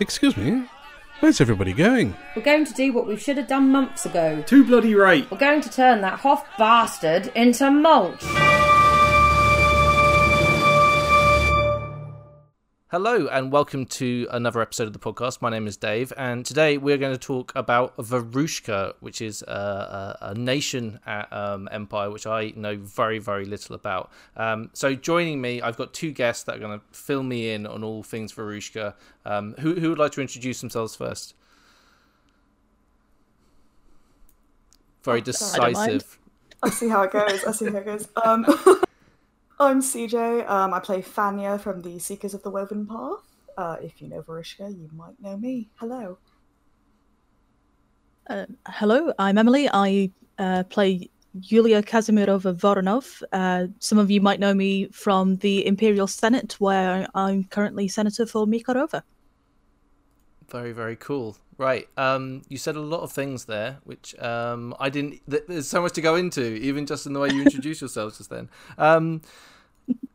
Excuse 0.00 0.36
me, 0.36 0.64
where's 1.20 1.40
everybody 1.40 1.72
going? 1.72 2.14
We're 2.36 2.42
going 2.42 2.64
to 2.64 2.72
do 2.72 2.92
what 2.92 3.06
we 3.08 3.16
should 3.16 3.36
have 3.36 3.48
done 3.48 3.70
months 3.70 4.06
ago. 4.06 4.42
Too 4.46 4.64
bloody 4.64 4.94
right. 4.94 5.28
We're 5.30 5.38
going 5.38 5.60
to 5.62 5.70
turn 5.70 6.02
that 6.02 6.20
Hoff 6.20 6.46
bastard 6.56 7.32
into 7.34 7.68
mulch. 7.70 8.22
Hello 12.90 13.28
and 13.28 13.52
welcome 13.52 13.84
to 13.84 14.26
another 14.30 14.62
episode 14.62 14.84
of 14.86 14.94
the 14.94 14.98
podcast. 14.98 15.42
My 15.42 15.50
name 15.50 15.66
is 15.66 15.76
Dave, 15.76 16.10
and 16.16 16.46
today 16.46 16.78
we're 16.78 16.96
going 16.96 17.12
to 17.12 17.18
talk 17.18 17.52
about 17.54 17.94
Varushka, 17.98 18.94
which 19.00 19.20
is 19.20 19.42
a, 19.42 20.16
a, 20.22 20.28
a 20.28 20.34
nation 20.34 20.98
at 21.04 21.30
um, 21.30 21.68
Empire, 21.70 22.10
which 22.10 22.26
I 22.26 22.54
know 22.56 22.76
very, 22.78 23.18
very 23.18 23.44
little 23.44 23.74
about. 23.74 24.10
Um, 24.38 24.70
so, 24.72 24.94
joining 24.94 25.42
me, 25.42 25.60
I've 25.60 25.76
got 25.76 25.92
two 25.92 26.12
guests 26.12 26.44
that 26.44 26.56
are 26.56 26.58
going 26.58 26.80
to 26.80 26.84
fill 26.90 27.22
me 27.22 27.50
in 27.50 27.66
on 27.66 27.84
all 27.84 28.02
things 28.02 28.32
Varushka. 28.32 28.94
Um, 29.26 29.54
who, 29.58 29.74
who 29.74 29.90
would 29.90 29.98
like 29.98 30.12
to 30.12 30.22
introduce 30.22 30.62
themselves 30.62 30.96
first? 30.96 31.34
Very 35.02 35.20
decisive. 35.20 36.18
I 36.62 36.70
see 36.70 36.88
how 36.88 37.02
it 37.02 37.10
goes. 37.12 37.44
I 37.44 37.52
see 37.52 37.66
how 37.66 37.76
it 37.76 37.84
goes. 37.84 38.08
Um, 38.24 38.46
I'm 39.60 39.80
CJ. 39.80 40.48
Um, 40.48 40.72
I 40.72 40.78
play 40.78 41.02
Fanya 41.02 41.60
from 41.60 41.82
the 41.82 41.98
Seekers 41.98 42.32
of 42.32 42.42
the 42.44 42.50
Woven 42.50 42.86
Path. 42.86 43.24
Uh, 43.56 43.76
if 43.82 44.00
you 44.00 44.08
know 44.08 44.22
Varushka, 44.22 44.70
you 44.70 44.88
might 44.94 45.20
know 45.20 45.36
me. 45.36 45.68
Hello. 45.76 46.18
Uh, 48.30 48.46
hello, 48.68 49.12
I'm 49.18 49.36
Emily. 49.36 49.68
I 49.72 50.12
uh, 50.38 50.62
play 50.64 51.10
Yulia 51.42 51.82
Kazimirova 51.82 52.54
Voronov. 52.54 53.20
Uh, 53.32 53.66
some 53.80 53.98
of 53.98 54.12
you 54.12 54.20
might 54.20 54.38
know 54.38 54.54
me 54.54 54.88
from 54.90 55.36
the 55.38 55.66
Imperial 55.66 56.06
Senate, 56.06 56.52
where 56.60 57.08
I'm 57.14 57.42
currently 57.42 57.88
Senator 57.88 58.26
for 58.26 58.46
Miekarova. 58.46 59.02
Very, 60.48 60.70
very 60.70 60.94
cool. 60.96 61.36
Right. 61.58 61.88
Um, 61.96 62.42
you 62.48 62.56
said 62.56 62.76
a 62.76 62.80
lot 62.80 63.00
of 63.00 63.10
things 63.10 63.46
there, 63.46 63.78
which 63.82 64.16
um, 64.20 64.74
I 64.78 64.90
didn't. 64.90 65.20
Th- 65.28 65.42
there's 65.48 65.68
so 65.68 65.82
much 65.82 65.92
to 65.94 66.00
go 66.00 66.14
into, 66.14 66.54
even 66.54 66.86
just 66.86 67.04
in 67.04 67.12
the 67.12 67.20
way 67.20 67.30
you 67.30 67.42
introduced 67.42 67.80
yourselves 67.80 68.18
just 68.18 68.30
then. 68.30 68.48
Um, 68.78 69.22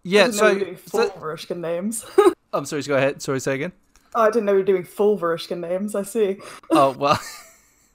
yeah. 0.03 0.23
I 0.23 0.25
didn't 0.27 0.35
know 0.35 0.39
So, 0.39 0.47
we 0.47 0.53
were 0.53 0.65
doing 0.65 0.75
full 0.77 1.37
so 1.37 1.55
names. 1.55 2.05
I'm 2.53 2.65
sorry. 2.65 2.81
Go 2.83 2.95
ahead. 2.95 3.21
Sorry. 3.21 3.41
Say 3.41 3.55
again. 3.55 3.73
oh, 4.15 4.21
I 4.21 4.27
didn't 4.29 4.45
know 4.45 4.53
we 4.53 4.59
were 4.59 4.65
doing 4.65 4.85
full 4.85 5.17
Varushka 5.17 5.59
names. 5.59 5.95
I 5.95 6.03
see. 6.03 6.37
oh 6.71 6.91
well 6.91 7.19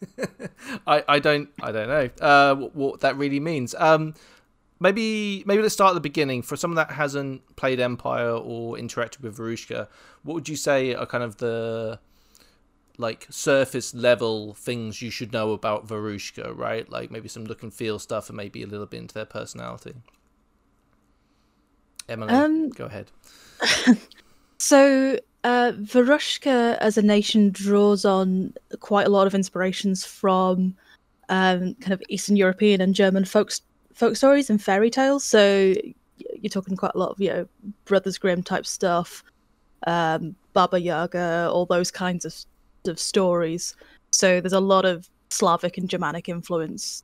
I 0.87 1.05
I 1.09 1.19
don't 1.19 1.49
I 1.63 1.73
don't 1.73 1.89
know 1.89 2.11
uh 2.21 2.55
what, 2.55 2.75
what 2.75 3.01
that 3.01 3.17
really 3.17 3.41
means 3.41 3.75
um 3.79 4.15
maybe 4.81 5.43
maybe 5.47 5.63
let's 5.63 5.75
start 5.75 5.91
at 5.91 5.95
the 5.95 6.01
beginning 6.01 6.43
for 6.43 6.57
someone 6.57 6.77
that 6.77 6.93
hasn't 6.93 7.57
played 7.57 7.81
Empire 7.81 8.31
or 8.31 8.77
interacted 8.77 9.21
with 9.23 9.39
Varushka 9.39 9.89
what 10.23 10.35
would 10.35 10.49
you 10.49 10.57
say 10.57 10.95
are 10.95 11.07
kind 11.07 11.25
of 11.25 11.39
the 11.39 11.99
like 12.99 13.27
surface 13.31 13.95
level 13.95 14.55
things 14.55 15.01
you 15.01 15.11
should 15.11 15.33
know 15.33 15.53
about 15.53 15.87
Varushka 15.87 16.57
right? 16.57 16.91
Like 16.91 17.11
maybe 17.11 17.29
some 17.29 17.45
look 17.45 17.63
and 17.63 17.73
feel 17.73 17.99
stuff 17.99 18.29
and 18.29 18.37
maybe 18.37 18.63
a 18.63 18.67
little 18.67 18.87
bit 18.87 18.99
into 18.99 19.15
their 19.15 19.25
personality. 19.25 19.95
Emily 22.09 22.33
Um, 22.33 22.71
go 22.71 22.87
ahead. 22.87 23.11
So, 24.59 25.19
uh, 25.45 25.73
Varushka 25.77 26.77
as 26.79 26.99
a 26.99 27.03
nation 27.03 27.51
draws 27.51 28.05
on 28.05 28.53
quite 28.81 29.07
a 29.07 29.11
lot 29.11 29.27
of 29.27 29.35
inspirations 29.35 30.05
from 30.05 30.75
um, 31.29 31.75
kind 31.75 31.93
of 31.93 32.03
Eastern 32.09 32.37
European 32.37 32.81
and 32.81 32.95
German 32.95 33.25
folk 33.25 33.53
folk 33.95 34.17
stories 34.17 34.51
and 34.51 34.63
fairy 34.63 34.91
tales. 34.91 35.25
So, 35.25 35.75
you're 36.41 36.51
talking 36.51 36.77
quite 36.77 36.93
a 36.95 36.99
lot 36.99 37.11
of 37.11 37.21
you 37.21 37.29
know 37.29 37.49
Brothers 37.85 38.19
Grimm 38.19 38.43
type 38.43 38.67
stuff, 38.67 39.23
um, 39.87 40.35
Baba 40.55 40.81
Yaga, 40.81 41.49
all 41.53 41.67
those 41.67 41.93
kinds 41.93 42.25
of 42.25 42.35
of 42.87 42.99
stories. 42.99 43.75
So, 44.11 44.41
there's 44.41 44.53
a 44.53 44.61
lot 44.61 44.85
of 44.85 45.09
Slavic 45.31 45.79
and 45.79 45.89
Germanic 45.89 46.29
influence 46.29 47.03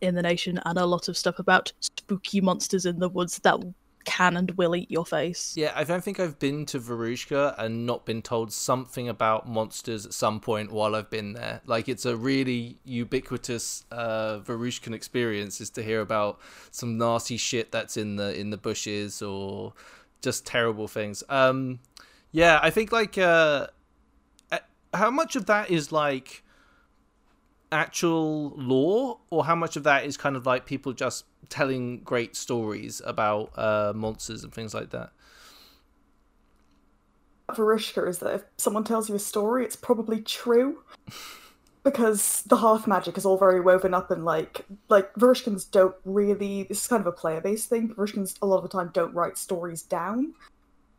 in 0.00 0.14
the 0.14 0.22
nation, 0.22 0.60
and 0.64 0.78
a 0.78 0.86
lot 0.86 1.08
of 1.08 1.16
stuff 1.16 1.38
about 1.38 1.72
spooky 1.80 2.40
monsters 2.40 2.86
in 2.86 2.98
the 2.98 3.08
woods 3.08 3.38
that 3.40 3.60
can 4.04 4.36
and 4.36 4.50
will 4.52 4.74
eat 4.74 4.90
your 4.90 5.04
face. 5.04 5.54
Yeah, 5.56 5.72
I 5.74 5.84
don't 5.84 6.02
think 6.02 6.18
I've 6.18 6.38
been 6.38 6.66
to 6.66 6.78
Varushka 6.78 7.54
and 7.58 7.86
not 7.86 8.06
been 8.06 8.22
told 8.22 8.52
something 8.52 9.08
about 9.08 9.48
monsters 9.48 10.06
at 10.06 10.14
some 10.14 10.40
point 10.40 10.72
while 10.72 10.94
I've 10.94 11.10
been 11.10 11.34
there. 11.34 11.60
Like 11.66 11.88
it's 11.88 12.06
a 12.06 12.16
really 12.16 12.78
ubiquitous 12.84 13.84
uh, 13.90 14.38
Varushkan 14.40 14.94
experience 14.94 15.60
is 15.60 15.70
to 15.70 15.82
hear 15.82 16.00
about 16.00 16.40
some 16.70 16.98
nasty 16.98 17.36
shit 17.36 17.72
that's 17.72 17.96
in 17.96 18.16
the 18.16 18.38
in 18.38 18.50
the 18.50 18.56
bushes 18.56 19.22
or 19.22 19.74
just 20.22 20.46
terrible 20.46 20.88
things. 20.88 21.22
Um, 21.28 21.80
yeah, 22.32 22.58
I 22.62 22.70
think 22.70 22.92
like 22.92 23.18
uh, 23.18 23.68
how 24.94 25.10
much 25.10 25.36
of 25.36 25.46
that 25.46 25.70
is 25.70 25.92
like 25.92 26.42
actual 27.72 28.50
lore 28.56 29.18
or 29.30 29.44
how 29.44 29.54
much 29.54 29.76
of 29.76 29.84
that 29.84 30.04
is 30.04 30.16
kind 30.16 30.36
of 30.36 30.46
like 30.46 30.66
people 30.66 30.92
just 30.92 31.24
telling 31.48 32.00
great 32.00 32.34
stories 32.36 33.00
about 33.04 33.52
uh, 33.56 33.92
monsters 33.94 34.42
and 34.42 34.52
things 34.52 34.74
like 34.74 34.90
that. 34.90 35.12
Varushka 37.50 38.08
is 38.08 38.18
that 38.20 38.34
if 38.34 38.44
someone 38.56 38.84
tells 38.84 39.08
you 39.08 39.14
a 39.14 39.18
story, 39.18 39.64
it's 39.64 39.76
probably 39.76 40.20
true. 40.20 40.82
because 41.82 42.42
the 42.42 42.56
half 42.56 42.86
magic 42.86 43.16
is 43.16 43.24
all 43.24 43.38
very 43.38 43.60
woven 43.60 43.94
up 43.94 44.10
and 44.10 44.24
like 44.24 44.66
like 44.88 45.12
Varushkans 45.14 45.70
don't 45.70 45.94
really 46.04 46.64
this 46.64 46.82
is 46.82 46.88
kind 46.88 47.00
of 47.00 47.06
a 47.06 47.12
player 47.12 47.40
based 47.40 47.68
thing. 47.68 47.94
but 47.96 47.96
a 48.42 48.46
lot 48.46 48.58
of 48.58 48.62
the 48.62 48.68
time 48.68 48.90
don't 48.92 49.14
write 49.14 49.38
stories 49.38 49.82
down. 49.82 50.34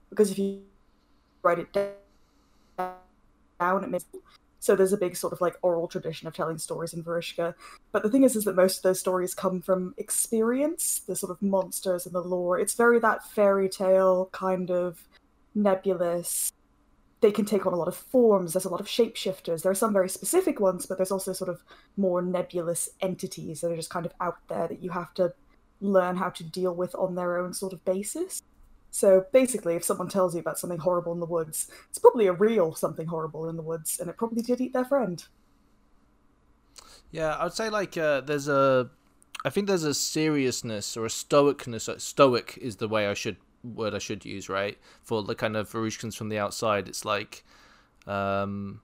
Because 0.09 0.31
if 0.31 0.40
you 0.40 0.63
write 1.44 1.59
it 1.59 1.72
down, 1.72 1.91
down 3.62 3.90
makes 3.90 4.06
so 4.60 4.76
there's 4.76 4.94
a 4.94 4.98
big 4.98 5.16
sort 5.16 5.34
of 5.34 5.42
like 5.42 5.56
oral 5.64 5.88
tradition 5.88 6.28
of 6.28 6.36
telling 6.36 6.60
stories 6.60 6.94
in 6.94 7.04
Varushka. 7.04 7.56
But 7.92 8.04
the 8.04 8.10
thing 8.10 8.24
is 8.24 8.36
is 8.36 8.44
that 8.44 8.56
most 8.56 8.78
of 8.78 8.84
those 8.84 9.00
stories 9.00 9.34
come 9.34 9.60
from 9.60 9.96
experience, 9.98 11.02
the 11.08 11.16
sort 11.16 11.32
of 11.32 11.42
monsters 11.42 12.06
and 12.06 12.14
the 12.14 12.22
lore. 12.22 12.60
It's 12.60 12.76
very 12.76 13.00
that 13.00 13.28
fairy 13.28 13.68
tale 13.68 14.30
kind 14.32 14.70
of 14.70 15.08
nebulous 15.56 16.52
they 17.22 17.32
can 17.32 17.46
take 17.46 17.68
on 17.68 17.74
a 17.74 17.76
lot 17.76 17.88
of 17.88 17.96
forms. 17.96 18.54
There's 18.54 18.66
a 18.66 18.70
lot 18.70 18.82
of 18.82 18.88
shapeshifters. 18.88 19.62
There 19.62 19.72
are 19.72 19.76
some 19.76 19.94
very 19.94 20.10
specific 20.10 20.60
ones, 20.60 20.88
but 20.88 20.98
there's 20.98 21.12
also 21.12 21.34
sort 21.34 21.50
of 21.50 21.64
more 21.96 22.22
nebulous 22.22 22.90
entities 23.00 23.62
that 23.62 23.72
are 23.72 23.76
just 23.76 23.92
kind 23.92 24.08
of 24.08 24.14
out 24.20 24.38
there 24.48 24.68
that 24.68 24.82
you 24.82 24.90
have 24.90 25.14
to 25.16 25.34
learn 25.80 26.18
how 26.18 26.30
to 26.30 26.44
deal 26.44 26.76
with 26.76 26.96
on 26.96 27.16
their 27.16 27.38
own 27.38 27.54
sort 27.54 27.74
of 27.74 27.86
basis. 27.86 28.42
So 28.91 29.25
basically, 29.31 29.75
if 29.75 29.84
someone 29.85 30.09
tells 30.09 30.35
you 30.35 30.41
about 30.41 30.59
something 30.59 30.79
horrible 30.79 31.13
in 31.13 31.22
the 31.22 31.25
woods, 31.25 31.72
it's 31.90 31.97
probably 31.97 32.28
a 32.28 32.34
real 32.34 32.75
something 32.75 33.07
horrible 33.07 33.50
in 33.50 33.56
the 33.56 33.63
woods, 33.63 34.00
and 34.00 34.09
it 34.09 34.18
probably 34.18 34.44
did 34.44 34.59
eat 34.59 34.74
their 34.74 34.85
friend. 34.85 35.24
Yeah, 37.09 37.35
I 37.35 37.46
would 37.46 37.53
say 37.53 37.69
like 37.69 37.97
uh, 37.97 38.22
there's 38.22 38.47
a, 38.47 38.90
I 39.44 39.50
think 39.50 39.68
there's 39.68 39.85
a 39.85 39.94
seriousness 39.94 40.96
or 40.97 41.06
a 41.06 41.09
stoicness. 41.09 41.90
uh, 41.90 41.97
Stoic 41.97 42.57
is 42.62 42.78
the 42.78 42.88
way 42.88 43.07
I 43.07 43.13
should 43.13 43.38
word 43.63 43.96
I 43.96 44.00
should 44.00 44.25
use, 44.25 44.50
right? 44.50 44.78
For 45.03 45.24
the 45.24 45.35
kind 45.35 45.56
of 45.56 45.69
Varushkans 45.72 46.16
from 46.16 46.30
the 46.30 46.38
outside, 46.38 46.88
it's 46.88 47.06
like, 47.06 47.46
um, 48.07 48.81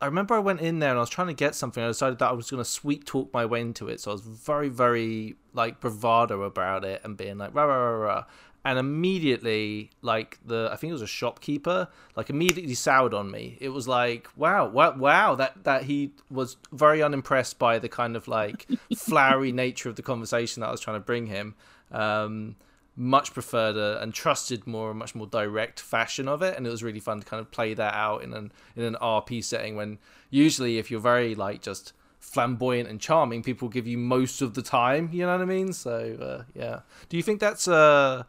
I 0.00 0.06
remember 0.06 0.34
I 0.34 0.38
went 0.38 0.60
in 0.60 0.78
there 0.78 0.90
and 0.90 0.98
I 0.98 1.00
was 1.00 1.10
trying 1.10 1.26
to 1.26 1.34
get 1.34 1.54
something. 1.54 1.82
I 1.82 1.88
decided 1.88 2.20
that 2.20 2.30
I 2.30 2.32
was 2.32 2.50
going 2.50 2.62
to 2.62 2.68
sweet 2.68 3.04
talk 3.04 3.32
my 3.32 3.44
way 3.44 3.60
into 3.60 3.88
it, 3.88 4.00
so 4.00 4.12
I 4.12 4.14
was 4.14 4.22
very, 4.22 4.68
very 4.68 5.36
like 5.52 5.80
bravado 5.80 6.42
about 6.42 6.84
it 6.84 7.00
and 7.04 7.16
being 7.16 7.38
like 7.38 7.54
rah 7.54 7.64
rah 7.64 7.76
rah 7.76 8.04
rah. 8.04 8.24
And 8.64 8.78
immediately, 8.78 9.90
like 10.02 10.38
the 10.44 10.68
I 10.70 10.76
think 10.76 10.90
it 10.90 10.92
was 10.92 11.02
a 11.02 11.06
shopkeeper, 11.06 11.88
like 12.16 12.28
immediately 12.28 12.74
soured 12.74 13.14
on 13.14 13.30
me. 13.30 13.56
It 13.60 13.70
was 13.70 13.88
like, 13.88 14.28
wow, 14.36 14.68
wow, 14.68 14.96
wow, 14.96 15.34
that 15.36 15.64
that 15.64 15.84
he 15.84 16.12
was 16.30 16.56
very 16.72 17.02
unimpressed 17.02 17.58
by 17.58 17.78
the 17.78 17.88
kind 17.88 18.16
of 18.16 18.28
like 18.28 18.66
flowery 18.96 19.52
nature 19.52 19.88
of 19.88 19.96
the 19.96 20.02
conversation 20.02 20.60
that 20.60 20.68
I 20.68 20.70
was 20.70 20.80
trying 20.80 20.96
to 20.96 21.04
bring 21.04 21.26
him. 21.26 21.54
Um, 21.92 22.56
much 22.98 23.32
preferred 23.32 23.76
a, 23.76 24.02
and 24.02 24.12
trusted 24.12 24.66
more 24.66 24.90
a 24.90 24.94
much 24.94 25.14
more 25.14 25.28
direct 25.28 25.78
fashion 25.78 26.26
of 26.26 26.42
it 26.42 26.56
and 26.56 26.66
it 26.66 26.70
was 26.70 26.82
really 26.82 26.98
fun 26.98 27.20
to 27.20 27.24
kind 27.24 27.40
of 27.40 27.48
play 27.52 27.72
that 27.72 27.94
out 27.94 28.24
in 28.24 28.34
an 28.34 28.50
in 28.74 28.82
an 28.82 28.96
RP 29.00 29.42
setting 29.42 29.76
when 29.76 29.98
usually 30.30 30.78
if 30.78 30.90
you're 30.90 30.98
very 30.98 31.36
like 31.36 31.62
just 31.62 31.92
flamboyant 32.18 32.88
and 32.88 33.00
charming 33.00 33.40
people 33.40 33.68
give 33.68 33.86
you 33.86 33.96
most 33.96 34.42
of 34.42 34.54
the 34.54 34.62
time 34.62 35.08
you 35.12 35.24
know 35.24 35.30
what 35.30 35.40
I 35.40 35.44
mean 35.44 35.72
so 35.72 36.16
uh, 36.20 36.52
yeah 36.58 36.80
do 37.08 37.16
you 37.16 37.22
think 37.22 37.38
that's 37.38 37.68
uh 37.68 38.24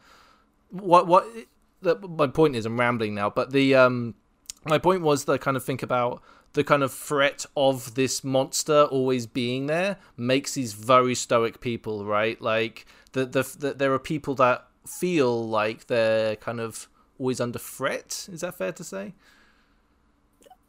what 0.69 1.07
what 1.07 1.27
the, 1.81 1.95
my 1.95 2.27
point 2.27 2.55
is 2.55 2.65
I'm 2.65 2.79
rambling 2.79 3.15
now 3.15 3.29
but 3.29 3.51
the 3.51 3.75
um 3.75 4.15
my 4.65 4.77
point 4.77 5.01
was 5.01 5.25
the 5.25 5.39
kind 5.39 5.57
of 5.57 5.63
think 5.63 5.81
about 5.83 6.21
the 6.53 6.63
kind 6.63 6.83
of 6.83 6.91
threat 6.91 7.45
of 7.55 7.95
this 7.95 8.23
monster 8.23 8.83
always 8.85 9.25
being 9.25 9.67
there 9.67 9.97
makes 10.17 10.55
these 10.55 10.73
very 10.73 11.15
stoic 11.15 11.61
people 11.61 12.05
right 12.05 12.41
like 12.41 12.85
the, 13.13 13.25
the, 13.25 13.43
the 13.57 13.73
there 13.73 13.93
are 13.93 13.99
people 13.99 14.35
that 14.35 14.65
feel 14.85 15.47
like 15.47 15.87
they're 15.87 16.35
kind 16.37 16.59
of 16.59 16.87
always 17.19 17.39
under 17.39 17.59
threat. 17.59 18.27
Is 18.31 18.41
that 18.41 18.55
fair 18.55 18.71
to 18.71 18.83
say? 18.83 19.13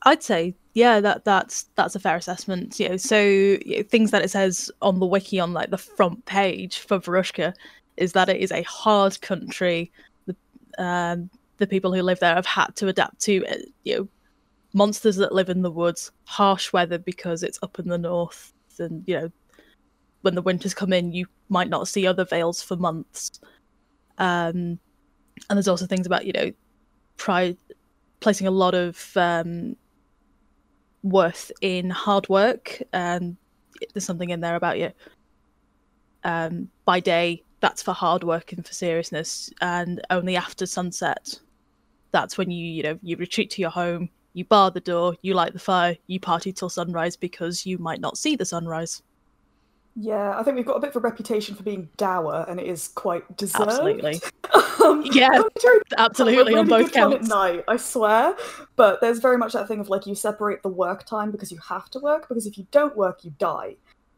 I'd 0.04 0.22
say, 0.22 0.54
yeah, 0.74 1.00
that 1.00 1.24
that's 1.24 1.64
that's 1.74 1.94
a 1.94 2.00
fair 2.00 2.16
assessment. 2.16 2.80
You 2.80 2.90
know, 2.90 2.96
so 2.96 3.20
you 3.20 3.76
know, 3.76 3.82
things 3.82 4.10
that 4.10 4.22
it 4.22 4.30
says 4.30 4.70
on 4.80 4.98
the 4.98 5.06
wiki 5.06 5.38
on 5.38 5.52
like 5.52 5.70
the 5.70 5.78
front 5.78 6.24
page 6.24 6.78
for 6.78 6.98
Varushka 6.98 7.54
is 8.00 8.12
that 8.12 8.28
it 8.28 8.40
is 8.40 8.50
a 8.50 8.62
hard 8.62 9.20
country. 9.20 9.92
The 10.26 10.36
um, 10.78 11.30
the 11.58 11.66
people 11.66 11.94
who 11.94 12.02
live 12.02 12.20
there 12.20 12.34
have 12.34 12.46
had 12.46 12.74
to 12.76 12.88
adapt 12.88 13.20
to 13.20 13.46
uh, 13.46 13.56
you 13.84 13.96
know 13.96 14.08
monsters 14.72 15.16
that 15.16 15.34
live 15.34 15.48
in 15.48 15.62
the 15.62 15.70
woods, 15.70 16.10
harsh 16.24 16.72
weather 16.72 16.98
because 16.98 17.42
it's 17.42 17.58
up 17.62 17.78
in 17.78 17.88
the 17.88 17.98
north, 17.98 18.52
and 18.78 19.04
you 19.06 19.20
know 19.20 19.30
when 20.22 20.34
the 20.34 20.42
winters 20.42 20.74
come 20.74 20.92
in, 20.92 21.12
you 21.12 21.26
might 21.48 21.68
not 21.68 21.88
see 21.88 22.06
other 22.06 22.24
vales 22.24 22.62
for 22.62 22.76
months. 22.76 23.40
Um, 24.18 24.78
and 25.48 25.56
there's 25.56 25.68
also 25.68 25.86
things 25.86 26.06
about 26.06 26.26
you 26.26 26.32
know, 26.32 26.52
pri- 27.16 27.56
placing 28.20 28.46
a 28.46 28.50
lot 28.50 28.74
of 28.74 29.16
um, 29.16 29.76
worth 31.02 31.50
in 31.60 31.90
hard 31.90 32.28
work, 32.28 32.82
and 32.92 33.36
there's 33.94 34.04
something 34.04 34.30
in 34.30 34.40
there 34.40 34.56
about 34.56 34.78
you. 34.78 34.92
Um, 36.22 36.68
by 36.84 37.00
day, 37.00 37.42
that's 37.60 37.82
for 37.82 37.92
hard 37.92 38.24
work 38.24 38.52
and 38.52 38.66
for 38.66 38.72
seriousness, 38.72 39.50
and 39.60 40.00
only 40.10 40.36
after 40.36 40.66
sunset, 40.66 41.38
that's 42.10 42.36
when 42.36 42.50
you 42.50 42.66
you 42.66 42.82
know 42.82 42.98
you 43.02 43.16
retreat 43.16 43.50
to 43.50 43.60
your 43.60 43.70
home, 43.70 44.08
you 44.32 44.44
bar 44.44 44.70
the 44.70 44.80
door, 44.80 45.16
you 45.22 45.34
light 45.34 45.52
the 45.52 45.58
fire, 45.58 45.96
you 46.06 46.20
party 46.20 46.52
till 46.52 46.68
sunrise 46.68 47.16
because 47.16 47.66
you 47.66 47.78
might 47.78 48.00
not 48.00 48.18
see 48.18 48.36
the 48.36 48.44
sunrise. 48.44 49.02
Yeah, 49.96 50.38
I 50.38 50.42
think 50.42 50.56
we've 50.56 50.64
got 50.64 50.76
a 50.76 50.80
bit 50.80 50.90
of 50.90 50.96
a 50.96 51.00
reputation 51.00 51.54
for 51.54 51.62
being 51.62 51.88
dour, 51.96 52.46
and 52.48 52.60
it 52.60 52.66
is 52.66 52.88
quite 52.88 53.36
deserved. 53.36 53.70
Absolutely. 53.70 54.20
um, 54.84 55.02
Yeah, 55.12 55.42
absolutely 55.98 56.54
we're 56.54 56.60
on 56.60 56.68
both 56.68 56.92
counts. 56.92 57.16
At 57.16 57.28
night, 57.28 57.64
I 57.68 57.76
swear. 57.76 58.36
But 58.76 59.00
there's 59.00 59.18
very 59.18 59.36
much 59.36 59.52
that 59.52 59.68
thing 59.68 59.80
of 59.80 59.88
like 59.88 60.06
you 60.06 60.14
separate 60.14 60.62
the 60.62 60.68
work 60.68 61.04
time 61.04 61.30
because 61.30 61.50
you 61.50 61.58
have 61.68 61.90
to 61.90 61.98
work, 61.98 62.28
because 62.28 62.46
if 62.46 62.56
you 62.56 62.66
don't 62.70 62.96
work, 62.96 63.24
you 63.24 63.32
die. 63.38 63.76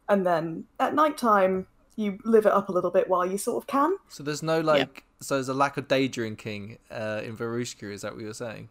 And 0.09 0.27
then 0.27 0.65
at 0.79 0.95
night 0.95 1.17
time, 1.17 1.67
you 2.02 2.19
live 2.25 2.44
it 2.46 2.52
up 2.52 2.69
a 2.69 2.72
little 2.72 2.90
bit 2.90 3.08
while 3.08 3.25
you 3.25 3.38
sort 3.38 3.62
of 3.62 3.66
can. 3.66 3.96
So 4.08 4.22
there's 4.22 4.43
no 4.43 4.60
like, 4.60 5.04
so 5.20 5.34
there's 5.37 5.49
a 5.49 5.54
lack 5.54 5.76
of 5.76 5.88
day 5.88 6.08
drinking 6.08 6.78
uh, 6.90 7.20
in 7.25 7.37
Varushka. 7.37 7.90
Is 7.93 8.02
that 8.02 8.14
what 8.14 8.22
you're 8.22 8.34
saying? 8.34 8.69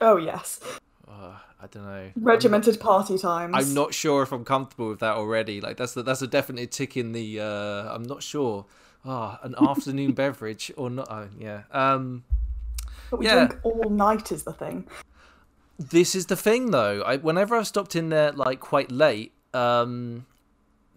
Oh 0.00 0.16
yes, 0.16 0.60
Oh, 1.08 1.40
I 1.60 1.66
don't 1.66 1.84
know. 1.84 1.90
I'm- 1.90 2.12
regimented 2.16 2.78
party 2.80 3.18
times. 3.18 3.54
I'm 3.56 3.74
not 3.74 3.92
sure 3.92 4.22
if 4.22 4.30
I'm 4.32 4.44
comfortable 4.44 4.88
with 4.90 5.00
that 5.00 5.16
already. 5.16 5.60
Like 5.60 5.76
that's 5.76 5.96
a, 5.96 6.02
that's 6.02 6.22
a 6.22 6.26
definite 6.28 6.70
tick 6.70 6.96
in 6.96 7.12
the. 7.12 7.40
Uh, 7.40 7.94
I'm 7.94 8.04
not 8.04 8.22
sure. 8.22 8.64
Ah, 9.04 9.38
an 9.42 9.54
afternoon 9.68 10.12
beverage 10.12 10.70
or 10.76 10.88
not? 10.90 11.08
Oh, 11.10 11.28
yeah. 11.38 11.62
Um, 11.72 12.22
But 13.10 13.18
we 13.20 13.26
yeah. 13.26 13.46
drink 13.46 13.58
all 13.64 13.90
night 13.90 14.30
is 14.30 14.44
the 14.44 14.52
thing. 14.52 14.86
this 15.78 16.14
is 16.14 16.26
the 16.26 16.36
thing 16.36 16.70
though. 16.70 17.02
I 17.02 17.16
whenever 17.16 17.56
I've 17.56 17.66
stopped 17.66 17.96
in 17.96 18.08
there 18.10 18.30
like 18.32 18.60
quite 18.60 18.90
late, 18.92 19.32
um, 19.52 20.26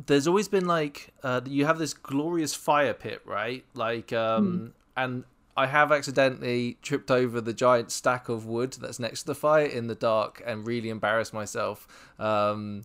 there's 0.06 0.28
always 0.28 0.48
been 0.48 0.66
like 0.66 1.14
uh, 1.24 1.42
you 1.46 1.66
have 1.66 1.78
this 1.78 1.94
glorious 1.94 2.54
fire 2.54 2.94
pit, 2.94 3.22
right? 3.26 3.64
Like, 3.74 4.12
um, 4.12 4.74
and 4.98 5.24
I 5.56 5.68
have 5.68 5.92
accidentally 5.92 6.78
tripped 6.82 7.12
over 7.12 7.40
the 7.40 7.54
giant 7.54 7.92
stack 7.92 8.28
of 8.28 8.46
wood 8.46 8.74
that's 8.74 9.00
next 9.00 9.22
to 9.22 9.28
the 9.28 9.36
fire 9.36 9.66
in 9.66 9.88
the 9.88 9.96
dark 9.96 10.42
and 10.46 10.66
really 10.66 10.90
embarrassed 10.90 11.34
myself. 11.34 11.88
Um, 12.20 12.84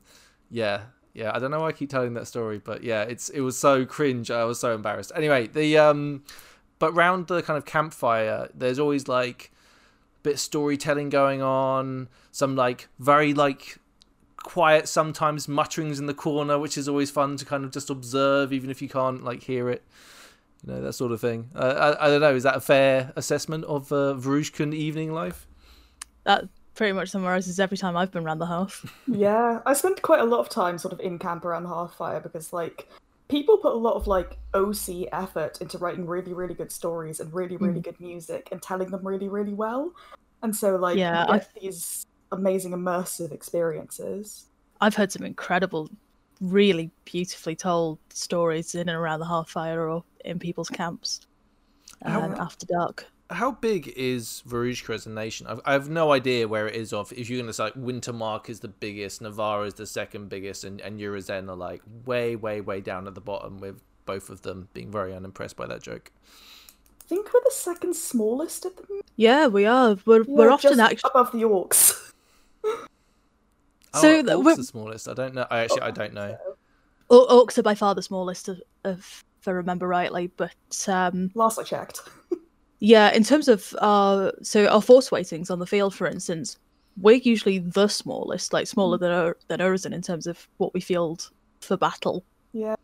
yeah, 0.50 0.82
yeah. 1.14 1.32
I 1.34 1.38
don't 1.38 1.50
know 1.50 1.60
why 1.60 1.68
I 1.68 1.72
keep 1.72 1.88
telling 1.88 2.14
that 2.14 2.26
story, 2.26 2.58
but 2.58 2.82
yeah, 2.82 3.02
it's 3.02 3.30
it 3.30 3.40
was 3.40 3.58
so 3.58 3.86
cringe. 3.86 4.30
I 4.30 4.44
was 4.44 4.60
so 4.60 4.74
embarrassed. 4.74 5.12
Anyway, 5.14 5.46
the 5.46 5.78
um, 5.78 6.24
but 6.78 6.94
round 6.94 7.26
the 7.28 7.42
kind 7.42 7.56
of 7.56 7.64
campfire, 7.64 8.48
there's 8.54 8.78
always 8.78 9.08
like 9.08 9.50
bit 10.22 10.34
of 10.34 10.40
storytelling 10.40 11.08
going 11.08 11.40
on, 11.40 12.08
some 12.32 12.54
like 12.54 12.88
very 12.98 13.32
like 13.32 13.78
quiet 14.44 14.88
sometimes 14.88 15.48
mutterings 15.48 15.98
in 15.98 16.06
the 16.06 16.14
corner, 16.14 16.58
which 16.58 16.78
is 16.78 16.88
always 16.88 17.10
fun 17.10 17.36
to 17.36 17.44
kind 17.44 17.64
of 17.64 17.70
just 17.70 17.90
observe, 17.90 18.52
even 18.52 18.70
if 18.70 18.80
you 18.82 18.88
can't 18.88 19.24
like 19.24 19.42
hear 19.42 19.68
it. 19.68 19.82
You 20.66 20.72
know 20.74 20.80
that 20.82 20.92
sort 20.94 21.12
of 21.12 21.20
thing. 21.20 21.50
Uh, 21.54 21.94
I, 22.00 22.06
I 22.06 22.08
don't 22.08 22.20
know. 22.20 22.34
Is 22.34 22.42
that 22.42 22.56
a 22.56 22.60
fair 22.60 23.12
assessment 23.16 23.64
of 23.66 23.92
uh, 23.92 24.14
Varushkan 24.14 24.74
evening 24.74 25.12
life? 25.12 25.46
That 26.24 26.44
pretty 26.74 26.92
much 26.92 27.10
summarizes 27.10 27.58
every 27.60 27.76
time 27.76 27.96
I've 27.96 28.10
been 28.10 28.24
around 28.24 28.38
the 28.38 28.46
house. 28.46 28.84
Yeah, 29.06 29.60
I 29.66 29.72
spent 29.72 30.02
quite 30.02 30.20
a 30.20 30.24
lot 30.24 30.40
of 30.40 30.48
time 30.48 30.78
sort 30.78 30.92
of 30.92 31.00
in 31.00 31.18
camp 31.18 31.44
around 31.44 31.62
the 31.64 31.68
hearthfire 31.70 32.22
because 32.22 32.52
like 32.52 32.88
people 33.28 33.58
put 33.58 33.72
a 33.72 33.76
lot 33.76 33.94
of 33.94 34.06
like 34.06 34.36
OC 34.54 35.08
effort 35.12 35.60
into 35.60 35.78
writing 35.78 36.06
really 36.06 36.32
really 36.32 36.54
good 36.54 36.70
stories 36.72 37.20
and 37.20 37.32
really 37.32 37.56
really 37.56 37.80
good 37.80 37.98
music 38.00 38.48
and 38.52 38.60
telling 38.60 38.90
them 38.90 39.06
really 39.06 39.28
really 39.28 39.54
well, 39.54 39.92
and 40.42 40.54
so 40.54 40.76
like 40.76 40.98
Yeah, 40.98 41.24
I- 41.28 41.42
these 41.60 42.06
amazing 42.32 42.72
immersive 42.72 43.32
experiences. 43.32 44.46
I've 44.80 44.94
heard 44.94 45.12
some 45.12 45.24
incredible, 45.24 45.90
really 46.40 46.90
beautifully 47.04 47.56
told 47.56 47.98
stories 48.10 48.74
in 48.74 48.88
and 48.88 48.96
around 48.96 49.20
the 49.20 49.26
hearthfire 49.26 49.90
or 49.90 50.04
in 50.24 50.38
people's 50.38 50.70
camps 50.70 51.20
um, 52.02 52.34
after 52.34 52.66
dark. 52.66 53.06
How 53.30 53.52
big 53.52 53.92
is 53.96 54.42
Varushka 54.48 54.94
as 54.94 55.06
a 55.06 55.10
nation? 55.10 55.46
I've, 55.46 55.60
I 55.66 55.72
have 55.72 55.90
no 55.90 56.12
idea 56.12 56.48
where 56.48 56.66
it 56.66 56.74
is 56.74 56.92
off. 56.92 57.12
If 57.12 57.28
you're 57.28 57.38
going 57.38 57.48
to 57.48 57.52
say 57.52 57.64
like, 57.64 57.74
Wintermark 57.74 58.48
is 58.48 58.60
the 58.60 58.68
biggest, 58.68 59.20
Navarr 59.20 59.66
is 59.66 59.74
the 59.74 59.86
second 59.86 60.28
biggest, 60.28 60.64
and, 60.64 60.80
and 60.80 60.98
Urizen 60.98 61.48
are 61.48 61.56
like 61.56 61.82
way, 62.06 62.36
way, 62.36 62.60
way 62.60 62.80
down 62.80 63.06
at 63.06 63.14
the 63.14 63.20
bottom 63.20 63.58
with 63.58 63.82
both 64.06 64.30
of 64.30 64.42
them 64.42 64.68
being 64.72 64.90
very 64.90 65.14
unimpressed 65.14 65.56
by 65.56 65.66
that 65.66 65.82
joke. 65.82 66.10
I 67.02 67.08
think 67.08 67.32
we're 67.32 67.40
the 67.44 67.50
second 67.50 67.94
smallest 67.94 68.64
of 68.64 68.76
them. 68.76 69.00
Yeah, 69.16 69.46
we 69.46 69.66
are. 69.66 69.98
We're 70.06 70.22
Yeah, 70.22 70.24
we're 70.28 70.50
often 70.50 70.76
just 70.76 70.80
actually. 70.80 71.10
above 71.14 71.32
the 71.32 71.42
orcs. 71.42 71.94
So 72.64 74.18
oh, 74.18 74.22
the- 74.22 74.34
Orc's 74.34 74.44
we're- 74.44 74.56
the 74.56 74.64
smallest. 74.64 75.08
I 75.08 75.14
don't 75.14 75.34
know. 75.34 75.46
I 75.50 75.60
actually 75.60 75.80
I 75.82 75.90
don't 75.90 76.12
know. 76.14 76.36
Or- 77.08 77.26
Orcs 77.28 77.56
are 77.58 77.62
by 77.62 77.74
far 77.74 77.94
the 77.94 78.02
smallest, 78.02 78.48
of, 78.48 78.60
of, 78.84 79.24
if 79.40 79.48
I 79.48 79.52
remember 79.52 79.88
rightly. 79.88 80.26
But 80.36 80.84
um, 80.88 81.30
Last 81.34 81.58
I 81.58 81.62
checked. 81.62 82.00
yeah, 82.80 83.10
in 83.12 83.24
terms 83.24 83.48
of 83.48 83.74
our 83.80 84.32
so 84.42 84.66
our 84.66 84.82
force 84.82 85.10
weightings 85.10 85.50
on 85.50 85.58
the 85.58 85.66
field, 85.66 85.94
for 85.94 86.06
instance, 86.06 86.58
we're 87.00 87.16
usually 87.16 87.60
the 87.60 87.88
smallest, 87.88 88.52
like 88.52 88.66
smaller 88.66 88.98
than 88.98 89.10
Ur- 89.10 89.36
than 89.48 89.60
Urizen 89.60 89.92
in 89.94 90.02
terms 90.02 90.26
of 90.26 90.46
what 90.58 90.74
we 90.74 90.80
field 90.80 91.30
for 91.60 91.76
battle. 91.78 92.24
Yeah. 92.52 92.76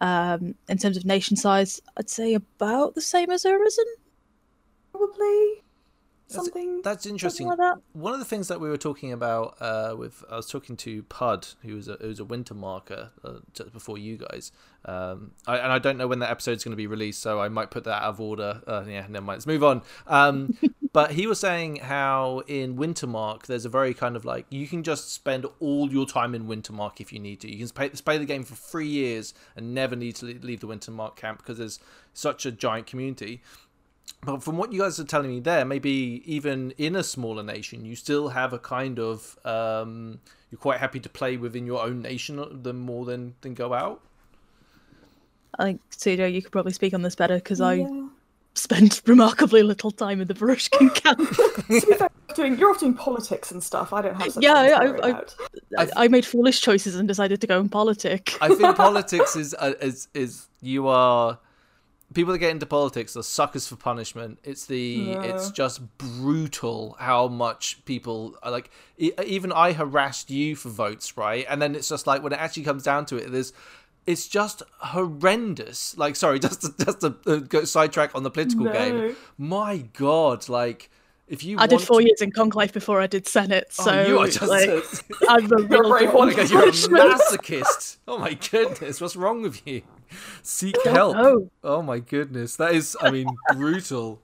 Um, 0.00 0.54
in 0.68 0.78
terms 0.78 0.96
of 0.96 1.04
nation 1.04 1.36
size, 1.36 1.80
I'd 1.96 2.10
say 2.10 2.34
about 2.34 2.94
the 2.94 3.00
same 3.02 3.30
as 3.30 3.44
Urizen. 3.44 3.84
Probably 4.90 5.16
That's- 5.18 5.62
something. 6.30 6.82
That's 6.82 7.06
interesting. 7.06 7.46
like 7.46 7.58
that. 7.58 7.78
One 7.92 8.12
of 8.12 8.18
the 8.18 8.24
things 8.24 8.48
that 8.48 8.60
we 8.60 8.68
were 8.68 8.76
talking 8.76 9.12
about 9.12 9.56
uh, 9.60 9.94
with 9.96 10.24
I 10.30 10.36
was 10.36 10.46
talking 10.46 10.76
to 10.78 11.02
Pud, 11.04 11.48
who 11.62 11.74
was 11.74 11.88
a 11.88 11.96
who 12.00 12.08
was 12.08 12.20
a 12.20 12.24
winter 12.24 12.54
marker 12.54 13.10
uh, 13.24 13.38
just 13.52 13.72
before 13.72 13.98
you 13.98 14.16
guys, 14.16 14.52
um, 14.84 15.32
I, 15.46 15.58
and 15.58 15.72
I 15.72 15.78
don't 15.78 15.98
know 15.98 16.08
when 16.08 16.20
that 16.20 16.30
episode's 16.30 16.64
going 16.64 16.72
to 16.72 16.76
be 16.76 16.86
released, 16.86 17.20
so 17.20 17.40
I 17.40 17.48
might 17.48 17.70
put 17.70 17.84
that 17.84 18.02
out 18.02 18.10
of 18.10 18.20
order. 18.20 18.62
Uh, 18.66 18.84
yeah, 18.86 19.06
never 19.08 19.24
mind. 19.24 19.38
Let's 19.38 19.46
move 19.46 19.64
on. 19.64 19.82
Um, 20.06 20.56
but 20.92 21.12
he 21.12 21.26
was 21.26 21.38
saying 21.38 21.76
how 21.76 22.42
in 22.46 22.76
Wintermark 22.76 23.46
there's 23.46 23.64
a 23.64 23.68
very 23.68 23.94
kind 23.94 24.16
of 24.16 24.24
like 24.24 24.46
you 24.50 24.66
can 24.66 24.82
just 24.82 25.12
spend 25.12 25.46
all 25.60 25.90
your 25.90 26.06
time 26.06 26.34
in 26.34 26.46
Wintermark 26.46 27.00
if 27.00 27.12
you 27.12 27.18
need 27.18 27.40
to. 27.40 27.50
You 27.50 27.58
can 27.58 27.68
play, 27.68 27.88
play 27.90 28.18
the 28.18 28.24
game 28.24 28.42
for 28.42 28.54
three 28.54 28.88
years 28.88 29.34
and 29.54 29.74
never 29.74 29.94
need 29.94 30.16
to 30.16 30.26
leave 30.26 30.60
the 30.60 30.66
Wintermark 30.66 31.16
camp 31.16 31.38
because 31.38 31.58
there's 31.58 31.78
such 32.14 32.46
a 32.46 32.50
giant 32.50 32.86
community. 32.86 33.42
But 34.22 34.42
from 34.42 34.58
what 34.58 34.72
you 34.72 34.80
guys 34.80 35.00
are 35.00 35.04
telling 35.04 35.30
me 35.30 35.40
there, 35.40 35.64
maybe 35.64 36.22
even 36.26 36.72
in 36.76 36.94
a 36.94 37.02
smaller 37.02 37.42
nation, 37.42 37.84
you 37.86 37.96
still 37.96 38.28
have 38.28 38.52
a 38.52 38.58
kind 38.58 38.98
of 38.98 39.38
um, 39.46 40.20
you're 40.50 40.58
quite 40.58 40.78
happy 40.78 41.00
to 41.00 41.08
play 41.08 41.36
within 41.38 41.64
your 41.64 41.82
own 41.82 42.02
nation 42.02 42.62
than 42.62 42.76
more 42.76 43.04
than 43.06 43.34
than 43.40 43.54
go 43.54 43.72
out. 43.72 44.02
I 45.58 45.64
think 45.64 45.80
Sudo, 45.90 46.30
you 46.32 46.42
could 46.42 46.52
probably 46.52 46.72
speak 46.72 46.92
on 46.94 47.02
this 47.02 47.14
better 47.16 47.36
because 47.36 47.60
I 47.60 47.86
spent 48.54 49.00
remarkably 49.06 49.62
little 49.62 49.90
time 49.90 50.20
in 50.20 50.28
the 50.28 50.34
Varushkan 50.34 50.94
camp. 51.02 51.18
to 51.18 51.64
be 51.68 51.80
fair, 51.80 52.08
you're 52.28 52.34
doing, 52.36 52.58
you're 52.58 52.70
off 52.70 52.80
doing 52.80 52.94
politics 52.94 53.50
and 53.52 53.62
stuff. 53.62 53.92
I 53.92 54.02
don't 54.02 54.20
have 54.20 54.32
such 54.32 54.42
Yeah, 54.42 54.54
I- 54.54 55.08
I- 55.10 55.22
I, 55.78 55.88
I 55.96 56.08
made 56.08 56.26
foolish 56.26 56.60
choices 56.60 56.94
and 56.96 57.08
decided 57.08 57.40
to 57.40 57.46
go 57.46 57.58
in 57.60 57.68
politics. 57.68 58.36
I 58.40 58.48
think 58.54 58.76
politics 58.76 59.34
is 59.36 59.54
uh, 59.54 59.72
is 59.80 60.08
is 60.14 60.46
you 60.60 60.88
are 60.88 61.38
people 62.14 62.32
that 62.32 62.38
get 62.38 62.50
into 62.50 62.66
politics 62.66 63.16
are 63.16 63.22
suckers 63.22 63.66
for 63.68 63.76
punishment. 63.76 64.38
It's 64.44 64.66
the 64.66 65.12
it's 65.12 65.50
just 65.50 65.80
brutal 65.98 66.96
how 66.98 67.28
much 67.28 67.84
people 67.84 68.36
are 68.42 68.50
like. 68.50 68.70
e- 68.98 69.12
Even 69.24 69.52
I 69.52 69.72
harassed 69.72 70.30
you 70.30 70.56
for 70.56 70.68
votes, 70.70 71.16
right? 71.16 71.46
And 71.48 71.60
then 71.62 71.74
it's 71.74 71.88
just 71.88 72.06
like 72.06 72.22
when 72.22 72.32
it 72.32 72.38
actually 72.40 72.64
comes 72.64 72.82
down 72.82 73.06
to 73.06 73.16
it, 73.16 73.30
there's. 73.30 73.52
It's 74.06 74.26
just 74.28 74.62
horrendous. 74.78 75.96
Like, 75.96 76.16
sorry, 76.16 76.38
just 76.46 76.62
to, 76.62 76.84
just 76.84 77.00
to 77.00 77.14
uh, 77.26 77.36
go 77.36 77.64
sidetrack 77.64 78.14
on 78.14 78.22
the 78.22 78.30
political 78.30 78.64
No. 78.64 78.72
game. 78.72 79.16
My 79.38 79.78
God, 79.92 80.48
like 80.48 80.90
if 81.28 81.44
you 81.44 81.58
I 81.58 81.66
did 81.66 81.80
four 81.82 82.00
to- 82.00 82.06
years 82.06 82.20
in 82.22 82.32
conclave 82.32 82.72
before 82.72 83.00
I 83.00 83.06
did 83.06 83.28
senate, 83.28 83.66
Oh, 83.78 83.84
so 83.84 84.06
you 84.06 84.18
are 84.18 84.26
just 84.26 84.42
like, 84.48 84.68
a- 84.68 84.82
I'm 85.28 85.44
a 85.44 85.48
You're 85.70 85.82
a 85.82 85.82
real 85.82 85.90
brave 85.90 86.12
one. 86.12 86.32
Oh 86.32 86.32
my 86.32 86.32
for 86.32 86.38
god, 86.40 86.50
you're 86.50 86.68
a 86.68 86.72
masochist. 87.18 87.98
Oh 88.08 88.18
my 88.18 88.34
goodness, 88.34 89.00
what's 89.00 89.16
wrong 89.16 89.42
with 89.42 89.64
you? 89.66 89.82
Seek 90.42 90.76
help. 90.84 91.16
know. 91.16 91.50
Oh 91.64 91.82
my 91.82 91.98
goodness, 91.98 92.56
that 92.56 92.74
is, 92.74 92.96
I 93.00 93.10
mean, 93.10 93.28
brutal. 93.54 94.20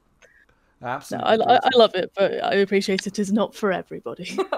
No, 0.81 0.89
Absolutely. 0.89 1.29
I, 1.29 1.55
I, 1.55 1.57
I 1.63 1.69
love 1.77 1.95
it, 1.95 2.13
but 2.17 2.43
I 2.45 2.55
appreciate 2.57 3.07
it 3.07 3.19
is 3.19 3.33
not 3.33 3.55
for 3.55 3.73
everybody. 3.73 4.37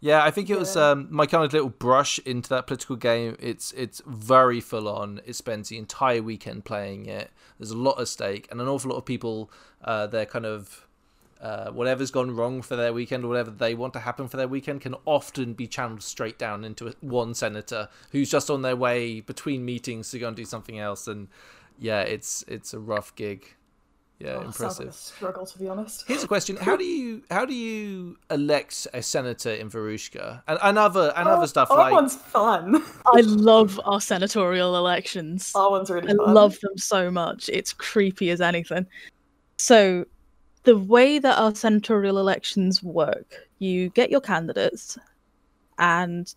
Yeah, 0.00 0.22
I 0.22 0.30
think 0.30 0.50
it 0.50 0.58
was 0.58 0.76
Yeah. 0.76 0.90
um, 0.90 1.08
my 1.10 1.24
kind 1.24 1.44
of 1.46 1.52
little 1.54 1.70
brush 1.70 2.18
into 2.26 2.50
that 2.50 2.66
political 2.66 2.94
game. 2.96 3.36
It's 3.40 3.72
it's 3.72 4.02
very 4.06 4.60
full 4.60 4.86
on. 4.86 5.22
It 5.24 5.34
spends 5.34 5.70
the 5.70 5.78
entire 5.78 6.22
weekend 6.22 6.66
playing 6.66 7.06
it. 7.06 7.30
There's 7.58 7.70
a 7.70 7.76
lot 7.78 7.98
at 7.98 8.08
stake, 8.08 8.46
and 8.50 8.60
an 8.60 8.68
awful 8.68 8.90
lot 8.90 8.98
of 8.98 9.06
people. 9.06 9.50
Uh, 9.82 10.06
they're 10.06 10.26
kind 10.26 10.44
of 10.44 10.83
uh, 11.44 11.70
whatever's 11.70 12.10
gone 12.10 12.34
wrong 12.34 12.62
for 12.62 12.74
their 12.74 12.92
weekend 12.92 13.22
or 13.22 13.28
whatever 13.28 13.50
they 13.50 13.74
want 13.74 13.92
to 13.92 14.00
happen 14.00 14.26
for 14.28 14.38
their 14.38 14.48
weekend 14.48 14.80
can 14.80 14.94
often 15.04 15.52
be 15.52 15.66
channeled 15.66 16.02
straight 16.02 16.38
down 16.38 16.64
into 16.64 16.90
one 17.02 17.34
senator 17.34 17.86
who's 18.12 18.30
just 18.30 18.48
on 18.48 18.62
their 18.62 18.74
way 18.76 19.20
between 19.20 19.62
meetings 19.64 20.10
to 20.10 20.18
go 20.18 20.28
and 20.28 20.36
do 20.36 20.46
something 20.46 20.78
else. 20.78 21.06
And 21.06 21.28
yeah, 21.78 22.00
it's 22.00 22.44
it's 22.48 22.72
a 22.72 22.78
rough 22.78 23.14
gig. 23.14 23.44
Yeah, 24.20 24.36
Oh, 24.36 24.50
sounds 24.52 24.60
like 24.60 24.60
a 24.60 24.82
impressive. 24.82 24.94
struggle, 24.94 25.44
to 25.44 25.58
be 25.58 25.68
honest. 25.68 26.04
Here's 26.06 26.22
a 26.24 26.28
question: 26.28 26.56
How 26.56 26.76
do 26.76 26.84
you 26.84 27.22
how 27.30 27.44
do 27.44 27.52
you 27.52 28.16
elect 28.30 28.86
a 28.94 29.02
senator 29.02 29.50
in 29.50 29.68
Varushka 29.68 30.40
and, 30.46 30.58
and 30.62 30.78
other 30.78 31.12
and 31.16 31.28
other 31.28 31.48
stuff 31.48 31.70
Our 31.70 31.76
like? 31.76 31.92
one's 31.92 32.14
fun. 32.14 32.76
I 33.06 33.20
love 33.22 33.78
our 33.84 34.00
senatorial 34.00 34.76
elections. 34.76 35.52
Our 35.54 35.68
one's 35.72 35.90
really 35.90 36.08
I 36.12 36.14
fun. 36.16 36.32
love 36.32 36.58
them 36.60 36.78
so 36.78 37.10
much. 37.10 37.50
It's 37.52 37.72
creepy 37.72 38.30
as 38.30 38.40
anything. 38.40 38.86
So, 39.58 40.06
the 40.64 40.76
way 40.76 41.18
that 41.18 41.38
our 41.38 41.54
senatorial 41.54 42.18
elections 42.18 42.82
work, 42.82 43.48
you 43.58 43.90
get 43.90 44.10
your 44.10 44.20
candidates, 44.20 44.98
and 45.78 46.34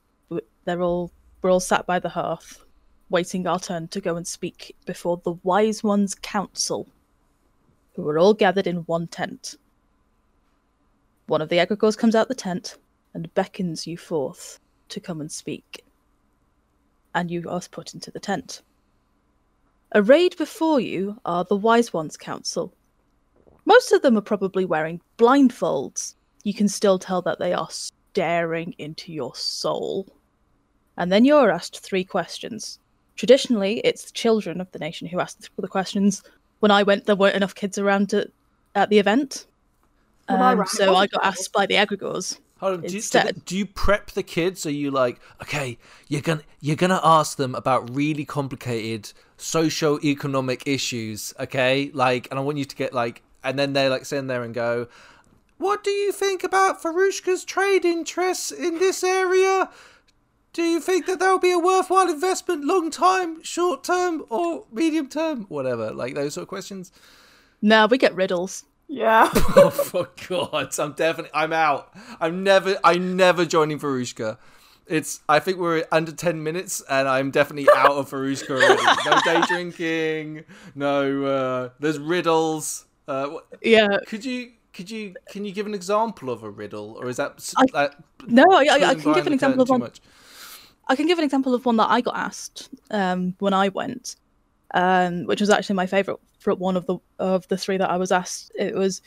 they're 0.65 0.81
all 0.81 1.11
we're 1.41 1.51
all 1.51 1.59
sat 1.59 1.85
by 1.85 1.99
the 1.99 2.09
hearth, 2.09 2.65
waiting 3.09 3.47
our 3.47 3.59
turn 3.59 3.87
to 3.89 4.01
go 4.01 4.17
and 4.17 4.27
speak 4.27 4.75
before 4.85 5.21
the 5.23 5.35
Wise 5.43 5.83
Ones 5.83 6.13
Council, 6.15 6.87
who 7.95 8.07
are 8.09 8.19
all 8.19 8.33
gathered 8.33 8.67
in 8.67 8.77
one 8.77 9.07
tent. 9.07 9.55
One 11.27 11.41
of 11.41 11.49
the 11.49 11.57
egregores 11.57 11.97
comes 11.97 12.15
out 12.15 12.27
the 12.27 12.35
tent 12.35 12.77
and 13.13 13.33
beckons 13.33 13.87
you 13.87 13.97
forth 13.97 14.59
to 14.89 14.99
come 14.99 15.21
and 15.21 15.31
speak, 15.31 15.85
and 17.15 17.31
you 17.31 17.49
are 17.49 17.61
put 17.71 17.93
into 17.93 18.11
the 18.11 18.19
tent. 18.19 18.61
Arrayed 19.95 20.35
before 20.37 20.81
you 20.81 21.17
are 21.23 21.45
the 21.45 21.55
Wise 21.55 21.93
Ones 21.93 22.17
Council. 22.17 22.73
Most 23.67 23.91
of 23.91 24.01
them 24.01 24.17
are 24.17 24.21
probably 24.21 24.63
wearing 24.63 25.01
blindfolds. 25.17 26.15
You 26.43 26.53
can 26.53 26.69
still 26.69 26.97
tell 26.97 27.21
that 27.23 27.37
they 27.37 27.51
are 27.51 27.67
staring 27.69 28.73
into 28.77 29.11
your 29.11 29.35
soul. 29.35 30.07
And 30.95 31.11
then 31.11 31.25
you're 31.25 31.51
asked 31.51 31.81
three 31.81 32.05
questions. 32.05 32.79
Traditionally, 33.17 33.81
it's 33.83 34.05
the 34.05 34.13
children 34.13 34.61
of 34.61 34.71
the 34.71 34.79
nation 34.79 35.05
who 35.05 35.19
ask 35.19 35.37
the 35.57 35.67
questions. 35.67 36.23
When 36.61 36.71
I 36.71 36.83
went, 36.83 37.07
there 37.07 37.17
weren't 37.17 37.35
enough 37.35 37.55
kids 37.55 37.77
around 37.77 38.09
to, 38.11 38.31
at 38.73 38.89
the 38.89 38.99
event. 38.99 39.47
When 40.29 40.41
I 40.41 40.53
Um, 40.53 40.65
so 40.65 40.95
I 40.95 41.07
got 41.07 41.25
asked 41.25 41.51
by 41.51 41.65
the 41.65 41.75
egregores. 41.75 42.39
Hold 42.59 42.75
on, 42.75 42.81
do 42.81 42.95
you, 42.95 43.01
do, 43.01 43.19
do 43.45 43.57
you 43.57 43.65
prep 43.65 44.11
the 44.11 44.23
kids? 44.23 44.65
Are 44.65 44.71
you 44.71 44.91
like, 44.91 45.19
okay, 45.41 45.77
you're 46.07 46.21
gonna 46.21 46.41
you're 46.59 46.75
gonna 46.75 47.01
ask 47.03 47.37
them 47.37 47.53
about 47.53 47.93
really 47.93 48.25
complicated 48.25 49.11
socio-economic 49.35 50.63
issues, 50.65 51.33
okay? 51.39 51.91
Like, 51.93 52.27
and 52.31 52.39
I 52.39 52.41
want 52.41 52.57
you 52.57 52.65
to 52.65 52.75
get 52.75 52.93
like, 52.93 53.21
and 53.43 53.57
then 53.57 53.73
they 53.73 53.89
like 53.89 54.05
stand 54.05 54.29
there 54.29 54.43
and 54.43 54.53
go, 54.53 54.87
what 55.57 55.83
do 55.83 55.89
you 55.89 56.11
think 56.11 56.43
about 56.43 56.81
Varushka's 56.81 57.43
trade 57.43 57.83
interests 57.85 58.51
in 58.51 58.77
this 58.79 59.03
area? 59.03 59.69
Do 60.53 60.63
you 60.63 60.79
think 60.79 61.05
that 61.05 61.19
that 61.19 61.29
will 61.29 61.39
be 61.39 61.51
a 61.51 61.59
worthwhile 61.59 62.09
investment, 62.09 62.63
long 62.63 62.89
time, 62.89 63.43
short 63.43 63.83
term, 63.83 64.23
or 64.29 64.65
medium 64.71 65.07
term, 65.07 65.45
whatever? 65.49 65.91
Like 65.91 66.15
those 66.15 66.33
sort 66.33 66.43
of 66.43 66.47
questions. 66.47 66.91
No, 67.61 67.85
we 67.85 67.97
get 67.97 68.15
riddles. 68.15 68.63
Yeah. 68.87 69.29
Oh 69.55 69.69
for 69.69 70.09
God! 70.27 70.69
I'm 70.79 70.93
definitely. 70.93 71.31
I'm 71.33 71.53
out. 71.53 71.93
I'm 72.19 72.43
never. 72.43 72.77
I'm 72.83 73.15
never 73.15 73.45
joining 73.45 73.79
Varushka. 73.79 74.37
It's. 74.87 75.19
I 75.27 75.39
think 75.39 75.57
we're 75.57 75.85
under 75.91 76.11
ten 76.11 76.41
minutes, 76.41 76.81
and 76.89 77.07
I'm 77.07 77.29
definitely 77.29 77.67
out 77.75 77.91
of 77.91 78.09
Varushka 78.09 78.51
already. 78.51 78.83
No 79.05 79.19
day 79.25 79.41
drinking. 79.47 80.45
No. 80.73 81.25
Uh, 81.25 81.69
there's 81.79 81.99
riddles. 81.99 82.86
Uh, 83.07 83.27
what, 83.27 83.47
Yeah. 83.61 83.87
could 84.07 84.25
you? 84.25 84.53
Could 84.73 84.91
you? 84.91 85.15
Can 85.29 85.45
you 85.45 85.51
give 85.51 85.65
an 85.65 85.73
example 85.73 86.29
of 86.29 86.43
a 86.43 86.49
riddle, 86.49 86.97
or 86.99 87.07
is 87.07 87.17
that? 87.17 87.53
I- 87.57 87.65
that 87.73 87.95
No, 88.27 88.43
I, 88.51 88.65
I, 88.69 88.89
I 88.89 88.95
can 88.95 89.13
give 89.13 89.27
an 89.27 89.33
example 89.33 89.61
of 89.61 89.69
one. 89.69 89.79
much? 89.79 90.01
I 90.87 90.95
can 90.95 91.07
give 91.07 91.17
an 91.17 91.23
example 91.25 91.53
of 91.53 91.65
one 91.65 91.77
that 91.77 91.89
I 91.89 91.99
got 92.01 92.15
asked 92.15 92.69
um, 92.91 93.35
when 93.39 93.53
I 93.53 93.69
went, 93.69 94.15
um, 94.73 95.25
which 95.25 95.41
was 95.41 95.49
actually 95.49 95.75
my 95.75 95.85
favorite 95.85 96.19
for 96.39 96.53
one 96.55 96.77
of 96.77 96.85
the 96.85 96.97
of 97.19 97.47
the 97.47 97.57
three 97.57 97.77
that 97.77 97.89
I 97.89 97.97
was 97.97 98.11
asked. 98.11 98.51
It 98.55 98.75
was, 98.75 99.01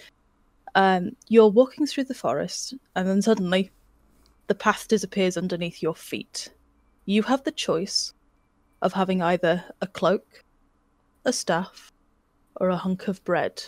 um, 0.75 1.13
you're 1.29 1.49
walking 1.49 1.87
through 1.87 2.05
the 2.05 2.15
forest, 2.15 2.75
and 2.97 3.07
then 3.07 3.23
suddenly, 3.23 3.71
the 4.49 4.55
path 4.55 4.89
disappears 4.89 5.37
underneath 5.37 5.83
your 5.83 5.95
feet. 5.95 6.51
You 7.07 7.23
have 7.25 7.45
the 7.45 7.53
choice 7.53 8.13
of 8.83 8.93
having 8.93 9.23
either 9.23 9.65
a 9.81 9.87
cloak, 9.87 10.43
a 11.25 11.33
staff, 11.33 11.93
or 12.57 12.71
a 12.71 12.77
hunk 12.77 13.09
of 13.09 13.23
bread. 13.25 13.63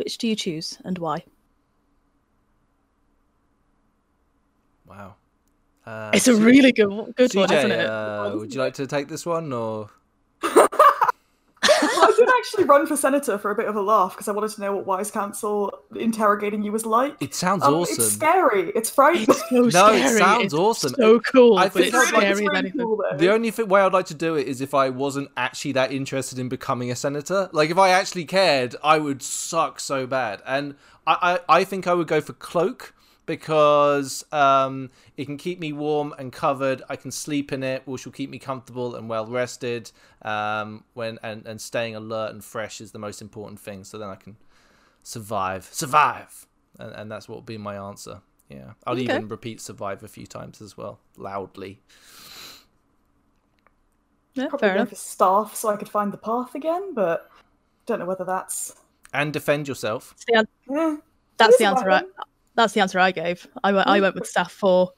Which 0.00 0.16
do 0.16 0.26
you 0.26 0.34
choose, 0.34 0.78
and 0.82 0.96
why? 0.96 1.24
Wow. 4.86 5.16
Uh, 5.84 6.12
It's 6.14 6.26
a 6.26 6.34
really 6.34 6.72
good 6.72 6.88
good 7.16 7.34
one, 7.34 7.52
isn't 7.52 7.70
it? 7.70 7.84
uh, 7.84 8.32
would 8.34 8.54
you 8.54 8.60
like 8.60 8.72
to 8.74 8.86
take 8.86 9.08
this 9.08 9.26
one, 9.26 9.52
or? 9.52 9.90
I 12.14 12.16
did 12.16 12.28
actually 12.38 12.64
run 12.64 12.86
for 12.86 12.96
senator 12.96 13.38
for 13.38 13.50
a 13.50 13.54
bit 13.54 13.66
of 13.66 13.76
a 13.76 13.80
laugh 13.80 14.12
because 14.12 14.28
I 14.28 14.32
wanted 14.32 14.50
to 14.52 14.60
know 14.60 14.76
what 14.76 14.86
Wise 14.86 15.10
Council 15.10 15.72
interrogating 15.96 16.62
you 16.62 16.72
was 16.72 16.84
like. 16.86 17.16
It 17.20 17.34
sounds 17.34 17.62
Um, 17.62 17.74
awesome. 17.74 17.96
It's 18.04 18.12
scary. 18.12 18.70
It's 18.74 18.90
frightening. 18.90 19.26
It's 19.28 19.48
so 19.48 19.56
No, 19.88 19.92
it 19.92 20.00
scary. 20.00 20.18
sounds 20.18 20.44
it's 20.44 20.54
awesome. 20.54 20.94
So 20.94 21.20
cool, 21.20 21.58
I 21.58 21.68
think 21.68 21.86
it's 21.86 21.94
I'd 21.94 21.98
like- 22.00 22.08
scary 22.08 22.30
It's 22.30 22.40
really 22.40 22.70
cool. 22.72 23.02
The 23.16 23.32
only 23.32 23.50
th- 23.50 23.68
way 23.68 23.80
I'd 23.80 23.92
like 23.92 24.06
to 24.06 24.14
do 24.14 24.34
it 24.36 24.46
is 24.46 24.60
if 24.60 24.74
I 24.74 24.88
wasn't 24.90 25.30
actually 25.36 25.72
that 25.72 25.92
interested 25.92 26.38
in 26.38 26.48
becoming 26.48 26.90
a 26.90 26.96
senator. 26.96 27.48
Like 27.52 27.70
if 27.70 27.78
I 27.78 27.90
actually 27.90 28.24
cared, 28.24 28.76
I 28.82 28.98
would 28.98 29.22
suck 29.22 29.80
so 29.80 30.06
bad. 30.06 30.42
And 30.46 30.74
I, 31.06 31.38
I, 31.48 31.60
I 31.60 31.64
think 31.64 31.86
I 31.86 31.94
would 31.94 32.06
go 32.08 32.20
for 32.20 32.32
cloak 32.34 32.94
because 33.26 34.24
um, 34.32 34.90
it 35.16 35.24
can 35.26 35.36
keep 35.36 35.60
me 35.60 35.72
warm 35.72 36.14
and 36.18 36.32
covered. 36.32 36.82
I 36.88 36.96
can 36.96 37.10
sleep 37.10 37.52
in 37.52 37.62
it, 37.62 37.82
which 37.86 38.04
will 38.04 38.12
keep 38.12 38.30
me 38.30 38.38
comfortable 38.38 38.94
and 38.96 39.08
well 39.08 39.26
rested. 39.26 39.90
Um, 40.22 40.84
when 40.94 41.18
and, 41.22 41.46
and 41.46 41.60
staying 41.60 41.94
alert 41.96 42.32
and 42.32 42.44
fresh 42.44 42.80
is 42.80 42.92
the 42.92 42.98
most 42.98 43.22
important 43.22 43.60
thing. 43.60 43.84
So 43.84 43.98
then 43.98 44.08
I 44.08 44.16
can 44.16 44.36
survive, 45.02 45.68
survive, 45.72 46.46
and, 46.78 46.92
and 46.94 47.10
that's 47.10 47.28
what 47.28 47.36
will 47.36 47.42
be 47.42 47.58
my 47.58 47.76
answer. 47.76 48.20
Yeah, 48.48 48.72
I'll 48.86 48.94
Okay. 48.94 49.04
even 49.04 49.28
repeat 49.28 49.60
survive 49.60 50.02
a 50.02 50.08
few 50.08 50.26
times 50.26 50.60
as 50.60 50.76
well, 50.76 50.98
loudly. 51.16 51.80
Yeah, 54.34 54.48
Probably 54.48 54.68
fair 54.68 54.74
go 54.76 54.80
enough. 54.82 54.94
staff 54.96 55.54
so 55.54 55.68
I 55.68 55.76
could 55.76 55.88
find 55.88 56.12
the 56.12 56.16
path 56.18 56.54
again, 56.54 56.94
but 56.94 57.30
don't 57.86 57.98
know 58.00 58.06
whether 58.06 58.24
that's. 58.24 58.74
and 59.12 59.32
defend 59.32 59.66
yourself. 59.68 60.14
That's 60.28 60.48
the, 60.66 60.74
Eh. 60.74 60.96
that's 61.36 61.58
the 61.58 61.64
answer. 61.64 61.90
I, 61.90 61.94
weapon. 61.94 62.10
That's 62.60 62.74
the 62.74 62.80
answer 62.80 62.98
I 62.98 63.10
gave. 63.10 63.46
I 63.64 63.72
went. 63.72 63.88
I 63.88 64.00
went 64.02 64.14
with 64.14 64.26
staff 64.26 64.52
four. 64.52 64.92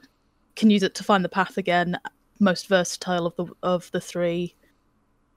Can 0.57 0.69
use 0.69 0.83
it 0.83 0.97
to 0.97 1.05
find 1.05 1.25
the 1.25 1.29
path 1.29 1.57
again. 1.59 1.97
Most 2.41 2.67
versatile 2.67 3.25
of 3.25 3.37
the 3.37 3.47
of 3.63 3.89
the 3.93 4.01
three. 4.01 4.57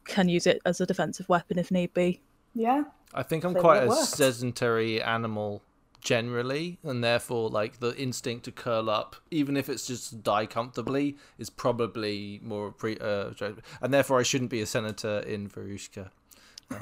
Can 0.06 0.28
use 0.28 0.48
it 0.48 0.60
as 0.66 0.82
a 0.82 0.88
defensive 0.88 1.30
weapon 1.30 1.60
if 1.60 1.70
need 1.70 1.94
be. 1.94 2.24
Yeah. 2.56 2.86
I 3.14 3.22
think 3.22 3.44
I'm 3.44 3.54
So 3.54 3.62
quite 3.62 3.84
a 3.84 3.88
worked. 3.88 4.08
sedentary 4.08 5.04
animal 5.04 5.62
generally, 6.02 6.80
and 6.84 7.04
therefore, 7.04 7.50
like 7.50 7.80
the 7.80 7.96
instinct 7.96 8.46
to 8.46 8.52
curl 8.52 8.90
up, 8.90 9.16
even 9.30 9.56
if 9.56 9.70
it's 9.70 9.86
just 9.86 10.10
to 10.10 10.16
die 10.16 10.48
comfortably, 10.48 11.18
is 11.38 11.52
probably 11.52 12.40
more 12.42 12.72
pre. 12.72 12.98
Uh, 12.98 13.34
and 13.82 13.94
therefore, 13.94 14.20
I 14.20 14.24
shouldn't 14.24 14.50
be 14.50 14.62
a 14.62 14.66
senator 14.66 15.20
in 15.20 15.48
Varushka. 15.48 16.10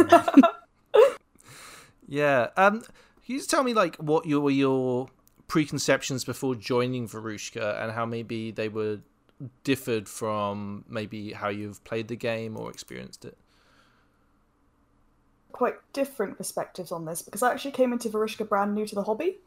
Um, 0.09 0.35
yeah. 2.07 2.47
Um. 2.55 2.79
Can 2.81 3.35
you 3.35 3.37
just 3.39 3.49
tell 3.49 3.63
me 3.63 3.73
like 3.73 3.97
what 3.97 4.25
your 4.25 4.49
your 4.49 5.07
preconceptions 5.53 6.23
before 6.23 6.55
joining 6.55 7.07
Varushka, 7.07 7.79
and 7.79 7.91
how 7.91 8.07
maybe 8.07 8.49
they 8.49 8.69
were 8.69 8.97
differed 9.63 10.09
from 10.09 10.83
maybe 10.89 11.31
how 11.31 11.49
you've 11.49 11.83
played 11.83 12.07
the 12.07 12.15
game 12.15 12.57
or 12.57 12.71
experienced 12.71 13.23
it? 13.23 13.37
quite 15.51 15.75
different 15.93 16.35
perspectives 16.35 16.91
on 16.91 17.05
this 17.05 17.21
because 17.21 17.43
I 17.43 17.51
actually 17.51 17.71
came 17.73 17.93
into 17.93 18.09
Varushka 18.09 18.49
brand 18.49 18.73
new 18.73 18.87
to 18.87 18.95
the 18.95 19.03
hobby. 19.03 19.37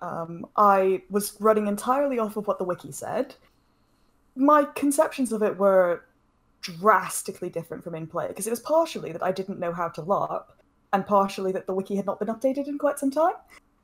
Um, 0.00 0.44
I 0.56 1.02
was 1.10 1.36
running 1.40 1.68
entirely 1.68 2.18
off 2.18 2.36
of 2.36 2.48
what 2.48 2.58
the 2.58 2.64
wiki 2.64 2.90
said. 2.90 3.36
My 4.34 4.64
conceptions 4.74 5.30
of 5.30 5.40
it 5.44 5.56
were 5.56 6.04
drastically 6.60 7.50
different 7.50 7.84
from 7.84 7.94
in 7.94 8.08
play 8.08 8.26
because 8.26 8.48
it 8.48 8.50
was 8.50 8.58
partially 8.58 9.12
that 9.12 9.22
I 9.22 9.30
didn't 9.30 9.60
know 9.60 9.72
how 9.72 9.88
to 9.90 10.02
LARP, 10.02 10.46
and 10.92 11.06
partially 11.06 11.52
that 11.52 11.68
the 11.68 11.74
wiki 11.74 11.94
had 11.94 12.06
not 12.06 12.18
been 12.18 12.28
updated 12.28 12.66
in 12.66 12.76
quite 12.76 12.98
some 12.98 13.12
time, 13.12 13.34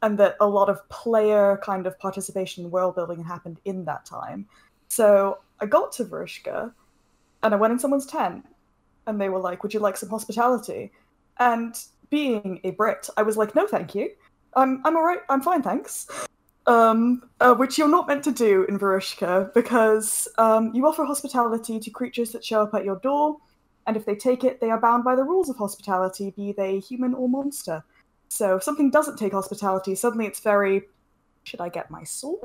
and 0.02 0.18
that 0.18 0.36
a 0.40 0.46
lot 0.46 0.68
of 0.68 0.86
player 0.88 1.60
kind 1.62 1.86
of 1.86 1.98
participation 1.98 2.64
in 2.64 2.70
world 2.70 2.94
building 2.94 3.22
happened 3.24 3.60
in 3.64 3.84
that 3.84 4.04
time. 4.04 4.46
So 4.88 5.38
I 5.60 5.66
got 5.66 5.92
to 5.92 6.04
Varushka, 6.04 6.72
and 7.42 7.54
I 7.54 7.56
went 7.56 7.72
in 7.72 7.78
someone's 7.78 8.06
tent, 8.06 8.46
and 9.06 9.20
they 9.20 9.28
were 9.28 9.40
like, 9.40 9.62
"Would 9.62 9.74
you 9.74 9.80
like 9.80 9.96
some 9.96 10.08
hospitality?" 10.08 10.92
And 11.38 11.74
being 12.10 12.60
a 12.64 12.70
Brit, 12.72 13.08
I 13.16 13.22
was 13.22 13.36
like, 13.36 13.54
no, 13.54 13.66
thank 13.66 13.94
you. 13.94 14.10
I'm 14.54 14.80
I'm 14.84 14.96
all 14.96 15.04
right. 15.04 15.20
I'm 15.28 15.42
fine, 15.42 15.62
thanks. 15.62 16.08
um, 16.66 17.22
uh, 17.40 17.54
which 17.54 17.78
you're 17.78 17.88
not 17.88 18.06
meant 18.06 18.22
to 18.24 18.32
do 18.32 18.64
in 18.64 18.78
Varushka 18.78 19.52
because 19.54 20.28
um, 20.38 20.70
you 20.74 20.86
offer 20.86 21.04
hospitality 21.04 21.80
to 21.80 21.90
creatures 21.90 22.30
that 22.32 22.44
show 22.44 22.62
up 22.62 22.74
at 22.74 22.84
your 22.84 22.96
door, 22.96 23.38
and 23.86 23.96
if 23.96 24.04
they 24.04 24.14
take 24.14 24.44
it, 24.44 24.60
they 24.60 24.70
are 24.70 24.80
bound 24.80 25.02
by 25.02 25.16
the 25.16 25.24
rules 25.24 25.48
of 25.48 25.56
hospitality, 25.56 26.30
be 26.36 26.52
they 26.52 26.78
human 26.78 27.14
or 27.14 27.28
monster. 27.28 27.82
So 28.28 28.56
if 28.56 28.62
something 28.62 28.90
doesn't 28.90 29.16
take 29.16 29.32
hospitality, 29.32 29.94
suddenly 29.94 30.26
it's 30.26 30.40
very. 30.40 30.82
Should 31.44 31.60
I 31.60 31.68
get 31.70 31.90
my 31.90 32.04
sword? 32.04 32.40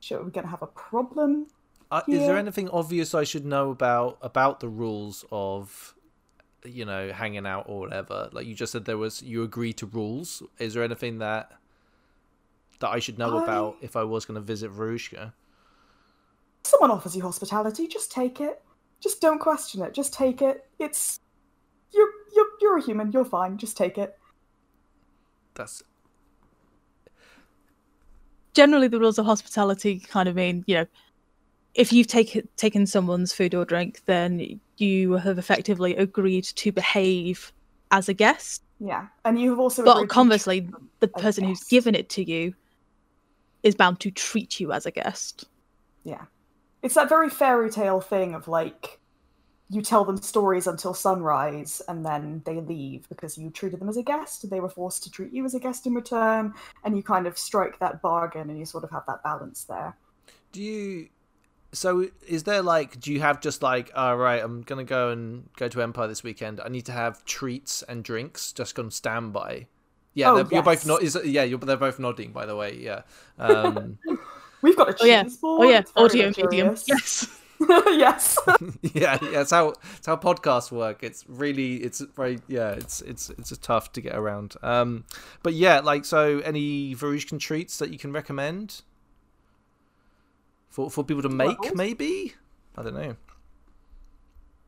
Should 0.00 0.24
we 0.24 0.30
going 0.30 0.44
to 0.44 0.50
have 0.50 0.62
a 0.62 0.66
problem? 0.66 1.48
Uh, 1.90 2.02
Is 2.08 2.26
there 2.26 2.36
anything 2.38 2.68
obvious 2.70 3.14
I 3.14 3.24
should 3.24 3.44
know 3.44 3.70
about 3.70 4.18
about 4.22 4.60
the 4.60 4.68
rules 4.68 5.24
of, 5.30 5.94
you 6.64 6.84
know, 6.84 7.12
hanging 7.12 7.46
out 7.46 7.66
or 7.68 7.80
whatever? 7.80 8.30
Like 8.32 8.46
you 8.46 8.54
just 8.54 8.72
said, 8.72 8.86
there 8.86 8.98
was 8.98 9.22
you 9.22 9.42
agree 9.42 9.72
to 9.74 9.86
rules. 9.86 10.42
Is 10.58 10.74
there 10.74 10.82
anything 10.82 11.18
that 11.18 11.52
that 12.80 12.88
I 12.88 12.98
should 12.98 13.18
know 13.18 13.38
I- 13.38 13.44
about 13.44 13.76
if 13.82 13.94
I 13.96 14.04
was 14.04 14.24
going 14.24 14.36
to 14.36 14.40
visit 14.40 14.72
Varushka? 14.72 15.32
Someone 16.64 16.90
offers 16.90 17.14
you 17.14 17.22
hospitality, 17.22 17.86
just 17.86 18.10
take 18.10 18.40
it. 18.40 18.62
Just 19.00 19.20
don't 19.20 19.38
question 19.38 19.82
it. 19.82 19.92
Just 19.92 20.14
take 20.14 20.40
it. 20.40 20.66
It's 20.78 21.20
you're 21.92 22.08
you're 22.34 22.46
you're 22.60 22.78
a 22.78 22.82
human. 22.82 23.12
You're 23.12 23.26
fine. 23.26 23.58
Just 23.58 23.76
take 23.76 23.98
it. 23.98 24.18
That's 25.54 25.82
generally 28.54 28.88
the 28.88 29.00
rules 29.00 29.18
of 29.18 29.26
hospitality 29.26 29.98
kind 29.98 30.28
of 30.28 30.36
mean 30.36 30.64
you 30.66 30.76
know 30.76 30.86
if 31.74 31.92
you've 31.92 32.06
taken 32.06 32.48
taken 32.56 32.86
someone's 32.86 33.32
food 33.32 33.54
or 33.54 33.64
drink 33.64 34.00
then 34.06 34.60
you 34.76 35.12
have 35.14 35.38
effectively 35.38 35.94
agreed 35.96 36.44
to 36.44 36.70
behave 36.70 37.52
as 37.90 38.08
a 38.08 38.14
guest 38.14 38.62
Yeah, 38.80 39.06
and 39.24 39.40
you 39.40 39.50
have 39.50 39.58
also. 39.58 39.84
but 39.84 40.08
conversely 40.08 40.68
the 41.00 41.08
person 41.08 41.44
who's 41.44 41.64
given 41.64 41.94
it 41.94 42.08
to 42.10 42.28
you 42.28 42.54
is 43.62 43.74
bound 43.74 43.98
to 44.00 44.10
treat 44.10 44.60
you 44.60 44.72
as 44.72 44.86
a 44.86 44.90
guest 44.90 45.46
Yeah. 46.04 46.24
It's 46.82 46.94
that 46.96 47.08
very 47.08 47.30
fairy 47.30 47.70
tale 47.70 48.00
thing 48.00 48.34
of 48.34 48.46
like 48.46 49.00
you 49.74 49.82
tell 49.82 50.04
them 50.04 50.16
stories 50.16 50.66
until 50.66 50.94
sunrise 50.94 51.82
and 51.88 52.04
then 52.04 52.42
they 52.44 52.60
leave 52.60 53.08
because 53.08 53.36
you 53.36 53.50
treated 53.50 53.80
them 53.80 53.88
as 53.88 53.96
a 53.96 54.02
guest 54.02 54.44
and 54.44 54.52
they 54.52 54.60
were 54.60 54.68
forced 54.68 55.02
to 55.02 55.10
treat 55.10 55.32
you 55.32 55.44
as 55.44 55.54
a 55.54 55.60
guest 55.60 55.86
in 55.86 55.94
return 55.94 56.54
and 56.84 56.96
you 56.96 57.02
kind 57.02 57.26
of 57.26 57.36
strike 57.36 57.78
that 57.80 58.00
bargain 58.00 58.50
and 58.50 58.58
you 58.58 58.64
sort 58.64 58.84
of 58.84 58.90
have 58.90 59.04
that 59.06 59.22
balance 59.22 59.64
there. 59.64 59.96
Do 60.52 60.62
you? 60.62 61.08
So 61.72 62.08
is 62.28 62.44
there 62.44 62.62
like? 62.62 63.00
Do 63.00 63.12
you 63.12 63.20
have 63.20 63.40
just 63.40 63.60
like? 63.62 63.90
All 63.96 64.16
right, 64.16 64.40
I'm 64.40 64.62
gonna 64.62 64.84
go 64.84 65.10
and 65.10 65.48
go 65.56 65.66
to 65.66 65.82
Empire 65.82 66.06
this 66.06 66.22
weekend. 66.22 66.60
I 66.60 66.68
need 66.68 66.86
to 66.86 66.92
have 66.92 67.24
treats 67.24 67.82
and 67.82 68.04
drinks 68.04 68.52
just 68.52 68.78
on 68.78 68.92
standby. 68.92 69.66
Yeah, 70.14 70.30
Oh, 70.30 70.36
they're, 70.36 70.46
you're 70.52 70.62
both 70.62 70.86
not. 70.86 71.02
Is 71.02 71.18
yeah, 71.24 71.42
you're 71.42 71.58
they're 71.58 71.76
both 71.76 71.98
nodding. 71.98 72.30
By 72.30 72.46
the 72.46 72.54
way, 72.54 72.76
yeah. 72.76 73.02
Um, 73.40 73.98
We've 74.62 74.76
got 74.76 74.88
a 74.88 74.92
cheese 74.94 75.02
oh 75.02 75.06
yeah 75.06 75.22
board. 75.42 75.60
oh 75.60 75.68
yeah 75.68 75.82
audio 75.96 76.32
medium 76.36 76.76
yes 76.86 77.40
yes. 77.98 78.38
yeah, 78.82 79.18
yeah, 79.22 79.40
it's 79.40 79.50
how 79.50 79.74
it's 79.96 80.06
how 80.06 80.16
podcasts 80.16 80.70
work. 80.70 81.02
It's 81.02 81.24
really 81.28 81.76
it's 81.76 82.00
very 82.00 82.40
yeah, 82.48 82.72
it's 82.72 83.00
it's 83.02 83.30
it's 83.30 83.52
a 83.52 83.56
tough 83.56 83.92
to 83.92 84.00
get 84.00 84.14
around. 84.14 84.54
Um, 84.62 85.04
but 85.42 85.54
yeah, 85.54 85.80
like 85.80 86.04
so, 86.04 86.40
any 86.40 86.94
Varushkan 86.94 87.38
treats 87.38 87.78
that 87.78 87.90
you 87.90 87.98
can 87.98 88.12
recommend 88.12 88.82
for 90.70 90.90
for 90.90 91.04
people 91.04 91.22
to 91.22 91.28
make, 91.28 91.60
Well- 91.60 91.74
maybe. 91.74 92.34
I 92.76 92.82
don't 92.82 92.94
know. 92.94 93.16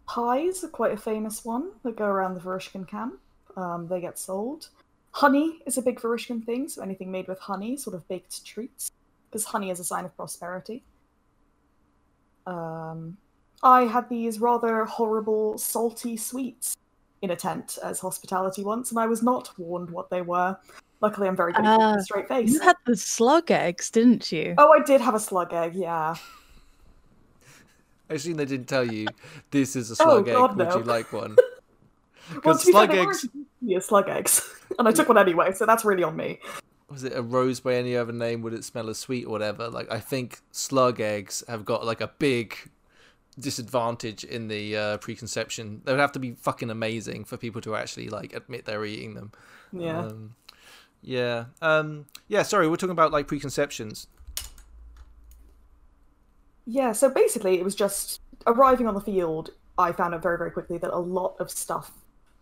Pies 0.07 0.63
are 0.63 0.69
quite 0.69 0.93
a 0.93 0.97
famous 0.97 1.45
one 1.45 1.73
that 1.83 1.97
go 1.97 2.05
around 2.05 2.35
the 2.35 2.41
Varushkan 2.41 2.87
camp. 2.87 3.19
Um, 3.57 3.89
they 3.89 4.01
get 4.01 4.19
sold. 4.19 4.69
Honey 5.11 5.61
is 5.67 5.79
a 5.79 5.83
big 5.83 5.99
Varushkan 5.99 6.45
thing, 6.45 6.69
so 6.69 6.83
anything 6.83 7.11
made 7.11 7.27
with 7.27 7.41
honey, 7.41 7.77
sort 7.77 7.97
of 7.97 8.07
baked 8.07 8.45
treats, 8.45 8.93
because 9.29 9.47
honey 9.47 9.71
is 9.71 9.81
a 9.81 9.85
sign 9.85 10.05
of 10.05 10.15
prosperity. 10.17 10.85
Um, 12.47 13.17
I 13.63 13.83
had 13.83 14.09
these 14.09 14.39
rather 14.41 14.85
horrible 14.85 15.59
salty 15.59 16.17
sweets 16.17 16.77
in 17.23 17.31
a 17.31 17.37
tent 17.37 17.79
as 17.83 17.99
hospitality 18.01 18.63
once, 18.63 18.91
and 18.91 19.01
I 19.01 19.07
was 19.07 19.23
not 19.23 19.51
warned 19.59 19.91
what 19.91 20.11
they 20.11 20.23
were. 20.23 20.57
Luckily, 21.01 21.29
I'm 21.29 21.37
very 21.37 21.53
good 21.53 21.65
at 21.65 21.77
keeping 21.77 21.99
a 21.99 22.03
straight 22.03 22.29
face. 22.29 22.53
you 22.53 22.61
had 22.61 22.77
the 22.87 22.97
slug 22.97 23.51
eggs 23.51 23.91
didn't 23.91 24.33
you 24.33 24.55
Oh, 24.57 24.73
I 24.73 24.83
did 24.83 25.01
have 25.01 25.15
a 25.15 25.21
slug 25.21 25.53
egg, 25.53 25.75
yeah. 25.75 26.15
I 28.11 28.15
assume 28.15 28.37
they 28.37 28.45
didn't 28.45 28.69
tell 28.69 28.85
you 28.85 29.09
this 29.51 29.75
is 29.77 29.91
a 29.91 29.95
Oh, 29.95 30.07
slug 30.23 30.29
egg. 30.29 30.35
God, 30.35 30.57
Would 30.57 30.75
you 30.75 30.83
like 30.85 31.13
one? 31.13 31.37
Well, 32.29 32.55
Because 32.55 32.61
to 32.63 32.67
be 32.67 32.73
fair, 32.73 32.87
slug 32.87 32.91
eggs 32.97 33.25
introduced 33.25 33.51
to 33.61 33.65
me 33.65 33.77
as 33.77 33.85
slug 33.87 34.09
eggs, 34.09 34.55
and 34.81 34.89
I 34.89 34.93
took 34.93 35.07
one 35.09 35.17
anyway, 35.19 35.53
so 35.53 35.65
that's 35.65 35.85
really 35.85 36.03
on 36.03 36.17
me. 36.17 36.41
Was 36.91 37.05
it 37.05 37.17
a 37.17 37.23
rose 37.23 37.61
by 37.61 37.75
any 37.75 37.97
other 37.97 38.13
name? 38.13 38.43
Would 38.43 38.55
it 38.55 38.65
smell 38.65 38.89
as 38.89 38.99
sweet 38.99 39.27
or 39.27 39.31
whatever? 39.31 39.69
Like 39.69 39.91
I 39.91 40.01
think 40.01 40.41
slug 40.53 41.01
eggs 41.01 41.43
have 41.49 41.65
got 41.65 41.85
like 41.85 42.01
a 42.01 42.13
big 42.19 42.71
disadvantage 43.39 44.25
in 44.25 44.49
the 44.49 44.77
uh, 44.77 44.97
preconception. 44.99 45.83
They 45.85 45.93
would 45.93 46.01
have 46.01 46.13
to 46.13 46.19
be 46.19 46.33
fucking 46.33 46.71
amazing 46.71 47.25
for 47.25 47.37
people 47.37 47.61
to 47.63 47.77
actually 47.77 48.09
like 48.09 48.33
admit 48.33 48.65
they're 48.65 48.85
eating 48.85 49.15
them. 49.15 49.33
Yeah. 49.73 50.07
Um, 50.07 50.37
yeah. 51.03 51.45
Um, 51.61 52.07
yeah. 52.29 52.43
Sorry, 52.43 52.69
we're 52.69 52.77
talking 52.77 52.91
about 52.93 53.13
like 53.13 53.27
preconceptions. 53.27 54.07
Yeah, 56.69 56.93
so 56.93 57.09
basically, 57.09 57.61
it 57.61 57.65
was 57.65 57.77
just 57.77 58.21
arriving 58.45 58.89
on 58.89 58.95
the 58.95 59.01
field. 59.01 59.51
I 59.79 59.93
found 59.93 60.15
out 60.15 60.23
very, 60.23 60.37
very 60.37 60.51
quickly 60.51 60.79
that 60.79 60.91
a 60.91 60.99
lot 60.99 61.37
of 61.39 61.49
stuff 61.49 61.93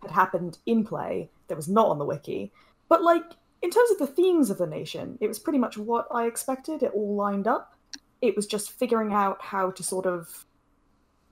had 0.01 0.09
happened 0.09 0.57
in 0.65 0.83
play 0.83 1.29
that 1.47 1.55
was 1.55 1.69
not 1.69 1.87
on 1.87 1.99
the 1.99 2.05
wiki. 2.05 2.51
But, 2.89 3.03
like, 3.03 3.23
in 3.65 3.71
terms 3.71 3.89
of 3.89 3.97
the 3.97 4.05
themes 4.07 4.51
of 4.51 4.59
the 4.59 4.67
nation, 4.67 5.17
it 5.19 5.27
was 5.27 5.39
pretty 5.39 5.57
much 5.57 5.75
what 5.75 6.07
I 6.11 6.27
expected. 6.27 6.83
It 6.83 6.91
all 6.93 7.15
lined 7.15 7.47
up. 7.47 7.73
It 8.21 8.35
was 8.35 8.45
just 8.45 8.71
figuring 8.71 9.11
out 9.11 9.41
how 9.41 9.71
to 9.71 9.81
sort 9.81 10.05
of 10.05 10.45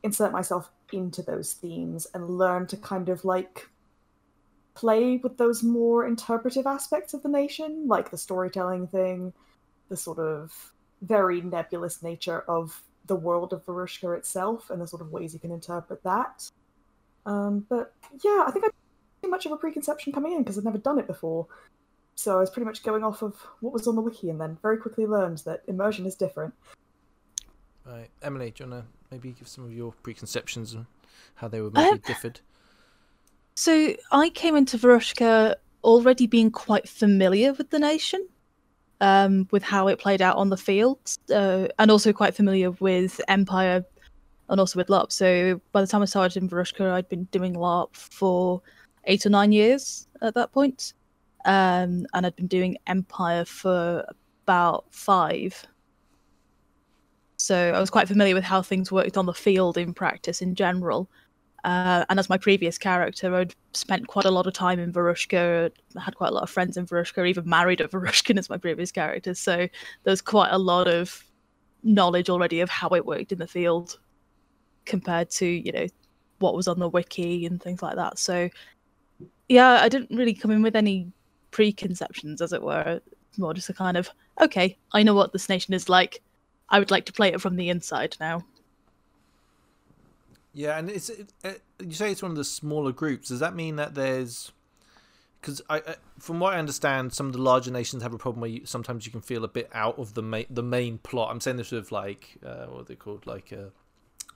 insert 0.02 0.32
myself 0.32 0.72
into 0.92 1.22
those 1.22 1.54
themes 1.54 2.08
and 2.12 2.38
learn 2.40 2.66
to 2.68 2.78
kind 2.78 3.10
of, 3.10 3.24
like, 3.24 3.70
play 4.74 5.18
with 5.18 5.38
those 5.38 5.62
more 5.62 6.08
interpretive 6.08 6.66
aspects 6.66 7.14
of 7.14 7.22
the 7.22 7.30
nation, 7.30 7.88
like 7.88 8.10
the 8.10 8.18
storytelling 8.18 8.88
thing, 8.88 9.32
the 9.90 9.96
sort 9.96 10.18
of 10.18 10.74
very 11.04 11.40
nebulous 11.40 12.02
nature 12.02 12.40
of 12.48 12.82
the 13.06 13.16
world 13.16 13.54
of 13.54 13.64
Varushka 13.68 14.18
itself 14.18 14.72
and 14.72 14.82
the 14.82 14.88
sort 14.88 15.04
of 15.04 15.12
ways 15.12 15.36
you 15.36 15.40
can 15.40 15.52
interpret 15.52 16.02
that. 16.02 16.50
Um, 17.28 17.68
but 17.70 17.94
yeah, 18.24 18.46
I 18.48 18.52
think 18.52 18.66
I 18.66 18.70
too 19.22 19.30
much 19.30 19.46
of 19.46 19.52
a 19.52 19.58
preconception 19.58 20.12
coming 20.12 20.34
in 20.34 20.40
because 20.40 20.58
I'd 20.58 20.64
never 20.64 20.80
done 20.80 20.98
it 20.98 21.06
before. 21.06 21.46
So 22.16 22.38
I 22.38 22.40
was 22.40 22.50
pretty 22.50 22.66
much 22.66 22.84
going 22.84 23.04
off 23.04 23.22
of 23.22 23.36
what 23.60 23.74
was 23.74 23.88
on 23.88 23.96
the 23.96 24.02
wiki 24.02 24.30
and 24.30 24.40
then 24.40 24.58
very 24.62 24.78
quickly 24.78 25.06
learned 25.06 25.40
that 25.40 25.64
immersion 25.68 26.06
is 26.06 26.16
different. 26.16 26.54
Right, 27.86 28.10
Emily, 28.22 28.52
do 28.52 28.64
you 28.64 28.70
wanna 28.70 28.86
maybe 29.12 29.32
give 29.32 29.48
some 29.48 29.66
of 29.66 29.74
your 29.74 29.94
preconceptions 30.04 30.74
and 30.74 30.86
how 31.36 31.48
they 31.48 31.60
were 31.60 31.72
maybe 31.72 31.90
Um, 31.90 32.02
differed? 32.06 32.40
So 33.56 33.96
I 34.12 34.30
came 34.30 34.56
into 34.56 34.78
Varushka 34.78 35.56
already 35.84 36.28
being 36.28 36.50
quite 36.50 36.88
familiar 36.88 37.54
with 37.54 37.70
the 37.70 37.80
nation, 37.80 38.28
um, 39.02 39.48
with 39.52 39.64
how 39.64 39.88
it 39.88 40.00
played 40.00 40.22
out 40.22 40.38
on 40.38 40.50
the 40.50 40.58
field, 40.58 41.00
uh, 41.30 41.68
and 41.78 41.92
also 41.92 42.14
quite 42.14 42.36
familiar 42.36 42.72
with 42.72 43.20
Empire 43.28 43.86
and 44.50 44.60
also 44.60 44.80
with 44.80 44.88
LARP. 44.88 45.12
So 45.12 45.60
by 45.72 45.82
the 45.82 45.88
time 45.88 46.02
I 46.02 46.06
started 46.06 46.42
in 46.42 46.50
Varushka, 46.50 46.92
I'd 46.92 47.10
been 47.10 47.26
doing 47.26 47.54
LARP 47.54 47.96
for 47.96 48.62
eight 49.06 49.26
or 49.26 49.30
nine 49.30 49.52
years 49.52 50.08
at 50.22 50.34
that 50.36 50.52
point, 50.52 50.94
um, 51.46 52.06
and 52.14 52.26
I'd 52.26 52.36
been 52.36 52.48
doing 52.48 52.78
Empire 52.88 53.46
for 53.46 54.06
about 54.46 54.86
five. 54.92 55.66
So 57.38 57.74
I 57.74 57.80
was 57.80 57.90
quite 57.90 58.08
familiar 58.08 58.36
with 58.36 58.44
how 58.44 58.62
things 58.62 58.92
worked 58.92 59.18
on 59.18 59.26
the 59.26 59.34
field 59.34 59.78
in 59.78 59.94
practice 59.94 60.42
in 60.42 60.56
general. 60.56 61.10
Uh, 61.64 62.04
and 62.10 62.20
as 62.20 62.30
my 62.30 62.38
previous 62.38 62.78
character, 62.78 63.34
I'd 63.34 63.56
spent 63.74 64.08
quite 64.08 64.26
a 64.26 64.32
lot 64.32 64.48
of 64.48 64.54
time 64.54 64.80
in 64.80 64.92
Varushka, 64.92 65.72
had 66.00 66.16
quite 66.16 66.30
a 66.30 66.34
lot 66.34 66.44
of 66.44 66.50
friends 66.50 66.76
in 66.76 66.86
Varushka, 66.86 67.28
even 67.28 67.48
married 67.48 67.82
a 67.82 67.88
Varushkan 67.90 68.38
as 68.38 68.50
my 68.50 68.58
previous 68.58 68.92
character. 68.92 69.34
So 69.34 69.68
there's 70.04 70.22
quite 70.22 70.50
a 70.52 70.58
lot 70.58 70.88
of 70.88 71.24
knowledge 71.84 72.30
already 72.30 72.62
of 72.62 72.70
how 72.70 72.90
it 72.90 73.06
worked 73.06 73.32
in 73.32 73.40
the 73.40 73.48
field 73.48 74.00
compared 74.86 75.30
to, 75.30 75.46
you 75.46 75.72
know, 75.72 75.88
what 76.40 76.56
was 76.56 76.68
on 76.68 76.80
the 76.80 76.90
wiki 76.90 77.46
and 77.46 77.62
things 77.62 77.82
like 77.82 77.96
that. 77.96 78.20
So 78.20 78.50
yeah, 79.48 79.80
I 79.82 79.90
didn't 79.90 80.16
really 80.16 80.34
come 80.34 80.52
in 80.52 80.62
with 80.62 80.76
any 80.76 81.12
preconceptions, 81.54 82.42
as 82.42 82.52
it 82.52 82.62
were. 82.62 83.00
It's 83.30 83.40
more 83.40 83.54
just 83.54 83.70
a 83.70 83.74
kind 83.74 83.96
of, 83.96 84.10
okay, 84.42 84.78
I 84.92 85.04
know 85.04 85.14
what 85.14 85.32
this 85.32 85.48
nation 85.48 85.74
is 85.74 85.88
like. 85.88 86.22
I 86.70 86.80
would 86.80 86.92
like 86.92 87.06
to 87.06 87.14
play 87.14 87.30
it 87.30 87.40
from 87.40 87.56
the 87.56 87.70
inside 87.70 88.18
now. 88.20 88.44
Yeah, 90.54 90.78
and 90.78 90.90
it's 90.90 91.10
it, 91.10 91.30
uh, 91.44 91.54
you 91.80 91.94
say 91.94 92.12
it's 92.12 92.22
one 92.22 92.32
of 92.32 92.38
the 92.38 92.44
smaller 92.44 92.92
groups. 92.92 93.30
Does 93.30 93.40
that 93.40 93.56
mean 93.56 93.76
that 93.78 93.96
there's 93.96 94.52
because 95.42 95.62
I, 95.70 95.78
I, 95.78 95.96
from 96.20 96.40
what 96.40 96.54
I 96.54 96.58
understand, 96.58 97.12
some 97.12 97.26
of 97.26 97.34
the 97.34 97.42
larger 97.42 97.70
nations 97.72 98.02
have 98.02 98.14
a 98.14 98.18
problem 98.18 98.42
where 98.42 98.50
you, 98.50 98.66
sometimes 98.66 99.06
you 99.06 99.12
can 99.12 99.22
feel 99.22 99.44
a 99.44 99.48
bit 99.48 99.70
out 99.74 100.00
of 100.00 100.14
the 100.14 100.22
main 100.22 100.46
the 100.50 100.64
main 100.64 101.00
plot. 101.00 101.32
I'm 101.32 101.42
saying 101.42 101.58
this 101.58 101.72
with 101.72 101.92
like 101.92 102.38
uh, 102.46 102.66
what 102.66 102.82
are 102.82 102.86
they 102.86 102.96
called, 102.96 103.26
like 103.26 103.52
uh, 103.52 103.70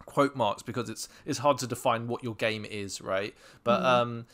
quote 0.06 0.36
marks, 0.36 0.64
because 0.64 0.90
it's 0.90 1.08
it's 1.26 1.40
hard 1.40 1.60
to 1.60 1.68
define 1.68 2.08
what 2.08 2.24
your 2.24 2.36
game 2.36 2.66
is, 2.66 3.00
right? 3.00 3.36
But 3.64 3.84
um, 3.84 4.26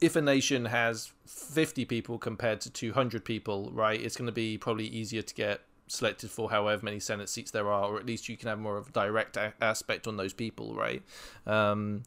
if 0.00 0.16
a 0.16 0.20
nation 0.20 0.66
has 0.66 1.12
50 1.26 1.84
people 1.84 2.18
compared 2.18 2.60
to 2.62 2.70
200 2.70 3.24
people, 3.24 3.70
right, 3.72 4.00
it's 4.00 4.16
going 4.16 4.26
to 4.26 4.32
be 4.32 4.58
probably 4.58 4.86
easier 4.86 5.22
to 5.22 5.34
get 5.34 5.60
selected 5.88 6.30
for 6.30 6.50
however 6.50 6.84
many 6.84 7.00
Senate 7.00 7.28
seats 7.28 7.50
there 7.50 7.70
are, 7.70 7.90
or 7.90 7.98
at 7.98 8.06
least 8.06 8.28
you 8.28 8.36
can 8.36 8.48
have 8.48 8.58
more 8.58 8.76
of 8.76 8.88
a 8.88 8.92
direct 8.92 9.36
a- 9.36 9.54
aspect 9.60 10.06
on 10.06 10.16
those 10.16 10.32
people, 10.32 10.74
right? 10.74 11.02
Um, 11.46 12.02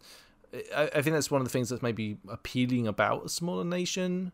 I, 0.75 0.89
I 0.95 1.02
think 1.02 1.15
that's 1.15 1.32
one 1.32 1.41
of 1.41 1.47
the 1.47 1.52
things 1.52 1.69
that's 1.69 1.82
maybe 1.82 2.17
appealing 2.28 2.88
about 2.88 3.25
a 3.25 3.30
smaller 3.30 3.63
nation, 3.63 4.32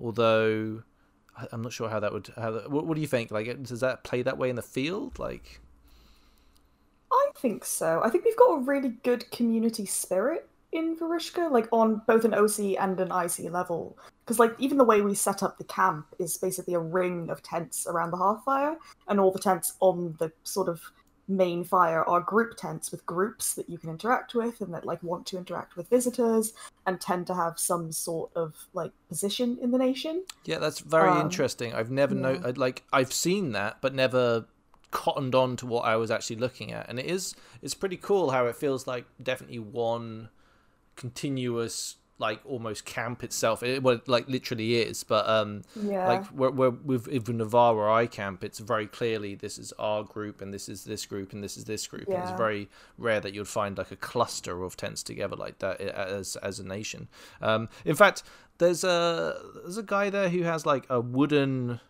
although 0.00 0.82
I- 1.36 1.48
I'm 1.52 1.62
not 1.62 1.72
sure 1.72 1.88
how 1.88 2.00
that 2.00 2.12
would. 2.12 2.28
How 2.36 2.50
that, 2.50 2.70
what, 2.70 2.86
what 2.86 2.94
do 2.94 3.00
you 3.00 3.06
think? 3.06 3.30
Like, 3.30 3.62
does 3.62 3.80
that 3.80 4.04
play 4.04 4.22
that 4.22 4.36
way 4.36 4.50
in 4.50 4.56
the 4.56 4.62
field? 4.62 5.18
Like, 5.18 5.60
I 7.12 7.30
think 7.36 7.64
so. 7.64 8.00
I 8.02 8.10
think 8.10 8.24
we've 8.24 8.36
got 8.36 8.54
a 8.54 8.60
really 8.60 8.90
good 9.02 9.30
community 9.30 9.86
spirit 9.86 10.47
in 10.72 10.96
Varushka, 10.96 11.50
like 11.50 11.68
on 11.72 12.02
both 12.06 12.24
an 12.24 12.34
OC 12.34 12.76
and 12.80 13.00
an 13.00 13.10
IC 13.10 13.50
level. 13.50 13.98
Because 14.24 14.38
like 14.38 14.54
even 14.58 14.76
the 14.78 14.84
way 14.84 15.00
we 15.00 15.14
set 15.14 15.42
up 15.42 15.56
the 15.58 15.64
camp 15.64 16.06
is 16.18 16.36
basically 16.36 16.74
a 16.74 16.78
ring 16.78 17.30
of 17.30 17.42
tents 17.42 17.86
around 17.86 18.10
the 18.10 18.16
hearthfire, 18.18 18.76
and 19.08 19.18
all 19.18 19.30
the 19.32 19.38
tents 19.38 19.74
on 19.80 20.14
the 20.18 20.30
sort 20.44 20.68
of 20.68 20.80
main 21.30 21.62
fire 21.62 22.02
are 22.08 22.20
group 22.20 22.56
tents 22.56 22.90
with 22.90 23.04
groups 23.04 23.54
that 23.54 23.68
you 23.68 23.76
can 23.76 23.90
interact 23.90 24.34
with 24.34 24.62
and 24.62 24.72
that 24.72 24.86
like 24.86 25.02
want 25.02 25.26
to 25.26 25.36
interact 25.36 25.76
with 25.76 25.86
visitors 25.90 26.54
and 26.86 27.02
tend 27.02 27.26
to 27.26 27.34
have 27.34 27.58
some 27.58 27.92
sort 27.92 28.30
of 28.34 28.54
like 28.72 28.90
position 29.10 29.58
in 29.60 29.70
the 29.70 29.76
nation. 29.76 30.24
yeah, 30.46 30.58
that's 30.58 30.80
very 30.80 31.10
Um, 31.10 31.20
interesting. 31.20 31.74
I've 31.74 31.90
never 31.90 32.14
know 32.14 32.32
yeah. 32.42 32.52
like 32.56 32.82
I've 32.94 33.12
seen 33.12 33.52
that, 33.52 33.76
but 33.82 33.94
never 33.94 34.46
cottoned 34.90 35.34
on 35.34 35.54
to 35.56 35.66
what 35.66 35.84
I 35.84 35.96
was 35.96 36.10
actually 36.10 36.36
looking 36.36 36.72
at, 36.72 36.88
and 36.88 36.98
it 36.98 37.04
is 37.04 37.34
it's 37.60 37.74
pretty 37.74 37.98
cool 37.98 38.30
how 38.30 38.46
it 38.46 38.56
feels 38.56 38.86
like 38.86 39.04
definitely 39.22 39.58
one 39.58 40.30
continuous 40.98 41.96
like 42.18 42.40
almost 42.44 42.84
camp 42.84 43.22
itself. 43.22 43.62
It 43.62 43.82
well, 43.82 44.00
like 44.06 44.28
literally 44.28 44.76
is, 44.76 45.04
but 45.04 45.28
um, 45.28 45.62
Yeah. 45.80 46.06
like 46.08 46.26
where, 46.26 46.50
where 46.50 46.70
with 46.70 47.28
Navarr 47.28 47.76
where 47.76 47.90
I 47.90 48.06
camp, 48.06 48.42
it's 48.42 48.58
very 48.58 48.86
clearly 48.86 49.34
this 49.36 49.56
is 49.58 49.72
our 49.78 50.02
group 50.02 50.40
and 50.40 50.52
this 50.52 50.68
is 50.68 50.84
this 50.84 51.06
group 51.06 51.32
and 51.32 51.42
this 51.42 51.56
is 51.56 51.64
this 51.64 51.86
group. 51.86 52.08
And 52.08 52.18
it's 52.18 52.32
very 52.32 52.68
rare 52.98 53.20
that 53.20 53.34
you'd 53.34 53.48
find 53.48 53.78
like 53.78 53.92
a 53.92 53.96
cluster 53.96 54.64
of 54.64 54.76
tents 54.76 55.02
together 55.02 55.36
like 55.36 55.60
that 55.60 55.80
as 55.80 56.36
as 56.36 56.58
a 56.58 56.64
nation. 56.64 57.08
Um, 57.40 57.68
in 57.84 57.94
fact, 57.94 58.24
there's 58.58 58.82
a 58.82 59.40
there's 59.62 59.78
a 59.78 59.84
guy 59.84 60.10
there 60.10 60.28
who 60.28 60.42
has 60.42 60.66
like 60.66 60.86
a 60.90 61.00
wooden. 61.00 61.80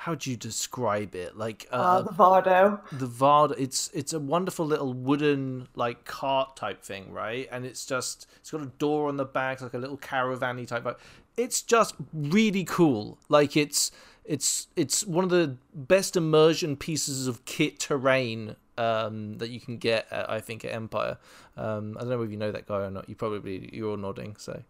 How 0.00 0.14
do 0.14 0.30
you 0.30 0.36
describe 0.38 1.14
it? 1.14 1.36
Like 1.36 1.68
uh, 1.70 1.74
uh, 1.74 2.02
the 2.02 2.12
Vardo. 2.12 2.80
the 2.90 3.06
Vard 3.06 3.52
it's 3.58 3.90
it's 3.92 4.14
a 4.14 4.18
wonderful 4.18 4.64
little 4.64 4.94
wooden 4.94 5.68
like 5.74 6.06
cart 6.06 6.56
type 6.56 6.82
thing, 6.82 7.12
right? 7.12 7.46
And 7.52 7.66
it's 7.66 7.84
just 7.84 8.26
it's 8.38 8.50
got 8.50 8.62
a 8.62 8.72
door 8.78 9.08
on 9.10 9.18
the 9.18 9.26
back, 9.26 9.60
like 9.60 9.74
a 9.74 9.78
little 9.78 9.98
caravan 9.98 10.64
type 10.64 10.84
vibe. 10.84 10.96
It's 11.36 11.60
just 11.60 11.96
really 12.14 12.64
cool. 12.64 13.18
Like 13.28 13.58
it's 13.58 13.92
it's 14.24 14.68
it's 14.74 15.04
one 15.04 15.22
of 15.22 15.28
the 15.28 15.58
best 15.74 16.16
immersion 16.16 16.76
pieces 16.76 17.26
of 17.26 17.44
kit 17.44 17.78
terrain 17.78 18.56
um, 18.78 19.36
that 19.36 19.50
you 19.50 19.60
can 19.60 19.76
get 19.76 20.06
at, 20.10 20.30
I 20.30 20.40
think 20.40 20.64
at 20.64 20.72
Empire. 20.72 21.18
Um, 21.58 21.98
I 21.98 22.00
don't 22.00 22.08
know 22.08 22.22
if 22.22 22.30
you 22.30 22.38
know 22.38 22.52
that 22.52 22.66
guy 22.66 22.84
or 22.84 22.90
not. 22.90 23.06
You 23.06 23.16
probably 23.16 23.68
you're 23.70 23.90
all 23.90 23.98
nodding, 23.98 24.36
so 24.38 24.62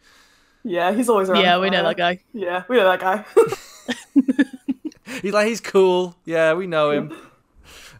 Yeah, 0.64 0.92
he's 0.92 1.08
always 1.08 1.30
around. 1.30 1.44
Yeah, 1.44 1.60
we 1.60 1.70
know 1.70 1.84
that 1.84 1.96
guy. 1.96 2.18
Yeah, 2.32 2.64
we 2.68 2.78
know 2.78 2.84
that 2.84 2.98
guy. 2.98 3.24
he's 5.23 5.33
like 5.33 5.46
he's 5.46 5.61
cool. 5.61 6.16
Yeah, 6.25 6.55
we 6.55 6.66
know 6.66 6.90
him. 6.90 7.12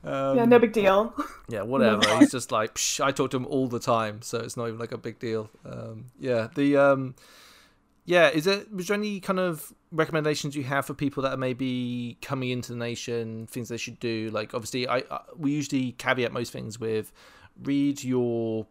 Um, 0.05 0.37
yeah, 0.37 0.45
no 0.45 0.59
big 0.59 0.73
deal. 0.73 1.15
Yeah, 1.49 1.63
whatever. 1.63 2.03
He's 2.19 2.31
just 2.31 2.53
like 2.53 2.75
Psh, 2.75 3.05
I 3.05 3.11
talk 3.11 3.33
to 3.33 3.37
him 3.37 3.47
all 3.47 3.67
the 3.67 3.81
time, 3.81 4.23
so 4.23 4.39
it's 4.39 4.57
not 4.57 4.69
even 4.69 4.79
like 4.79 4.93
a 4.93 4.99
big 4.99 5.19
deal. 5.19 5.51
Um, 5.65 6.13
yeah, 6.17 6.47
the 6.55 6.77
um, 6.77 7.17
yeah. 8.05 8.29
Is 8.29 8.45
there 8.45 8.63
was 8.73 8.87
there 8.87 8.97
any 8.97 9.19
kind 9.19 9.41
of 9.41 9.73
recommendations 9.91 10.55
you 10.55 10.63
have 10.63 10.87
for 10.87 10.95
people 10.95 11.25
that 11.25 11.33
are 11.33 11.37
maybe 11.37 12.19
coming 12.23 12.51
into 12.51 12.71
the 12.71 12.79
nation, 12.79 13.49
things 13.49 13.69
they 13.69 13.79
should 13.79 13.99
do? 13.99 14.31
Like 14.33 14.55
obviously, 14.55 14.87
I, 14.87 14.99
I 15.11 15.23
we 15.37 15.51
usually 15.51 15.91
caveat 15.91 16.33
most 16.33 16.53
things 16.53 16.79
with 16.79 17.11
read 17.61 18.05
your 18.05 18.69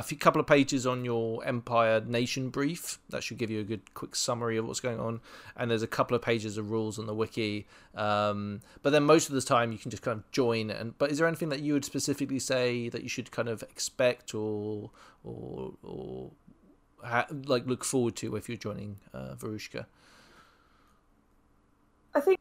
a 0.00 0.02
few 0.02 0.16
couple 0.16 0.40
of 0.40 0.46
pages 0.46 0.86
on 0.86 1.04
your 1.04 1.44
Empire 1.44 2.00
Nation 2.00 2.48
brief. 2.48 2.98
That 3.10 3.22
should 3.22 3.36
give 3.36 3.50
you 3.50 3.60
a 3.60 3.62
good 3.62 3.92
quick 3.92 4.16
summary 4.16 4.56
of 4.56 4.66
what's 4.66 4.80
going 4.80 4.98
on. 4.98 5.20
And 5.56 5.70
there's 5.70 5.82
a 5.82 5.86
couple 5.86 6.16
of 6.16 6.22
pages 6.22 6.56
of 6.56 6.70
rules 6.70 6.98
on 6.98 7.04
the 7.04 7.14
wiki. 7.14 7.66
Um, 7.94 8.62
but 8.82 8.90
then 8.90 9.04
most 9.04 9.28
of 9.28 9.34
the 9.34 9.42
time 9.42 9.72
you 9.72 9.78
can 9.78 9.90
just 9.90 10.02
kind 10.02 10.18
of 10.18 10.30
join. 10.32 10.70
And 10.70 10.96
but 10.96 11.10
is 11.10 11.18
there 11.18 11.26
anything 11.26 11.50
that 11.50 11.60
you 11.60 11.74
would 11.74 11.84
specifically 11.84 12.38
say 12.38 12.88
that 12.88 13.02
you 13.02 13.10
should 13.10 13.30
kind 13.30 13.48
of 13.48 13.62
expect 13.62 14.34
or 14.34 14.90
or 15.22 15.74
or 15.82 16.30
ha- 17.04 17.26
like 17.44 17.66
look 17.66 17.84
forward 17.84 18.16
to 18.16 18.36
if 18.36 18.48
you're 18.48 18.56
joining 18.56 18.96
uh, 19.12 19.34
Varushka? 19.34 19.84
I 22.14 22.20
think 22.20 22.40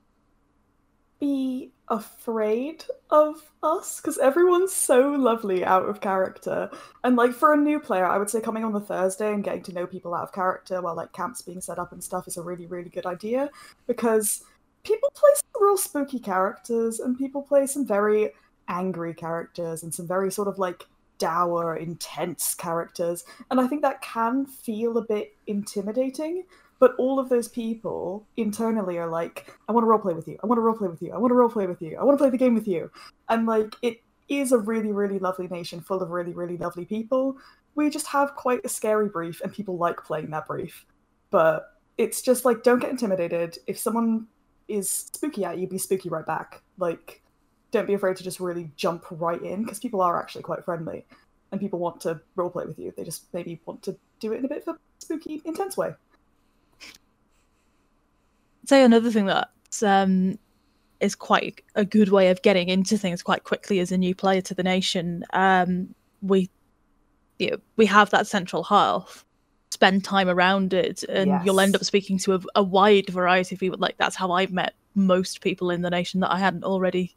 be 1.20 1.72
afraid 1.90 2.84
of 3.10 3.52
us 3.64 4.00
because 4.00 4.18
everyone's 4.20 4.74
so 4.74 5.12
lovely 5.12 5.66
out 5.66 5.88
of 5.88 6.02
character. 6.02 6.70
And 7.04 7.16
like 7.16 7.34
for 7.34 7.54
a 7.54 7.58
new 7.58 7.80
player, 7.80 8.06
I 8.06 8.18
would 8.18 8.30
say 8.30 8.42
coming 8.42 8.64
on 8.64 8.74
the 8.74 8.80
Thursday 8.80 9.34
and 9.34 9.44
getting 9.44 9.64
to 9.64 9.74
know 9.74 9.88
people 9.88 10.14
out 10.14 10.24
of 10.24 10.34
character 10.34 10.82
while 10.82 10.96
like 10.96 11.14
camps 11.14 11.42
being 11.42 11.62
set 11.62 11.80
up 11.80 11.92
and 11.92 12.04
stuff 12.04 12.28
is 12.28 12.38
a 12.38 12.42
really, 12.42 12.68
really 12.68 12.90
good 12.90 13.06
idea 13.06 13.50
because 13.88 14.44
people 14.84 15.12
play 15.14 15.32
some 15.36 15.64
real 15.64 15.78
spooky 15.78 16.20
characters 16.20 17.00
and 17.00 17.18
people 17.18 17.42
play 17.42 17.68
some 17.68 17.86
very 17.86 18.32
angry 18.68 19.14
characters 19.14 19.84
and 19.84 19.94
some 19.94 20.08
very 20.08 20.32
sort 20.32 20.48
of 20.48 20.60
like 20.60 20.86
dour, 21.18 21.76
intense 21.76 22.56
characters. 22.56 23.26
And 23.52 23.60
I 23.60 23.68
think 23.68 23.82
that 23.82 24.02
can 24.02 24.46
feel 24.46 24.98
a 24.98 25.06
bit 25.06 25.36
intimidating. 25.48 26.46
But 26.80 26.96
all 26.98 27.20
of 27.20 27.30
those 27.30 27.48
people 27.48 28.26
internally 28.38 28.98
are 28.98 29.08
like, 29.08 29.54
I 29.68 29.74
want 29.74 29.84
to 29.84 29.88
roleplay 29.88 30.15
with 30.15 30.28
you. 30.28 30.39
I 30.42 30.48
want 30.48 30.60
to 30.60 30.63
roleplay 30.63 30.89
with 30.89 31.02
you. 31.02 31.13
I 31.13 31.18
want 31.18 31.32
to 31.32 31.36
roleplay 31.36 31.68
with 31.68 31.82
you. 31.82 31.98
I 31.98 32.04
want 32.04 32.18
to 32.18 32.24
play 32.24 32.30
the 32.30 32.38
game 32.38 32.56
with 32.56 32.68
you. 32.68 32.89
And 33.28 33.46
like, 33.46 33.76
it 33.82 34.02
is 34.30 34.52
a 34.52 34.58
really, 34.58 34.92
really 34.92 35.20
lovely 35.20 35.48
nation 35.48 35.82
full 35.82 36.02
of 36.02 36.10
really, 36.10 36.34
really 36.34 36.58
lovely 36.58 36.86
people. 36.86 37.38
We 37.76 37.89
just 37.89 38.08
have 38.08 38.36
quite 38.36 38.62
a 38.63 38.70
scary 38.70 39.10
brief, 39.10 39.42
and 39.42 39.54
people 39.54 39.78
like 39.78 39.98
playing 40.04 40.30
that 40.32 40.48
brief. 40.48 40.86
But 41.32 41.78
it's 41.98 42.22
just 42.22 42.46
like, 42.46 42.63
don't 42.63 42.80
get 42.80 42.89
intimidated. 42.92 43.58
If 43.68 43.78
someone 43.78 44.28
is 44.68 44.89
spooky 44.89 45.44
at 45.44 45.58
you, 45.58 45.68
be 45.68 45.78
spooky 45.78 46.10
right 46.10 46.26
back. 46.26 46.62
Like, 46.78 47.22
don't 47.72 47.88
be 47.88 47.94
afraid 47.94 48.15
to 48.18 48.24
just 48.24 48.39
really 48.39 48.72
jump 48.76 49.06
right 49.12 49.42
in 49.42 49.63
because 49.63 49.80
people 49.80 50.02
are 50.02 50.20
actually 50.20 50.44
quite 50.44 50.63
friendly 50.63 51.06
and 51.52 51.60
people 51.60 51.80
want 51.80 52.00
to 52.02 52.22
roleplay 52.36 52.68
with 52.68 52.80
you. 52.80 52.94
They 52.96 53.04
just 53.04 53.32
maybe 53.34 53.60
want 53.65 53.84
to 53.84 53.98
do 54.20 54.34
it 54.34 54.38
in 54.38 54.46
a 54.46 54.48
bit 54.48 54.63
of 54.65 54.76
a 54.76 54.80
spooky, 55.00 55.42
intense 55.46 55.78
way. 55.78 55.94
Say 58.70 58.84
another 58.84 59.12
thing 59.12 59.26
that 59.26 59.50
um, 59.84 60.38
is 61.00 61.16
quite 61.16 61.62
a 61.76 61.84
good 61.84 62.10
way 62.10 62.30
of 62.30 62.42
getting 62.42 62.70
into 62.70 62.98
things 62.98 63.22
quite 63.24 63.44
quickly 63.44 63.80
as 63.80 63.92
a 63.92 63.98
new 63.98 64.14
player 64.16 64.42
to 64.42 64.54
the 64.54 64.64
nation. 64.64 65.26
Um, 65.34 65.94
we 66.22 66.50
you 67.40 67.52
know, 67.52 67.58
we 67.78 67.86
have 67.88 68.10
that 68.12 68.28
central 68.28 68.64
hearth. 68.64 69.26
Spend 69.72 70.04
time 70.04 70.28
around 70.28 70.74
it, 70.74 71.04
and 71.04 71.46
you'll 71.46 71.60
end 71.60 71.76
up 71.76 71.84
speaking 71.86 72.18
to 72.20 72.34
a, 72.36 72.40
a 72.56 72.64
wide 72.64 73.08
variety 73.10 73.56
of 73.56 73.60
people. 73.60 73.78
Like 73.80 73.98
that's 73.98 74.16
how 74.16 74.32
I've 74.32 74.52
met 74.52 74.74
most 74.96 75.42
people 75.42 75.70
in 75.72 75.84
the 75.84 75.90
nation 75.90 76.20
that 76.20 76.32
I 76.32 76.40
hadn't 76.40 76.64
already 76.64 77.16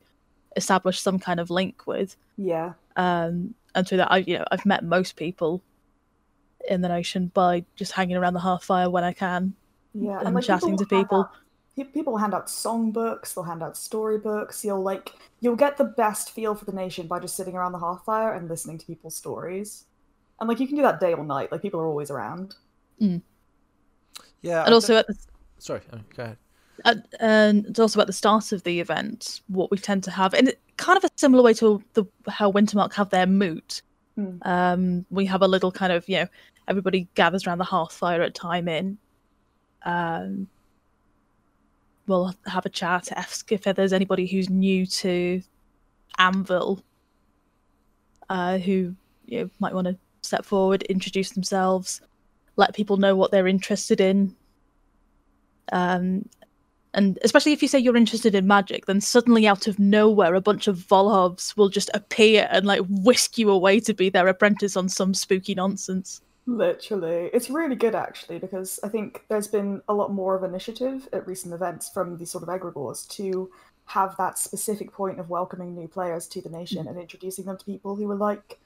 established 0.54 1.02
some 1.02 1.18
kind 1.18 1.40
of 1.40 1.50
link 1.50 1.86
with. 1.86 2.16
Yeah. 2.36 2.74
Um, 2.96 3.54
and 3.74 3.88
through 3.88 3.98
that, 3.98 4.12
I 4.12 4.18
you 4.18 4.38
know 4.38 4.44
I've 4.50 4.66
met 4.66 4.84
most 4.84 5.16
people 5.16 5.62
in 6.68 6.82
the 6.82 6.88
nation 6.88 7.32
by 7.34 7.64
just 7.74 7.92
hanging 7.92 8.16
around 8.16 8.34
the 8.34 8.40
hearth 8.40 8.64
fire 8.64 8.90
when 8.90 9.02
I 9.02 9.12
can. 9.12 9.54
Yeah, 9.94 10.20
and 10.24 10.34
like, 10.34 10.44
chatting 10.44 10.76
to 10.76 10.86
people. 10.86 11.28
Out- 11.76 11.84
pe- 11.86 11.92
people 11.92 12.16
hand 12.16 12.34
out 12.34 12.46
songbooks. 12.48 13.34
They'll 13.34 13.44
hand 13.44 13.62
out 13.62 13.76
storybooks. 13.76 14.64
You'll 14.64 14.82
like 14.82 15.12
you'll 15.40 15.56
get 15.56 15.76
the 15.76 15.84
best 15.84 16.30
feel 16.32 16.54
for 16.54 16.64
the 16.64 16.72
nation 16.72 17.06
by 17.06 17.18
just 17.20 17.36
sitting 17.36 17.54
around 17.54 17.72
the 17.72 17.78
hearthfire 17.78 18.36
and 18.36 18.48
listening 18.48 18.78
to 18.78 18.86
people's 18.86 19.16
stories. 19.16 19.84
And 20.40 20.48
like 20.48 20.60
you 20.60 20.66
can 20.66 20.76
do 20.76 20.82
that 20.82 21.00
day 21.00 21.14
or 21.14 21.24
night. 21.24 21.52
Like 21.52 21.62
people 21.62 21.80
are 21.80 21.86
always 21.86 22.10
around. 22.10 22.54
Yeah, 24.42 24.64
And 24.64 24.74
also 24.74 24.96
at 24.96 25.06
the 25.06 25.16
sorry, 25.58 25.80
oh, 25.92 25.98
go 26.16 26.22
ahead. 26.24 26.36
and, 26.84 27.04
and 27.20 27.66
it's 27.66 27.78
also 27.78 28.00
at 28.00 28.06
the 28.08 28.12
start 28.12 28.50
of 28.52 28.62
the 28.64 28.80
event 28.80 29.40
what 29.48 29.70
we 29.70 29.78
tend 29.78 30.02
to 30.04 30.10
have 30.10 30.34
and 30.34 30.52
kind 30.76 30.96
of 30.96 31.04
a 31.04 31.08
similar 31.16 31.42
way 31.42 31.54
to 31.54 31.82
the 31.94 32.04
how 32.28 32.50
wintermark 32.50 32.92
have 32.94 33.10
their 33.10 33.26
moot 33.26 33.82
Hmm. 34.16 34.36
um 34.42 35.06
we 35.10 35.24
have 35.24 35.40
a 35.40 35.48
little 35.48 35.72
kind 35.72 35.90
of 35.90 36.06
you 36.06 36.16
know 36.18 36.26
everybody 36.68 37.08
gathers 37.14 37.46
around 37.46 37.56
the 37.58 37.64
hearth 37.64 37.92
fire 37.94 38.20
at 38.20 38.34
time 38.34 38.68
in 38.68 38.98
um 39.86 40.46
we'll 42.06 42.34
have 42.46 42.66
a 42.66 42.70
chat 42.70 43.08
ask 43.12 43.52
if 43.52 43.62
there's 43.62 43.92
anybody 43.92 44.26
who's 44.26 44.50
new 44.50 44.86
to 44.86 45.42
anvil 46.18 46.82
uh 48.28 48.58
who 48.58 48.94
you 49.26 49.40
know 49.40 49.50
might 49.60 49.74
want 49.74 49.86
to 49.86 49.96
step 50.22 50.44
forward 50.44 50.82
introduce 50.82 51.30
themselves 51.30 52.00
let 52.56 52.74
people 52.74 52.96
know 52.96 53.16
what 53.16 53.30
they're 53.30 53.46
interested 53.46 54.00
in 54.00 54.34
um 55.72 56.24
and 56.94 57.18
especially 57.22 57.52
if 57.52 57.62
you 57.62 57.68
say 57.68 57.78
you're 57.78 57.96
interested 57.96 58.34
in 58.34 58.46
magic, 58.46 58.86
then 58.86 59.00
suddenly 59.00 59.46
out 59.46 59.66
of 59.66 59.78
nowhere, 59.78 60.34
a 60.34 60.40
bunch 60.40 60.68
of 60.68 60.76
Volhovs 60.76 61.56
will 61.56 61.70
just 61.70 61.90
appear 61.94 62.48
and 62.50 62.66
like 62.66 62.82
whisk 62.88 63.38
you 63.38 63.50
away 63.50 63.80
to 63.80 63.94
be 63.94 64.10
their 64.10 64.28
apprentice 64.28 64.76
on 64.76 64.88
some 64.88 65.14
spooky 65.14 65.54
nonsense. 65.54 66.20
Literally. 66.46 67.30
It's 67.32 67.50
really 67.50 67.76
good 67.76 67.94
actually 67.94 68.38
because 68.38 68.80
I 68.82 68.88
think 68.88 69.24
there's 69.28 69.46
been 69.46 69.80
a 69.88 69.94
lot 69.94 70.12
more 70.12 70.34
of 70.34 70.42
initiative 70.42 71.08
at 71.12 71.26
recent 71.26 71.54
events 71.54 71.88
from 71.88 72.18
these 72.18 72.30
sort 72.30 72.42
of 72.42 72.48
egregores 72.48 73.08
to 73.16 73.50
have 73.86 74.16
that 74.16 74.38
specific 74.38 74.92
point 74.92 75.20
of 75.20 75.30
welcoming 75.30 75.74
new 75.74 75.86
players 75.86 76.26
to 76.28 76.40
the 76.40 76.48
nation 76.48 76.88
and 76.88 76.98
introducing 76.98 77.44
them 77.44 77.58
to 77.58 77.64
people 77.64 77.94
who 77.94 78.10
are 78.10 78.16
like 78.16 78.58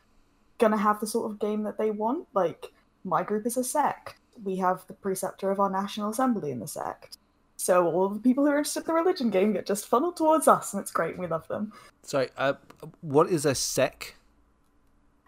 gonna 0.59 0.77
have 0.77 1.01
the 1.01 1.07
sort 1.07 1.31
of 1.31 1.39
game 1.39 1.65
that 1.65 1.77
they 1.77 1.91
want. 1.91 2.27
Like 2.33 2.73
my 3.05 3.23
group 3.23 3.47
is 3.47 3.59
a 3.59 3.65
sect. 3.65 4.15
We 4.43 4.57
have 4.57 4.87
the 4.87 4.95
preceptor 4.95 5.51
of 5.51 5.61
our 5.61 5.71
national 5.71 6.11
assembly 6.11 6.51
in 6.51 6.61
the 6.61 6.69
sect. 6.69 7.19
So 7.57 7.91
all 7.91 8.09
the 8.09 8.21
people 8.21 8.45
who 8.45 8.51
are 8.51 8.59
interested 8.59 8.81
in 8.81 8.87
the 8.87 8.93
religion 8.95 9.31
game 9.31 9.53
get 9.53 9.67
just 9.67 9.87
funneled 9.87 10.17
towards 10.17 10.49
us 10.49 10.73
and 10.73 10.81
it's 10.81 10.91
great 10.91 11.13
and 11.13 11.21
we 11.21 11.27
love 11.27 11.49
them. 11.49 11.73
Sorry, 12.03 12.29
uh, 12.39 12.55
what 13.03 13.29
is 13.29 13.45
a 13.45 13.55
sec? 13.55 14.15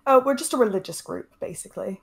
Oh, 0.07 0.21
we're 0.21 0.35
just 0.35 0.55
a 0.55 0.59
religious 0.59 1.03
group, 1.03 1.31
basically. 1.41 2.01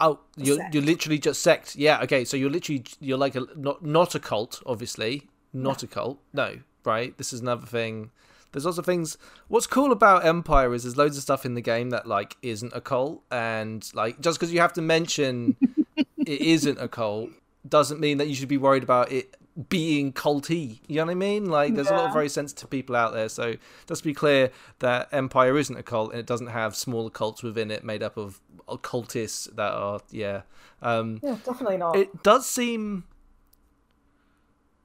Oh, 0.00 0.20
you're 0.36 0.58
you're 0.72 0.82
literally 0.82 1.18
just 1.18 1.42
sect. 1.42 1.76
Yeah, 1.76 2.00
okay. 2.02 2.24
So 2.24 2.36
you're 2.36 2.50
literally 2.50 2.84
you're 3.00 3.18
like 3.18 3.34
a 3.34 3.46
not 3.56 3.84
not 3.84 4.14
a 4.14 4.20
cult, 4.20 4.62
obviously. 4.66 5.28
Not 5.52 5.82
a 5.82 5.86
cult. 5.86 6.18
No, 6.34 6.58
right? 6.84 7.16
This 7.16 7.32
is 7.32 7.40
another 7.40 7.66
thing. 7.66 8.10
There's 8.52 8.64
lots 8.64 8.78
of 8.78 8.84
things. 8.86 9.16
What's 9.48 9.66
cool 9.66 9.92
about 9.92 10.24
Empire 10.24 10.72
is 10.74 10.82
there's 10.82 10.96
loads 10.96 11.16
of 11.16 11.22
stuff 11.22 11.46
in 11.46 11.54
the 11.54 11.60
game 11.60 11.90
that 11.90 12.06
like 12.06 12.36
isn't 12.42 12.72
a 12.74 12.80
cult, 12.80 13.22
and 13.30 13.88
like 13.94 14.20
just 14.20 14.38
because 14.38 14.52
you 14.52 14.60
have 14.60 14.74
to 14.74 14.82
mention 14.82 15.56
it 15.96 16.40
isn't 16.40 16.78
a 16.78 16.88
cult 16.88 17.30
doesn't 17.68 17.98
mean 18.00 18.18
that 18.18 18.28
you 18.28 18.34
should 18.34 18.48
be 18.48 18.58
worried 18.58 18.82
about 18.82 19.10
it 19.10 19.36
being 19.68 20.12
culty. 20.12 20.80
You 20.86 20.96
know 20.96 21.06
what 21.06 21.12
I 21.12 21.14
mean? 21.14 21.46
Like 21.46 21.74
there's 21.74 21.88
a 21.88 21.94
lot 21.94 22.06
of 22.06 22.12
very 22.12 22.28
sensitive 22.28 22.68
people 22.68 22.94
out 22.94 23.14
there. 23.14 23.28
So 23.28 23.54
just 23.88 24.02
to 24.02 24.08
be 24.08 24.14
clear 24.14 24.50
that 24.80 25.08
Empire 25.12 25.56
isn't 25.56 25.76
a 25.76 25.82
cult 25.82 26.10
and 26.10 26.20
it 26.20 26.26
doesn't 26.26 26.48
have 26.48 26.76
smaller 26.76 27.10
cults 27.10 27.42
within 27.42 27.70
it 27.70 27.82
made 27.82 28.02
up 28.02 28.16
of 28.16 28.40
occultists 28.68 29.46
that 29.54 29.72
are 29.72 30.00
yeah. 30.10 30.42
Um, 30.82 31.20
Yeah, 31.22 31.36
definitely 31.44 31.78
not. 31.78 31.96
it 31.96 32.22
does 32.22 32.46
seem 32.46 33.04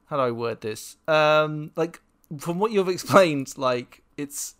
how 0.06 0.18
do 0.18 0.24
I 0.24 0.32
word 0.32 0.60
this? 0.60 0.98
Um, 1.08 1.72
like 1.76 2.02
from 2.38 2.60
what 2.60 2.72
you've 2.72 2.90
explained, 2.98 3.58
like 3.58 4.04
it's 4.18 4.56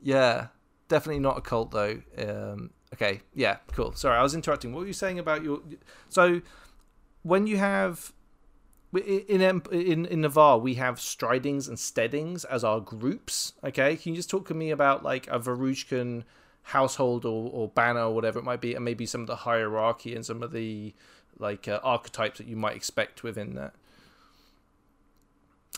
yeah, 0.00 0.48
definitely 0.88 1.20
not 1.20 1.38
a 1.38 1.40
cult 1.40 1.72
though. 1.72 2.00
Um, 2.16 2.70
okay, 2.94 3.20
yeah, 3.34 3.56
cool. 3.72 3.92
Sorry, 3.94 4.16
I 4.16 4.22
was 4.22 4.34
interrupting. 4.34 4.72
What 4.72 4.80
were 4.80 4.86
you 4.86 4.92
saying 4.92 5.18
about 5.18 5.42
your? 5.42 5.60
So 6.08 6.40
when 7.22 7.46
you 7.46 7.56
have 7.56 8.12
in 8.92 9.40
in 9.72 10.06
in, 10.06 10.20
Navarr, 10.20 10.58
we 10.58 10.74
have 10.74 10.96
stridings 11.00 11.68
and 11.68 11.78
steadings 11.78 12.44
as 12.44 12.62
our 12.62 12.80
groups. 12.80 13.54
Okay, 13.64 13.96
can 13.96 14.12
you 14.12 14.16
just 14.16 14.30
talk 14.30 14.46
to 14.48 14.54
me 14.54 14.70
about 14.70 15.02
like 15.02 15.26
a 15.28 15.38
Varushkan 15.38 16.24
household 16.62 17.24
or, 17.24 17.50
or 17.52 17.68
banner 17.68 18.02
or 18.02 18.14
whatever 18.14 18.38
it 18.38 18.44
might 18.44 18.60
be, 18.60 18.74
and 18.74 18.84
maybe 18.84 19.06
some 19.06 19.22
of 19.22 19.26
the 19.26 19.36
hierarchy 19.36 20.14
and 20.14 20.24
some 20.24 20.42
of 20.42 20.52
the 20.52 20.94
like 21.38 21.66
uh, 21.68 21.80
archetypes 21.82 22.38
that 22.38 22.46
you 22.46 22.56
might 22.56 22.76
expect 22.76 23.22
within 23.22 23.54
that. 23.54 23.74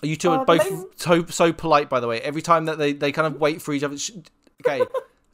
You 0.02 0.16
two 0.16 0.30
are 0.30 0.40
Uh, 0.40 0.44
both 0.44 1.00
so 1.00 1.24
so 1.26 1.52
polite, 1.52 1.88
by 1.88 2.00
the 2.00 2.06
way. 2.06 2.20
Every 2.20 2.42
time 2.42 2.66
that 2.66 2.78
they, 2.78 2.92
they 2.92 3.12
kind 3.12 3.26
of 3.26 3.40
wait 3.40 3.62
for 3.62 3.72
each 3.72 3.82
other. 3.82 3.96
Okay, 4.66 4.84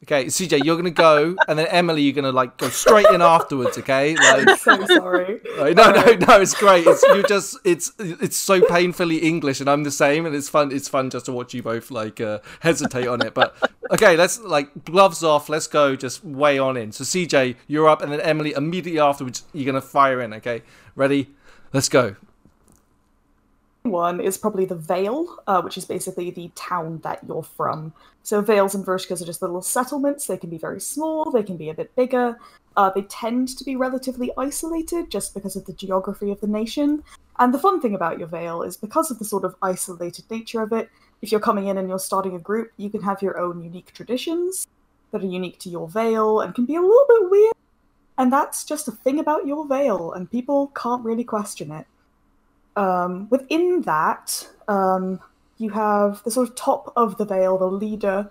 okay, 0.03 0.25
CJ, 0.25 0.63
you're 0.63 0.75
gonna 0.75 0.89
go, 0.89 1.35
and 1.47 1.59
then 1.59 1.67
Emily, 1.67 2.01
you're 2.01 2.13
gonna 2.13 2.31
like 2.31 2.57
go 2.57 2.69
straight 2.69 3.05
in 3.07 3.21
afterwards. 3.21 3.77
Okay, 3.77 4.15
like 4.15 4.47
I'm 4.47 4.57
so 4.57 4.85
sorry. 4.87 5.41
Right, 5.57 5.75
No, 5.75 5.91
no, 5.91 6.13
no. 6.13 6.41
It's 6.41 6.53
great. 6.53 6.85
It's 6.87 7.03
you 7.03 7.23
just 7.23 7.57
it's 7.63 7.91
it's 7.99 8.37
so 8.37 8.61
painfully 8.61 9.17
English, 9.17 9.59
and 9.59 9.69
I'm 9.69 9.83
the 9.83 9.91
same, 9.91 10.25
and 10.25 10.35
it's 10.35 10.49
fun. 10.49 10.71
It's 10.71 10.87
fun 10.89 11.09
just 11.09 11.25
to 11.25 11.31
watch 11.31 11.53
you 11.53 11.63
both 11.63 11.91
like 11.91 12.19
uh, 12.19 12.39
hesitate 12.61 13.07
on 13.07 13.21
it. 13.25 13.33
But 13.33 13.55
okay, 13.91 14.15
let's 14.17 14.39
like 14.39 14.85
gloves 14.85 15.23
off. 15.23 15.49
Let's 15.49 15.67
go. 15.67 15.95
Just 15.95 16.23
way 16.23 16.57
on 16.57 16.77
in. 16.77 16.91
So 16.91 17.03
CJ, 17.03 17.55
you're 17.67 17.87
up, 17.87 18.01
and 18.01 18.11
then 18.11 18.21
Emily 18.21 18.53
immediately 18.53 18.99
afterwards. 18.99 19.43
You're 19.53 19.65
gonna 19.65 19.81
fire 19.81 20.21
in. 20.21 20.33
Okay, 20.33 20.63
ready? 20.95 21.29
Let's 21.73 21.89
go. 21.89 22.15
One 23.83 24.19
is 24.21 24.37
probably 24.37 24.65
the 24.65 24.75
Vale, 24.75 25.37
uh, 25.47 25.61
which 25.61 25.77
is 25.77 25.85
basically 25.85 26.29
the 26.29 26.51
town 26.55 26.99
that 27.03 27.19
you're 27.27 27.43
from. 27.43 27.93
So 28.23 28.41
Vales 28.41 28.75
and 28.75 28.85
Vershkas 28.85 29.21
are 29.21 29.25
just 29.25 29.41
little 29.41 29.61
settlements. 29.61 30.27
They 30.27 30.37
can 30.37 30.49
be 30.49 30.57
very 30.57 30.79
small, 30.79 31.31
they 31.31 31.43
can 31.43 31.57
be 31.57 31.69
a 31.69 31.73
bit 31.73 31.95
bigger. 31.95 32.37
Uh, 32.77 32.89
they 32.93 33.01
tend 33.03 33.49
to 33.57 33.65
be 33.65 33.75
relatively 33.75 34.31
isolated 34.37 35.09
just 35.09 35.33
because 35.33 35.55
of 35.55 35.65
the 35.65 35.73
geography 35.73 36.31
of 36.31 36.39
the 36.39 36.47
nation. 36.47 37.03
And 37.39 37.53
the 37.53 37.59
fun 37.59 37.81
thing 37.81 37.95
about 37.95 38.19
your 38.19 38.27
Vale 38.27 38.61
is 38.61 38.77
because 38.77 39.11
of 39.11 39.19
the 39.19 39.25
sort 39.25 39.43
of 39.43 39.55
isolated 39.61 40.25
nature 40.29 40.61
of 40.61 40.71
it, 40.71 40.89
if 41.21 41.31
you're 41.31 41.41
coming 41.41 41.67
in 41.67 41.77
and 41.77 41.89
you're 41.89 41.99
starting 41.99 42.35
a 42.35 42.39
group, 42.39 42.71
you 42.77 42.89
can 42.89 43.01
have 43.01 43.21
your 43.21 43.39
own 43.39 43.61
unique 43.61 43.93
traditions 43.93 44.67
that 45.11 45.23
are 45.23 45.27
unique 45.27 45.59
to 45.59 45.69
your 45.69 45.87
Vale 45.89 46.39
and 46.41 46.55
can 46.55 46.65
be 46.65 46.75
a 46.75 46.81
little 46.81 47.05
bit 47.09 47.29
weird. 47.29 47.53
And 48.17 48.31
that's 48.31 48.63
just 48.63 48.87
a 48.87 48.91
thing 48.91 49.19
about 49.19 49.47
your 49.47 49.65
Vale, 49.67 50.13
and 50.13 50.29
people 50.29 50.67
can't 50.75 51.03
really 51.03 51.23
question 51.23 51.71
it. 51.71 51.87
Um, 52.75 53.27
within 53.29 53.81
that, 53.81 54.47
um, 54.67 55.19
you 55.57 55.69
have 55.71 56.23
the 56.23 56.31
sort 56.31 56.49
of 56.49 56.55
top 56.55 56.91
of 56.95 57.17
the 57.17 57.25
Vale, 57.25 57.57
the 57.57 57.67
leader 57.67 58.29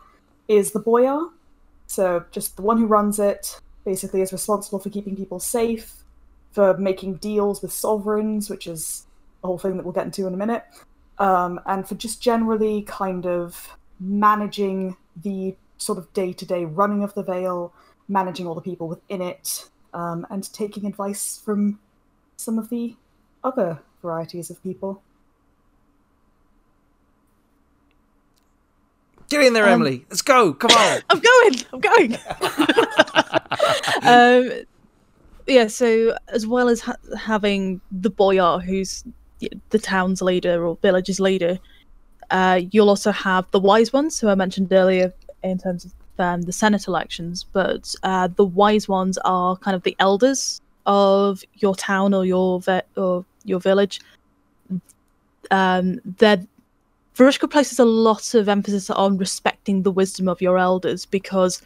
is 0.48 0.72
the 0.72 0.80
boyar. 0.80 1.28
So 1.86 2.24
just 2.30 2.56
the 2.56 2.62
one 2.62 2.78
who 2.78 2.86
runs 2.86 3.18
it 3.18 3.60
basically 3.84 4.20
is 4.20 4.32
responsible 4.32 4.78
for 4.78 4.90
keeping 4.90 5.16
people 5.16 5.40
safe, 5.40 6.04
for 6.52 6.76
making 6.76 7.16
deals 7.16 7.62
with 7.62 7.72
sovereigns, 7.72 8.50
which 8.50 8.66
is 8.66 9.06
a 9.42 9.46
whole 9.46 9.58
thing 9.58 9.76
that 9.76 9.84
we'll 9.84 9.92
get 9.92 10.06
into 10.06 10.26
in 10.26 10.34
a 10.34 10.36
minute, 10.36 10.64
um, 11.18 11.60
and 11.66 11.88
for 11.88 11.94
just 11.94 12.20
generally 12.20 12.82
kind 12.82 13.26
of 13.26 13.76
managing 13.98 14.96
the 15.22 15.54
sort 15.78 15.98
of 15.98 16.12
day 16.12 16.32
to 16.32 16.44
day 16.44 16.64
running 16.64 17.02
of 17.02 17.14
the 17.14 17.22
Vale, 17.22 17.72
managing 18.08 18.46
all 18.46 18.54
the 18.54 18.60
people 18.60 18.88
within 18.88 19.22
it, 19.22 19.68
um, 19.94 20.26
and 20.30 20.52
taking 20.52 20.86
advice 20.86 21.40
from 21.44 21.78
some 22.36 22.58
of 22.58 22.68
the 22.70 22.96
other 23.42 23.80
varieties 24.02 24.50
of 24.50 24.62
people. 24.62 25.02
Get 29.28 29.42
in 29.44 29.52
there, 29.52 29.64
Um, 29.66 29.74
Emily. 29.74 30.04
Let's 30.10 30.22
go. 30.22 30.52
Come 30.52 30.70
on. 30.72 31.00
I'm 31.10 31.20
going. 31.20 31.54
I'm 31.72 31.80
going. 31.80 32.18
um, 34.02 34.64
yeah. 35.46 35.68
So 35.68 36.16
as 36.28 36.46
well 36.46 36.68
as 36.68 36.80
ha- 36.80 36.96
having 37.16 37.80
the 37.92 38.10
boyar, 38.10 38.58
who's 38.60 39.04
the 39.70 39.78
town's 39.78 40.20
leader 40.20 40.66
or 40.66 40.76
village's 40.82 41.20
leader, 41.20 41.58
uh, 42.30 42.60
you'll 42.72 42.88
also 42.88 43.12
have 43.12 43.46
the 43.52 43.60
wise 43.60 43.92
ones, 43.92 44.18
who 44.18 44.28
I 44.28 44.34
mentioned 44.34 44.72
earlier 44.72 45.12
in 45.44 45.58
terms 45.58 45.84
of 45.84 45.92
um, 46.18 46.42
the 46.42 46.52
senate 46.52 46.88
elections. 46.88 47.44
But 47.52 47.94
uh, 48.02 48.28
the 48.34 48.44
wise 48.44 48.88
ones 48.88 49.16
are 49.24 49.56
kind 49.58 49.76
of 49.76 49.84
the 49.84 49.94
elders 50.00 50.60
of 50.86 51.42
your 51.54 51.76
town 51.76 52.14
or 52.14 52.24
your 52.24 52.60
ve- 52.60 52.82
or 52.96 53.24
your 53.44 53.60
village. 53.60 54.00
Um, 55.50 56.00
they're 56.04 56.44
Varushka 57.16 57.50
places 57.50 57.78
a 57.78 57.84
lot 57.84 58.34
of 58.34 58.48
emphasis 58.48 58.88
on 58.88 59.18
respecting 59.18 59.82
the 59.82 59.90
wisdom 59.90 60.28
of 60.28 60.40
your 60.40 60.56
elders 60.56 61.04
because 61.04 61.60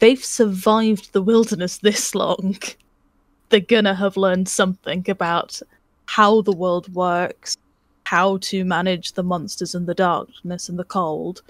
they've 0.00 0.22
survived 0.22 1.12
the 1.12 1.22
wilderness 1.22 1.78
this 1.78 2.14
long. 2.14 2.58
They're 3.48 3.60
gonna 3.60 3.94
have 3.94 4.16
learned 4.16 4.48
something 4.48 5.08
about 5.08 5.60
how 6.06 6.42
the 6.42 6.52
world 6.52 6.92
works, 6.94 7.56
how 8.04 8.36
to 8.38 8.64
manage 8.64 9.12
the 9.12 9.22
monsters 9.22 9.74
and 9.74 9.86
the 9.86 9.94
darkness 9.94 10.68
and 10.68 10.78
the 10.78 10.84
cold. 10.84 11.42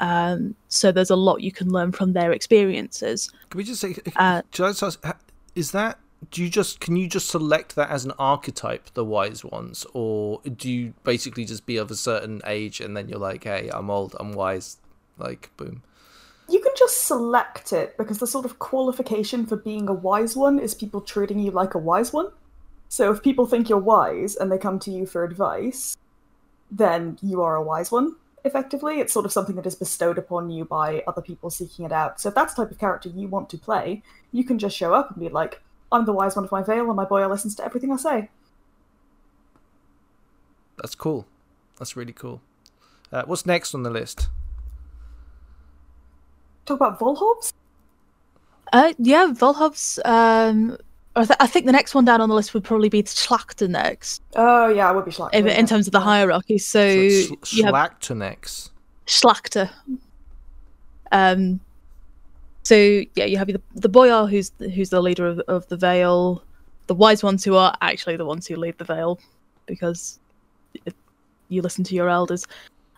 Um, 0.00 0.56
so 0.66 0.90
there's 0.90 1.10
a 1.10 1.16
lot 1.16 1.42
you 1.42 1.52
can 1.52 1.70
learn 1.70 1.92
from 1.92 2.12
their 2.12 2.32
experiences. 2.32 3.30
Can 3.50 3.58
we 3.58 3.64
just 3.64 3.80
say? 3.80 3.94
Uh, 4.16 4.42
should 4.52 4.64
I 4.64 4.70
just 4.70 4.82
ask, 4.82 5.20
is 5.54 5.70
that? 5.70 6.00
Do 6.30 6.42
you 6.42 6.48
just 6.48 6.80
can 6.80 6.96
you 6.96 7.08
just 7.08 7.28
select 7.28 7.74
that 7.76 7.90
as 7.90 8.04
an 8.04 8.12
archetype, 8.18 8.92
the 8.94 9.04
wise 9.04 9.44
ones, 9.44 9.84
or 9.92 10.40
do 10.42 10.70
you 10.70 10.94
basically 11.04 11.44
just 11.44 11.66
be 11.66 11.76
of 11.76 11.90
a 11.90 11.96
certain 11.96 12.40
age 12.46 12.80
and 12.80 12.96
then 12.96 13.08
you're 13.08 13.18
like, 13.18 13.44
hey, 13.44 13.70
I'm 13.72 13.90
old, 13.90 14.14
I'm 14.20 14.32
wise, 14.32 14.78
like 15.18 15.50
boom. 15.56 15.82
You 16.48 16.60
can 16.60 16.72
just 16.76 17.06
select 17.06 17.72
it 17.72 17.96
because 17.96 18.18
the 18.18 18.26
sort 18.26 18.44
of 18.44 18.58
qualification 18.58 19.46
for 19.46 19.56
being 19.56 19.88
a 19.88 19.92
wise 19.92 20.36
one 20.36 20.58
is 20.58 20.74
people 20.74 21.00
treating 21.00 21.38
you 21.38 21.50
like 21.50 21.74
a 21.74 21.78
wise 21.78 22.12
one. 22.12 22.28
So 22.88 23.10
if 23.10 23.22
people 23.22 23.46
think 23.46 23.68
you're 23.68 23.78
wise 23.78 24.36
and 24.36 24.52
they 24.52 24.58
come 24.58 24.78
to 24.80 24.90
you 24.90 25.06
for 25.06 25.24
advice, 25.24 25.96
then 26.70 27.18
you 27.22 27.40
are 27.42 27.56
a 27.56 27.62
wise 27.62 27.90
one, 27.90 28.16
effectively. 28.44 29.00
It's 29.00 29.12
sort 29.12 29.24
of 29.24 29.32
something 29.32 29.56
that 29.56 29.66
is 29.66 29.74
bestowed 29.74 30.18
upon 30.18 30.50
you 30.50 30.64
by 30.64 31.02
other 31.06 31.22
people 31.22 31.48
seeking 31.48 31.84
it 31.84 31.92
out. 31.92 32.20
So 32.20 32.28
if 32.28 32.34
that's 32.34 32.54
the 32.54 32.64
type 32.64 32.70
of 32.70 32.78
character 32.78 33.08
you 33.08 33.28
want 33.28 33.48
to 33.50 33.58
play, 33.58 34.02
you 34.30 34.44
can 34.44 34.58
just 34.58 34.76
show 34.76 34.92
up 34.92 35.10
and 35.10 35.20
be 35.20 35.28
like, 35.28 35.62
I'm 35.92 36.04
the 36.04 36.12
wise 36.12 36.34
one 36.36 36.44
of 36.44 36.52
my 36.52 36.62
Vale, 36.62 36.86
and 36.86 36.96
my 36.96 37.04
boy 37.04 37.26
listens 37.28 37.54
to 37.56 37.64
everything 37.64 37.92
I 37.92 37.96
say. 37.96 38.30
That's 40.78 40.94
cool. 40.94 41.26
That's 41.78 41.96
really 41.96 42.12
cool. 42.12 42.40
Uh, 43.12 43.22
what's 43.26 43.44
next 43.46 43.74
on 43.74 43.82
the 43.82 43.90
list? 43.90 44.28
Talk 46.64 46.76
about 46.76 46.98
Volhovs? 46.98 47.52
Uh, 48.72 48.92
yeah, 48.98 49.26
Volhov's. 49.32 49.98
Um, 50.04 50.78
I, 51.14 51.24
th- 51.26 51.36
I 51.40 51.46
think 51.46 51.66
the 51.66 51.72
next 51.72 51.94
one 51.94 52.06
down 52.06 52.20
on 52.22 52.28
the 52.30 52.34
list 52.34 52.54
would 52.54 52.64
probably 52.64 52.88
be 52.88 53.02
Schlachter 53.02 53.68
next, 53.68 54.22
Oh, 54.34 54.68
yeah, 54.68 54.88
I 54.88 54.92
would 54.92 55.04
be 55.04 55.10
Schlachter. 55.10 55.34
in, 55.34 55.46
yeah. 55.46 55.52
in 55.58 55.66
terms 55.66 55.86
of 55.86 55.92
the 55.92 56.00
hierarchy. 56.00 56.56
So 56.56 56.80
So 56.80 57.36
you 57.50 57.64
have 57.64 57.74
Schlachtenex. 57.74 58.70
Schlachter. 59.06 59.70
Um, 61.10 61.60
So 62.62 62.76
yeah, 63.14 63.24
you 63.24 63.38
have 63.38 63.48
the 63.48 63.60
the 63.74 63.88
boyar 63.88 64.26
who's 64.26 64.52
who's 64.58 64.90
the 64.90 65.00
leader 65.02 65.26
of, 65.26 65.40
of 65.48 65.66
the 65.68 65.76
Vale, 65.76 66.42
the 66.86 66.94
wise 66.94 67.22
ones 67.22 67.44
who 67.44 67.56
are 67.56 67.76
actually 67.80 68.16
the 68.16 68.24
ones 68.26 68.46
who 68.46 68.56
lead 68.56 68.78
the 68.78 68.84
Vale, 68.84 69.18
because 69.66 70.18
you 71.48 71.62
listen 71.62 71.84
to 71.84 71.94
your 71.94 72.08
elders. 72.08 72.46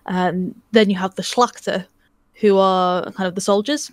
And 0.07 0.55
then 0.73 0.91
you 0.91 0.97
have 0.97 1.15
the 1.15 1.23
Schlachter, 1.23 1.87
who 2.35 2.59
are 2.59 3.11
kind 3.13 3.27
of 3.27 3.35
the 3.35 3.41
soldiers. 3.41 3.91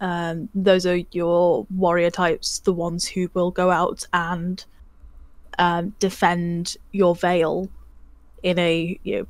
Um, 0.00 0.48
those 0.54 0.86
are 0.86 0.96
your 1.12 1.66
warrior 1.76 2.10
types, 2.10 2.58
the 2.60 2.72
ones 2.72 3.06
who 3.06 3.30
will 3.34 3.50
go 3.50 3.70
out 3.70 4.06
and 4.12 4.64
um, 5.58 5.94
defend 6.00 6.76
your 6.92 7.14
Vale 7.14 7.68
in 8.42 8.58
a 8.58 8.98
you 9.04 9.18
know 9.18 9.26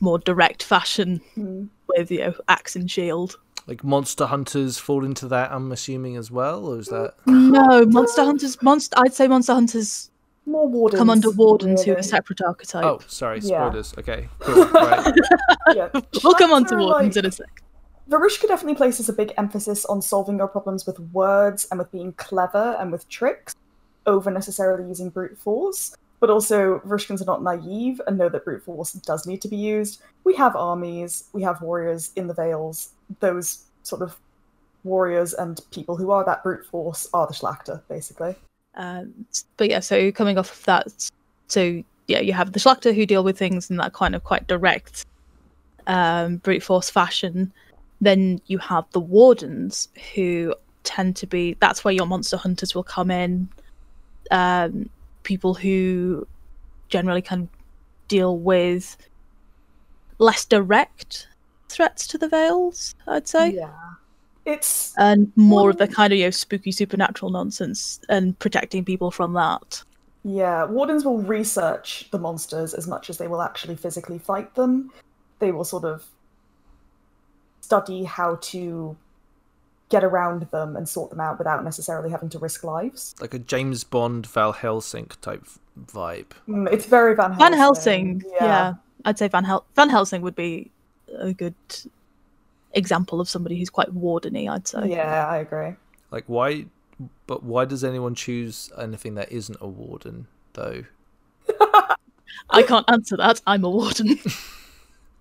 more 0.00 0.18
direct 0.18 0.62
fashion 0.62 1.20
Mm. 1.36 1.68
with 1.88 2.10
you 2.10 2.18
know 2.20 2.34
axe 2.48 2.76
and 2.76 2.90
shield. 2.90 3.38
Like 3.66 3.82
monster 3.82 4.26
hunters 4.26 4.78
fall 4.78 5.04
into 5.04 5.26
that. 5.28 5.50
I'm 5.52 5.72
assuming 5.72 6.16
as 6.16 6.30
well, 6.30 6.66
or 6.66 6.78
is 6.78 6.86
that? 6.88 7.14
No, 7.26 7.84
monster 7.86 8.24
hunters. 8.24 8.60
Monster. 8.62 8.94
I'd 8.98 9.12
say 9.12 9.26
monster 9.26 9.54
hunters 9.54 10.10
More 10.46 10.68
wardens. 10.68 11.00
come 11.00 11.10
under 11.10 11.30
wardens 11.30 11.82
who 11.82 11.96
are 11.96 12.02
separate 12.02 12.40
archetype. 12.42 12.84
Oh, 12.84 13.00
sorry, 13.08 13.40
Yeah. 13.40 13.66
spoilers. 13.68 13.94
Okay, 13.98 14.28
cool. 14.40 14.64
Right. 14.66 15.14
Yeah. 15.74 15.88
we'll 16.22 16.34
come 16.34 16.52
on 16.52 16.64
to 16.66 16.76
wardens 16.76 17.16
like- 17.16 17.24
in 17.24 17.28
a 17.28 17.32
sec. 17.32 17.62
Varushka 18.08 18.46
definitely 18.46 18.76
places 18.76 19.08
a 19.08 19.12
big 19.12 19.32
emphasis 19.36 19.84
on 19.86 20.00
solving 20.00 20.36
your 20.38 20.46
problems 20.46 20.86
with 20.86 21.00
words 21.12 21.66
and 21.72 21.78
with 21.80 21.90
being 21.90 22.12
clever 22.12 22.76
and 22.78 22.92
with 22.92 23.08
tricks 23.08 23.56
over 24.06 24.30
necessarily 24.30 24.86
using 24.86 25.10
brute 25.10 25.36
force. 25.36 25.96
But 26.18 26.30
also, 26.30 26.80
Varushkans 26.80 27.20
are 27.20 27.26
not 27.26 27.42
naive 27.42 28.00
and 28.06 28.16
know 28.16 28.28
that 28.28 28.44
brute 28.44 28.62
force 28.62 28.92
does 28.92 29.26
need 29.26 29.42
to 29.42 29.48
be 29.48 29.56
used. 29.56 30.00
We 30.24 30.34
have 30.36 30.56
armies, 30.56 31.24
we 31.32 31.42
have 31.42 31.60
warriors 31.60 32.12
in 32.16 32.26
the 32.26 32.34
Vales. 32.34 32.90
Those 33.20 33.64
sort 33.82 34.02
of 34.02 34.18
warriors 34.82 35.34
and 35.34 35.60
people 35.72 35.96
who 35.96 36.10
are 36.10 36.24
that 36.24 36.42
brute 36.42 36.64
force 36.64 37.08
are 37.12 37.26
the 37.26 37.34
Schlachter, 37.34 37.82
basically. 37.88 38.34
Um, 38.76 39.26
but 39.56 39.68
yeah, 39.68 39.80
so 39.80 40.10
coming 40.12 40.38
off 40.38 40.50
of 40.50 40.64
that, 40.64 41.10
so 41.48 41.82
yeah, 42.08 42.20
you 42.20 42.32
have 42.32 42.52
the 42.52 42.60
Schlachter 42.60 42.94
who 42.94 43.04
deal 43.04 43.24
with 43.24 43.38
things 43.38 43.70
in 43.70 43.76
that 43.76 43.92
kind 43.92 44.14
of 44.14 44.24
quite 44.24 44.46
direct 44.46 45.04
um, 45.86 46.38
brute 46.38 46.62
force 46.62 46.88
fashion. 46.88 47.52
Then 48.00 48.40
you 48.46 48.58
have 48.58 48.84
the 48.92 49.00
wardens 49.00 49.88
who 50.14 50.54
tend 50.84 51.16
to 51.16 51.26
be 51.26 51.56
that's 51.60 51.84
where 51.84 51.94
your 51.94 52.06
monster 52.06 52.36
hunters 52.36 52.74
will 52.74 52.84
come 52.84 53.10
in. 53.10 53.48
Um, 54.30 54.88
people 55.26 55.54
who 55.54 56.26
generally 56.88 57.20
can 57.20 57.48
deal 58.08 58.38
with 58.38 58.96
less 60.18 60.44
direct 60.44 61.28
threats 61.68 62.06
to 62.06 62.16
the 62.16 62.28
Vales, 62.28 62.94
I'd 63.06 63.28
say 63.28 63.50
Yeah. 63.50 63.70
It's 64.46 64.94
and 64.96 65.32
more 65.34 65.70
of 65.70 65.78
the 65.78 65.88
kind 65.88 66.12
of 66.12 66.18
you 66.20 66.26
know 66.26 66.30
spooky 66.30 66.70
supernatural 66.70 67.32
nonsense 67.32 68.00
and 68.08 68.38
protecting 68.38 68.84
people 68.84 69.10
from 69.10 69.32
that. 69.32 69.82
Yeah, 70.22 70.64
wardens 70.64 71.04
will 71.04 71.18
research 71.18 72.08
the 72.12 72.18
monsters 72.18 72.72
as 72.72 72.86
much 72.86 73.10
as 73.10 73.18
they 73.18 73.26
will 73.26 73.42
actually 73.42 73.74
physically 73.74 74.20
fight 74.20 74.54
them. 74.54 74.92
They 75.40 75.50
will 75.50 75.64
sort 75.64 75.84
of 75.84 76.04
study 77.60 78.04
how 78.04 78.36
to 78.36 78.96
get 79.88 80.02
around 80.02 80.42
them 80.50 80.76
and 80.76 80.88
sort 80.88 81.10
them 81.10 81.20
out 81.20 81.38
without 81.38 81.62
necessarily 81.64 82.10
having 82.10 82.28
to 82.30 82.38
risk 82.38 82.64
lives. 82.64 83.14
like 83.20 83.34
a 83.34 83.38
James 83.38 83.84
Bond 83.84 84.26
Val 84.26 84.52
Helsing 84.52 85.10
type 85.20 85.44
vibe. 85.80 86.30
Mm, 86.48 86.72
it's 86.72 86.86
very 86.86 87.14
Van 87.14 87.32
Helsing. 87.32 87.38
Van 87.38 87.52
Helsing, 87.52 88.22
yeah. 88.40 88.74
I'd 89.04 89.18
say 89.18 89.28
Van 89.28 89.44
Hel- 89.44 89.64
Van 89.76 89.88
Helsing 89.88 90.22
would 90.22 90.34
be 90.34 90.70
a 91.16 91.32
good 91.32 91.54
example 92.72 93.20
of 93.20 93.28
somebody 93.28 93.56
who's 93.58 93.70
quite 93.70 93.94
wardeny. 93.94 94.50
I'd 94.50 94.66
say. 94.66 94.88
Yeah, 94.88 95.26
I 95.28 95.38
agree. 95.38 95.74
Like 96.10 96.24
why? 96.26 96.66
But 97.26 97.42
why 97.42 97.64
does 97.66 97.84
anyone 97.84 98.14
choose 98.14 98.72
anything 98.78 99.14
that 99.14 99.30
isn't 99.30 99.58
a 99.60 99.68
warden 99.68 100.26
though? 100.54 100.84
I 102.50 102.62
can't 102.62 102.88
answer 102.90 103.16
that. 103.18 103.40
I'm 103.46 103.64
a 103.64 103.70
warden. 103.70 104.18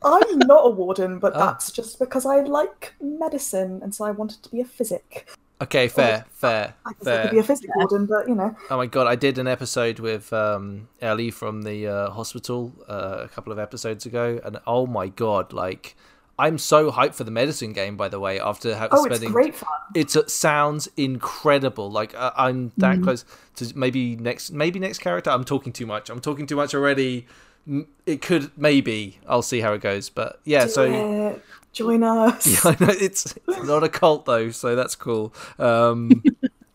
I'm 0.06 0.40
not 0.40 0.62
a 0.66 0.70
warden, 0.70 1.20
but 1.20 1.34
Oh. 1.36 1.40
that's 1.40 1.72
just 1.72 2.00
because 2.00 2.26
I 2.26 2.42
like 2.42 2.94
medicine, 3.02 3.80
and 3.84 3.94
so 3.94 4.06
I 4.06 4.12
wanted 4.12 4.42
to 4.44 4.50
be 4.50 4.62
a 4.62 4.66
physic. 4.66 5.28
Okay, 5.62 5.88
fair, 5.88 6.26
fair, 6.32 6.74
I 6.86 6.92
guess 7.00 7.08
I 7.08 7.22
could 7.24 7.32
be 7.32 7.38
a 7.40 7.44
physic 7.44 7.70
warden, 7.76 8.06
but 8.06 8.28
you 8.28 8.36
know. 8.36 8.56
Oh 8.70 8.78
my 8.78 8.86
god, 8.88 9.08
I 9.08 9.16
did 9.16 9.38
an 9.38 9.48
episode 9.48 10.00
with 10.00 10.32
um, 10.34 10.90
Ellie 11.02 11.32
from 11.32 11.62
the 11.64 11.88
uh, 11.88 12.10
hospital 12.12 12.74
uh, 12.90 13.20
a 13.24 13.28
couple 13.30 13.54
of 13.54 13.60
episodes 13.60 14.06
ago, 14.06 14.40
and 14.44 14.60
oh 14.68 14.86
my 14.86 15.08
god, 15.08 15.54
like 15.54 15.96
I'm 16.38 16.58
so 16.58 16.92
hyped 16.92 17.16
for 17.16 17.24
the 17.24 17.32
medicine 17.32 17.72
game. 17.72 17.96
By 17.96 18.10
the 18.10 18.20
way, 18.20 18.38
after 18.38 18.76
ha- 18.76 18.90
Oh, 18.92 19.06
it's 19.06 19.24
great 19.24 19.56
fun. 19.56 19.70
It's, 19.96 20.18
it 20.18 20.30
sounds 20.30 20.90
incredible. 20.98 21.90
Like 21.90 22.14
uh, 22.16 22.32
I'm 22.36 22.74
that 22.78 23.02
close 23.02 23.24
to 23.56 23.72
maybe 23.78 24.18
next, 24.18 24.52
maybe 24.52 24.78
next 24.80 25.00
character. 25.00 25.30
I'm 25.30 25.46
talking 25.46 25.72
too 25.72 25.86
much. 25.86 26.10
I'm 26.10 26.20
talking 26.20 26.46
too 26.46 26.58
much 26.58 26.76
already. 26.76 27.28
M- 27.68 27.88
It 28.06 28.22
could 28.22 28.52
maybe. 28.58 29.20
I'll 29.28 29.42
see 29.42 29.62
how 29.62 29.74
it 29.74 29.82
goes. 29.82 30.10
But 30.10 30.40
yeah, 30.46 30.68
so 30.68 30.84
Yeah, 30.86 31.36
join 31.74 32.04
us. 32.04 32.46
yeah, 32.66 32.72
I 32.72 32.84
know 32.84 32.92
it's, 32.92 33.34
it's 33.48 33.64
not 33.68 33.84
a 33.84 33.90
cult 33.90 34.26
though, 34.26 34.52
so 34.52 34.76
that's 34.76 34.96
cool. 34.96 35.34
Um, 35.60 36.24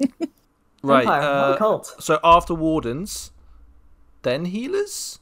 right. 0.83 1.03
Empire, 1.03 1.21
not 1.21 1.51
a 1.51 1.55
Uh, 1.55 1.57
cult. 1.59 1.95
so 2.01 2.19
after 2.25 2.55
wardens, 2.55 3.31
then 4.23 4.47
healers. 4.47 5.19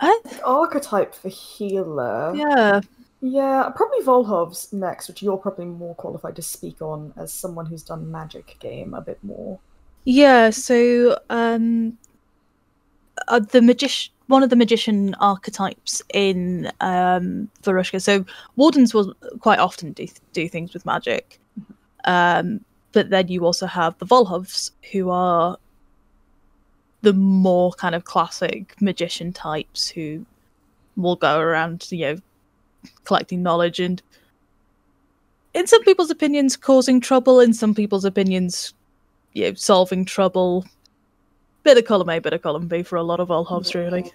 I, 0.00 0.20
Archetype 0.44 1.14
for 1.14 1.28
healer. 1.28 2.32
yeah, 2.34 2.80
Yeah, 3.20 3.70
probably 3.74 4.00
Volhov's 4.00 4.72
next, 4.72 5.08
which 5.08 5.22
you're 5.22 5.36
probably 5.36 5.66
more 5.66 5.94
qualified 5.94 6.34
to 6.36 6.42
speak 6.42 6.82
on 6.82 7.12
as 7.16 7.32
someone 7.32 7.66
who's 7.66 7.84
done 7.84 8.10
Magic 8.10 8.56
game 8.58 8.94
a 8.94 9.00
bit 9.00 9.18
more. 9.22 9.60
yeah. 10.04 10.50
So, 10.50 11.18
um, 11.30 11.98
uh, 13.28 13.40
the 13.40 13.62
magician, 13.62 14.12
one 14.28 14.42
of 14.42 14.50
the 14.50 14.56
magician 14.56 15.14
archetypes 15.20 16.02
in 16.14 16.70
um 16.80 17.48
Varushka. 17.62 18.00
So 18.00 18.24
wardens 18.56 18.94
will 18.94 19.14
quite 19.40 19.58
often 19.58 19.92
do 19.92 20.06
do 20.32 20.48
things 20.48 20.72
with 20.74 20.86
magic, 20.86 21.38
um, 22.04 22.60
but 22.92 23.10
then 23.10 23.28
you 23.28 23.44
also 23.44 23.66
have 23.66 23.98
the 23.98 24.06
Volhovs 24.06 24.70
who 24.92 25.10
are 25.10 25.56
the 27.02 27.12
more 27.12 27.72
kind 27.72 27.94
of 27.94 28.04
classic 28.04 28.80
magician 28.80 29.32
types 29.32 29.88
who 29.88 30.24
will 30.96 31.16
go 31.16 31.40
around, 31.40 31.88
you 31.90 31.98
know, 32.06 32.16
collecting 33.04 33.42
knowledge 33.42 33.80
and, 33.80 34.02
in 35.52 35.66
some 35.66 35.82
people's 35.84 36.10
opinions, 36.10 36.56
causing 36.56 37.00
trouble. 37.00 37.40
In 37.40 37.54
some 37.54 37.74
people's 37.74 38.04
opinions, 38.04 38.72
you 39.32 39.48
know, 39.48 39.54
solving 39.54 40.04
trouble. 40.04 40.64
Bit 41.62 41.78
of 41.78 41.84
column 41.84 42.08
A, 42.08 42.18
bit 42.18 42.32
of 42.32 42.42
column 42.42 42.66
B 42.66 42.82
for 42.82 42.96
a 42.96 43.02
lot 43.02 43.20
of 43.20 43.28
Volhovs, 43.28 43.74
really. 43.74 44.12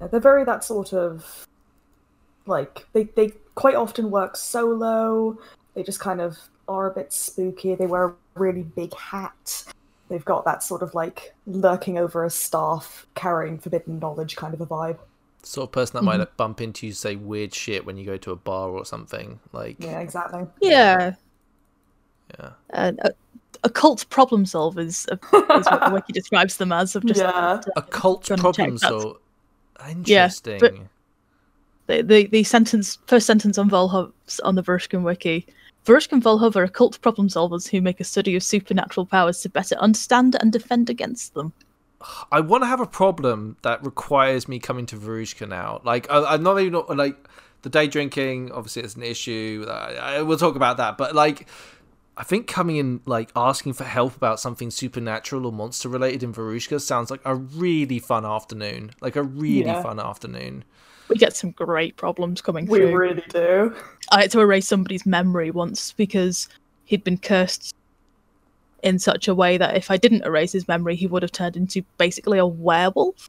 Yeah, 0.00 0.06
they're 0.08 0.20
very 0.20 0.44
that 0.44 0.64
sort 0.64 0.92
of 0.92 1.46
like 2.46 2.86
they 2.92 3.04
they 3.04 3.32
quite 3.54 3.74
often 3.74 4.10
work 4.10 4.36
solo. 4.36 5.38
They 5.74 5.82
just 5.82 6.00
kind 6.00 6.20
of 6.20 6.38
are 6.68 6.90
a 6.90 6.94
bit 6.94 7.12
spooky. 7.12 7.74
They 7.74 7.86
wear 7.86 8.04
a 8.04 8.14
really 8.34 8.62
big 8.62 8.94
hat. 8.94 9.64
They've 10.08 10.24
got 10.24 10.44
that 10.44 10.62
sort 10.62 10.82
of 10.82 10.94
like 10.94 11.34
lurking 11.46 11.98
over 11.98 12.24
a 12.24 12.30
staff, 12.30 13.06
carrying 13.14 13.58
forbidden 13.58 13.98
knowledge 13.98 14.36
kind 14.36 14.54
of 14.54 14.60
a 14.60 14.66
vibe. 14.66 14.98
Sort 15.42 15.68
of 15.68 15.72
person 15.72 15.96
that 15.96 16.02
might 16.02 16.36
bump 16.36 16.60
into 16.60 16.86
you, 16.86 16.92
say 16.92 17.16
weird 17.16 17.54
shit 17.54 17.84
when 17.84 17.96
you 17.96 18.06
go 18.06 18.16
to 18.16 18.30
a 18.30 18.36
bar 18.36 18.70
or 18.70 18.84
something. 18.84 19.40
Like, 19.52 19.76
Yeah, 19.78 20.00
exactly. 20.00 20.46
Yeah. 20.60 21.14
yeah. 22.38 22.50
Uh, 22.72 22.92
occult 23.64 24.08
problem 24.10 24.44
solvers 24.44 25.06
uh, 25.10 25.56
is 25.58 25.66
what 25.66 25.84
the 25.86 25.90
wiki 25.92 26.12
describes 26.20 26.56
them 26.58 26.70
as. 26.72 26.94
Of 26.94 27.04
just 27.06 27.20
Yeah. 27.20 27.60
Occult 27.76 28.28
Gonna 28.28 28.40
problem 28.42 28.78
check 28.78 28.80
that. 28.80 28.88
so 28.88 29.18
interesting. 29.88 30.60
but- 30.60 30.74
the, 31.86 32.02
the 32.02 32.26
the 32.28 32.44
sentence 32.44 32.98
first 33.06 33.26
sentence 33.26 33.58
on 33.58 33.68
Volhovs 33.68 34.40
on 34.42 34.54
the 34.54 34.62
Varushkan 34.62 35.02
wiki. 35.02 35.46
Varushkan 35.84 36.22
Volhov 36.22 36.56
are 36.56 36.62
occult 36.62 36.98
problem 37.02 37.28
solvers 37.28 37.68
who 37.68 37.82
make 37.82 38.00
a 38.00 38.04
study 38.04 38.34
of 38.36 38.42
supernatural 38.42 39.04
powers 39.04 39.42
to 39.42 39.50
better 39.50 39.74
understand 39.76 40.34
and 40.40 40.50
defend 40.50 40.88
against 40.88 41.34
them. 41.34 41.52
I 42.32 42.40
want 42.40 42.62
to 42.62 42.66
have 42.66 42.80
a 42.80 42.86
problem 42.86 43.58
that 43.62 43.84
requires 43.84 44.48
me 44.48 44.58
coming 44.58 44.86
to 44.86 44.96
Varushka 44.96 45.46
now. 45.46 45.82
Like, 45.84 46.10
I, 46.10 46.24
I'm 46.34 46.42
not 46.42 46.58
even 46.58 46.82
like 46.96 47.16
the 47.62 47.68
day 47.68 47.86
drinking. 47.86 48.50
Obviously, 48.52 48.82
it's 48.82 48.94
an 48.94 49.02
issue. 49.02 49.66
I, 49.68 49.94
I, 50.16 50.22
we'll 50.22 50.38
talk 50.38 50.56
about 50.56 50.78
that. 50.78 50.96
But 50.96 51.14
like, 51.14 51.48
I 52.16 52.22
think 52.22 52.46
coming 52.46 52.76
in 52.76 53.00
like 53.06 53.30
asking 53.34 53.72
for 53.72 53.84
help 53.84 54.16
about 54.16 54.38
something 54.38 54.70
supernatural 54.70 55.46
or 55.46 55.52
monster 55.52 55.88
related 55.88 56.22
in 56.22 56.32
Varushka 56.32 56.80
sounds 56.80 57.10
like 57.10 57.20
a 57.24 57.34
really 57.34 57.98
fun 57.98 58.24
afternoon. 58.24 58.92
Like 59.00 59.16
a 59.16 59.22
really 59.22 59.66
Yeah. 59.66 59.82
fun 59.82 59.98
afternoon. 59.98 60.64
We 61.08 61.16
get 61.16 61.36
some 61.36 61.50
great 61.50 61.96
problems 61.96 62.40
coming 62.40 62.66
We 62.66 62.78
through. 62.78 62.86
We 62.86 62.94
really 62.94 63.24
do. 63.28 63.74
I 64.10 64.22
had 64.22 64.30
to 64.30 64.40
erase 64.40 64.66
somebody's 64.66 65.04
memory 65.04 65.50
once 65.50 65.92
because 65.92 66.48
he'd 66.84 67.04
been 67.04 67.18
cursed 67.18 67.74
in 68.82 68.98
such 68.98 69.26
a 69.28 69.34
way 69.34 69.58
that 69.58 69.76
if 69.76 69.90
I 69.90 69.96
didn't 69.96 70.24
erase 70.24 70.52
his 70.52 70.68
memory, 70.68 70.94
he 70.94 71.06
would 71.06 71.22
have 71.22 71.32
turned 71.32 71.56
into 71.56 71.82
basically 71.98 72.38
a 72.38 72.46
werewolf 72.46 73.28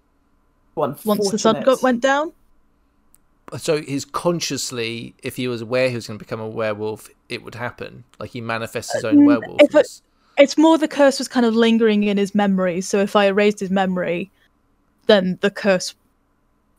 once 0.76 1.04
the 1.04 1.40
sun 1.40 1.62
got, 1.64 1.82
went 1.82 2.02
down. 2.02 2.34
So 3.58 3.82
he's 3.82 4.06
consciously, 4.06 5.14
if 5.24 5.36
he 5.36 5.48
was 5.48 5.62
aware 5.62 5.90
he 5.90 5.96
was 5.96 6.08
going 6.08 6.18
to 6.20 6.24
become 6.24 6.40
a 6.40 6.48
werewolf, 6.48 7.10
it 7.30 7.44
would 7.44 7.56
happen. 7.56 8.04
Like 8.20 8.32
he 8.32 8.42
manifests 8.42 8.94
his 8.94 9.06
own 9.06 9.18
Mm, 9.18 9.62
if 9.62 9.76
it- 9.76 10.02
It's 10.38 10.58
more 10.58 10.78
the 10.78 10.88
curse 10.88 11.18
was 11.20 11.28
kind 11.30 11.46
of 11.46 11.56
lingering 11.56 12.04
in 12.04 12.18
his 12.18 12.36
memory. 12.36 12.82
So 12.82 13.00
if 13.00 13.16
I 13.16 13.28
erased 13.28 13.60
his 13.60 13.70
memory, 13.70 14.30
then 15.06 15.38
the 15.42 15.50
curse 15.52 15.96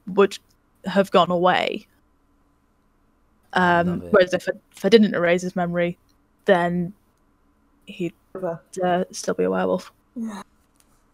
would 0.06 0.38
have 0.84 1.10
gone 1.10 1.30
away. 1.30 1.86
Um, 3.54 4.02
whereas 4.10 4.34
if 4.34 4.46
I, 4.48 4.52
if 4.76 4.84
I 4.84 4.88
didn't 4.90 5.14
erase 5.14 5.40
his 5.42 5.56
memory, 5.56 5.96
then 6.44 6.92
he'd 7.86 8.12
uh, 8.34 9.04
still 9.10 9.34
be 9.34 9.44
a 9.44 9.50
werewolf. 9.50 9.90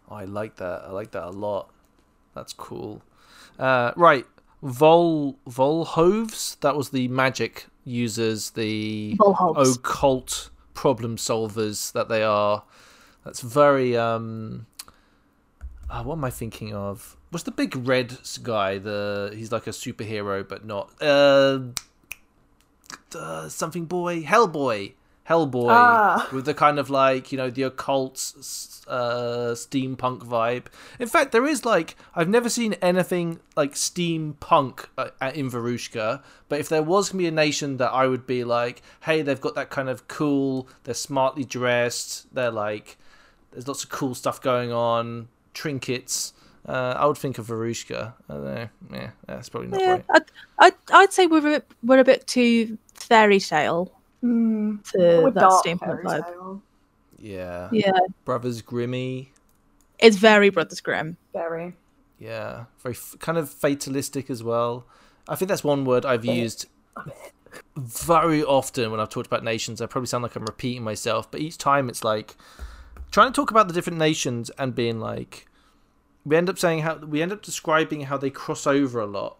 I 0.09 0.25
like 0.25 0.57
that. 0.57 0.83
I 0.85 0.91
like 0.91 1.11
that 1.11 1.23
a 1.23 1.29
lot. 1.29 1.69
That's 2.35 2.51
cool. 2.51 3.01
Uh, 3.57 3.93
right, 3.95 4.25
Vol 4.63 5.37
Volhovs. 5.47 6.59
That 6.61 6.75
was 6.75 6.89
the 6.89 7.07
magic 7.09 7.67
users, 7.83 8.51
the 8.51 9.15
Volhovs. 9.19 9.75
occult 9.75 10.49
problem 10.73 11.17
solvers 11.17 11.91
that 11.91 12.07
they 12.09 12.23
are. 12.23 12.63
That's 13.25 13.41
very. 13.41 13.95
um 13.97 14.65
uh, 15.89 16.03
What 16.03 16.15
am 16.15 16.23
I 16.23 16.29
thinking 16.29 16.73
of? 16.73 17.17
What's 17.29 17.43
the 17.43 17.51
big 17.51 17.75
red 17.87 18.17
guy? 18.43 18.77
The 18.77 19.33
he's 19.35 19.51
like 19.51 19.67
a 19.67 19.71
superhero, 19.71 20.47
but 20.47 20.65
not. 20.65 20.91
Uh, 21.01 21.59
uh, 23.15 23.49
something 23.49 23.85
boy, 23.85 24.23
Hellboy, 24.23 24.93
Hellboy, 25.29 25.69
Ah. 25.69 26.27
with 26.33 26.43
the 26.45 26.53
kind 26.53 26.77
of 26.79 26.89
like 26.89 27.31
you 27.31 27.37
know 27.37 27.49
the 27.49 27.63
occult 27.63 28.33
uh, 28.87 29.53
steampunk 29.55 30.19
vibe. 30.25 30.65
In 30.99 31.07
fact, 31.07 31.31
there 31.31 31.45
is 31.45 31.63
like 31.65 31.95
I've 32.13 32.27
never 32.27 32.49
seen 32.49 32.73
anything 32.81 33.39
like 33.55 33.73
steampunk 33.73 34.85
uh, 34.97 35.09
in 35.33 35.49
Varushka, 35.49 36.21
but 36.49 36.59
if 36.59 36.67
there 36.69 36.83
was 36.83 37.09
gonna 37.09 37.19
be 37.19 37.27
a 37.27 37.31
nation 37.31 37.77
that 37.77 37.91
I 37.91 38.07
would 38.07 38.27
be 38.27 38.43
like, 38.43 38.81
hey, 39.03 39.21
they've 39.21 39.39
got 39.39 39.55
that 39.55 39.69
kind 39.69 39.87
of 39.89 40.07
cool, 40.07 40.67
they're 40.83 40.93
smartly 40.93 41.45
dressed, 41.45 42.33
they're 42.33 42.51
like, 42.51 42.97
there's 43.51 43.67
lots 43.67 43.83
of 43.83 43.89
cool 43.89 44.15
stuff 44.15 44.41
going 44.41 44.71
on, 44.73 45.29
trinkets. 45.53 46.33
Uh, 46.65 46.95
I 46.97 47.05
would 47.05 47.17
think 47.17 47.37
of 47.39 47.47
Varushka. 47.47 48.13
I 48.29 48.33
don't 48.33 48.43
know. 48.45 48.69
Yeah, 48.93 49.09
that's 49.27 49.49
probably 49.49 49.67
not 49.69 49.81
Yeah, 49.81 49.91
right. 49.91 50.05
I'd, 50.13 50.23
I'd, 50.59 50.73
I'd 50.93 51.13
say 51.13 51.27
we're 51.27 51.39
a, 51.39 51.41
bit- 51.41 51.71
we're 51.83 51.99
a 51.99 52.03
bit 52.05 52.25
too 52.25 52.77
fairy 52.93 53.39
tale 53.41 53.91
Mm, 54.23 54.83
to 54.91 55.21
with 55.23 55.33
that 55.33 55.41
dark 55.41 55.65
steampunk 55.65 56.01
vibe. 56.03 56.25
tale. 56.25 56.61
Yeah. 57.19 57.69
Yeah, 57.71 57.91
Brothers 58.25 58.61
Grimmy. 58.61 59.27
it's 59.99 60.15
very 60.17 60.49
Brothers 60.49 60.81
Grimm. 60.81 61.17
Very. 61.33 61.75
Yeah, 62.19 62.65
very 62.81 62.95
f- 62.95 63.15
kind 63.19 63.37
of 63.37 63.49
fatalistic 63.49 64.29
as 64.29 64.41
well. 64.43 64.85
I 65.27 65.35
think 65.35 65.49
that's 65.49 65.63
one 65.63 65.83
word 65.85 66.05
I've 66.05 66.23
used 66.25 66.67
very 67.75 68.43
often 68.43 68.91
when 68.91 68.99
I've 68.99 69.09
talked 69.09 69.27
about 69.27 69.43
nations. 69.43 69.81
I 69.81 69.85
probably 69.85 70.07
sound 70.07 70.23
like 70.23 70.35
I'm 70.35 70.45
repeating 70.45 70.83
myself, 70.83 71.29
but 71.29 71.41
each 71.41 71.57
time 71.57 71.89
it's 71.89 72.03
like 72.03 72.35
trying 73.11 73.27
to 73.31 73.33
talk 73.35 73.51
about 73.51 73.67
the 73.67 73.73
different 73.73 73.99
nations 73.99 74.49
and 74.57 74.73
being 74.73 74.99
like 74.99 75.47
we 76.25 76.35
end 76.35 76.49
up 76.49 76.57
saying 76.57 76.79
how 76.79 76.95
we 76.95 77.21
end 77.21 77.31
up 77.33 77.41
describing 77.41 78.01
how 78.01 78.17
they 78.17 78.29
cross 78.29 78.65
over 78.65 78.99
a 78.99 79.05
lot. 79.05 79.37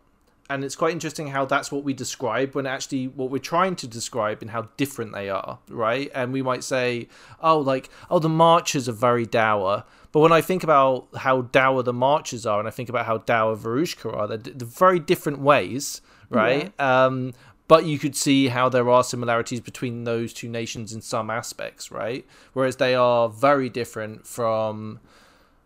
And 0.54 0.64
it's 0.64 0.76
quite 0.76 0.92
interesting 0.92 1.30
how 1.30 1.46
that's 1.46 1.72
what 1.72 1.84
we 1.84 1.96
describe 1.96 2.54
when 2.54 2.68
actually 2.68 3.08
what 3.08 3.32
we're 3.32 3.40
trying 3.40 3.76
to 3.78 3.88
describe 3.88 4.44
and 4.44 4.52
how 4.52 4.70
different 4.78 5.12
they 5.12 5.28
are, 5.28 5.58
right? 5.68 6.12
And 6.14 6.32
we 6.32 6.44
might 6.44 6.64
say, 6.64 7.08
oh, 7.42 7.58
like, 7.58 7.90
oh, 8.12 8.20
the 8.20 8.30
marchers 8.30 8.88
are 8.88 8.92
very 8.92 9.26
dour. 9.26 9.84
But 10.12 10.20
when 10.20 10.32
I 10.32 10.42
think 10.42 10.64
about 10.64 11.08
how 11.18 11.42
dour 11.42 11.82
the 11.82 11.92
marchers 11.92 12.46
are 12.46 12.60
and 12.60 12.68
I 12.68 12.72
think 12.72 12.88
about 12.88 13.08
how 13.08 13.18
dour 13.18 13.56
Varushka 13.58 14.16
are, 14.16 14.28
they're, 14.28 14.38
they're 14.38 14.68
very 14.68 15.00
different 15.00 15.40
ways, 15.40 16.02
right? 16.30 16.80
Um, 16.80 17.34
but 17.68 17.86
you 17.86 17.98
could 17.98 18.16
see 18.16 18.50
how 18.50 18.70
there 18.70 18.88
are 18.92 19.04
similarities 19.04 19.60
between 19.60 20.04
those 20.04 20.34
two 20.36 20.50
nations 20.50 20.94
in 20.94 21.02
some 21.02 21.32
aspects, 21.32 21.90
right? 21.90 22.28
Whereas 22.54 22.76
they 22.76 22.94
are 22.94 23.28
very 23.28 23.70
different 23.70 24.28
from 24.28 25.00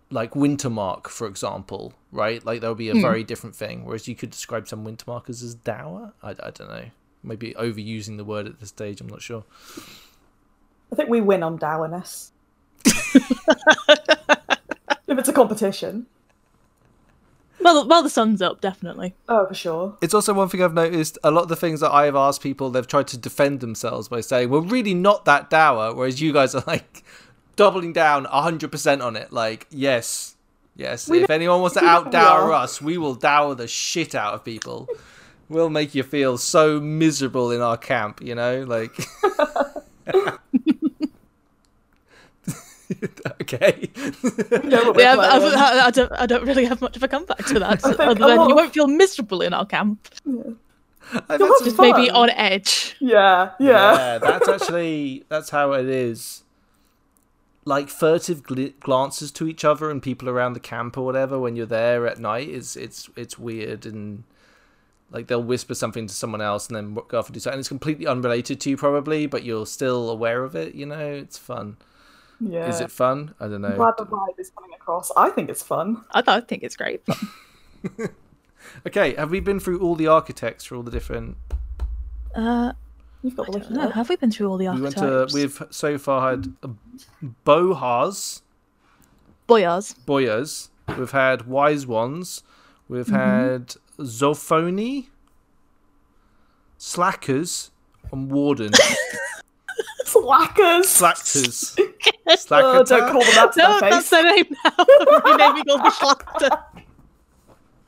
like 0.09 0.31
Wintermark, 0.31 1.07
for 1.07 1.27
example, 1.27 1.93
right? 2.11 2.43
Like 2.45 2.61
that 2.61 2.69
would 2.69 2.77
be 2.77 2.89
a 2.89 2.93
hmm. 2.93 3.01
very 3.01 3.23
different 3.23 3.55
thing. 3.55 3.85
Whereas 3.85 4.07
you 4.07 4.15
could 4.15 4.29
describe 4.29 4.67
some 4.67 4.85
Wintermarkers 4.85 5.43
as 5.43 5.55
dour. 5.55 6.13
I, 6.23 6.31
I 6.31 6.51
don't 6.51 6.69
know. 6.69 6.85
Maybe 7.23 7.53
overusing 7.53 8.17
the 8.17 8.23
word 8.23 8.47
at 8.47 8.59
this 8.59 8.69
stage. 8.69 9.01
I'm 9.01 9.07
not 9.07 9.21
sure. 9.21 9.43
I 10.91 10.95
think 10.95 11.09
we 11.09 11.19
win 11.19 11.43
on 11.43 11.57
dourness. 11.57 12.31
if 12.85 13.15
it's 15.07 15.29
a 15.29 15.33
competition. 15.33 16.07
Well, 17.59 17.87
well, 17.87 18.03
the 18.03 18.09
sun's 18.09 18.41
up, 18.41 18.61
definitely. 18.61 19.15
Oh, 19.27 19.47
for 19.47 19.53
sure. 19.53 19.97
It's 20.01 20.13
also 20.13 20.33
one 20.33 20.47
thing 20.47 20.61
I've 20.61 20.73
noticed. 20.73 21.17
A 21.23 21.31
lot 21.31 21.43
of 21.43 21.49
the 21.49 21.55
things 21.55 21.81
that 21.81 21.91
I've 21.91 22.15
asked 22.15 22.41
people, 22.41 22.69
they've 22.69 22.87
tried 22.87 23.07
to 23.09 23.17
defend 23.17 23.59
themselves 23.59 24.07
by 24.07 24.21
saying, 24.21 24.49
"We're 24.49 24.61
really 24.61 24.93
not 24.93 25.25
that 25.25 25.49
dour," 25.49 25.93
whereas 25.93 26.21
you 26.21 26.31
guys 26.31 26.55
are 26.55 26.63
like 26.67 27.03
doubling 27.57 27.91
down 27.91 28.25
100% 28.25 29.03
on 29.03 29.17
it. 29.17 29.33
Like, 29.33 29.67
yes, 29.69 30.37
yes. 30.77 31.09
if 31.09 31.29
anyone 31.29 31.59
wants 31.59 31.75
to 31.75 31.81
we 31.81 31.87
out 31.87 32.11
dour 32.11 32.43
are. 32.43 32.53
us, 32.53 32.81
we 32.81 32.97
will 32.97 33.15
dower 33.15 33.53
the 33.53 33.67
shit 33.67 34.15
out 34.15 34.33
of 34.33 34.45
people. 34.45 34.87
we'll 35.49 35.69
make 35.69 35.93
you 35.93 36.03
feel 36.03 36.37
so 36.37 36.79
miserable 36.79 37.51
in 37.51 37.61
our 37.61 37.75
camp, 37.75 38.21
you 38.21 38.35
know? 38.35 38.63
Like. 38.63 38.97
okay. 43.41 43.89
We 43.93 44.69
know 44.69 44.85
what 44.85 44.95
we're 44.95 45.01
Yeah, 45.01 45.17
I've, 45.17 45.19
I've. 45.19 45.43
I, 45.43 45.79
um, 45.79 45.87
I 45.87 45.91
don't, 45.91 46.11
I 46.13 46.25
don't 46.25 46.45
really 46.45 46.65
have 46.65 46.79
much 46.79 46.95
of 46.95 47.03
a 47.03 47.07
comeback 47.07 47.45
to 47.47 47.59
that, 47.59 47.81
think 47.81 47.99
other 47.99 48.13
than 48.13 48.37
lot 48.37 48.49
you 48.49 48.55
won't 48.55 48.73
feel 48.73 48.87
miserable 48.87 49.41
in 49.41 49.53
our 49.53 49.65
camp. 49.65 50.07
I've 51.29 51.39
You'll 51.39 51.49
had 51.49 51.57
some 51.57 51.65
Just 51.65 51.79
maybe 51.79 52.09
on 52.09 52.29
edge. 52.31 52.95
Yeah, 52.99 53.51
yeah. 53.59 53.93
yeah, 53.93 54.17
that's 54.17 54.47
actually 54.47 55.23
that's 55.29 55.49
how 55.49 55.73
it 55.73 55.87
is. 55.87 56.43
Like 57.67 57.89
furtive 57.89 58.43
gl- 58.43 58.79
glances 58.79 59.31
to 59.33 59.47
each 59.47 59.65
other 59.65 59.89
and 59.91 60.01
people 60.01 60.29
around 60.29 60.53
the 60.53 60.59
camp 60.61 60.97
or 60.97 61.03
whatever 61.05 61.37
when 61.37 61.55
you're 61.57 61.65
there 61.65 62.07
at 62.07 62.17
night. 62.17 62.47
It's 62.49 62.75
it's 62.75 63.09
it's 63.15 63.37
weird 63.37 63.85
and 63.85 64.23
like 65.11 65.27
they'll 65.27 65.43
whisper 65.43 65.75
something 65.75 66.07
to 66.07 66.13
someone 66.13 66.41
else 66.41 66.67
and 66.67 66.75
then 66.75 66.97
go 67.07 67.19
off 67.19 67.27
and 67.27 67.33
do 67.33 67.39
something. 67.39 67.55
And 67.55 67.59
it's 67.59 67.67
completely 67.69 68.07
unrelated 68.07 68.59
to 68.61 68.69
you 68.69 68.77
probably, 68.77 69.25
but 69.27 69.43
you're 69.43 69.65
still 69.65 70.09
aware 70.09 70.43
of 70.43 70.55
it. 70.55 70.75
You 70.75 70.85
know, 70.85 71.07
it's 71.23 71.37
fun. 71.37 71.75
yeah. 72.39 72.67
Is 72.69 72.79
it 72.81 72.91
fun? 72.91 73.33
I 73.39 73.47
don't 73.47 73.61
know. 73.61 73.69
I'm 73.69 73.75
glad 73.75 73.95
the 73.97 74.05
vibe 74.05 74.39
is 74.39 74.49
coming 74.51 74.73
across. 74.73 75.11
I 75.17 75.29
think 75.29 75.49
it's 75.49 75.63
fun. 75.63 76.03
I, 76.11 76.23
I 76.25 76.39
think 76.41 76.63
it's 76.63 76.75
great. 76.77 77.01
Okay, 78.85 79.13
have 79.15 79.31
we 79.31 79.39
been 79.39 79.59
through 79.61 79.79
all 79.79 79.95
the 79.95 80.07
architects 80.07 80.65
for 80.65 80.75
all 80.75 80.83
the 80.83 80.91
different? 80.91 81.37
uh, 82.35 82.73
You've 83.23 83.35
got 83.35 83.49
I 83.49 83.51
the 83.53 83.59
don't 83.59 83.71
know. 83.71 83.89
Have 83.89 84.09
we 84.09 84.15
been 84.15 84.31
through 84.31 84.49
all 84.49 84.57
the 84.57 84.67
We 84.69 84.81
went 84.81 84.97
archetypes? 84.97 85.33
to. 85.33 85.37
We've 85.39 85.63
so 85.69 85.97
far 85.97 86.29
had 86.31 86.53
Bohars. 87.45 88.41
Boyars. 89.47 89.95
Boyas. 90.05 90.69
We've 90.97 91.11
had 91.11 91.47
Wise 91.47 91.85
Ones. 91.87 92.43
We've 92.89 93.07
had 93.09 93.75
Zophoni, 93.99 95.07
Slackers, 96.77 97.71
and 98.11 98.31
Wardens. 98.31 98.79
Slackers! 100.05 100.87
Slackers. 100.89 101.75
Oh, 102.29 102.35
Slacker. 102.35 102.83
don't 102.83 103.11
call 103.11 103.21
them 103.21 103.31
that 103.35 103.53
No, 103.55 103.79
their 103.79 103.89
that's 103.89 104.09
their 104.09 104.23
name 104.23 104.45
now. 104.65 104.85
Renaming 105.23 105.63
all 105.69 105.77
the 105.77 105.89
slackers. 105.91 106.49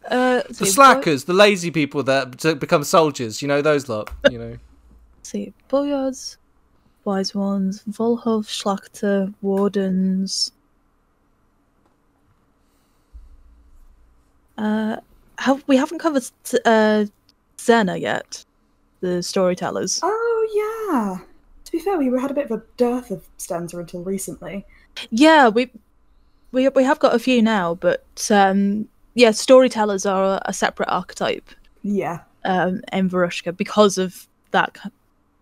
Uh, 0.09 0.41
the 0.47 0.65
Slackers, 0.65 1.25
the 1.25 1.33
lazy 1.33 1.71
people 1.71 2.03
that 2.03 2.57
become 2.57 2.85
soldiers. 2.85 3.41
You 3.41 3.49
know 3.49 3.61
those 3.61 3.89
lot. 3.89 4.09
You 4.31 4.39
know. 4.39 4.57
See, 5.29 5.53
Boyards, 5.67 6.37
Wise 7.05 7.33
Ones, 7.35 7.83
Volhov, 7.89 8.45
Schlachter, 8.47 9.33
Wardens. 9.41 10.51
Uh, 14.57 14.97
have 15.37 15.63
we 15.67 15.77
haven't 15.77 15.99
covered 15.99 16.23
uh, 16.65 17.05
Zena 17.59 17.95
yet? 17.97 18.43
The 19.01 19.23
storytellers. 19.23 20.01
Oh, 20.03 20.89
yeah. 20.91 21.25
To 21.65 21.71
be 21.71 21.79
fair, 21.79 21.97
we 21.97 22.07
had 22.19 22.31
a 22.31 22.33
bit 22.33 22.51
of 22.51 22.59
a 22.59 22.63
dearth 22.75 23.11
of 23.11 23.23
stanza 23.37 23.77
until 23.77 24.03
recently. 24.03 24.65
Yeah, 25.11 25.47
we 25.47 25.71
we 26.51 26.67
we 26.69 26.83
have 26.83 26.99
got 26.99 27.15
a 27.15 27.19
few 27.19 27.41
now, 27.41 27.75
but 27.75 28.29
um, 28.31 28.89
yeah, 29.13 29.31
storytellers 29.31 30.05
are 30.05 30.23
a, 30.35 30.41
a 30.45 30.53
separate 30.53 30.89
archetype 30.89 31.49
Yeah. 31.83 32.21
um, 32.43 32.81
in 32.91 33.09
Varushka 33.09 33.55
because 33.55 33.97
of 33.97 34.27
that 34.51 34.77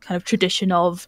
kind 0.08 0.16
of 0.16 0.24
tradition 0.24 0.72
of 0.72 1.08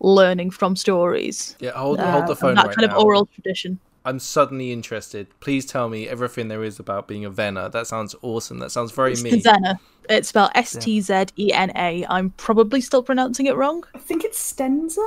learning 0.00 0.50
from 0.50 0.76
stories. 0.76 1.56
Yeah. 1.60 1.70
Hold, 1.70 1.98
uh, 1.98 2.12
hold 2.12 2.26
the 2.26 2.36
phone 2.36 2.54
that 2.56 2.66
right 2.66 2.76
kind 2.76 2.88
now. 2.88 2.96
of 2.96 3.04
oral 3.04 3.26
tradition. 3.26 3.78
I'm 4.04 4.18
suddenly 4.18 4.72
interested. 4.72 5.28
Please 5.40 5.64
tell 5.64 5.88
me 5.88 6.08
everything 6.08 6.48
there 6.48 6.64
is 6.64 6.80
about 6.80 7.06
being 7.06 7.24
a 7.24 7.30
Vena. 7.30 7.68
That 7.70 7.86
sounds 7.86 8.16
awesome. 8.22 8.58
That 8.58 8.72
sounds 8.72 8.90
very 8.90 9.14
me. 9.14 9.40
Zena. 9.40 9.78
It's 10.10 10.28
spelled 10.28 10.50
S 10.56 10.76
T 10.76 11.00
Z 11.00 11.26
E 11.38 11.52
N 11.52 11.70
A. 11.76 12.04
I'm 12.08 12.30
probably 12.30 12.80
still 12.80 13.02
pronouncing 13.02 13.46
it 13.46 13.54
wrong. 13.54 13.84
I 13.94 13.98
think 13.98 14.24
it's 14.24 14.38
stanza? 14.38 15.06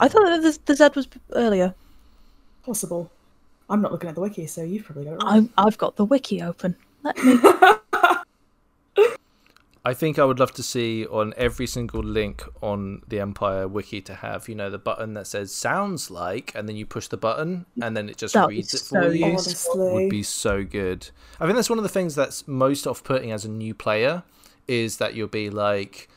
I 0.00 0.08
thought 0.08 0.24
that 0.24 0.42
the, 0.42 0.58
the 0.64 0.74
Z 0.74 0.88
was 0.96 1.08
earlier. 1.32 1.74
Possible. 2.64 3.10
I'm 3.68 3.82
not 3.82 3.92
looking 3.92 4.08
at 4.08 4.14
the 4.14 4.22
wiki, 4.22 4.46
so 4.46 4.62
you've 4.62 4.84
probably 4.84 5.04
got 5.04 5.12
it 5.12 5.22
right. 5.22 5.34
I'm, 5.34 5.50
I've 5.58 5.76
got 5.76 5.96
the 5.96 6.04
wiki 6.06 6.40
open. 6.42 6.74
Let 7.02 7.22
me. 7.22 7.38
I 9.82 9.94
think 9.94 10.18
I 10.18 10.24
would 10.24 10.38
love 10.38 10.52
to 10.54 10.62
see 10.62 11.06
on 11.06 11.32
every 11.38 11.66
single 11.66 12.02
link 12.02 12.44
on 12.60 13.02
the 13.08 13.18
Empire 13.18 13.66
wiki 13.66 14.02
to 14.02 14.14
have, 14.14 14.46
you 14.46 14.54
know, 14.54 14.68
the 14.68 14.78
button 14.78 15.14
that 15.14 15.26
says 15.26 15.54
"sounds 15.54 16.10
like," 16.10 16.52
and 16.54 16.68
then 16.68 16.76
you 16.76 16.84
push 16.84 17.08
the 17.08 17.16
button, 17.16 17.64
and 17.80 17.96
then 17.96 18.10
it 18.10 18.18
just 18.18 18.34
That 18.34 18.48
reads 18.48 18.74
it 18.74 18.78
so 18.78 19.00
for 19.00 19.12
you. 19.12 19.24
Honestly. 19.24 19.92
Would 19.92 20.10
be 20.10 20.22
so 20.22 20.64
good. 20.64 21.08
I 21.40 21.46
think 21.46 21.56
that's 21.56 21.70
one 21.70 21.78
of 21.78 21.82
the 21.82 21.88
things 21.88 22.14
that's 22.14 22.46
most 22.46 22.86
off-putting 22.86 23.32
as 23.32 23.46
a 23.46 23.48
new 23.48 23.72
player 23.72 24.22
is 24.68 24.98
that 24.98 25.14
you'll 25.14 25.28
be 25.28 25.48
like, 25.48 26.10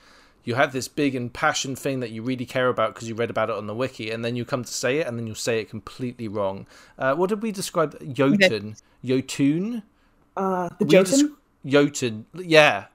you 0.43 0.55
have 0.55 0.73
this 0.73 0.89
big 0.89 1.15
impassioned 1.15 1.79
thing 1.79 2.01
that 2.01 2.11
you 2.11 2.21
really 2.21 2.45
care 2.45 2.67
about 2.67 2.93
because 2.93 3.07
you 3.07 3.15
read 3.15 3.29
about 3.29 3.49
it 3.49 3.55
on 3.55 3.67
the 3.67 3.73
wiki, 3.73 4.11
and 4.11 4.25
then 4.25 4.35
you 4.35 4.43
come 4.43 4.65
to 4.65 4.73
say 4.73 4.97
it, 4.97 5.07
and 5.07 5.17
then 5.17 5.25
you'll 5.25 5.35
say 5.35 5.59
it 5.59 5.69
completely 5.69 6.27
wrong. 6.27 6.67
Uh, 6.99 7.15
what 7.15 7.29
did 7.29 7.41
we 7.41 7.53
describe? 7.53 7.97
Jotun, 8.13 8.75
Jotun. 9.05 9.83
Uh, 10.35 10.67
the 10.79 10.85
Jotun. 10.85 11.37
Jotun, 11.65 12.25
yeah, 12.33 12.87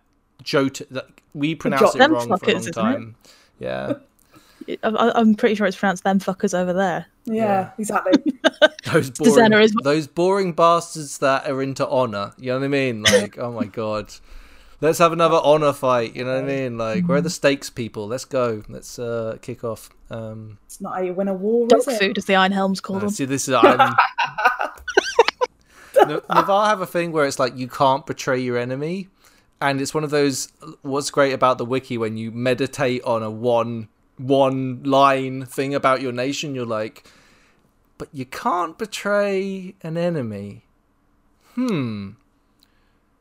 Jotun. 0.42 0.86
Like, 0.90 1.22
we 1.34 1.54
pronounced 1.54 1.94
it 1.94 1.98
Them 1.98 2.12
wrong 2.12 2.28
for 2.28 2.34
a 2.34 2.46
long 2.48 2.56
isn't 2.56 2.68
it? 2.70 2.72
time. 2.74 3.16
Yeah, 3.58 3.94
I- 4.68 4.76
I, 4.88 5.18
I'm 5.20 5.34
pretty 5.34 5.54
sure 5.54 5.66
it's 5.66 5.76
pronounced 5.76 6.04
them 6.04 6.18
fuckers 6.20 6.58
over 6.58 6.72
there. 6.72 7.06
yeah, 7.24 7.34
Yeah. 7.34 7.70
exactly. 7.78 8.34
those 8.92 9.10
boring, 9.10 9.52
is- 9.54 9.74
those 9.82 10.06
boring 10.06 10.52
bastards 10.52 11.18
that 11.18 11.48
are 11.48 11.60
into 11.62 11.86
honor. 11.88 12.32
You 12.38 12.52
know 12.52 12.58
what 12.58 12.64
I 12.64 12.68
mean? 12.68 13.02
Like, 13.02 13.38
oh 13.38 13.52
my 13.52 13.64
god, 13.66 14.12
let's 14.80 14.98
have 14.98 15.12
another 15.12 15.40
honor 15.42 15.72
fight. 15.72 16.14
You 16.16 16.24
know 16.24 16.34
what 16.36 16.44
I 16.44 16.46
mean? 16.46 16.78
Like, 16.78 17.06
where 17.06 17.18
are 17.18 17.22
the 17.22 17.30
stakes, 17.30 17.68
people? 17.70 18.06
Let's 18.06 18.24
go. 18.24 18.62
Let's 18.68 18.98
uh, 18.98 19.38
kick 19.42 19.64
off. 19.64 19.90
Um, 20.10 20.58
it's 20.66 20.80
not 20.80 20.94
how 20.96 21.02
you 21.02 21.12
win 21.12 21.28
a 21.28 21.34
war, 21.34 21.66
Dog 21.68 21.80
is 21.80 21.88
it? 21.88 21.98
food, 22.00 22.18
as 22.18 22.24
the 22.24 22.34
Iron 22.36 22.52
Helms 22.52 22.80
call 22.80 22.96
uh, 22.96 23.00
them. 23.00 23.10
see, 23.10 23.24
this 23.26 23.48
is 23.48 23.54
I'm. 23.54 23.94
N- 26.00 26.20
Navarr 26.32 26.66
have 26.68 26.80
a 26.80 26.86
thing 26.86 27.12
where 27.12 27.24
it's 27.26 27.38
like 27.38 27.56
you 27.56 27.66
can't 27.68 28.06
betray 28.06 28.38
your 28.40 28.56
enemy, 28.56 29.08
and 29.60 29.80
it's 29.80 29.94
one 29.94 30.04
of 30.04 30.10
those. 30.10 30.52
What's 30.82 31.10
great 31.10 31.32
about 31.32 31.58
the 31.58 31.64
wiki 31.64 31.98
when 31.98 32.16
you 32.16 32.30
meditate 32.30 33.02
on 33.04 33.22
a 33.22 33.30
one 33.30 33.88
one 34.16 34.82
line 34.82 35.46
thing 35.46 35.74
about 35.74 36.00
your 36.02 36.12
nation, 36.12 36.54
you're 36.54 36.66
like, 36.66 37.06
but 37.96 38.08
you 38.12 38.24
can't 38.24 38.76
betray 38.76 39.74
an 39.82 39.96
enemy. 39.96 40.64
Hmm. 41.54 42.10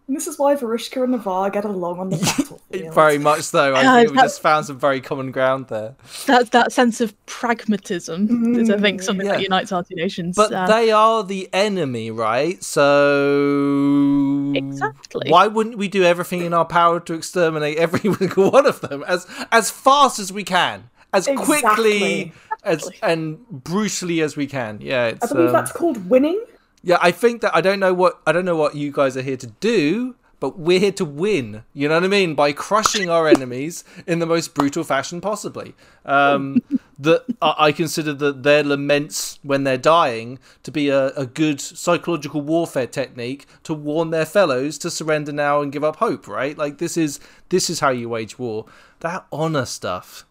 And 0.08 0.16
this 0.16 0.26
is 0.26 0.39
why 0.39 0.55
Varushka 0.55 1.03
and 1.03 1.12
Navarr 1.12 1.49
get 1.49 1.66
along 1.66 1.99
on 1.99 2.10
the 2.10 2.18
battlefield. 2.38 2.93
Very 2.95 3.18
much 3.18 3.41
so. 3.41 3.74
I 3.74 3.82
Yeah, 3.82 3.95
think 3.99 4.12
we 4.12 4.18
just 4.18 4.41
found 4.41 4.66
some 4.66 4.80
very 4.80 5.01
common 5.01 5.32
ground 5.32 5.68
there. 5.68 5.95
That 6.28 6.51
that 6.51 6.72
sense 6.72 7.01
of 7.01 7.14
pragmatism 7.26 8.55
is, 8.55 8.70
I 8.70 8.78
think, 8.80 9.01
something 9.01 9.26
Yeah. 9.26 9.34
that 9.34 9.41
unites 9.41 9.74
our 9.74 9.84
two 9.84 9.95
nations. 9.95 10.36
But 10.38 10.53
Uh, 10.53 10.66
they 10.68 10.91
are 10.91 11.24
the 11.26 11.49
enemy, 11.51 12.10
right? 12.10 12.64
So 12.64 14.53
Exactly. 14.55 15.30
Why 15.30 15.47
wouldn't 15.47 15.78
we 15.78 15.88
do 15.89 16.03
everything 16.03 16.41
in 16.41 16.53
our 16.53 16.66
power 16.66 16.99
to 17.01 17.14
exterminate 17.14 17.78
every 17.78 17.99
single 18.14 18.51
one 18.51 18.66
of 18.66 18.80
them 18.82 19.03
as 19.08 19.28
as 19.51 19.70
fast 19.72 20.20
as 20.20 20.32
we 20.32 20.43
can, 20.43 20.89
as 21.14 21.26
quickly 21.28 22.22
Exactly. 22.22 22.34
as 22.64 22.89
and 23.03 23.45
brutally 23.49 24.22
as 24.22 24.38
we 24.38 24.47
can? 24.47 24.80
Yeah, 24.82 25.12
I 25.22 25.28
believe 25.28 25.47
um, 25.47 25.53
that's 25.53 25.72
called 25.74 26.10
winning. 26.10 26.41
Yeah. 26.88 26.97
I 27.01 27.11
think 27.11 27.41
that 27.41 27.55
I 27.55 27.61
don't 27.61 27.79
know 27.79 27.93
what 27.93 28.21
I 28.25 28.31
don't 28.31 28.45
know 28.45 28.55
what 28.55 28.75
you 28.75 28.91
guys 28.91 29.15
are 29.17 29.21
here 29.21 29.38
to 29.38 29.47
do. 29.47 30.15
But 30.39 30.59
we're 30.59 30.79
here 30.79 30.91
to 30.91 31.05
win, 31.05 31.63
you 31.73 31.89
know 31.89 31.95
what 31.95 32.03
I 32.03 32.07
mean, 32.07 32.35
by 32.35 32.51
crushing 32.51 33.09
our 33.09 33.27
enemies 33.27 33.83
in 34.05 34.19
the 34.19 34.27
most 34.27 34.53
brutal 34.53 34.83
fashion 34.83 35.19
possibly. 35.19 35.73
Um, 36.05 36.61
that 36.99 37.25
I 37.41 37.71
consider 37.71 38.13
that 38.13 38.43
their 38.43 38.63
laments 38.63 39.39
when 39.41 39.63
they're 39.63 39.79
dying 39.79 40.38
to 40.61 40.71
be 40.71 40.89
a, 40.89 41.07
a 41.09 41.25
good 41.25 41.59
psychological 41.59 42.41
warfare 42.41 42.85
technique 42.85 43.47
to 43.63 43.73
warn 43.73 44.11
their 44.11 44.25
fellows 44.25 44.77
to 44.79 44.91
surrender 44.91 45.31
now 45.31 45.61
and 45.61 45.71
give 45.71 45.83
up 45.83 45.95
hope. 45.95 46.27
Right? 46.27 46.55
Like 46.55 46.77
this 46.77 46.97
is 46.97 47.19
this 47.49 47.67
is 47.69 47.79
how 47.79 47.89
you 47.89 48.07
wage 48.07 48.38
war. 48.38 48.65
That 48.99 49.25
honor 49.31 49.65
stuff. 49.65 50.23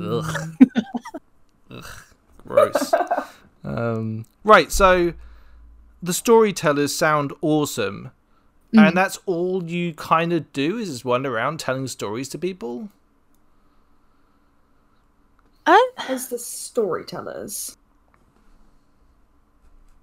Ugh. 0.00 0.56
Ugh. 1.70 1.86
Gross. 2.46 2.92
Um, 3.62 4.26
right. 4.42 4.70
So 4.70 5.14
the 6.04 6.12
storytellers 6.12 6.94
sound 6.94 7.32
awesome. 7.40 8.10
And 8.76 8.96
that's 8.96 9.20
all 9.24 9.62
you 9.62 9.94
kind 9.94 10.32
of 10.32 10.52
do 10.52 10.78
is 10.78 10.88
just 10.88 11.04
wander 11.04 11.32
around 11.32 11.60
telling 11.60 11.86
stories 11.86 12.28
to 12.30 12.38
people. 12.38 12.88
uh, 15.66 15.78
as 16.08 16.28
the 16.28 16.38
storytellers. 16.38 17.76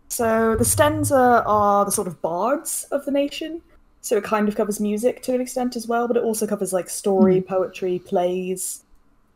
So 0.10 0.56
the 0.56 0.64
Stzena 0.64 1.44
are 1.46 1.86
the 1.86 1.92
sort 1.92 2.08
of 2.08 2.22
bards 2.22 2.86
of 2.92 3.06
the 3.06 3.12
nation. 3.12 3.62
So 4.02 4.18
it 4.18 4.24
kind 4.24 4.50
of 4.50 4.56
covers 4.56 4.80
music 4.80 5.22
to 5.24 5.34
an 5.34 5.42
extent 5.42 5.76
as 5.76 5.88
well, 5.88 6.08
but 6.08 6.18
it 6.18 6.24
also 6.24 6.48
covers 6.48 6.74
like 6.74 6.90
story, 6.90 7.40
poetry, 7.40 8.00
plays. 8.00 8.84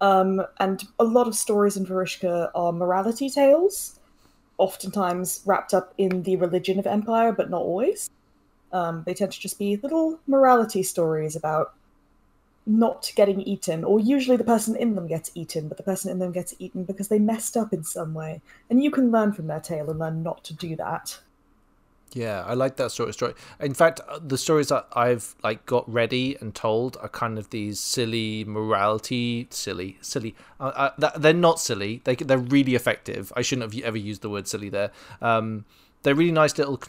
Um, 0.01 0.41
and 0.59 0.83
a 0.99 1.03
lot 1.03 1.27
of 1.27 1.35
stories 1.35 1.77
in 1.77 1.85
Varushka 1.85 2.49
are 2.53 2.71
morality 2.73 3.29
tales, 3.29 3.99
oftentimes 4.57 5.41
wrapped 5.45 5.73
up 5.73 5.93
in 5.97 6.23
the 6.23 6.35
religion 6.37 6.79
of 6.79 6.87
Empire, 6.87 7.31
but 7.31 7.49
not 7.49 7.61
always. 7.61 8.09
Um, 8.71 9.03
they 9.05 9.13
tend 9.13 9.31
to 9.31 9.39
just 9.39 9.59
be 9.59 9.77
little 9.77 10.19
morality 10.27 10.83
stories 10.83 11.35
about 11.35 11.73
not 12.65 13.11
getting 13.15 13.41
eaten, 13.41 13.83
or 13.83 13.99
usually 13.99 14.37
the 14.37 14.43
person 14.43 14.75
in 14.75 14.95
them 14.95 15.07
gets 15.07 15.31
eaten, 15.35 15.67
but 15.67 15.77
the 15.77 15.83
person 15.83 16.09
in 16.11 16.19
them 16.19 16.31
gets 16.31 16.55
eaten 16.57 16.83
because 16.83 17.09
they 17.09 17.19
messed 17.19 17.55
up 17.55 17.73
in 17.73 17.83
some 17.83 18.13
way. 18.13 18.41
And 18.69 18.83
you 18.83 18.89
can 18.89 19.11
learn 19.11 19.33
from 19.33 19.47
their 19.47 19.59
tale 19.59 19.89
and 19.89 19.99
learn 19.99 20.23
not 20.23 20.43
to 20.45 20.53
do 20.53 20.75
that. 20.77 21.19
Yeah, 22.13 22.43
I 22.45 22.53
like 22.53 22.77
that 22.77 22.91
sort 22.91 23.09
of 23.09 23.15
story. 23.15 23.33
In 23.59 23.73
fact, 23.73 23.99
uh, 24.07 24.19
the 24.25 24.37
stories 24.37 24.69
that 24.69 24.87
I've 24.93 25.35
like 25.43 25.65
got 25.65 25.91
ready 25.91 26.37
and 26.39 26.55
told 26.55 26.95
are 27.01 27.09
kind 27.09 27.37
of 27.37 27.49
these 27.49 27.79
silly 27.79 28.45
morality, 28.45 29.47
silly, 29.49 29.97
silly. 30.01 30.33
Uh, 30.59 30.91
uh, 30.97 31.11
they're 31.17 31.33
not 31.33 31.59
silly. 31.59 32.01
They 32.05 32.15
they're 32.15 32.37
really 32.37 32.73
effective. 32.73 33.33
I 33.35 33.41
shouldn't 33.41 33.73
have 33.73 33.83
ever 33.83 33.97
used 33.97 34.21
the 34.21 34.29
word 34.29 34.47
silly 34.47 34.69
there. 34.69 34.91
Um, 35.21 35.65
they're 36.03 36.15
really 36.15 36.31
nice 36.31 36.57
little. 36.57 36.79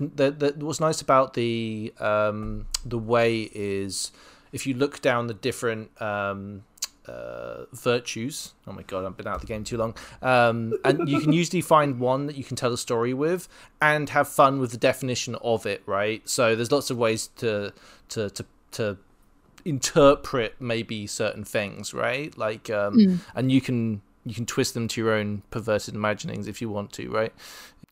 what's 0.58 0.78
nice 0.78 1.00
about 1.00 1.34
the 1.34 1.92
um, 1.98 2.68
the 2.84 2.98
way 2.98 3.50
is 3.52 4.12
if 4.52 4.66
you 4.66 4.74
look 4.74 5.00
down 5.00 5.26
the 5.26 5.34
different 5.34 5.90
um, 6.00 6.62
uh, 7.08 7.64
virtues. 7.72 8.54
Oh 8.66 8.72
my 8.72 8.82
god, 8.82 9.04
I've 9.04 9.16
been 9.16 9.26
out 9.26 9.36
of 9.36 9.40
the 9.40 9.46
game 9.46 9.64
too 9.64 9.76
long. 9.76 9.94
Um, 10.22 10.74
and 10.84 11.08
you 11.08 11.20
can 11.20 11.32
usually 11.32 11.60
find 11.60 12.00
one 12.00 12.26
that 12.26 12.36
you 12.36 12.44
can 12.44 12.56
tell 12.56 12.72
a 12.72 12.78
story 12.78 13.14
with 13.14 13.48
and 13.80 14.08
have 14.10 14.28
fun 14.28 14.58
with 14.58 14.70
the 14.70 14.76
definition 14.76 15.36
of 15.36 15.66
it, 15.66 15.82
right? 15.86 16.26
So 16.28 16.54
there's 16.54 16.72
lots 16.72 16.90
of 16.90 16.98
ways 16.98 17.28
to 17.36 17.72
to 18.10 18.30
to 18.30 18.44
to 18.72 18.98
interpret 19.64 20.54
maybe 20.60 21.06
certain 21.06 21.44
things, 21.44 21.92
right? 21.92 22.36
Like, 22.38 22.70
um, 22.70 23.20
and 23.34 23.50
you 23.50 23.60
can 23.60 24.02
you 24.24 24.34
can 24.34 24.46
twist 24.46 24.74
them 24.74 24.88
to 24.88 25.00
your 25.00 25.12
own 25.12 25.42
perverted 25.50 25.94
imaginings 25.94 26.48
if 26.48 26.60
you 26.60 26.68
want 26.68 26.92
to, 26.92 27.10
right? 27.10 27.32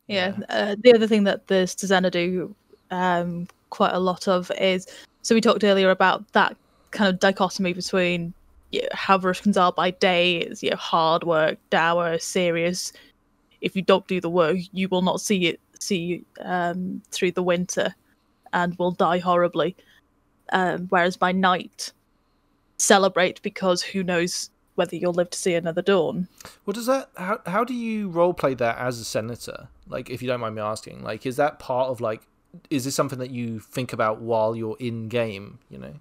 Yeah. 0.07 0.37
Uh, 0.49 0.77
the 0.79 0.93
other 0.95 1.07
thing 1.07 1.25
that 1.25 1.47
the 1.47 1.65
Stzena 1.65 2.11
do 2.11 2.55
um, 2.91 3.49
quite 3.71 3.93
a 3.93 3.99
lot 3.99 4.29
of 4.29 4.51
is 4.59 4.87
so 5.23 5.35
we 5.35 5.41
talked 5.41 5.65
earlier 5.65 5.91
about 5.91 6.31
that 6.33 6.57
kind 6.91 7.09
of 7.09 7.19
dichotomy 7.19 7.73
between 7.73 8.35
you 8.75 8.83
know, 8.83 8.89
Varushkans 9.18 9.61
are 9.61 9.72
by 9.72 9.91
day 9.91 10.39
is 10.39 10.62
you 10.62 10.70
know, 10.70 10.77
hard 10.77 11.25
work, 11.25 11.59
dour, 11.70 12.18
serious. 12.18 12.93
If 13.61 13.75
you 13.77 13.83
don't 13.83 14.07
do 14.07 14.20
the 14.20 14.31
work, 14.31 14.59
you 14.72 14.89
will 14.89 15.03
not 15.03 15.20
see 15.20 15.47
it 15.47 15.61
see 15.81 16.25
um, 16.41 17.03
through 17.11 17.33
the 17.33 17.43
winter 17.43 17.95
and 18.53 18.79
will 18.79 18.93
die 18.93 19.18
horribly. 19.18 19.77
Um, 20.53 20.87
whereas 20.89 21.16
by 21.16 21.33
night, 21.33 21.93
celebrate 22.77 23.43
because 23.43 23.83
who 23.83 24.03
knows 24.03 24.51
whether 24.75 24.97
you'll 24.97 25.12
live 25.12 25.31
to 25.31 25.39
see 25.39 25.55
another 25.55 25.83
dawn. 25.83 26.29
What 26.64 26.75
does 26.75 26.87
that? 26.87 27.11
How 27.16 27.41
how 27.47 27.64
do 27.64 27.75
you 27.75 28.09
role 28.09 28.35
play 28.35 28.55
that 28.55 28.79
as 28.79 28.99
a 28.99 29.05
senator? 29.05 29.68
Like, 29.89 30.11
if 30.11 30.22
you 30.22 30.29
don't 30.29 30.41
mind 30.41 30.55
me 30.55 30.62
asking, 30.62 31.03
like, 31.03 31.27
is 31.27 31.37
that 31.37 31.59
part 31.59 31.89
of 31.91 32.01
like, 32.01 32.22
is 32.70 32.85
this 32.85 32.95
something 32.95 33.18
that 33.18 33.31
you 33.31 33.61
think 33.61 33.93
about 33.93 34.20
while 34.20 34.57
you're 34.57 34.77
in 34.79 35.09
game? 35.09 35.59
You 35.70 35.79
know. 35.79 35.95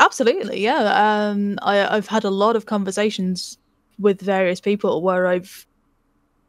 Absolutely, 0.00 0.60
yeah. 0.60 1.28
Um, 1.28 1.58
I, 1.62 1.96
I've 1.96 2.06
had 2.08 2.24
a 2.24 2.30
lot 2.30 2.56
of 2.56 2.66
conversations 2.66 3.58
with 3.98 4.20
various 4.20 4.60
people 4.60 5.02
where 5.02 5.26
I've 5.26 5.66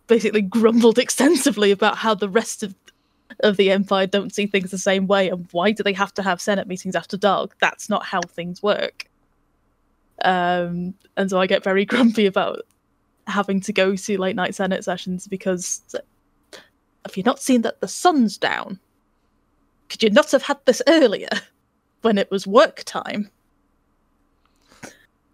basically 0.07 0.41
grumbled 0.57 0.99
extensively 0.99 1.71
about 1.71 1.97
how 1.97 2.15
the 2.15 2.29
rest 2.29 2.63
of 2.63 2.75
of 3.41 3.57
the 3.57 3.71
empire 3.71 4.07
don't 4.07 4.33
see 4.33 4.45
things 4.45 4.71
the 4.71 4.77
same 4.77 5.07
way, 5.07 5.29
and 5.29 5.47
why 5.51 5.71
do 5.71 5.83
they 5.83 5.93
have 5.93 6.13
to 6.13 6.23
have 6.23 6.39
senate 6.39 6.67
meetings 6.67 6.95
after 6.95 7.17
dark? 7.17 7.55
That's 7.59 7.89
not 7.89 8.05
how 8.05 8.21
things 8.21 8.63
work. 8.63 9.09
Um, 10.23 10.93
and 11.17 11.29
so 11.29 11.39
I 11.39 11.47
get 11.47 11.63
very 11.63 11.85
grumpy 11.91 12.25
about 12.27 12.61
having 13.27 13.59
to 13.61 13.73
go 13.73 13.95
to 13.95 14.17
late 14.17 14.35
night 14.35 14.55
senate 14.55 14.83
sessions 14.83 15.27
because 15.27 15.81
have 17.05 17.17
you 17.17 17.23
not 17.23 17.41
seen 17.41 17.63
that 17.63 17.81
the 17.81 17.87
sun's 17.87 18.37
down? 18.37 18.79
Could 19.89 20.03
you 20.03 20.09
not 20.11 20.31
have 20.31 20.43
had 20.43 20.57
this 20.65 20.81
earlier 20.87 21.29
when 22.05 22.17
it 22.17 22.31
was 22.31 22.47
work 22.47 22.83
time? 22.85 23.31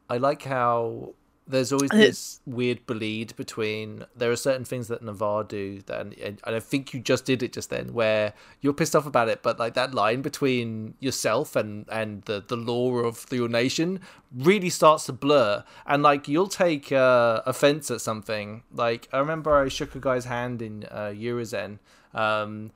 I 0.10 0.18
like 0.18 0.44
how 0.44 1.14
there's 1.48 1.74
always 1.74 1.90
this 1.90 2.40
weird 2.46 2.86
bleed 2.86 3.36
between 3.36 4.06
there 4.16 4.32
are 4.32 4.38
certain 4.38 4.64
things 4.64 4.88
that 4.88 5.02
Navarr 5.04 5.44
do 5.44 5.82
that 5.88 6.00
and, 6.00 6.14
and 6.18 6.56
I 6.56 6.60
think 6.60 6.94
you 6.94 7.00
just 7.02 7.26
did 7.26 7.44
it 7.44 7.52
just 7.52 7.70
then 7.70 7.94
where 7.94 8.34
you're 8.62 8.74
pissed 8.74 8.96
off 8.96 9.06
about 9.06 9.28
it 9.28 9.44
but 9.44 9.60
like 9.60 9.74
that 9.74 9.94
line 9.94 10.22
between 10.22 10.94
yourself 11.00 11.56
and 11.56 11.86
and 11.90 12.22
the 12.24 12.44
the 12.48 12.56
law 12.56 13.00
of 13.00 13.26
your 13.32 13.50
nation 13.50 14.00
really 14.34 14.70
starts 14.70 15.06
to 15.08 15.14
blur. 15.14 15.64
And 15.86 16.04
like 16.04 16.28
you'll 16.28 16.48
take 16.48 16.92
uh, 16.92 17.42
offense 17.46 17.92
at 17.92 18.00
something. 18.00 18.64
Like 18.74 19.10
I 19.12 19.20
remember 19.20 19.54
I 19.58 19.68
shook 19.68 19.94
a 19.94 20.00
guy's 20.00 20.26
hand 20.26 20.62
in 20.62 20.86
uh, 20.90 21.14
Urizen 21.14 21.80
um 22.14 22.72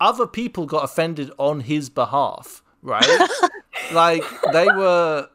other 0.00 0.26
people 0.26 0.66
got 0.66 0.82
offended 0.82 1.30
on 1.38 1.60
his 1.60 1.88
behalf 1.88 2.62
right? 2.82 3.28
Like 3.92 4.22
they 4.52 4.66
were 4.66 5.28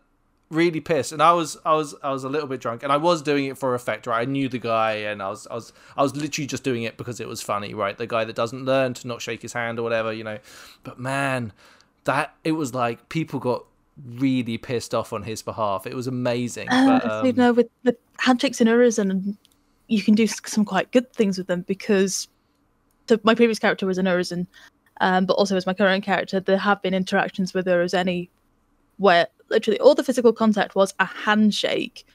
really 0.49 0.79
pissed. 0.79 1.11
And 1.11 1.21
i 1.21 1.33
was 1.33 1.57
i 1.65 1.73
was 1.73 1.93
i 2.03 2.11
was 2.11 2.23
a 2.23 2.29
little 2.29 2.47
bit 2.47 2.61
drunk. 2.61 2.83
And 2.83 2.91
i 2.91 2.97
was 2.97 3.21
doing 3.21 3.45
it 3.45 3.57
for 3.57 3.75
effect 3.75 4.07
right? 4.07 4.21
I 4.21 4.25
knew 4.25 4.47
the 4.47 4.59
guy 4.59 4.93
and 4.93 5.21
i 5.21 5.29
was 5.29 5.45
i 5.47 5.55
was 5.55 5.73
i 5.97 6.01
was 6.01 6.15
literally 6.15 6.47
just 6.47 6.63
doing 6.63 6.83
it 6.83 6.97
because 6.97 7.19
it 7.19 7.27
was 7.27 7.41
funny 7.41 7.73
right? 7.73 7.97
The 7.97 8.07
guy 8.07 8.23
that 8.23 8.35
doesn't 8.35 8.63
learn 8.63 8.93
to 8.95 9.07
not 9.07 9.21
shake 9.21 9.41
his 9.41 9.53
hand 9.53 9.79
or 9.79 9.83
whatever 9.83 10.13
you 10.13 10.23
know? 10.23 10.39
But 10.83 10.99
man 10.99 11.51
that 12.05 12.35
it 12.43 12.53
was 12.53 12.73
like 12.73 13.09
people 13.09 13.39
got 13.39 13.65
really 14.05 14.57
pissed 14.57 14.93
off 14.93 15.13
on 15.13 15.23
his 15.23 15.41
behalf. 15.41 15.85
It 15.85 15.95
was 15.95 16.07
amazing. 16.07 16.69
Uh, 16.69 16.99
but, 17.03 17.23
you 17.25 17.31
um, 17.31 17.35
know, 17.35 17.53
with 17.53 17.67
the 17.83 17.95
handshakes 18.19 18.61
in 18.61 18.67
Urizen, 18.67 19.35
you 19.87 20.01
can 20.01 20.15
do 20.15 20.27
some 20.27 20.65
quite 20.65 20.91
good 20.91 21.11
things 21.13 21.37
with 21.37 21.47
them 21.47 21.61
because 21.61 22.27
my 23.23 23.35
previous 23.35 23.59
character 23.59 23.85
was 23.85 23.97
an 23.97 24.05
Urizen, 24.05 24.47
um, 25.01 25.25
but 25.25 25.33
also 25.33 25.55
as 25.55 25.65
my 25.65 25.73
current 25.73 26.03
character, 26.03 26.39
there 26.39 26.57
have 26.57 26.81
been 26.81 26.93
interactions 26.93 27.53
with 27.53 27.65
her 27.67 27.81
as 27.81 27.93
any 27.93 28.29
where 28.97 29.27
literally 29.49 29.79
all 29.79 29.95
the 29.95 30.03
physical 30.03 30.33
contact 30.33 30.75
was 30.75 30.93
a 30.99 31.05
handshake, 31.05 32.05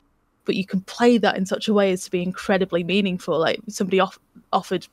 but 0.45 0.57
you 0.57 0.67
can 0.67 0.81
play 0.83 1.19
that 1.19 1.37
in 1.37 1.47
such 1.47 1.69
a 1.69 1.75
way 1.75 1.93
as 1.93 2.05
to 2.05 2.11
be 2.11 2.23
incredibly 2.23 2.83
meaningful. 2.83 3.39
Like 3.39 3.61
somebody 3.69 4.01
off- 4.01 4.19
offered 4.53 4.87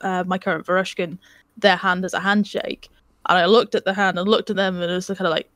uh, 0.00 0.24
my 0.26 0.38
current 0.38 0.66
Varushkan 0.66 1.18
their 1.56 1.76
hand 1.76 2.04
as 2.04 2.14
a 2.14 2.20
handshake, 2.20 2.88
and 3.28 3.38
I 3.38 3.46
looked 3.46 3.74
at 3.74 3.84
the 3.84 3.94
hand 3.94 4.18
and 4.18 4.28
looked 4.28 4.50
at 4.50 4.56
them, 4.56 4.80
and 4.80 4.90
it 4.90 4.94
was 4.94 5.06
kind 5.06 5.22
of 5.22 5.30
like. 5.30 5.48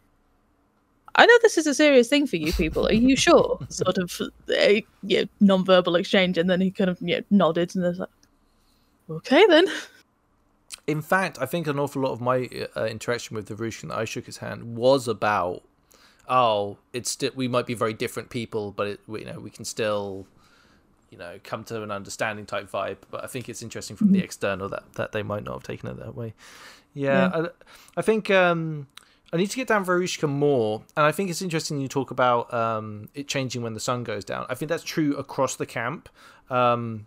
I 1.17 1.27
know 1.27 1.39
this 1.43 1.59
is 1.59 1.67
a 1.67 1.75
serious 1.75 2.09
thing 2.09 2.29
for 2.29 2.37
you 2.37 2.53
people. 2.53 2.87
Are 2.87 2.93
you 2.93 3.17
sure? 3.17 3.59
sort 3.69 3.99
of 3.99 4.21
a 4.49 4.85
you 5.03 5.23
know, 5.23 5.29
non-verbal 5.41 5.97
exchange, 5.97 6.39
and 6.39 6.49
then 6.49 6.61
he 6.61 6.71
kind 6.71 6.89
of 6.89 6.99
you 7.01 7.17
know, 7.17 7.23
nodded, 7.31 7.75
and 7.75 7.85
was 7.85 7.99
like, 7.99 8.09
"Okay, 9.11 9.45
then." 9.49 9.67
In 10.91 11.03
fact, 11.03 11.39
I 11.41 11.47
think 11.47 11.67
an 11.67 11.79
awful 11.79 12.03
lot 12.03 12.11
of 12.11 12.21
my 12.21 12.49
uh, 12.77 12.85
interaction 12.85 13.37
with 13.37 13.47
the 13.47 13.55
Russian 13.55 13.91
that 13.91 13.99
I 13.99 14.05
shook 14.05 14.27
his 14.27 14.39
hand 14.39 14.77
was 14.77 15.07
about, 15.07 15.63
oh, 16.29 16.79
it's 16.93 17.11
still 17.11 17.31
we 17.37 17.47
might 17.47 17.67
be 17.67 17.75
very 17.75 17.95
different 17.95 18.31
people, 18.31 18.73
but 18.73 18.87
it, 18.87 19.01
we, 19.07 19.21
you 19.21 19.27
know 19.27 19.39
we 19.39 19.51
can 19.51 19.65
still, 19.65 20.27
you 21.11 21.19
know, 21.19 21.39
come 21.45 21.63
to 21.65 21.83
an 21.83 21.91
understanding 21.91 22.45
type 22.45 22.71
vibe. 22.71 22.99
But 23.11 23.23
I 23.23 23.29
think 23.29 23.49
it's 23.49 23.63
interesting 23.63 23.97
from 23.97 24.11
the 24.13 24.21
external 24.21 24.69
that 24.71 24.93
that 24.95 25.13
they 25.13 25.23
might 25.23 25.45
not 25.45 25.55
have 25.55 25.63
taken 25.63 25.89
it 25.89 25.99
that 25.99 26.17
way. 26.17 26.35
Yeah, 26.93 27.31
I, 27.33 27.49
I 27.97 28.03
think 28.03 28.31
um, 28.31 28.89
I 29.33 29.37
need 29.37 29.51
to 29.51 29.57
get 29.57 29.69
down 29.69 29.85
Varushka 29.85 30.29
more, 30.29 30.83
and 30.97 31.07
I 31.07 31.13
think 31.13 31.31
it's 31.31 31.41
interesting 31.41 31.81
you 31.81 31.89
talk 31.89 32.11
about 32.11 32.53
um, 32.53 33.09
it 33.15 33.29
changing 33.29 33.63
when 33.63 33.75
the 33.75 33.81
sun 33.81 34.03
goes 34.03 34.25
down. 34.25 34.45
I 34.49 34.55
think 34.57 34.69
that's 34.69 34.83
true 34.83 35.17
across 35.17 35.55
the 35.55 35.67
camp. 35.67 36.09
Um, 36.51 37.07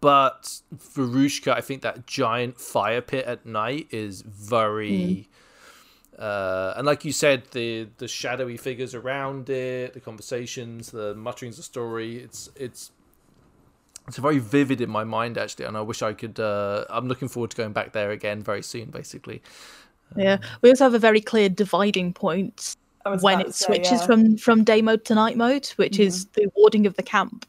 but 0.00 0.60
Varushka, 0.76 1.52
I 1.52 1.60
think 1.60 1.82
that 1.82 2.06
giant 2.06 2.60
fire 2.60 3.00
pit 3.00 3.24
at 3.26 3.46
night 3.46 3.88
is 3.90 4.22
very. 4.22 5.28
Uh, 6.18 6.74
and 6.76 6.86
like 6.86 7.04
you 7.04 7.12
said, 7.12 7.42
the 7.50 7.88
the 7.98 8.06
shadowy 8.06 8.56
figures 8.56 8.94
around 8.94 9.50
it, 9.50 9.94
the 9.94 10.00
conversations, 10.00 10.90
the 10.90 11.14
mutterings 11.14 11.58
of 11.58 11.64
story. 11.64 12.18
It's 12.18 12.50
it's 12.56 12.92
it's 14.06 14.18
very 14.18 14.38
vivid 14.38 14.80
in 14.80 14.90
my 14.90 15.04
mind 15.04 15.38
actually, 15.38 15.64
and 15.64 15.76
I 15.76 15.80
wish 15.80 16.02
I 16.02 16.12
could. 16.12 16.38
Uh, 16.38 16.84
I'm 16.88 17.08
looking 17.08 17.28
forward 17.28 17.50
to 17.50 17.56
going 17.56 17.72
back 17.72 17.92
there 17.92 18.10
again 18.10 18.42
very 18.42 18.62
soon. 18.62 18.90
Basically, 18.90 19.42
Yeah, 20.16 20.38
we 20.62 20.70
also 20.70 20.84
have 20.84 20.94
a 20.94 20.98
very 20.98 21.20
clear 21.20 21.48
dividing 21.48 22.12
point 22.12 22.76
when 23.20 23.40
it 23.40 23.54
say, 23.54 23.66
switches 23.66 24.00
yeah. 24.00 24.06
from 24.06 24.36
from 24.36 24.64
day 24.64 24.82
mode 24.82 25.04
to 25.06 25.14
night 25.14 25.36
mode, 25.36 25.66
which 25.76 25.98
is 25.98 26.26
the 26.26 26.50
warding 26.54 26.86
of 26.86 26.94
the 26.96 27.02
camp, 27.02 27.46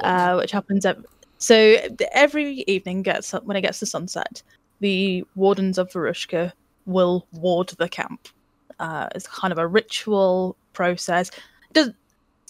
uh, 0.00 0.36
which 0.36 0.50
happens 0.52 0.84
ev- 0.86 1.04
so 1.38 1.76
every 2.12 2.64
evening 2.66 3.02
gets 3.02 3.32
when 3.32 3.56
it 3.56 3.60
gets 3.62 3.78
to 3.80 3.86
sunset, 3.86 4.42
the 4.80 5.24
wardens 5.36 5.78
of 5.78 5.90
Varushka 5.90 6.52
will 6.86 7.26
ward 7.32 7.68
the 7.78 7.88
camp. 7.88 8.28
Uh, 8.80 9.08
it's 9.14 9.26
kind 9.26 9.52
of 9.52 9.58
a 9.58 9.66
ritual 9.66 10.56
process. 10.72 11.30
It 11.30 11.74
does 11.74 11.90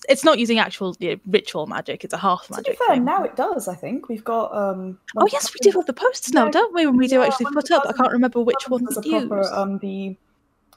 it's 0.08 0.24
not 0.24 0.38
using 0.38 0.58
actual 0.58 0.96
you 1.00 1.10
know, 1.10 1.20
ritual 1.26 1.66
magic; 1.66 2.04
it's 2.04 2.14
a 2.14 2.18
half 2.18 2.46
To 2.46 2.52
be 2.52 2.56
magic. 2.56 2.78
fair, 2.78 2.94
thing. 2.94 3.04
now 3.04 3.24
it 3.24 3.34
does. 3.36 3.68
I 3.68 3.74
think 3.74 4.08
we've 4.08 4.24
got. 4.24 4.54
um 4.56 4.98
Oh 5.16 5.26
yes, 5.32 5.52
we 5.52 5.58
do 5.60 5.76
have 5.76 5.86
the 5.86 5.92
posters 5.92 6.32
now, 6.32 6.48
don't 6.48 6.72
we? 6.74 6.86
When 6.86 6.96
we 6.96 7.08
do 7.08 7.16
yeah, 7.18 7.26
actually 7.26 7.46
put 7.52 7.70
up, 7.70 7.84
I 7.86 7.92
can't 7.92 8.12
remember 8.12 8.40
which 8.40 8.68
one 8.68 8.84
There's 8.84 8.96
a 8.98 9.02
to 9.02 9.08
use. 9.08 9.28
proper 9.28 9.52
um 9.54 9.78
the. 9.78 10.16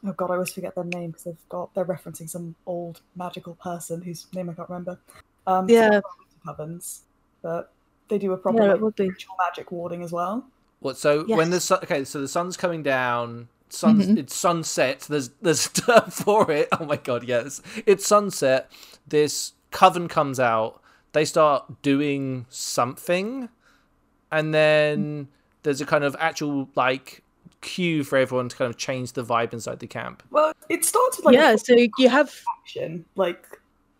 Oh 0.05 0.11
god, 0.13 0.32
I 0.32 0.34
always 0.34 0.51
forget 0.51 0.74
their 0.74 0.84
name 0.84 1.11
because 1.11 1.26
they've 1.26 1.49
got 1.49 1.74
they're 1.76 1.86
referencing 1.86 2.28
some 2.30 2.55
old 2.65 3.01
magical 3.15 3.53
person 3.55 4.01
whose 4.01 4.26
name 4.34 4.49
I 4.49 4.53
can't 4.53 4.67
remember. 4.69 4.99
Um, 5.45 5.69
Yeah. 5.69 6.01
Not 6.45 6.57
covens, 6.57 7.01
but 7.41 7.71
they 8.09 8.17
do 8.17 8.31
a 8.33 8.37
proper 8.37 8.63
Yeah, 8.63 8.73
like, 8.73 8.97
ritual 8.99 9.35
magic 9.39 9.71
warding 9.71 10.03
as 10.03 10.11
well. 10.11 10.45
What? 10.79 10.97
So 10.97 11.25
when 11.25 11.49
the 11.51 11.59
sun, 11.59 11.79
okay, 11.83 12.03
so 12.03 12.19
the 12.21 12.27
sun's 12.27 12.57
coming 12.57 12.83
down. 12.83 13.47
Sun, 13.69 14.01
Mhm. 14.01 14.17
it's 14.17 14.35
sunset. 14.35 15.01
There's 15.01 15.29
there's 15.41 15.65
a 15.67 15.69
term 15.69 16.09
for 16.11 16.51
it. 16.51 16.67
Oh 16.77 16.85
my 16.85 16.97
god, 16.97 17.23
yes, 17.23 17.61
it's 17.85 18.05
sunset. 18.05 18.69
This 19.07 19.53
coven 19.71 20.07
comes 20.07 20.39
out. 20.39 20.81
They 21.13 21.23
start 21.25 21.81
doing 21.81 22.45
something, 22.49 23.49
and 24.31 24.53
then 24.53 25.27
there's 25.63 25.81
a 25.81 25.85
kind 25.85 26.03
of 26.03 26.15
actual 26.19 26.67
like 26.75 27.23
cue 27.61 28.03
for 28.03 28.17
everyone 28.17 28.49
to 28.49 28.55
kind 28.55 28.69
of 28.69 28.77
change 28.77 29.13
the 29.13 29.23
vibe 29.23 29.53
inside 29.53 29.79
the 29.79 29.87
camp. 29.87 30.23
Well, 30.31 30.51
it 30.67 30.83
starts 30.83 31.17
with 31.17 31.25
like 31.27 31.35
yeah, 31.35 31.51
a 31.51 31.57
so 31.57 31.75
you 31.97 32.09
have 32.09 32.33
action. 32.61 33.05
Like 33.15 33.45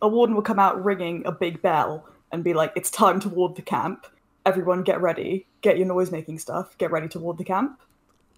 a 0.02 0.08
warden 0.08 0.36
will 0.36 0.42
come 0.42 0.60
out 0.60 0.84
ringing 0.84 1.24
a 1.26 1.32
big 1.32 1.62
bell 1.62 2.06
and 2.32 2.44
be 2.44 2.54
like, 2.54 2.72
"It's 2.76 2.92
time 2.92 3.20
to 3.22 3.30
ward 3.30 3.56
the 3.56 3.62
camp. 3.62 4.06
Everyone, 4.46 4.84
get 4.84 5.02
ready. 5.02 5.46
Get 5.62 5.78
your 5.78 5.88
noise 5.88 6.12
making 6.12 6.40
stuff. 6.40 6.78
Get 6.78 6.92
ready 6.92 7.08
to 7.10 7.20
ward 7.20 7.38
the 7.38 7.44
camp." 7.44 7.80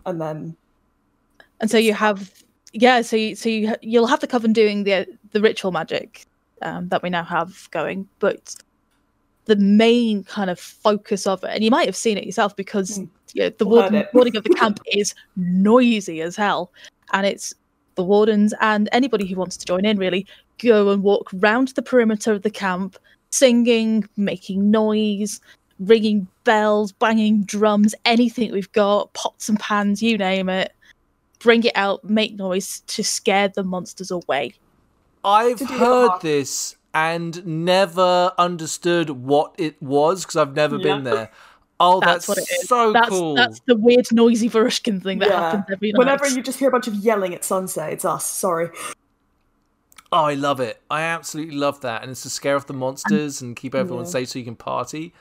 And 0.06 0.20
then 0.20 0.58
and 1.64 1.72
so 1.72 1.78
you 1.78 1.94
have 1.94 2.44
yeah 2.74 3.02
so 3.02 3.16
you, 3.16 3.36
so 3.36 3.50
you 3.50 3.74
you'll 3.82 4.08
have 4.08 4.20
the 4.20 4.28
coven 4.28 4.54
doing 4.54 4.84
the 4.84 5.08
the 5.32 5.42
ritual 5.42 5.72
magic 5.72 6.26
um, 6.62 6.90
that 6.90 7.02
we 7.02 7.10
now 7.10 7.24
have 7.24 7.70
going 7.72 8.08
but 8.20 8.56
the 9.46 9.56
main 9.56 10.24
kind 10.24 10.50
of 10.50 10.60
focus 10.60 11.26
of 11.28 11.44
it 11.44 11.52
and 11.52 11.64
you 11.64 11.72
might 11.72 11.86
have 11.86 11.96
seen 11.96 12.18
it 12.18 12.26
yourself 12.26 12.56
because 12.56 13.00
Mm. 13.00 13.10
you 13.34 13.44
know, 13.44 13.50
the 13.50 13.66
warden, 13.66 14.06
warding 14.14 14.36
of 14.36 14.44
the 14.44 14.50
camp 14.52 14.80
is 14.92 15.16
noisy 15.36 16.22
as 16.22 16.36
hell 16.36 16.72
and 17.14 17.26
it's 17.26 17.54
the 17.96 18.04
wardens 18.04 18.54
and 18.60 18.90
anybody 18.92 19.26
who 19.26 19.36
wants 19.36 19.58
to 19.58 19.66
join 19.66 19.86
in 19.86 19.98
really 19.98 20.26
go 20.58 20.90
and 20.90 21.04
walk 21.04 21.30
round 21.34 21.70
the 21.70 21.82
perimeter 21.82 22.34
of 22.34 22.42
the 22.42 22.50
camp 22.50 22.98
singing 23.34 24.08
making 24.18 24.70
noise 24.70 25.42
ringing 25.80 26.28
bells 26.44 26.92
banging 26.92 27.44
drums 27.44 27.96
anything 28.06 28.52
we've 28.52 28.72
got 28.74 29.12
pots 29.14 29.50
and 29.50 29.60
pans 29.60 30.02
you 30.04 30.18
name 30.18 30.50
it 30.50 30.72
bring 31.40 31.64
it 31.66 31.74
out, 31.76 32.04
make 32.06 32.36
noise 32.36 32.80
to 32.88 33.04
scare 33.04 33.50
the 33.50 33.64
monsters 33.64 34.10
away. 34.12 34.54
I've 35.26 35.58
To 35.58 35.66
do 35.66 35.74
the 35.74 35.80
heard 35.80 36.22
this 36.22 36.78
and 36.94 37.46
never 37.46 38.32
understood 38.38 39.10
what 39.10 39.54
it 39.58 39.76
was 39.84 40.24
because 40.24 40.38
I've 40.38 40.56
never 40.56 40.78
been 40.78 41.04
there. 41.04 41.30
Oh, 41.82 42.00
That's 42.00 42.28
that's, 42.28 42.28
what 42.30 42.38
it 42.38 42.48
is. 42.50 42.68
so 42.70 42.94
That's 42.94 43.10
cool. 43.10 43.36
that's 43.36 43.60
the 43.66 43.76
weird 43.76 44.06
noisy 44.14 44.50
Varushkan 44.50 45.04
thing 45.04 45.20
that 45.20 45.28
Yeah. 45.30 45.42
happens 45.42 45.66
every 45.70 45.92
night. 45.92 46.00
whenever 46.00 46.30
you 46.30 46.42
just 46.42 46.60
hear 46.60 46.70
a 46.70 46.72
bunch 46.72 46.88
of 46.88 46.96
yelling 46.96 47.34
at 47.36 47.44
sunset, 47.44 47.92
it's 47.92 48.06
us. 48.06 48.26
Sorry. 48.26 48.70
Oh, 50.14 50.26
I 50.26 50.36
love 50.36 50.60
it. 50.60 50.80
I 50.92 51.02
absolutely 51.02 51.56
love 51.56 51.82
that. 51.82 52.04
And 52.04 52.12
it's 52.12 52.22
to 52.22 52.30
scare 52.30 52.56
off 52.56 52.68
the 52.68 52.74
monsters 52.74 53.42
and 53.42 53.56
keep 53.56 53.74
everyone 53.74 54.06
Yeah. 54.06 54.12
safe 54.12 54.30
so 54.30 54.38
you 54.38 54.46
can 54.46 54.56
party. 54.56 55.12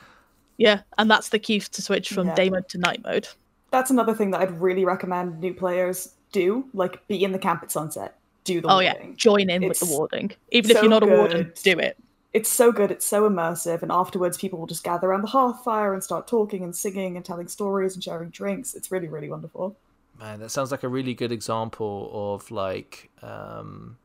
Yeah, 0.58 0.82
and 0.98 1.10
that's 1.10 1.30
the 1.30 1.38
key 1.38 1.60
to 1.60 1.82
switch 1.82 2.10
from 2.10 2.26
Yeah. 2.26 2.34
day 2.34 2.50
mode 2.50 2.68
to 2.68 2.78
night 2.78 3.02
mode. 3.02 3.26
That's 3.70 3.90
another 3.90 4.14
thing 4.14 4.32
that 4.32 4.42
I'd 4.42 4.60
really 4.60 4.84
recommend 4.84 5.40
new 5.40 5.54
players 5.54 6.14
do. 6.30 6.66
Like, 6.74 7.06
be 7.08 7.24
in 7.24 7.32
the 7.32 7.38
camp 7.38 7.62
at 7.62 7.70
sunset. 7.70 8.18
Do 8.44 8.60
the 8.60 8.68
Oh 8.68 8.80
yeah, 8.80 8.94
join 9.16 9.48
in 9.48 9.66
with 9.66 9.78
the 9.78 9.86
warding. 9.86 10.32
Even 10.50 10.70
if 10.70 10.82
you're 10.82 10.90
not 10.90 11.02
a 11.02 11.06
warden, 11.06 11.54
do 11.62 11.78
it. 11.78 11.96
It's 12.34 12.50
so 12.50 12.70
good. 12.70 12.90
It's 12.90 13.06
so 13.06 13.28
immersive. 13.28 13.82
And 13.82 13.90
afterwards, 13.90 14.36
people 14.36 14.58
will 14.58 14.66
just 14.66 14.84
gather 14.84 15.08
around 15.08 15.22
the 15.22 15.28
hearth 15.28 15.64
fire 15.64 15.94
and 15.94 16.04
start 16.04 16.26
talking 16.26 16.64
and 16.64 16.76
singing 16.76 17.16
and 17.16 17.24
telling 17.24 17.48
stories 17.48 17.94
and 17.94 18.04
sharing 18.04 18.28
drinks. 18.28 18.74
It's 18.74 18.90
really, 18.90 19.08
really 19.08 19.30
wonderful. 19.30 19.76
Man, 20.18 20.40
that 20.40 20.50
sounds 20.50 20.70
like 20.70 20.82
a 20.82 20.88
really 20.88 21.14
good 21.14 21.32
example 21.32 22.10
of 22.12 22.50
like 22.50 23.10
um 23.22 23.96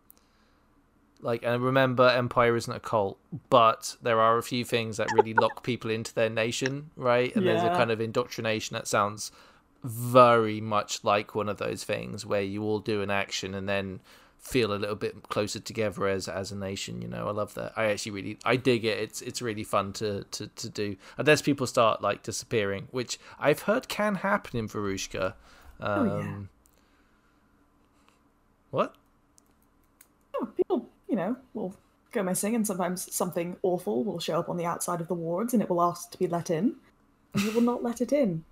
like 1.22 1.44
and 1.44 1.64
remember 1.64 2.08
Empire 2.08 2.56
isn't 2.56 2.74
a 2.74 2.80
cult, 2.80 3.18
but 3.50 3.96
there 4.02 4.20
are 4.20 4.38
a 4.38 4.44
few 4.44 4.64
things 4.64 4.98
that 4.98 5.12
really 5.12 5.34
lock 5.34 5.64
people 5.70 5.90
into 5.92 6.14
their 6.14 6.30
nation, 6.30 6.92
right? 6.96 7.36
And 7.36 7.46
there's 7.46 7.64
a 7.64 7.70
kind 7.70 7.92
of 7.92 8.00
indoctrination 8.02 8.76
that 8.76 8.88
sounds 8.88 9.32
very 9.84 10.60
much 10.60 11.04
like 11.04 11.36
one 11.36 11.50
of 11.50 11.58
those 11.58 11.84
things 11.84 12.26
where 12.26 12.42
you 12.42 12.64
all 12.64 12.80
do 12.80 13.02
an 13.02 13.10
action 13.12 13.54
and 13.54 13.68
then 13.70 14.00
feel 14.40 14.74
a 14.74 14.76
little 14.76 14.96
bit 14.96 15.28
closer 15.30 15.60
together 15.60 16.08
as 16.08 16.28
as 16.28 16.52
a 16.52 16.56
nation. 16.56 17.02
You 17.02 17.08
know, 17.08 17.28
I 17.28 17.32
love 17.32 17.54
that. 17.56 17.74
I 17.76 17.86
actually 17.86 18.12
really 18.14 18.38
I 18.46 18.56
dig 18.56 18.86
it. 18.86 18.98
It's 19.00 19.22
it's 19.22 19.42
really 19.42 19.64
fun 19.64 19.94
to 19.94 20.24
to 20.24 20.48
to 20.48 20.70
do. 20.70 20.96
Unless 21.18 21.42
people 21.42 21.68
start 21.68 22.02
like 22.02 22.24
disappearing, 22.24 22.88
which 22.92 23.20
I've 23.40 23.64
heard 23.64 23.88
can 23.88 24.16
happen 24.16 24.60
in 24.60 24.68
Varushka. 24.68 25.34
Um, 25.80 26.10
Oh, 26.10 26.20
yeah. 26.20 26.36
What? 28.72 28.96
People, 31.18 31.30
you 31.30 31.34
know, 31.34 31.38
will 31.54 31.76
go 32.12 32.24
missing, 32.24 32.56
and 32.56 32.66
sometimes 32.66 33.14
something 33.14 33.58
awful 33.64 34.04
will 34.04 34.20
show 34.20 34.40
up 34.40 34.50
on 34.50 34.58
the 34.58 34.66
outside 34.66 35.02
of 35.02 35.08
the 35.08 35.14
wards, 35.14 35.54
and 35.54 35.62
it 35.62 35.70
will 35.70 35.82
ask 35.82 36.12
to 36.12 36.18
be 36.18 36.28
let 36.28 36.50
in, 36.50 36.76
and 37.34 37.44
you 37.44 37.52
will 37.52 37.62
not 37.62 37.84
let 37.84 38.02
it 38.02 38.12
in. 38.12 38.44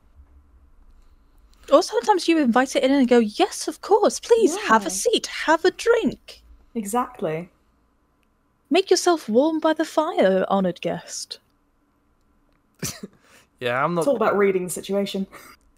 Or 1.72 1.82
sometimes 1.82 2.28
you 2.28 2.38
invite 2.38 2.76
it 2.76 2.84
in 2.84 2.91
and 2.91 3.07
go, 3.07 3.20
yes, 3.20 3.68
of 3.68 3.82
course, 3.82 4.20
please 4.20 4.55
have 4.57 4.86
a 4.86 4.91
seat, 4.91 5.28
have 5.28 5.66
a 5.66 5.72
drink. 5.72 6.43
Exactly. 6.76 7.49
Make 8.70 8.91
yourself 8.91 9.28
warm 9.28 9.59
by 9.59 9.74
the 9.74 9.86
fire, 9.86 10.45
honoured 10.49 10.82
guest. 10.82 11.39
Yeah, 13.59 13.84
I'm 13.84 13.95
not. 13.95 14.01
It's 14.01 14.07
not. 14.07 14.11
all 14.11 14.18
about 14.18 14.38
reading 14.38 14.66
the 14.66 14.70
situation. 14.70 15.28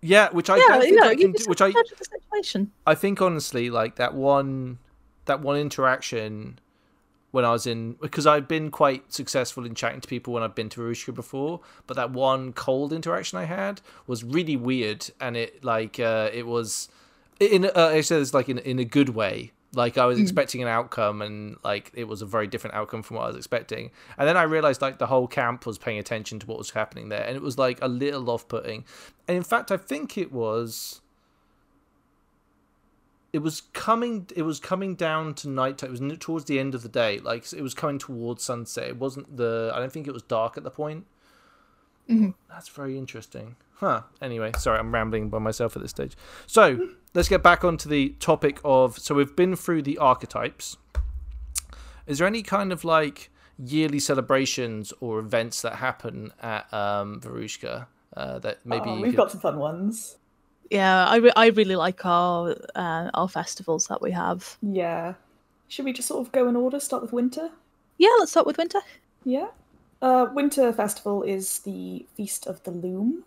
Yeah, 0.01 0.29
which 0.31 0.49
I 0.49 0.57
yeah, 0.57 0.63
don't 0.67 0.81
think 0.81 0.91
you 0.91 0.99
know, 0.99 1.07
I 1.07 1.15
can 1.15 1.31
do. 1.31 1.43
Which 1.47 1.61
I 1.61 1.71
the 1.71 1.85
situation. 2.01 2.71
I 2.87 2.95
think 2.95 3.21
honestly, 3.21 3.69
like 3.69 3.97
that 3.97 4.15
one, 4.15 4.79
that 5.25 5.41
one 5.41 5.57
interaction 5.57 6.59
when 7.37 7.45
I 7.45 7.51
was 7.51 7.67
in, 7.67 7.93
because 8.01 8.25
I've 8.25 8.47
been 8.47 8.71
quite 8.71 9.13
successful 9.13 9.63
in 9.63 9.75
chatting 9.75 10.01
to 10.01 10.07
people 10.07 10.33
when 10.33 10.41
I've 10.41 10.55
been 10.55 10.69
to 10.69 10.81
Varushka 10.81 11.13
before, 11.13 11.59
but 11.85 11.95
that 11.95 12.09
one 12.09 12.51
cold 12.51 12.91
interaction 12.91 13.37
I 13.37 13.45
had 13.45 13.79
was 14.07 14.23
really 14.23 14.57
weird, 14.57 15.07
and 15.21 15.37
it 15.37 15.63
like 15.63 15.99
uh, 15.99 16.31
it 16.33 16.47
was 16.47 16.89
in 17.39 17.65
uh, 17.65 17.71
I 17.75 18.01
said 18.01 18.21
it's 18.23 18.33
like 18.33 18.49
in 18.49 18.57
in 18.57 18.79
a 18.79 18.83
good 18.83 19.09
way. 19.09 19.51
Like 19.75 19.99
I 19.99 20.05
was 20.05 20.19
expecting 20.19 20.63
an 20.63 20.67
outcome, 20.67 21.21
and 21.21 21.57
like 21.63 21.91
it 21.93 22.07
was 22.07 22.23
a 22.23 22.25
very 22.25 22.47
different 22.47 22.75
outcome 22.75 23.03
from 23.03 23.17
what 23.17 23.25
I 23.25 23.27
was 23.27 23.35
expecting. 23.35 23.91
And 24.17 24.27
then 24.27 24.35
I 24.35 24.43
realized 24.43 24.81
like 24.81 24.97
the 24.97 25.05
whole 25.05 25.27
camp 25.27 25.67
was 25.67 25.77
paying 25.77 25.99
attention 25.99 26.39
to 26.39 26.47
what 26.47 26.57
was 26.57 26.71
happening 26.71 27.09
there, 27.09 27.23
and 27.27 27.35
it 27.35 27.43
was 27.43 27.59
like 27.59 27.77
a 27.83 27.87
little 27.87 28.27
off-putting. 28.31 28.83
And 29.27 29.37
in 29.37 29.43
fact, 29.43 29.71
I 29.71 29.77
think 29.77 30.17
it 30.17 30.31
was 30.31 31.01
it 33.33 33.39
was 33.39 33.61
coming 33.73 34.27
it 34.35 34.43
was 34.43 34.59
coming 34.59 34.95
down 34.95 35.33
to 35.35 35.49
night 35.49 35.83
it 35.83 35.89
was 35.91 36.01
towards 36.19 36.45
the 36.45 36.59
end 36.59 36.73
of 36.75 36.81
the 36.81 36.89
day. 36.89 37.19
Like 37.19 37.51
it 37.53 37.61
was 37.61 37.73
coming 37.73 37.99
towards 37.99 38.43
sunset. 38.43 38.87
It 38.87 38.97
wasn't 38.97 39.37
the 39.37 39.71
i 39.73 39.79
don't 39.79 39.91
think 39.91 40.07
it 40.07 40.13
was 40.13 40.23
dark 40.23 40.57
at 40.57 40.63
the 40.63 40.71
point. 40.71 41.05
That's 42.49 42.69
very 42.69 42.97
interesting. 42.97 43.55
Huh. 43.75 44.03
Anyway 44.21 44.51
sorry 44.57 44.79
i'm 44.79 44.93
rambling 44.93 45.29
by 45.29 45.39
myself 45.39 45.75
at 45.75 45.81
this 45.81 45.91
stage. 45.91 46.15
So 46.45 46.89
let's 47.13 47.27
get 47.29 47.43
back 47.43 47.63
onto 47.63 47.89
the 47.89 48.09
topic 48.19 48.59
of 48.63 48.97
so 48.97 49.13
we've 49.15 49.35
been 49.35 49.55
through 49.55 49.83
the 49.83 49.97
archetypes. 49.97 50.77
Is 52.05 52.19
there 52.19 52.27
any 52.27 52.41
kind 52.43 52.71
of 52.71 52.83
like 52.85 53.29
yearly 53.59 53.99
celebrations 53.99 54.93
or 55.01 55.19
events 55.19 55.61
that 55.63 55.75
happen 55.75 56.31
at 56.41 56.71
um 56.73 57.19
varushka 57.19 57.87
uh, 58.15 58.39
that 58.39 58.65
maybe 58.65 58.89
Oh, 58.89 58.95
we've 58.95 59.11
could- 59.11 59.17
got 59.17 59.31
some 59.31 59.41
fun 59.41 59.57
ones. 59.59 60.16
Yeah, 60.69 61.05
I, 61.05 61.17
re- 61.17 61.31
I 61.35 61.47
really 61.47 61.75
like 61.75 62.05
our 62.05 62.55
uh, 62.75 63.09
our 63.13 63.29
festivals 63.29 63.87
that 63.87 64.01
we 64.01 64.11
have. 64.11 64.57
Yeah. 64.61 65.13
Should 65.69 65.85
we 65.85 65.93
just 65.93 66.07
sort 66.07 66.25
of 66.25 66.31
go 66.31 66.47
in 66.47 66.55
order? 66.55 66.79
Start 66.79 67.01
with 67.01 67.13
winter? 67.13 67.49
Yeah, 67.97 68.15
let's 68.19 68.31
start 68.31 68.47
with 68.47 68.57
winter. 68.57 68.79
Yeah. 69.23 69.47
Uh, 70.01 70.27
Winter 70.33 70.71
Festival 70.71 71.23
is 71.23 71.59
the 71.59 72.05
Feast 72.15 72.45
of 72.47 72.63
the 72.63 72.71
Loom, 72.71 73.23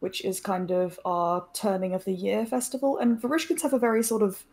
which 0.00 0.24
is 0.24 0.40
kind 0.40 0.70
of 0.70 1.00
our 1.04 1.44
turning 1.52 1.94
of 1.94 2.04
the 2.04 2.12
year 2.12 2.46
festival. 2.46 2.98
And 2.98 3.20
Varushkans 3.20 3.62
have 3.62 3.72
a 3.72 3.78
very 3.78 4.02
sort 4.02 4.22
of 4.22 4.44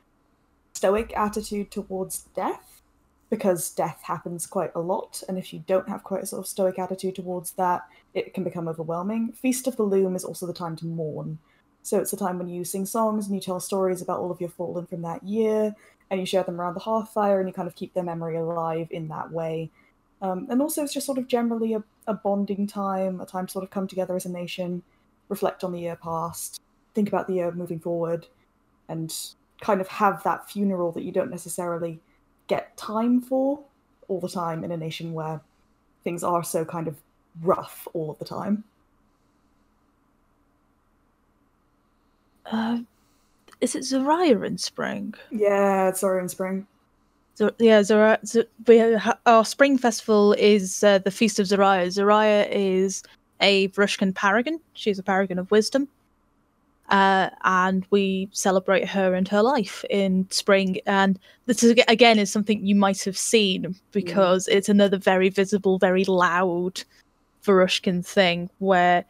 stoic 0.74 1.16
attitude 1.16 1.72
towards 1.72 2.24
death, 2.36 2.82
because 3.30 3.70
death 3.70 4.02
happens 4.04 4.48
quite 4.48 4.72
a 4.74 4.80
lot. 4.80 5.22
And 5.30 5.38
if 5.38 5.54
you 5.54 5.64
don't 5.68 5.88
have 5.88 6.04
quite 6.04 6.24
a 6.24 6.26
sort 6.26 6.40
of 6.40 6.48
stoic 6.48 6.80
attitude 6.80 7.16
towards 7.16 7.52
that, 7.52 7.82
it 8.14 8.34
can 8.34 8.44
become 8.44 8.68
overwhelming. 8.68 9.34
Feast 9.34 9.68
of 9.68 9.76
the 9.76 9.84
Loom 9.84 10.16
is 10.16 10.26
also 10.26 10.48
the 10.48 10.54
time 10.54 10.76
to 10.78 10.88
mourn. 10.88 11.38
So 11.82 12.00
it's 12.00 12.14
a 12.14 12.18
time 12.18 12.38
when 12.38 12.50
you 12.50 12.64
sing 12.64 12.86
songs 12.86 13.26
and 13.26 13.36
you 13.36 13.42
tell 13.42 13.60
stories 13.60 14.02
about 14.02 14.20
all 14.20 14.32
of 14.32 14.42
your 14.42 14.50
fallen 14.50 14.86
from 14.86 15.02
that 15.04 15.24
year, 15.24 15.76
and 16.12 16.20
you 16.20 16.26
share 16.26 16.44
them 16.44 16.60
around 16.60 16.74
the 16.74 16.80
hearthfire, 16.82 17.40
and 17.40 17.48
you 17.48 17.54
kind 17.54 17.68
of 17.68 17.76
keep 17.76 17.94
their 17.94 18.04
memory 18.04 18.36
alive 18.36 18.88
in 18.92 19.08
that 19.08 19.32
way. 19.32 19.70
Um, 20.22 20.48
and 20.50 20.62
also, 20.62 20.84
it's 20.84 20.94
just 20.94 21.06
sort 21.06 21.18
of 21.18 21.28
generally 21.28 21.74
a, 21.74 21.84
a 22.06 22.14
bonding 22.14 22.68
time, 22.68 23.22
a 23.22 23.26
time 23.26 23.48
to 23.48 23.52
sort 23.52 23.64
of 23.64 23.70
come 23.70 23.88
together 23.88 24.16
as 24.16 24.26
a 24.26 24.32
nation, 24.32 24.84
reflect 25.30 25.64
on 25.64 25.72
the 25.72 25.80
year 25.80 25.96
past, 25.96 26.60
think 26.94 27.08
about 27.08 27.28
the 27.28 27.36
year 27.36 27.52
moving 27.52 27.80
forward, 27.80 28.28
and 28.88 29.16
kind 29.62 29.82
of 29.82 29.88
have 29.88 30.24
that 30.24 30.50
funeral 30.50 30.92
that 30.92 31.04
you 31.04 31.12
don't 31.12 31.32
necessarily 31.32 32.00
get 32.48 32.76
time 32.76 33.22
for 33.22 33.64
all 34.08 34.20
the 34.20 34.30
time 34.30 34.64
in 34.64 34.72
a 34.72 34.78
nation 34.78 35.14
where 35.14 35.42
things 36.04 36.24
are 36.24 36.44
so 36.44 36.66
kind 36.66 36.88
of 36.88 36.98
rough 37.42 37.88
all 37.94 38.10
of 38.10 38.18
the 38.20 38.26
time. 38.26 38.64
Uh, 42.52 42.80
is 43.62 43.76
it 43.76 43.84
Zoria 43.84 44.46
in 44.46 44.58
spring? 44.58 45.14
Yeah, 45.32 45.92
sorry, 45.94 46.22
in 46.22 46.30
spring. 46.30 46.66
So, 47.36 47.52
yeah, 47.58 47.80
Zoria, 47.82 48.20
Z- 48.26 48.98
ha- 48.98 49.20
our 49.26 49.46
spring 49.46 49.78
festival 49.78 50.34
is 50.34 50.84
uh, 50.84 50.98
the 51.00 51.12
Feast 51.12 51.40
of 51.40 51.46
Zoria. 51.48 51.88
Zoria 51.88 52.48
is 52.52 53.04
a 53.40 53.70
Varushkan 53.70 54.14
paragon. 54.14 54.60
She's 54.74 55.00
a 55.00 55.04
paragon 55.04 55.40
of 55.40 55.50
wisdom. 55.52 55.88
Uh, 56.90 57.30
and 57.44 57.86
we 57.92 58.28
celebrate 58.32 58.90
her 58.90 59.14
and 59.14 59.28
her 59.28 59.44
life 59.44 59.86
in 59.90 60.28
spring. 60.32 60.80
And 60.86 61.20
this 61.46 61.64
is, 61.64 61.80
again 61.88 62.18
is 62.18 62.32
something 62.32 62.66
you 62.66 62.76
might 62.76 63.04
have 63.04 63.18
seen 63.18 63.76
because 63.92 64.48
it's 64.48 64.70
another 64.70 64.98
very 64.98 65.30
visible, 65.30 65.78
very 65.78 66.04
loud 66.06 66.84
Varushkan 67.46 68.06
thing 68.06 68.50
where 68.58 69.06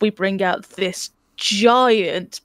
we 0.00 0.10
bring 0.10 0.42
out 0.42 0.68
this 0.70 1.10
giant 1.36 2.40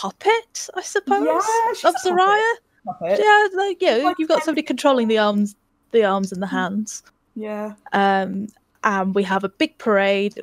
puppet, 0.00 0.68
I 0.74 0.82
suppose, 0.82 1.24
Yeah, 1.26 1.72
she's 1.74 1.84
of 1.84 1.94
a 1.94 1.98
puppet. 2.08 2.12
Zoria. 2.18 3.18
Yeah, 3.18 3.46
like 3.54 3.78
yeah, 3.80 3.96
like 4.04 4.16
you've 4.18 4.28
got 4.28 4.42
somebody 4.44 4.62
controlling 4.62 5.08
the 5.08 5.18
arms, 5.18 5.56
the 5.92 6.04
arms 6.04 6.32
and 6.32 6.42
the 6.42 6.46
Mm. 6.46 6.50
hands. 6.50 7.02
Yeah. 7.34 7.72
Um, 7.92 8.48
and 8.84 9.14
we 9.14 9.22
have 9.24 9.42
a 9.44 9.48
big 9.48 9.78
parade 9.78 10.42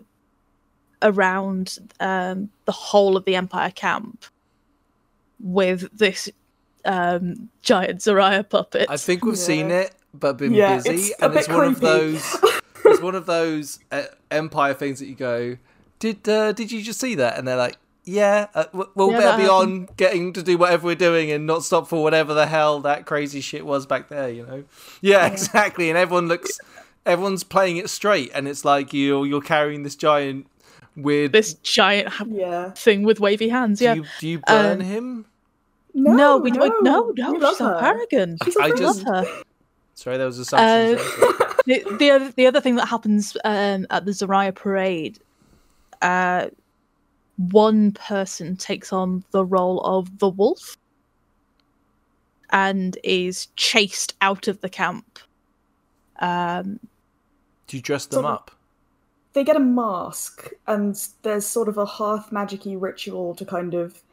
around 1.01 1.79
um, 1.99 2.49
the 2.65 2.71
whole 2.71 3.15
of 3.17 3.25
the 3.25 3.35
Empire 3.35 3.71
camp 3.71 4.25
with 5.39 5.89
this 5.97 6.29
um, 6.85 7.49
giant 7.61 7.99
Zoria 7.99 8.47
puppet. 8.49 8.87
I 8.89 8.97
think 8.97 9.23
we've 9.23 9.35
Yeah. 9.37 9.43
seen 9.53 9.71
it, 9.71 9.93
but 10.13 10.37
been 10.37 10.53
Yeah, 10.53 10.75
busy, 10.77 10.89
it's 10.95 11.21
a 11.21 11.25
and 11.25 11.35
it's 11.35 11.47
bit 11.47 11.55
one 11.55 11.65
of 11.65 11.79
creepy. 11.79 11.85
those. 11.85 12.35
it's 12.85 13.01
one 13.01 13.15
of 13.15 13.25
those 13.25 13.79
uh, 13.91 14.03
Empire 14.31 14.73
things 14.73 14.99
that 14.99 15.07
you 15.07 15.15
go, 15.15 15.57
did 15.99 16.27
uh, 16.27 16.51
did 16.51 16.71
you 16.71 16.81
just 16.81 16.99
see 16.99 17.15
that? 17.15 17.37
And 17.37 17.47
they're 17.47 17.55
like, 17.57 17.77
yeah, 18.05 18.47
uh, 18.53 18.65
we'll 18.73 19.11
Yeah, 19.11 19.17
better 19.19 19.37
be 19.37 19.43
happened. 19.43 19.49
on 19.49 19.89
getting 19.97 20.33
to 20.33 20.43
do 20.43 20.57
whatever 20.57 20.85
we're 20.85 20.95
doing 20.95 21.31
and 21.31 21.45
not 21.45 21.63
stop 21.63 21.87
for 21.87 22.03
whatever 22.03 22.33
the 22.33 22.47
hell 22.47 22.79
that 22.81 23.05
crazy 23.05 23.39
shit 23.41 23.65
was 23.65 23.85
back 23.85 24.09
there, 24.09 24.29
you 24.29 24.45
know? 24.45 24.63
Yeah, 25.01 25.25
exactly. 25.27 25.89
And 25.89 25.97
everyone 25.97 26.27
looks, 26.27 26.59
everyone's 27.05 27.43
playing 27.43 27.77
it 27.77 27.89
straight, 27.89 28.31
and 28.33 28.47
it's 28.47 28.63
like 28.65 28.93
you 28.93 29.23
you're 29.23 29.41
carrying 29.41 29.83
this 29.83 29.95
giant 29.95 30.47
weird. 30.95 31.31
this 31.31 31.53
giant 31.55 32.07
ha- 32.09 32.25
Yeah. 32.29 32.71
thing 32.71 33.03
with 33.03 33.19
wavy 33.19 33.49
hands. 33.49 33.79
do 33.79 33.85
Yeah. 33.85 33.93
you, 33.95 34.05
do 34.19 34.27
you 34.27 34.39
burn 34.39 34.81
Um, 34.81 34.87
him? 34.87 35.25
No, 35.95 36.13
no, 36.13 36.37
we 36.37 36.51
don't. 36.51 36.83
No, 36.83 37.11
no, 37.15 37.33
we 37.33 37.39
she's 37.39 37.61
our 37.61 37.73
her. 37.75 37.79
paragon. 37.79 38.37
She's 38.43 38.55
a 38.55 38.61
I 38.61 38.65
I 38.65 38.69
just- 38.71 39.03
love 39.05 39.25
her. 39.25 39.41
Sorry, 39.95 40.17
there 40.17 40.25
was 40.25 40.39
assumptions. 40.39 40.99
Uh, 40.99 41.23
there. 41.67 41.83
the, 41.83 41.95
the 41.97 42.11
other 42.11 42.31
the 42.35 42.47
other 42.47 42.59
thing 42.61 42.75
that 42.77 42.87
happens 42.87 43.37
um, 43.45 43.85
at 43.91 44.03
the 44.05 44.11
Zoria 44.11 44.51
parade, 44.53 45.19
uh, 46.01 46.47
one 47.37 47.91
person 47.93 48.55
takes 48.55 48.93
on 48.93 49.23
the 49.31 49.45
role 49.45 49.81
of 49.81 50.19
the 50.19 50.29
wolf 50.29 50.77
and 52.51 52.97
is 53.03 53.47
chased 53.55 54.15
out 54.21 54.47
of 54.47 54.61
the 54.61 54.69
camp. 54.69 55.19
Um, 56.19 56.79
do 57.67 57.77
you 57.77 57.81
dress 57.83 58.05
them 58.05 58.17
sort 58.17 58.25
of- 58.25 58.31
up? 58.31 58.51
they 59.33 59.43
get 59.43 59.55
a 59.55 59.59
mask 59.59 60.51
and 60.67 61.07
there's 61.23 61.45
sort 61.45 61.67
of 61.67 61.77
a 61.77 61.85
hearth 61.85 62.29
magicy 62.29 62.79
ritual 62.79 63.35
to 63.35 63.45
kind 63.45 63.73
of 63.73 64.03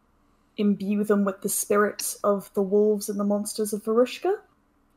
imbue 0.57 1.05
them 1.05 1.25
with 1.25 1.43
the 1.43 1.49
spirits 1.49 2.15
of 2.25 2.53
the 2.55 2.63
wolves 2.63 3.09
and 3.09 3.21
the 3.21 3.25
monsters 3.25 3.73
of 3.73 3.85
Varushka 3.85 4.35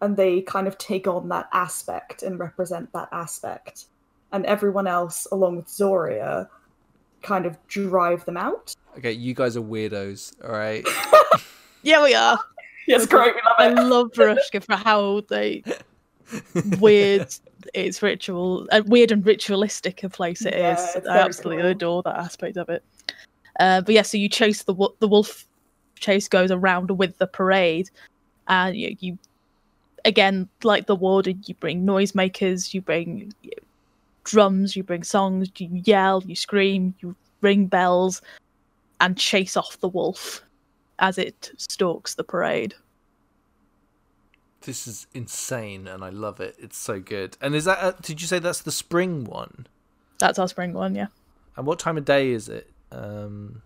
and 0.02 0.18
they 0.18 0.42
kind 0.42 0.68
of 0.68 0.78
take 0.78 1.08
on 1.08 1.30
that 1.30 1.48
aspect 1.54 2.24
and 2.24 2.40
represent 2.40 2.92
that 2.94 3.10
aspect 3.12 3.86
and 4.32 4.46
everyone 4.46 4.88
else 4.88 5.28
along 5.32 5.58
with 5.58 5.68
Zoria 5.68 6.48
kind 7.24 7.46
of 7.46 7.58
drive 7.68 8.24
them 8.26 8.38
out 8.38 8.76
Okay, 8.98 9.12
you 9.12 9.34
guys 9.34 9.58
are 9.58 9.62
weirdos. 9.62 10.34
All 10.44 10.52
right. 10.52 10.86
yeah, 11.82 12.04
we 12.04 12.14
are. 12.14 12.40
yes 12.88 13.06
great 13.06 13.34
we 13.36 13.42
I 13.58 13.70
love 13.70 13.78
it 13.78 13.84
love 13.84 14.12
Varushka 14.16 14.64
for 14.64 14.76
how 14.76 15.22
they 15.30 15.64
weird 16.80 17.28
its 17.74 18.02
ritual, 18.02 18.68
uh, 18.72 18.82
weird 18.86 19.12
and 19.12 19.26
ritualistic 19.26 20.04
a 20.04 20.10
place 20.10 20.46
it 20.46 20.54
is. 20.54 20.80
Yeah, 20.80 20.92
it's 20.96 21.08
I 21.08 21.20
absolutely 21.20 21.64
cool. 21.64 21.72
adore 21.72 22.04
that 22.04 22.18
aspect 22.18 22.58
of 22.58 22.70
it. 22.70 22.84
Uh, 23.60 23.82
but 23.82 23.96
yeah, 23.96 24.02
so 24.02 24.18
you 24.18 24.30
chase 24.30 24.64
the 24.64 24.74
wo- 24.74 24.96
the 25.00 25.08
wolf 25.08 25.48
chase 25.96 26.28
goes 26.28 26.52
around 26.52 26.92
with 26.92 27.18
the 27.18 27.28
parade, 27.28 27.90
and 28.48 28.76
you, 28.76 28.96
you 29.00 29.18
again 30.06 30.50
like 30.64 30.88
the 30.88 30.96
warden, 30.96 31.42
you 31.46 31.56
bring 31.56 31.86
noisemakers, 31.86 32.74
you 32.74 32.82
bring 32.82 33.34
you 33.42 33.52
know, 33.52 33.68
drums, 34.24 34.76
you 34.76 34.84
bring 34.84 35.04
songs, 35.04 35.50
you 35.58 35.70
yell, 35.86 36.24
you 36.26 36.36
scream, 36.36 36.96
you 37.00 37.16
ring 37.42 37.68
bells, 37.68 38.22
and 39.00 39.18
chase 39.18 39.58
off 39.58 39.80
the 39.80 39.88
wolf 39.88 40.44
as 41.00 41.18
it 41.18 41.52
stalks 41.58 42.16
the 42.16 42.24
parade. 42.24 42.76
This 44.62 44.88
is 44.88 45.08
insane, 45.14 45.88
and 45.88 46.04
I 46.04 46.10
love 46.10 46.40
it. 46.40 46.56
It's 46.58 46.78
so 46.78 47.00
good. 47.00 47.38
And 47.42 47.54
is 47.54 47.66
that? 47.66 47.80
Uh, 47.80 47.92
did 48.02 48.22
you 48.22 48.28
say 48.28 48.40
that's 48.40 48.62
the 48.62 48.72
spring 48.72 49.26
one? 49.26 49.68
That's 50.20 50.40
our 50.40 50.48
spring 50.48 50.74
one, 50.74 50.96
yeah. 50.96 51.08
And 51.58 51.66
what 51.66 51.80
time 51.80 51.98
of 51.98 52.06
day 52.06 52.32
is 52.32 52.48
it? 52.48 52.72
Um, 52.92 53.62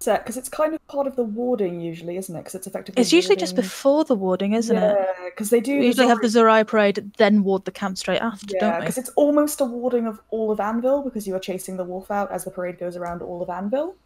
set 0.00 0.22
because 0.24 0.36
it's 0.36 0.48
kind 0.48 0.74
of 0.74 0.86
part 0.88 1.06
of 1.06 1.16
the 1.16 1.22
warding 1.24 1.80
usually, 1.80 2.16
isn't 2.16 2.34
it? 2.34 2.38
Because 2.40 2.54
it's 2.54 2.66
effectively. 2.66 3.00
It's 3.00 3.12
usually 3.12 3.36
just 3.36 3.54
before 3.56 4.04
the 4.04 4.14
warding, 4.14 4.54
isn't 4.54 4.76
it? 4.76 4.80
Yeah, 4.80 5.06
because 5.26 5.50
they 5.50 5.60
do. 5.60 5.78
We 5.78 5.86
usually 5.86 6.08
have 6.08 6.20
the 6.20 6.28
Zora- 6.28 6.62
Zorai 6.62 6.66
parade, 6.66 7.12
then 7.18 7.44
ward 7.44 7.64
the 7.64 7.70
camp 7.70 7.98
straight 7.98 8.20
after, 8.20 8.54
Yeah, 8.54 8.60
don't 8.60 8.74
we? 8.74 8.80
because 8.80 8.98
it's 8.98 9.10
almost 9.10 9.60
a 9.60 9.64
warding 9.64 10.06
of 10.06 10.20
all 10.30 10.50
of 10.50 10.60
Anvil 10.60 11.02
because 11.02 11.26
you 11.26 11.34
are 11.34 11.40
chasing 11.40 11.76
the 11.76 11.84
wolf 11.84 12.10
out 12.10 12.30
as 12.32 12.44
the 12.44 12.50
parade 12.50 12.78
goes 12.78 12.96
around 12.96 13.22
all 13.22 13.42
of 13.42 13.50
Anvil. 13.50 13.96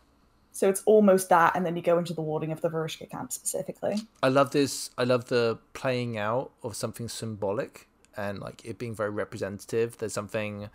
So 0.52 0.68
it's 0.68 0.82
almost 0.86 1.30
that, 1.30 1.56
and 1.56 1.66
then 1.66 1.74
you 1.74 1.82
go 1.82 1.98
into 1.98 2.14
the 2.14 2.20
warding 2.22 2.52
of 2.52 2.60
the 2.60 2.70
Varushka 2.70 3.10
camp 3.10 3.32
specifically. 3.32 4.02
I 4.22 4.28
love 4.28 4.52
this. 4.52 4.90
I 4.96 5.02
love 5.02 5.24
the 5.24 5.58
playing 5.72 6.16
out 6.16 6.52
of 6.62 6.76
something 6.76 7.08
symbolic 7.08 7.88
and 8.16 8.38
like 8.38 8.64
it 8.64 8.78
being 8.78 8.94
very 8.94 9.10
representative. 9.10 9.98
There's 9.98 10.12
something, 10.12 10.68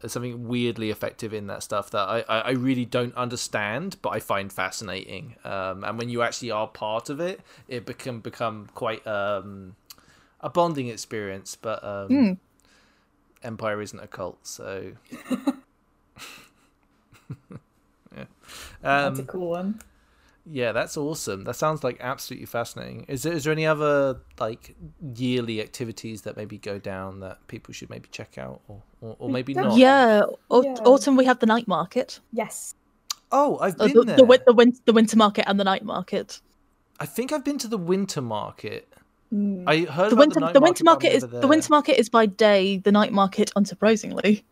there's 0.00 0.12
something 0.12 0.48
weirdly 0.48 0.90
effective 0.90 1.32
in 1.34 1.46
that 1.48 1.62
stuff 1.62 1.90
that 1.90 2.08
I, 2.08 2.20
I, 2.28 2.50
really 2.52 2.84
don't 2.84 3.14
understand, 3.14 3.96
but 4.02 4.10
I 4.10 4.20
find 4.20 4.52
fascinating. 4.52 5.36
Um, 5.44 5.84
and 5.84 5.98
when 5.98 6.08
you 6.08 6.22
actually 6.22 6.50
are 6.50 6.66
part 6.66 7.10
of 7.10 7.20
it, 7.20 7.40
it 7.68 7.98
can 7.98 8.20
become 8.20 8.68
quite 8.74 9.06
um, 9.06 9.76
a 10.40 10.48
bonding 10.48 10.88
experience. 10.88 11.56
But 11.60 11.84
um, 11.84 12.08
Hmm. 12.08 12.32
Empire 13.42 13.80
isn't 13.82 14.00
a 14.00 14.06
cult, 14.06 14.46
so. 14.46 14.92
yeah. 18.16 18.24
That's 18.82 19.18
a 19.18 19.22
Um, 19.22 19.26
cool 19.26 19.50
one. 19.50 19.80
Yeah, 20.50 20.72
that's 20.72 20.96
awesome. 20.96 21.44
That 21.44 21.54
sounds 21.54 21.84
like 21.84 21.96
absolutely 22.00 22.46
fascinating. 22.46 23.04
Is 23.08 23.22
there 23.22 23.32
is 23.32 23.44
there 23.44 23.52
any 23.52 23.66
other 23.66 24.20
like 24.38 24.74
yearly 25.14 25.60
activities 25.60 26.22
that 26.22 26.36
maybe 26.36 26.58
go 26.58 26.78
down 26.78 27.20
that 27.20 27.46
people 27.46 27.72
should 27.74 27.90
maybe 27.90 28.08
check 28.10 28.36
out 28.38 28.60
or 28.68 28.82
or, 29.00 29.16
or 29.18 29.28
maybe 29.30 29.54
don't- 29.54 29.76
Yeah, 29.76 30.22
au- 30.50 30.62
Yeah. 30.62 30.74
autumn 30.84 31.16
we 31.16 31.24
have 31.24 31.38
the 31.38 31.46
night 31.46 31.66
market, 31.68 32.20
Yes. 32.32 32.74
Oh, 33.32 33.58
I've 33.60 33.74
Uh, 33.80 33.86
been 33.86 33.94
the, 33.96 34.04
there. 34.04 34.16
the, 34.16 34.24
win- 34.24 34.40
the, 34.46 34.52
win- 34.52 34.76
the 34.86 34.92
winter 34.92 35.16
market 35.16 35.44
and 35.48 35.58
the 35.60 35.64
night 35.64 35.84
market. 35.84 36.40
I 36.98 37.06
think 37.06 37.30
I've 37.32 37.44
been 37.44 37.58
to 37.58 37.68
the 37.68 37.78
winter 37.78 38.20
market. 38.20 38.92
Mm. 39.32 39.62
I 39.68 39.76
heard 39.90 40.10
The 40.10 40.16
about 40.16 40.18
winter, 40.18 40.34
the, 40.34 40.40
night 40.40 40.52
the 40.54 40.60
winter 40.60 40.82
market, 40.84 41.12
market 41.12 41.16
is 41.16 41.24
but 41.24 41.40
the 41.40 41.46
winter 41.46 41.68
market 41.70 41.98
is 42.00 42.08
by 42.08 42.26
day. 42.26 42.78
The 42.78 42.90
night 42.90 43.12
market, 43.12 43.52
unsurprisingly, 43.56 44.42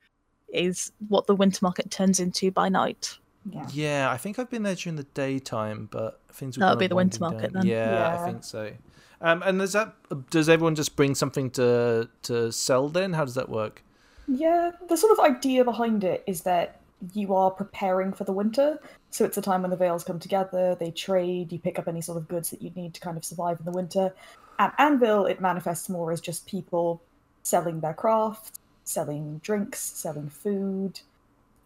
is 0.53 0.93
what 1.09 1.27
the 1.27 1.35
winter 1.35 1.59
market 1.61 1.91
turns 1.91 2.21
into 2.21 2.53
by 2.53 2.69
night. 2.69 3.19
Yeah. 3.51 3.67
Yeah, 3.73 4.11
I 4.11 4.17
think 4.17 4.39
I've 4.39 4.51
been 4.51 4.63
there 4.63 4.75
during 4.75 4.97
the 4.97 5.05
daytime, 5.05 5.89
but 5.91 6.21
things 6.33 6.57
were 6.57 6.61
That 6.61 6.71
would 6.71 6.73
kind 6.75 6.79
be 6.81 6.87
the 6.89 6.95
winter 6.97 7.21
market 7.21 7.53
down. 7.53 7.63
then. 7.63 7.67
Yeah, 7.67 7.93
Yeah. 7.93 8.21
I 8.23 8.25
think 8.27 8.45
so. 8.45 8.73
Um, 9.21 9.43
and 9.45 9.59
does 9.59 9.73
that 9.73 9.95
does 10.31 10.49
everyone 10.49 10.75
just 10.77 10.95
bring 10.95 11.15
something 11.15 11.51
to 11.53 12.09
to 12.23 12.53
sell? 12.53 12.89
Then 12.89 13.15
how 13.15 13.25
does 13.25 13.35
that 13.35 13.49
work? 13.49 13.83
Yeah, 14.29 14.73
the 14.89 14.97
sort 14.97 15.19
of 15.19 15.25
idea 15.25 15.65
behind 15.65 16.05
it 16.05 16.23
is 16.27 16.43
that 16.43 16.81
you 17.15 17.35
are 17.35 17.51
preparing 17.51 18.13
for 18.13 18.25
the 18.25 18.33
winter. 18.33 18.79
So 19.11 19.25
it's 19.25 19.39
a 19.39 19.43
time 19.43 19.63
when 19.63 19.71
the 19.71 19.77
Vales 19.77 20.05
come 20.05 20.19
together, 20.19 20.77
they 20.79 20.91
trade, 20.91 21.53
you 21.53 21.59
pick 21.59 21.79
up 21.79 21.89
any 21.89 22.01
sort 22.03 22.19
of 22.19 22.29
goods 22.29 22.51
that 22.51 22.61
you 22.61 22.71
need 22.77 22.93
to 22.95 23.01
kind 23.01 23.17
of 23.17 23.25
survive 23.25 23.59
in 23.59 23.65
the 23.65 23.73
winter. 23.73 24.13
At 24.59 24.75
Anvil, 24.79 25.27
it 25.27 25.41
manifests 25.41 25.89
more 25.89 26.13
as 26.13 26.21
just 26.21 26.47
people 26.47 27.01
selling 27.43 27.81
their 27.81 27.95
crafts, 27.95 28.53
selling 28.85 29.39
drinks, 29.43 29.81
selling 29.81 30.29
food, 30.29 31.01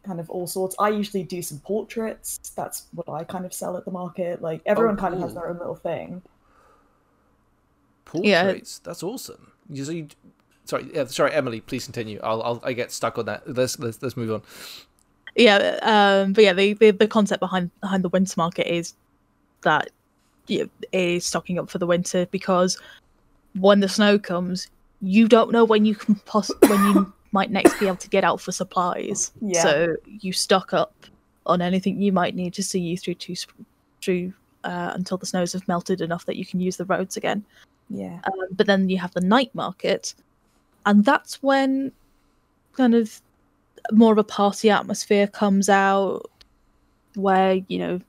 kind 0.04 0.20
of 0.20 0.28
all 0.30 0.46
sorts. 0.46 0.74
I 0.78 0.88
usually 0.90 1.22
do 1.22 1.42
some 1.42 1.58
portraits. 1.60 2.38
That's 2.56 2.86
what 2.94 3.08
I 3.08 3.24
kind 3.24 3.44
of 3.44 3.52
sell 3.52 3.76
at 3.76 3.84
the 3.84 3.90
market. 3.90 4.42
Like 4.42 4.62
everyone 4.66 4.96
kind 4.96 5.14
of 5.14 5.20
has 5.20 5.34
their 5.34 5.48
own 5.48 5.58
little 5.58 5.76
thing. 5.76 6.22
Yeah. 8.14 8.44
Portraits. 8.44 8.78
That's 8.80 9.02
awesome. 9.02 9.52
You, 9.68 9.84
so 9.84 9.92
you, 9.92 10.08
sorry, 10.64 10.90
yeah, 10.92 11.04
sorry, 11.06 11.32
Emily. 11.32 11.60
Please 11.60 11.84
continue. 11.84 12.20
I'll, 12.22 12.42
I'll 12.42 12.60
I 12.64 12.72
get 12.72 12.92
stuck 12.92 13.18
on 13.18 13.26
that. 13.26 13.48
Let's 13.48 13.78
let's 13.78 14.02
let's 14.02 14.16
move 14.16 14.32
on. 14.32 14.42
Yeah, 15.34 15.78
um, 15.82 16.34
but 16.34 16.44
yeah, 16.44 16.52
the, 16.52 16.74
the 16.74 16.90
the 16.90 17.08
concept 17.08 17.40
behind 17.40 17.70
behind 17.80 18.04
the 18.04 18.10
winter 18.10 18.34
market 18.36 18.70
is 18.72 18.94
that 19.62 19.88
yeah, 20.46 20.64
it 20.80 20.88
is 20.92 21.24
stocking 21.24 21.58
up 21.58 21.70
for 21.70 21.78
the 21.78 21.86
winter 21.86 22.26
because 22.26 22.78
when 23.54 23.80
the 23.80 23.88
snow 23.88 24.18
comes, 24.18 24.68
you 25.00 25.28
don't 25.28 25.52
know 25.52 25.64
when 25.64 25.84
you 25.84 25.94
can 25.94 26.16
poss- 26.26 26.52
when 26.68 26.94
you 26.94 27.12
might 27.32 27.50
next 27.50 27.78
be 27.80 27.86
able 27.86 27.96
to 27.96 28.08
get 28.08 28.24
out 28.24 28.40
for 28.40 28.52
supplies. 28.52 29.32
Yeah. 29.40 29.62
So 29.62 29.96
you 30.06 30.32
stock 30.32 30.72
up 30.72 30.94
on 31.46 31.60
anything 31.60 32.00
you 32.00 32.12
might 32.12 32.34
need 32.34 32.54
to 32.54 32.62
see 32.62 32.78
you 32.78 32.96
through 32.96 33.14
to 33.14 33.34
through 34.00 34.32
uh, 34.64 34.92
until 34.94 35.16
the 35.16 35.26
snows 35.26 35.52
have 35.52 35.66
melted 35.66 36.00
enough 36.00 36.26
that 36.26 36.36
you 36.36 36.46
can 36.46 36.60
use 36.60 36.76
the 36.76 36.84
roads 36.84 37.16
again. 37.16 37.44
Yeah. 37.90 38.20
Um, 38.24 38.48
but 38.52 38.66
then 38.66 38.88
you 38.88 38.98
have 38.98 39.12
the 39.12 39.20
night 39.20 39.54
market, 39.54 40.14
and 40.86 41.04
that's 41.04 41.42
when 41.42 41.92
kind 42.74 42.94
of 42.94 43.20
more 43.90 44.12
of 44.12 44.18
a 44.18 44.24
party 44.24 44.70
atmosphere 44.70 45.26
comes 45.26 45.68
out, 45.68 46.30
where 47.14 47.54
you 47.68 47.78
know 47.78 48.00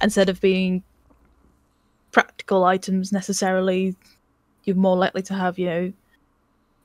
instead 0.00 0.28
of 0.28 0.40
being 0.40 0.82
practical 2.12 2.64
items 2.64 3.12
necessarily, 3.12 3.96
you're 4.64 4.76
more 4.76 4.96
likely 4.96 5.22
to 5.22 5.34
have 5.34 5.58
you 5.58 5.66
know 5.66 5.92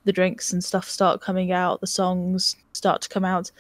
the 0.06 0.14
drinks 0.14 0.52
and 0.52 0.64
stuff 0.64 0.90
start 0.90 1.22
coming 1.22 1.52
out, 1.52 1.82
the 1.82 1.88
songs 1.88 2.56
start 2.74 3.02
to 3.02 3.10
come 3.10 3.26
out, 3.26 3.52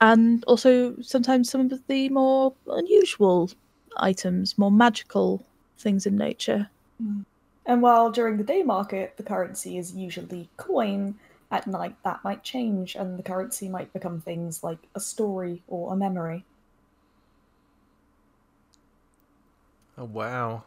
and 0.00 0.44
also 0.44 0.94
sometimes 1.00 1.50
some 1.50 1.60
of 1.60 1.86
the 1.86 2.08
more 2.08 2.54
unusual 2.66 3.50
items, 3.96 4.58
more 4.58 4.70
magical 4.70 5.44
things 5.78 6.06
in 6.06 6.16
nature. 6.16 6.68
Mm. 7.02 7.24
And 7.64 7.80
while 7.80 8.10
during 8.10 8.38
the 8.38 8.44
day 8.44 8.62
market 8.62 9.16
the 9.16 9.22
currency 9.22 9.78
is 9.78 9.94
usually 9.94 10.48
coin, 10.56 11.14
at 11.52 11.66
night 11.66 11.94
that 12.02 12.24
might 12.24 12.42
change 12.42 12.96
and 12.96 13.18
the 13.18 13.22
currency 13.22 13.68
might 13.68 13.92
become 13.92 14.20
things 14.20 14.64
like 14.64 14.78
a 14.94 15.00
story 15.00 15.62
or 15.68 15.92
a 15.92 15.96
memory. 15.96 16.44
Oh 19.98 20.06
wow. 20.06 20.64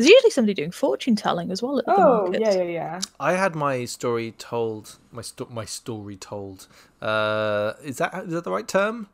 There's 0.00 0.10
usually 0.10 0.30
somebody 0.30 0.54
doing 0.54 0.70
fortune 0.70 1.14
telling 1.16 1.50
as 1.50 1.62
well 1.62 1.78
at 1.78 1.84
the 1.86 1.94
Oh, 1.94 2.22
market. 2.22 2.40
yeah, 2.40 2.54
yeah, 2.54 2.62
yeah. 2.62 3.00
I 3.18 3.34
had 3.34 3.54
my 3.54 3.84
story 3.84 4.32
told. 4.32 4.96
My 5.12 5.22
sto- 5.22 5.48
my 5.50 5.64
story 5.66 6.16
told. 6.16 6.66
Uh, 7.02 7.74
is 7.84 7.98
that 7.98 8.14
is 8.24 8.32
that 8.32 8.44
the 8.44 8.50
right 8.50 8.66
term? 8.66 9.08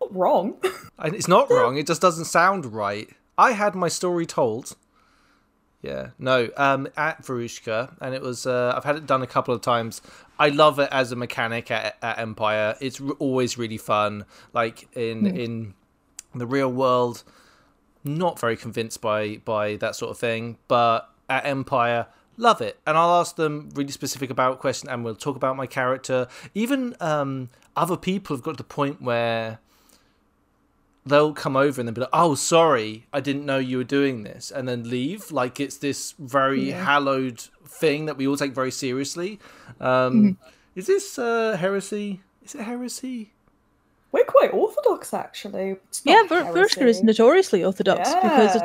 Not 0.00 0.14
wrong. 0.14 0.54
It's 1.04 1.28
not 1.28 1.50
wrong. 1.56 1.76
It 1.76 1.86
just 1.86 2.00
doesn't 2.00 2.26
sound 2.26 2.66
right. 2.66 3.08
I 3.38 3.52
had 3.52 3.74
my 3.74 3.88
story 3.88 4.26
told. 4.26 4.76
Yeah, 5.80 6.10
no, 6.16 6.48
um, 6.56 6.86
at 6.96 7.22
Varushka, 7.22 7.96
and 8.00 8.14
it 8.14 8.22
was. 8.22 8.46
Uh, 8.46 8.72
I've 8.76 8.84
had 8.84 8.94
it 8.94 9.06
done 9.06 9.22
a 9.22 9.26
couple 9.26 9.52
of 9.52 9.60
times. 9.62 10.00
I 10.38 10.48
love 10.50 10.78
it 10.78 10.88
as 10.92 11.10
a 11.10 11.16
mechanic 11.16 11.72
at, 11.72 11.96
at 12.00 12.20
Empire. 12.20 12.76
It's 12.80 13.00
r- 13.00 13.10
always 13.18 13.58
really 13.58 13.78
fun. 13.78 14.24
Like 14.52 14.86
in 14.96 15.26
in 15.26 15.74
the 16.36 16.46
real 16.46 16.70
world, 16.72 17.24
not 18.04 18.38
very 18.38 18.56
convinced 18.56 19.00
by 19.00 19.38
by 19.44 19.76
that 19.76 19.96
sort 19.96 20.10
of 20.10 20.18
thing, 20.18 20.58
but 20.68 21.08
at 21.28 21.46
Empire, 21.46 22.06
love 22.36 22.60
it. 22.60 22.78
And 22.86 22.96
I'll 22.96 23.20
ask 23.20 23.36
them 23.36 23.70
really 23.74 23.92
specific 23.92 24.30
about 24.30 24.58
question, 24.58 24.88
and 24.88 25.04
we'll 25.04 25.14
talk 25.14 25.36
about 25.36 25.56
my 25.56 25.66
character. 25.66 26.28
Even 26.54 26.96
um, 27.00 27.50
other 27.76 27.96
people 27.96 28.36
have 28.36 28.42
got 28.44 28.52
to 28.52 28.56
the 28.58 28.64
point 28.64 29.00
where 29.00 29.58
they'll 31.04 31.32
come 31.32 31.56
over 31.56 31.80
and 31.80 31.88
they'll 31.88 31.94
be 31.94 32.00
like, 32.02 32.10
"Oh, 32.12 32.34
sorry, 32.34 33.06
I 33.12 33.20
didn't 33.20 33.46
know 33.46 33.58
you 33.58 33.78
were 33.78 33.84
doing 33.84 34.22
this," 34.22 34.50
and 34.50 34.68
then 34.68 34.88
leave. 34.88 35.30
Like 35.32 35.60
it's 35.60 35.76
this 35.76 36.14
very 36.18 36.70
hallowed 36.70 37.40
thing 37.66 38.06
that 38.06 38.16
we 38.16 38.26
all 38.26 38.36
take 38.36 38.52
very 38.52 38.70
seriously. 38.70 39.38
Um, 39.80 40.38
Is 40.74 40.86
this 40.86 41.18
uh, 41.18 41.56
heresy? 41.58 42.22
Is 42.42 42.54
it 42.54 42.62
heresy? 42.62 43.32
We're 44.12 44.24
quite 44.24 44.52
orthodox, 44.52 45.14
actually. 45.14 45.76
Yeah, 46.04 46.22
Ver- 46.28 46.64
is 46.86 47.02
notoriously 47.02 47.64
orthodox 47.64 48.12
because 48.14 48.60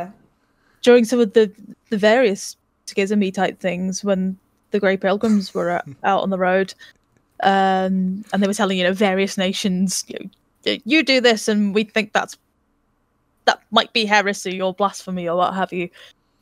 during 0.81 1.05
some 1.05 1.19
of 1.19 1.33
the 1.33 1.51
the 1.89 1.97
various 1.97 2.57
schismy 2.85 3.33
type 3.33 3.59
things 3.59 4.03
when 4.03 4.37
the 4.71 4.79
Grey 4.79 4.97
Pilgrims 4.97 5.53
were 5.53 5.69
out, 5.69 5.87
out 6.03 6.21
on 6.21 6.29
the 6.29 6.37
road, 6.37 6.73
um, 7.43 8.25
and 8.33 8.43
they 8.43 8.47
were 8.47 8.53
telling 8.53 8.77
you 8.77 8.83
know 8.83 8.93
various 8.93 9.37
nations, 9.37 10.03
you, 10.07 10.29
know, 10.65 10.77
you 10.83 11.03
do 11.03 11.21
this, 11.21 11.47
and 11.47 11.73
we 11.73 11.85
think 11.85 12.13
that's 12.13 12.37
that 13.45 13.61
might 13.71 13.93
be 13.93 14.05
heresy 14.05 14.61
or 14.61 14.73
blasphemy 14.73 15.27
or 15.27 15.37
what 15.37 15.53
have 15.53 15.71
you. 15.71 15.89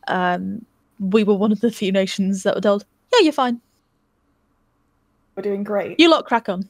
Um, 0.07 0.65
we 0.99 1.23
were 1.23 1.35
one 1.35 1.51
of 1.51 1.61
the 1.61 1.71
few 1.71 1.91
nations 1.91 2.43
that 2.43 2.55
were 2.55 2.61
told, 2.61 2.85
"Yeah, 3.13 3.19
you're 3.19 3.33
fine. 3.33 3.61
We're 5.35 5.43
doing 5.43 5.63
great. 5.63 5.99
You 5.99 6.09
lot 6.09 6.25
crack 6.25 6.49
on." 6.49 6.67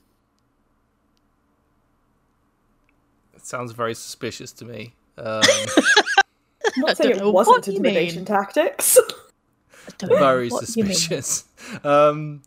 It 3.34 3.35
sounds 3.46 3.72
very 3.72 3.94
suspicious 3.94 4.52
to 4.54 4.66
me. 4.66 4.94
Um, 5.18 5.42
I'm 6.66 6.72
not 6.78 6.98
saying 6.98 7.18
it 7.18 7.24
wasn't 7.26 7.58
what 7.58 7.68
you 7.68 7.74
intimidation 7.74 8.20
mean. 8.20 8.26
tactics. 8.26 8.98
I 9.88 9.92
don't 9.98 10.10
know 10.10 10.18
very 10.18 10.50
what 10.50 10.76
you 10.76 10.84
mean. 10.84 10.94
suspicious. 10.94 11.46
Um, 11.84 12.44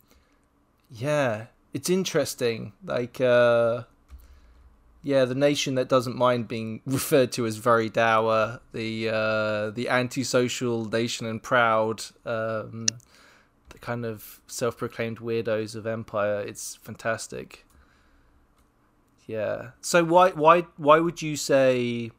yeah, 0.91 1.47
it's 1.75 1.91
interesting. 1.91 2.73
Like, 2.85 3.21
uh, 3.21 3.83
yeah, 5.03 5.25
the 5.25 5.35
nation 5.35 5.75
that 5.75 5.89
doesn't 5.89 6.17
mind 6.17 6.47
being 6.47 6.83
referred 6.87 7.33
to 7.33 7.47
as 7.47 7.57
very 7.57 7.89
dour, 7.89 8.61
the 8.73 9.09
uh, 9.09 9.71
the 9.71 9.89
antisocial 9.89 10.85
nation 10.85 11.27
and 11.27 11.43
proud, 11.43 12.05
um, 12.25 12.87
the 13.71 13.79
kind 13.81 14.05
of 14.05 14.41
self-proclaimed 14.47 15.19
weirdos 15.19 15.75
of 15.75 15.87
empire. 15.87 16.41
It's 16.41 16.77
fantastic. 16.77 17.65
Yeah. 19.29 19.71
So 19.81 20.03
why 20.03 20.31
why 20.31 20.63
why 20.77 20.99
would 20.99 21.23
you 21.23 21.37
say? 21.37 22.11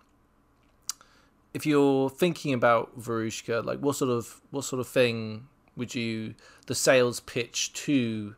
if 1.53 1.65
you're 1.65 2.09
thinking 2.09 2.53
about 2.53 2.99
Varushka, 2.99 3.63
like 3.65 3.79
what 3.79 3.95
sort 3.95 4.11
of 4.11 4.41
what 4.51 4.63
sort 4.63 4.79
of 4.79 4.87
thing 4.87 5.47
would 5.75 5.95
you 5.95 6.35
the 6.67 6.75
sales 6.75 7.19
pitch 7.19 7.73
to 7.73 8.35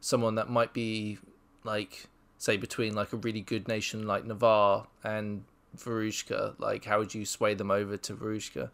someone 0.00 0.36
that 0.36 0.48
might 0.48 0.72
be 0.72 1.18
like 1.62 2.06
say 2.38 2.56
between 2.56 2.94
like 2.94 3.12
a 3.12 3.16
really 3.16 3.40
good 3.40 3.68
nation 3.68 4.06
like 4.06 4.24
Navarr 4.24 4.86
and 5.02 5.44
Varushka? 5.76 6.58
Like 6.58 6.84
how 6.84 6.98
would 6.98 7.14
you 7.14 7.26
sway 7.26 7.54
them 7.54 7.70
over 7.70 7.96
to 7.96 8.14
Varushka? 8.14 8.70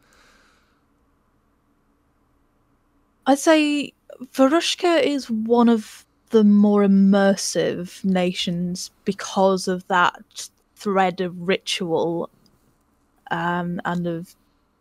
I'd 3.26 3.38
say 3.38 3.92
Varushka 4.32 5.03
is 5.03 5.30
one 5.30 5.68
of 5.68 6.07
the 6.31 6.45
more 6.45 6.83
immersive 6.83 8.05
nations 8.05 8.91
because 9.05 9.68
of 9.68 9.87
that 9.89 10.49
thread 10.76 11.20
of 11.20 11.49
ritual 11.49 12.31
um, 13.31 13.81
and 13.85 14.07
of 14.07 14.35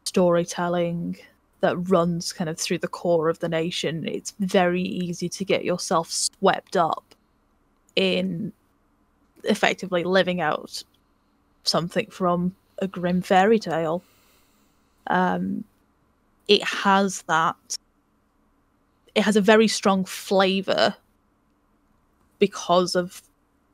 storytelling 0.06 1.18
that 1.62 1.76
runs 1.90 2.32
kind 2.32 2.50
of 2.50 2.58
through 2.58 2.78
the 2.78 2.88
core 2.88 3.30
of 3.30 3.40
the 3.40 3.50
nation. 3.50 4.08
It's 4.08 4.34
very 4.40 4.82
easy 4.82 5.28
to 5.30 5.46
get 5.46 5.66
yourself 5.66 6.10
swept 6.12 6.78
up 6.78 7.04
in 7.96 8.54
effectively 9.44 10.04
living 10.04 10.42
out 10.42 10.84
something 11.64 12.08
from 12.08 12.56
a 12.78 12.88
grim 12.88 13.22
fairy 13.22 13.60
tale. 13.60 14.04
Um, 15.08 15.64
it 16.48 16.64
has 16.64 17.24
that 17.24 17.78
it 19.16 19.24
has 19.24 19.36
a 19.36 19.42
very 19.42 19.68
strong 19.68 20.06
flavor 20.06 20.96
because 22.40 22.96
of 22.96 23.22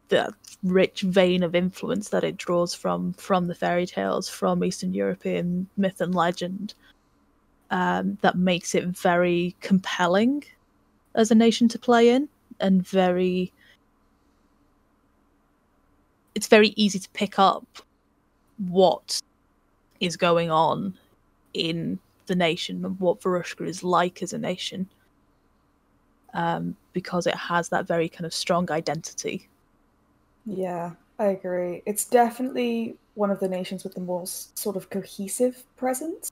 the 0.10 0.34
rich 0.64 1.02
vein 1.02 1.44
of 1.44 1.56
influence 1.56 2.10
that 2.10 2.24
it 2.24 2.38
draws 2.38 2.74
from 2.74 3.14
from 3.14 3.48
the 3.48 3.56
fairy 3.56 3.86
tales 3.86 4.30
from 4.30 4.64
eastern 4.64 4.94
european 4.94 5.68
myth 5.78 6.02
and 6.02 6.14
legend 6.14 6.74
um, 7.72 8.18
that 8.22 8.38
makes 8.38 8.76
it 8.76 8.86
very 8.86 9.56
compelling 9.60 10.44
as 11.16 11.32
a 11.32 11.36
nation 11.36 11.68
to 11.68 11.80
play 11.80 12.10
in 12.10 12.30
and 12.60 12.88
very 12.88 13.52
it's 16.36 16.48
very 16.48 16.74
easy 16.76 17.00
to 17.00 17.10
pick 17.10 17.40
up 17.40 17.66
what 18.58 19.22
is 20.00 20.18
going 20.18 20.52
on 20.52 20.94
in 21.54 21.98
the 22.28 22.36
nation 22.36 22.84
and 22.84 23.00
what 23.00 23.22
Varushka 23.22 23.68
is 23.68 23.84
like 23.84 24.22
as 24.22 24.34
a 24.34 24.38
nation 24.38 24.90
um, 26.36 26.76
because 26.94 27.26
it 27.26 27.36
has 27.36 27.70
that 27.70 27.88
very 27.88 28.08
kind 28.08 28.26
of 28.26 28.34
strong 28.34 28.70
identity. 28.70 29.48
Yeah, 30.46 30.92
I 31.18 31.26
agree. 31.26 31.82
It's 31.86 32.06
definitely 32.06 32.98
one 33.16 33.32
of 33.32 33.40
the 33.40 33.48
nations 33.48 33.84
with 33.84 33.96
the 33.96 34.02
most 34.02 34.58
sort 34.58 34.76
of 34.76 34.90
cohesive 34.90 35.64
presence. 35.78 36.32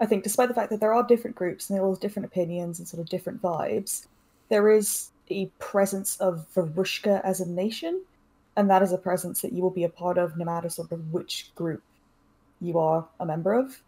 I 0.00 0.06
think, 0.06 0.22
despite 0.22 0.48
the 0.48 0.54
fact 0.54 0.70
that 0.70 0.80
there 0.80 0.94
are 0.94 1.02
different 1.02 1.36
groups 1.36 1.68
and 1.68 1.76
they 1.76 1.82
all 1.82 1.92
have 1.92 2.00
different 2.00 2.26
opinions 2.26 2.78
and 2.78 2.88
sort 2.88 3.00
of 3.00 3.08
different 3.08 3.42
vibes, 3.42 4.06
there 4.48 4.70
is 4.70 5.10
a 5.30 5.46
presence 5.58 6.16
of 6.18 6.46
Varushka 6.54 7.20
as 7.24 7.40
a 7.40 7.48
nation, 7.48 8.02
and 8.56 8.70
that 8.70 8.82
is 8.82 8.92
a 8.92 8.98
presence 8.98 9.42
that 9.42 9.52
you 9.52 9.62
will 9.62 9.70
be 9.70 9.84
a 9.84 9.88
part 9.88 10.18
of 10.18 10.36
no 10.36 10.44
matter 10.44 10.68
sort 10.68 10.92
of 10.92 11.12
which 11.12 11.50
group 11.54 11.82
you 12.60 12.78
are 12.78 13.06
a 13.20 13.26
member 13.26 13.52
of. 13.52 13.82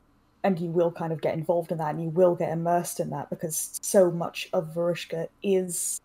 And 0.47 0.61
you 0.61 0.71
will 0.71 0.93
kind 0.93 1.13
of 1.13 1.21
get 1.21 1.35
involved 1.35 1.73
in 1.73 1.79
that 1.79 1.97
and 1.97 2.01
you 2.01 2.11
will 2.11 2.37
get 2.37 2.53
immersed 2.53 3.01
in 3.01 3.11
that 3.11 3.31
because 3.31 3.81
so 3.83 4.13
much 4.13 4.49
of 4.53 4.73
Varushka 4.73 5.27
is 5.43 6.01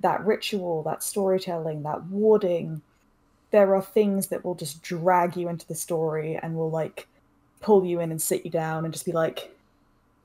that 0.00 0.26
ritual, 0.26 0.82
that 0.82 1.04
storytelling, 1.04 1.84
that 1.84 2.02
warding. 2.06 2.82
There 3.52 3.76
are 3.76 3.82
things 3.82 4.26
that 4.28 4.44
will 4.44 4.56
just 4.56 4.82
drag 4.82 5.36
you 5.36 5.48
into 5.48 5.64
the 5.68 5.76
story 5.76 6.36
and 6.42 6.56
will 6.56 6.72
like 6.72 7.06
pull 7.60 7.84
you 7.84 8.00
in 8.00 8.10
and 8.10 8.20
sit 8.20 8.44
you 8.44 8.50
down 8.50 8.84
and 8.84 8.92
just 8.92 9.06
be 9.06 9.12
like, 9.12 9.54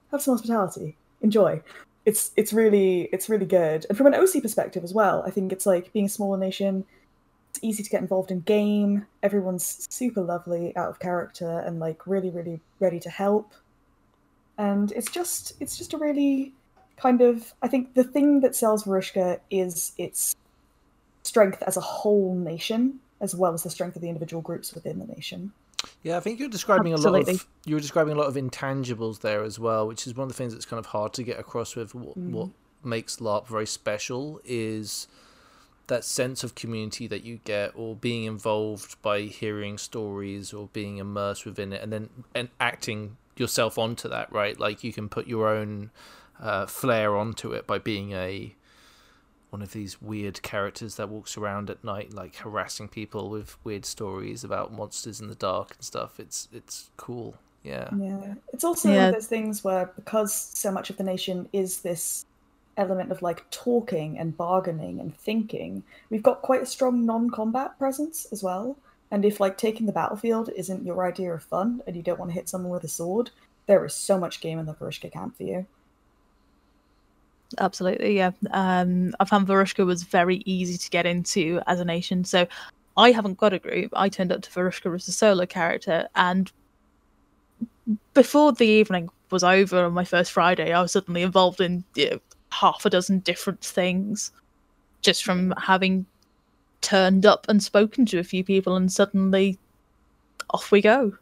have 0.10 0.24
some 0.24 0.34
hospitality, 0.34 0.96
enjoy. 1.22 1.62
It's 2.06 2.32
it's 2.36 2.54
really 2.54 3.04
it's 3.14 3.30
really 3.30 3.46
good. 3.46 3.86
And 3.88 3.96
from 3.96 4.08
an 4.08 4.16
OC 4.16 4.42
perspective 4.42 4.84
as 4.84 4.96
well, 4.96 5.24
I 5.28 5.30
think 5.30 5.52
it's 5.52 5.68
like 5.68 5.94
being 5.94 6.08
a 6.08 6.10
smaller 6.10 6.38
nation, 6.38 6.86
it's 7.54 7.64
easy 7.64 7.84
to 7.84 7.90
get 7.90 8.02
involved 8.02 8.32
in 8.32 8.40
game. 8.42 9.06
Everyone's 9.22 9.88
super 9.90 10.22
lovely, 10.22 10.76
out 10.76 10.90
of 10.90 11.00
character, 11.00 11.60
and 11.60 11.80
like 11.80 12.08
really, 12.08 12.32
really 12.32 12.62
ready 12.80 13.00
to 13.00 13.10
help. 13.10 13.54
And 14.58 14.92
it's 14.94 15.12
just 15.12 15.54
it's 15.60 15.78
just 15.78 15.94
a 15.94 15.98
really 15.98 16.54
kind 16.98 17.22
of 17.22 17.54
I 17.62 17.68
think 17.68 17.94
the 17.94 18.04
thing 18.04 18.42
that 18.42 18.56
sells 18.56 18.86
Varushka 18.86 19.40
is 19.52 19.94
its 19.98 20.36
strength 21.22 21.62
as 21.64 21.78
a 21.78 21.82
whole 21.82 22.34
nation, 22.34 23.00
as 23.22 23.36
well 23.36 23.54
as 23.54 23.62
the 23.62 23.70
strength 23.70 23.96
of 23.96 24.02
the 24.02 24.10
individual 24.10 24.42
groups 24.42 24.74
within 24.74 24.98
the 24.98 25.06
nation. 25.06 25.52
Yeah, 26.02 26.18
I 26.18 26.22
think 26.22 26.40
you're 26.40 26.50
describing 26.50 26.94
a 26.94 26.98
lot 26.98 27.30
of 27.30 27.48
you 27.66 27.76
were 27.76 27.82
describing 27.82 28.14
a 28.14 28.18
lot 28.18 28.28
of 28.28 28.36
intangibles 28.36 29.22
there 29.22 29.44
as 29.44 29.60
well, 29.60 29.88
which 29.88 30.08
is 30.08 30.16
one 30.16 30.24
of 30.24 30.30
the 30.30 30.38
things 30.38 30.54
that's 30.54 30.66
kind 30.66 30.80
of 30.80 30.88
hard 30.88 31.14
to 31.14 31.24
get 31.24 31.40
across 31.40 31.76
with 31.76 31.94
what, 31.94 32.18
mm. 32.18 32.32
what 32.32 32.50
makes 32.84 33.18
LARP 33.18 33.48
very 33.48 33.68
special 33.68 34.42
is 34.44 35.08
that 35.88 36.04
sense 36.04 36.44
of 36.44 36.56
community 36.56 37.08
that 37.08 37.24
you 37.24 37.40
get 37.44 37.72
or 37.76 37.96
being 37.96 38.24
involved 38.24 39.02
by 39.02 39.22
hearing 39.22 39.78
stories 39.78 40.54
or 40.54 40.70
being 40.72 40.98
immersed 40.98 41.46
within 41.46 41.74
it 41.74 41.82
and 41.82 41.92
then 41.92 42.10
and 42.34 42.50
acting 42.60 43.18
yourself 43.36 43.78
onto 43.78 44.08
that, 44.10 44.32
right? 44.32 44.60
Like 44.60 44.84
you 44.84 44.94
can 44.94 45.10
put 45.10 45.28
your 45.28 45.48
own 45.48 45.92
uh, 46.40 46.66
flair 46.66 47.16
onto 47.16 47.52
it 47.52 47.68
by 47.68 47.80
being 47.80 48.14
a 48.14 48.56
one 49.50 49.62
of 49.62 49.72
these 49.72 50.02
weird 50.02 50.42
characters 50.42 50.96
that 50.96 51.10
walks 51.10 51.38
around 51.38 51.70
at 51.70 51.84
night, 51.84 52.12
like 52.12 52.38
harassing 52.38 52.88
people 52.88 53.30
with 53.30 53.56
weird 53.64 53.86
stories 53.86 54.44
about 54.44 54.74
monsters 54.74 55.22
in 55.22 55.28
the 55.28 55.36
dark 55.36 55.76
and 55.76 55.84
stuff. 55.84 56.20
It's 56.20 56.48
it's 56.52 56.90
cool. 56.98 57.36
Yeah. 57.64 57.90
Yeah. 57.98 58.34
It's 58.52 58.64
also 58.64 58.90
one 58.90 59.06
of 59.06 59.14
those 59.14 59.28
things 59.28 59.64
where 59.64 59.92
because 59.96 60.34
so 60.34 60.72
much 60.72 60.90
of 60.90 60.98
the 60.98 61.04
nation 61.04 61.48
is 61.54 61.82
this 61.82 62.26
element 62.78 63.12
of 63.12 63.22
like 63.22 63.50
talking 63.52 64.18
and 64.18 64.36
bargaining 64.36 65.00
and 65.00 65.16
thinking, 65.18 65.84
we've 66.10 66.24
got 66.24 66.42
quite 66.42 66.62
a 66.62 66.66
strong 66.66 67.06
non-combat 67.06 67.78
presence 67.78 68.28
as 68.32 68.44
well. 68.44 68.78
And 69.12 69.26
if 69.26 69.40
like 69.40 69.58
taking 69.58 69.86
the 69.86 69.92
battlefield 69.92 70.50
isn't 70.56 70.86
your 70.86 71.06
idea 71.06 71.34
of 71.34 71.44
fun 71.44 71.82
and 71.86 71.96
you 71.96 72.02
don't 72.02 72.20
want 72.20 72.32
to 72.32 72.36
hit 72.36 72.50
someone 72.50 72.72
with 72.72 72.84
a 72.84 72.88
sword, 72.88 73.30
there 73.68 73.86
is 73.86 73.94
so 73.94 74.18
much 74.18 74.42
game 74.42 74.60
in 74.60 74.66
the 74.66 74.74
Varushka 74.74 75.12
camp 75.12 75.38
for 75.38 75.44
you. 75.44 75.66
Absolutely, 77.60 78.18
yeah. 78.18 78.32
Um, 78.52 79.14
I 79.20 79.26
found 79.26 79.48
Varushka 79.48 79.86
was 79.86 80.04
very 80.04 80.42
easy 80.46 80.78
to 80.78 80.90
get 80.90 81.06
into 81.06 81.62
as 81.68 81.80
a 81.80 81.86
nation. 81.86 82.24
So 82.24 82.48
I 82.98 83.12
haven't 83.12 83.38
got 83.38 83.54
a 83.54 83.60
group. 83.60 83.92
I 83.96 84.10
turned 84.10 84.32
up 84.32 84.42
to 84.42 84.50
Varushka 84.50 84.94
as 84.96 85.08
a 85.08 85.12
solo 85.12 85.46
character, 85.46 86.08
and 86.16 86.52
before 88.14 88.54
the 88.54 88.66
evening 88.66 89.10
was 89.30 89.44
over 89.44 89.84
on 89.84 89.94
my 89.94 90.04
first 90.04 90.32
Friday, 90.32 90.74
I 90.74 90.82
was 90.82 90.92
suddenly 90.92 91.22
involved 91.22 91.60
in 91.60 91.84
you 91.96 92.12
know, 92.12 92.20
half 92.62 92.86
a 92.86 92.90
dozen 92.90 93.20
different 93.20 93.62
things 93.62 94.32
just 95.02 95.24
from 95.24 95.54
having 95.58 96.06
turned 96.82 97.26
up 97.26 97.46
and 97.50 97.62
spoken 97.62 98.06
to 98.06 98.20
a 98.20 98.24
few 98.24 98.44
people, 98.44 98.76
and 98.76 98.92
suddenly 98.92 99.58
off 100.50 100.72
we 100.72 100.82
go. 100.82 101.18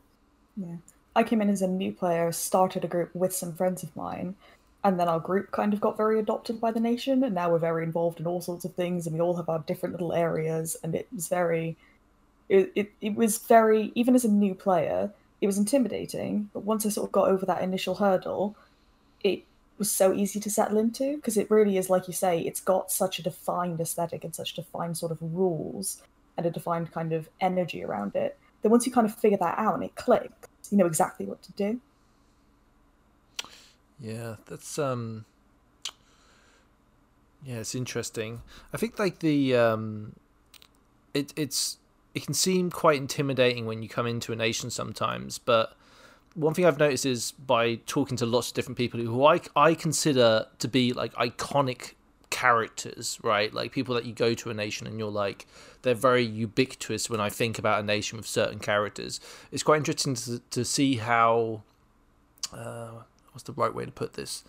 Yeah. 0.58 0.78
I 1.16 1.24
came 1.24 1.42
in 1.42 1.50
as 1.50 1.62
a 1.62 1.68
new 1.68 1.92
player, 1.92 2.32
started 2.32 2.86
a 2.86 2.88
group 2.88 3.14
with 3.14 3.34
some 3.34 3.54
friends 3.54 3.84
of 3.84 3.96
mine, 3.96 4.36
and 4.84 5.00
then 5.00 5.08
our 5.08 5.20
group 5.20 5.52
kind 5.52 5.74
of 5.74 5.82
got 5.82 5.98
very 5.98 6.20
adopted 6.20 6.60
by 6.60 6.72
the 6.72 6.80
nation, 6.80 7.24
and 7.24 7.36
now 7.36 7.52
we're 7.52 7.60
very 7.60 7.84
involved 7.84 8.20
in 8.20 8.28
all 8.28 8.42
sorts 8.42 8.66
of 8.66 8.74
things, 8.74 9.06
and 9.06 9.16
we 9.16 9.22
all 9.22 9.36
have 9.36 9.50
our 9.50 9.60
different 9.60 9.94
little 9.94 10.14
areas, 10.14 10.78
and 10.84 10.96
it 10.96 11.08
was 11.14 11.28
very, 11.28 11.76
it, 12.50 12.72
it, 12.76 12.92
it 13.02 13.16
was 13.16 13.40
very, 13.40 13.92
even 13.94 14.16
as 14.16 14.26
a 14.26 14.32
new 14.32 14.56
player, 14.56 15.12
it 15.42 15.48
was 15.48 15.58
intimidating, 15.58 16.50
but 16.54 16.64
once 16.64 16.86
I 16.86 16.90
sort 16.90 17.08
of 17.08 17.12
got 17.12 17.28
over 17.28 17.46
that 17.46 17.62
initial 17.62 17.96
hurdle, 17.96 18.56
was 19.82 19.92
so 19.92 20.14
easy 20.14 20.40
to 20.40 20.50
settle 20.50 20.78
into, 20.78 21.16
because 21.16 21.38
it 21.38 21.50
really 21.50 21.76
is, 21.76 21.90
like 21.90 22.08
you 22.08 22.14
say, 22.14 22.40
it's 22.40 22.62
got 22.62 22.92
such 22.92 23.18
a 23.18 23.24
defined 23.24 23.82
aesthetic 23.82 24.24
and 24.24 24.36
such 24.36 24.54
defined 24.54 24.96
sort 24.96 25.12
of 25.12 25.18
rules 25.22 26.04
and 26.38 26.46
a 26.46 26.52
defined 26.52 26.92
kind 26.92 27.12
of 27.12 27.28
energy 27.40 27.84
around 27.84 28.16
it, 28.16 28.38
that 28.62 28.70
once 28.70 28.86
you 28.86 28.92
kind 28.92 29.08
of 29.08 29.16
figure 29.16 29.40
that 29.40 29.58
out 29.58 29.74
and 29.74 29.84
it 29.84 29.96
clicks, 29.96 30.48
you 30.72 30.78
know 30.78 30.86
exactly 30.86 31.26
what 31.26 31.42
to 31.42 31.52
do. 31.54 31.82
Yeah, 34.00 34.36
that's 34.46 34.78
um 34.78 35.26
Yeah, 37.44 37.58
it's 37.58 37.74
interesting. 37.74 38.42
I 38.74 38.78
think 38.78 39.00
like 39.00 39.20
the 39.20 39.56
um 39.56 40.14
it 41.14 41.34
it's 41.36 41.78
it 42.14 42.24
can 42.26 42.34
seem 42.34 42.70
quite 42.70 42.98
intimidating 42.98 43.66
when 43.66 43.82
you 43.82 43.90
come 43.90 44.06
into 44.06 44.32
a 44.32 44.36
nation 44.36 44.70
sometimes, 44.70 45.40
but 45.40 45.76
one 46.34 46.54
thing 46.54 46.66
I've 46.66 46.80
noticed 46.80 47.06
is 47.06 47.32
by 47.32 47.76
talking 47.86 48.18
to 48.18 48.26
lots 48.26 48.50
of 48.50 48.54
different 48.54 48.78
people 48.78 49.00
who 49.00 49.26
I 49.26 49.42
I 49.56 49.74
consider 49.74 50.48
to 50.60 50.68
be 50.68 50.94
like 50.94 51.14
iconic 51.16 51.94
characters, 52.32 53.20
right? 53.22 53.54
Like 53.54 53.72
people 53.72 53.94
that 53.96 54.06
you 54.06 54.14
go 54.14 54.34
to 54.34 54.50
a 54.50 54.54
nation 54.54 54.88
and 54.88 54.98
you're 54.98 55.12
like, 55.12 55.46
they're 55.84 55.94
very 55.94 56.24
ubiquitous 56.24 57.10
when 57.10 57.20
I 57.20 57.30
think 57.30 57.60
about 57.60 57.82
a 57.82 57.86
nation 57.86 58.18
with 58.18 58.26
certain 58.26 58.58
characters. 58.58 59.20
It's 59.52 59.62
quite 59.62 59.78
interesting 59.78 60.16
to, 60.16 60.40
to 60.40 60.66
see 60.66 60.96
how, 60.96 61.62
uh, 62.52 63.04
what's 63.32 63.44
the 63.44 63.54
right 63.54 63.74
way 63.74 63.86
to 63.86 63.92
put 63.92 64.14
this? 64.14 64.44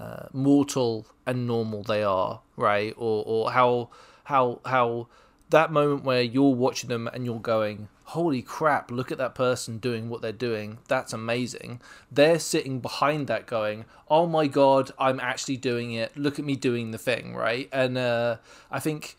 Uh, 0.00 0.26
mortal 0.32 1.06
and 1.26 1.46
normal 1.46 1.82
they 1.82 2.02
are, 2.02 2.40
right? 2.56 2.94
Or, 2.96 3.22
or 3.26 3.52
how, 3.52 3.90
how, 4.24 4.60
how 4.64 5.06
that 5.50 5.72
moment 5.72 6.04
where 6.04 6.22
you're 6.22 6.54
watching 6.54 6.88
them 6.88 7.08
and 7.12 7.24
you're 7.24 7.40
going, 7.40 7.88
holy 8.04 8.42
crap, 8.42 8.90
look 8.90 9.12
at 9.12 9.18
that 9.18 9.34
person 9.34 9.78
doing 9.78 10.08
what 10.08 10.22
they're 10.22 10.32
doing. 10.32 10.78
That's 10.88 11.12
amazing. 11.12 11.80
They're 12.10 12.38
sitting 12.38 12.80
behind 12.80 13.26
that 13.28 13.46
going, 13.46 13.84
oh 14.08 14.26
my 14.26 14.46
god, 14.46 14.90
I'm 14.98 15.20
actually 15.20 15.56
doing 15.56 15.92
it. 15.92 16.16
Look 16.16 16.38
at 16.38 16.44
me 16.44 16.56
doing 16.56 16.90
the 16.90 16.98
thing, 16.98 17.34
right? 17.34 17.68
And 17.72 17.98
uh, 17.98 18.36
I 18.70 18.80
think 18.80 19.16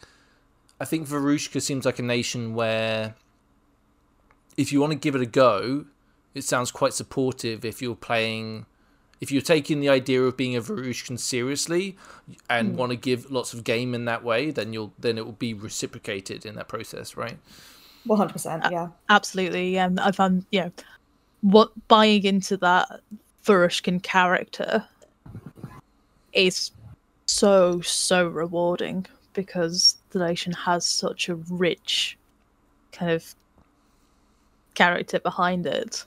I 0.80 0.86
think 0.86 1.08
Varushka 1.08 1.62
seems 1.62 1.86
like 1.86 2.00
a 2.00 2.04
nation 2.04 2.56
where 2.56 3.16
if 4.58 4.74
you 4.74 4.82
want 4.82 4.92
to 4.92 5.00
give 5.00 5.16
it 5.16 5.22
a 5.22 5.28
go, 5.28 5.86
it 6.34 6.44
sounds 6.44 6.72
quite 6.72 6.94
supportive 6.94 7.64
if 7.64 7.82
you're 7.82 7.96
playing 7.96 8.66
if 9.22 9.32
you're 9.32 9.42
taking 9.42 9.80
the 9.80 9.90
idea 9.90 10.22
of 10.24 10.36
being 10.36 10.56
a 10.56 10.62
Varushkan 10.62 11.18
seriously 11.18 11.96
and 12.50 12.74
mm. 12.74 12.76
want 12.76 12.90
to 12.90 12.96
give 12.96 13.32
lots 13.32 13.54
of 13.54 13.64
game 13.64 13.94
in 13.94 14.06
that 14.06 14.24
way, 14.24 14.50
then 14.50 14.74
you'll 14.74 14.94
then 15.00 15.18
it 15.18 15.26
will 15.26 15.34
be 15.34 15.54
reciprocated 15.54 16.46
in 16.46 16.56
that 16.56 16.68
process, 16.68 17.16
right? 17.16 17.38
One 18.06 18.18
hundred 18.18 18.34
percent, 18.34 18.66
yeah, 18.72 18.88
absolutely. 19.10 19.78
Um, 19.78 20.00
I 20.00 20.12
found 20.12 20.46
yeah, 20.52 20.70
what 21.42 21.72
buying 21.88 22.24
into 22.24 22.58
that 22.58 23.02
Varushkan 23.46 24.02
character 24.02 24.86
is 26.34 26.72
so 27.28 27.80
so 27.82 28.28
rewarding 28.28 29.06
because 29.34 29.98
the 30.10 30.20
nation 30.20 30.52
has 30.52 30.86
such 30.86 31.30
a 31.30 31.36
rich 31.36 32.18
kind 32.92 33.12
of 33.12 33.36
character 34.74 35.20
behind 35.20 35.68
it. 35.68 36.06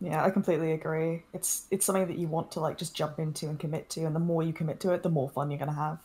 Yeah, 0.00 0.24
I 0.24 0.30
completely 0.30 0.72
agree. 0.72 1.22
It's 1.32 1.66
it's 1.70 1.86
something 1.86 2.06
that 2.06 2.18
you 2.18 2.26
want 2.26 2.52
to 2.52 2.60
like 2.60 2.76
just 2.76 2.94
jump 2.94 3.18
into 3.18 3.48
and 3.48 3.58
commit 3.58 3.88
to, 3.90 4.04
and 4.04 4.14
the 4.14 4.20
more 4.20 4.42
you 4.42 4.52
commit 4.52 4.80
to 4.80 4.92
it, 4.92 5.02
the 5.02 5.08
more 5.08 5.28
fun 5.28 5.50
you're 5.50 5.58
gonna 5.58 5.72
have. 5.72 5.98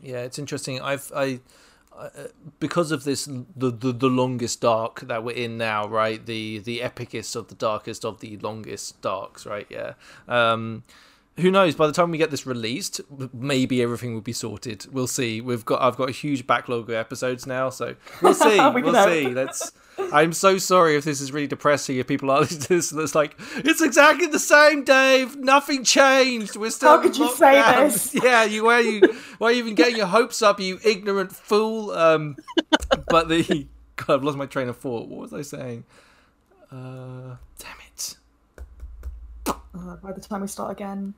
Yeah, 0.00 0.22
it's 0.22 0.38
interesting. 0.38 0.80
I've 0.80 1.10
I 1.14 1.40
uh, 1.96 2.08
because 2.58 2.90
of 2.90 3.04
this 3.04 3.26
the, 3.26 3.70
the 3.70 3.92
the 3.92 4.08
longest 4.08 4.60
dark 4.60 5.00
that 5.00 5.22
we're 5.22 5.36
in 5.36 5.58
now 5.58 5.86
right 5.86 6.24
the 6.24 6.58
the 6.58 6.80
epicest 6.80 7.36
of 7.36 7.48
the 7.48 7.54
darkest 7.54 8.04
of 8.04 8.20
the 8.20 8.38
longest 8.38 9.00
darks 9.02 9.44
right 9.44 9.66
yeah 9.68 9.92
um 10.26 10.82
who 11.38 11.50
knows? 11.50 11.74
By 11.74 11.86
the 11.86 11.92
time 11.92 12.10
we 12.10 12.18
get 12.18 12.30
this 12.30 12.46
released 12.46 13.00
maybe 13.32 13.82
everything 13.82 14.12
will 14.12 14.20
be 14.20 14.34
sorted. 14.34 14.86
We'll 14.92 15.06
see. 15.06 15.40
We've 15.40 15.64
got 15.64 15.80
i've 15.80 15.96
got 15.96 16.08
a 16.08 16.12
huge 16.12 16.46
backlog 16.46 16.90
of 16.90 16.94
episodes 16.94 17.46
now 17.46 17.70
so 17.70 17.94
we'll 18.20 18.34
see. 18.34 18.60
We 18.74 18.82
will 18.82 18.94
see. 19.04 19.28
Let's 19.28 19.72
i'm 20.12 20.32
so 20.32 20.58
sorry 20.58 20.96
if 20.96 21.04
this 21.04 21.20
is 21.20 21.32
really 21.32 21.46
depressing 21.46 21.98
if 21.98 22.06
people 22.06 22.30
are 22.30 22.40
listening 22.42 22.60
to 22.62 22.68
this 22.76 22.92
it's 22.92 23.14
like 23.14 23.38
it's 23.56 23.80
exactly 23.80 24.26
the 24.26 24.38
same 24.38 24.84
dave. 24.84 25.36
Nothing 25.36 25.84
changed. 25.84 26.56
We're 26.56 26.70
still 26.70 26.90
how 26.90 27.02
could 27.02 27.16
you 27.16 27.30
say 27.34 27.52
down. 27.54 27.84
this? 27.84 28.14
Yeah 28.22 28.44
you 28.44 28.64
why 28.64 28.74
are 28.74 28.80
you 28.82 29.00
why 29.38 29.48
are 29.48 29.52
you 29.52 29.58
even 29.60 29.74
getting 29.74 29.96
your 29.96 30.06
hopes 30.06 30.42
up 30.42 30.60
you 30.60 30.78
ignorant 30.84 31.32
fool? 31.32 31.92
Um 31.92 32.36
but 33.08 33.28
the 33.28 33.66
god 33.96 34.14
i've 34.16 34.24
lost 34.24 34.36
my 34.36 34.46
train 34.46 34.68
of 34.68 34.76
thought. 34.76 35.08
What 35.08 35.20
was 35.20 35.32
i 35.32 35.42
saying? 35.42 35.84
Uh 36.70 37.36
damn 37.58 37.76
it. 37.88 38.16
Uh, 39.74 39.96
by 39.96 40.12
the 40.12 40.20
time 40.20 40.42
we 40.42 40.46
start 40.46 40.70
again, 40.70 41.14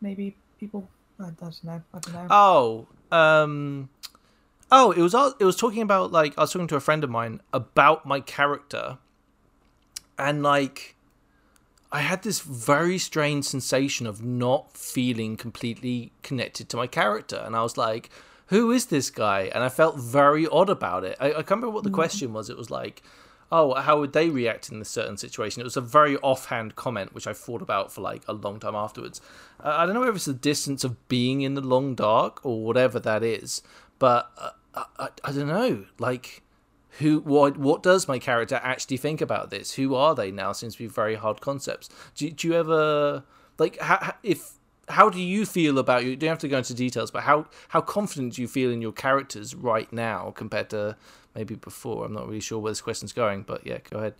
maybe 0.00 0.36
people. 0.58 0.88
I, 1.20 1.30
don't 1.30 1.64
know. 1.64 1.82
I 1.92 1.98
don't 1.98 2.14
know. 2.14 2.26
Oh, 2.30 2.86
um, 3.10 3.88
oh, 4.70 4.92
it 4.92 5.02
was 5.02 5.14
it 5.40 5.44
was 5.44 5.56
talking 5.56 5.82
about 5.82 6.12
like 6.12 6.36
I 6.38 6.42
was 6.42 6.52
talking 6.52 6.68
to 6.68 6.76
a 6.76 6.80
friend 6.80 7.02
of 7.02 7.10
mine 7.10 7.40
about 7.52 8.06
my 8.06 8.20
character, 8.20 8.98
and 10.18 10.42
like 10.42 10.94
I 11.90 12.00
had 12.00 12.22
this 12.22 12.40
very 12.40 12.98
strange 12.98 13.46
sensation 13.46 14.06
of 14.06 14.22
not 14.22 14.76
feeling 14.76 15.36
completely 15.36 16.12
connected 16.22 16.68
to 16.70 16.76
my 16.76 16.86
character, 16.86 17.42
and 17.44 17.56
I 17.56 17.62
was 17.62 17.76
like, 17.76 18.10
"Who 18.46 18.70
is 18.70 18.86
this 18.86 19.10
guy?" 19.10 19.50
And 19.54 19.64
I 19.64 19.68
felt 19.68 19.98
very 19.98 20.46
odd 20.46 20.70
about 20.70 21.04
it. 21.04 21.16
I, 21.18 21.30
I 21.30 21.32
can't 21.34 21.50
remember 21.50 21.70
what 21.70 21.84
the 21.84 21.90
mm. 21.90 21.94
question 21.94 22.32
was. 22.32 22.50
It 22.50 22.56
was 22.56 22.70
like, 22.70 23.02
oh, 23.50 23.74
how 23.74 23.98
would 24.00 24.12
they 24.12 24.28
react 24.28 24.70
in 24.70 24.78
this 24.78 24.88
certain 24.88 25.16
situation? 25.16 25.60
It 25.60 25.64
was 25.64 25.76
a 25.76 25.82
very 25.82 26.16
offhand 26.18 26.76
comment, 26.76 27.14
which 27.14 27.26
I 27.26 27.32
thought 27.32 27.62
about 27.62 27.92
for 27.92 28.00
like 28.00 28.22
a 28.28 28.32
long 28.32 28.60
time 28.60 28.74
afterwards. 28.74 29.20
Uh, 29.62 29.74
I 29.78 29.86
don't 29.86 29.94
know 29.94 30.02
if 30.04 30.16
it's 30.16 30.26
the 30.26 30.34
distance 30.34 30.84
of 30.84 31.08
being 31.08 31.40
in 31.40 31.54
the 31.54 31.60
long 31.60 31.94
dark 31.94 32.44
or 32.44 32.62
whatever 32.64 32.98
that 33.00 33.22
is, 33.22 33.62
but 33.98 34.30
uh, 34.38 34.84
I, 34.98 35.08
I, 35.24 35.32
don't 35.32 35.48
know. 35.48 35.86
Like, 35.98 36.42
who, 36.98 37.20
what, 37.20 37.56
what 37.56 37.82
does 37.82 38.06
my 38.06 38.18
character 38.18 38.60
actually 38.62 38.98
think 38.98 39.20
about 39.20 39.50
this? 39.50 39.74
Who 39.74 39.94
are 39.94 40.14
they 40.14 40.30
now? 40.30 40.52
Seems 40.52 40.74
to 40.74 40.80
be 40.80 40.86
very 40.86 41.14
hard 41.14 41.40
concepts. 41.40 41.88
Do, 42.16 42.30
do 42.30 42.48
you 42.48 42.54
ever 42.54 43.24
like 43.58 43.78
how, 43.80 44.14
if 44.22 44.52
how 44.88 45.10
do 45.10 45.20
you 45.20 45.44
feel 45.44 45.78
about 45.78 46.04
you? 46.04 46.16
Don't 46.16 46.28
have 46.28 46.38
to 46.38 46.48
go 46.48 46.58
into 46.58 46.74
details, 46.74 47.10
but 47.10 47.24
how 47.24 47.46
how 47.68 47.80
confident 47.80 48.34
do 48.34 48.42
you 48.42 48.48
feel 48.48 48.70
in 48.70 48.80
your 48.80 48.92
characters 48.92 49.54
right 49.54 49.92
now 49.92 50.32
compared 50.36 50.70
to 50.70 50.96
maybe 51.38 51.54
before. 51.54 52.04
I'm 52.04 52.12
not 52.12 52.26
really 52.26 52.40
sure 52.40 52.58
where 52.58 52.72
this 52.72 52.80
question's 52.80 53.12
going, 53.12 53.42
but 53.42 53.64
yeah, 53.64 53.78
go 53.88 53.98
ahead. 53.98 54.14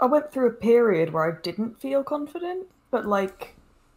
I 0.00 0.06
went 0.06 0.32
through 0.32 0.46
a 0.46 0.52
period 0.52 1.12
where 1.12 1.28
I 1.28 1.40
didn't 1.42 1.80
feel 1.80 2.04
confident, 2.04 2.68
but 2.92 3.04
like 3.04 3.56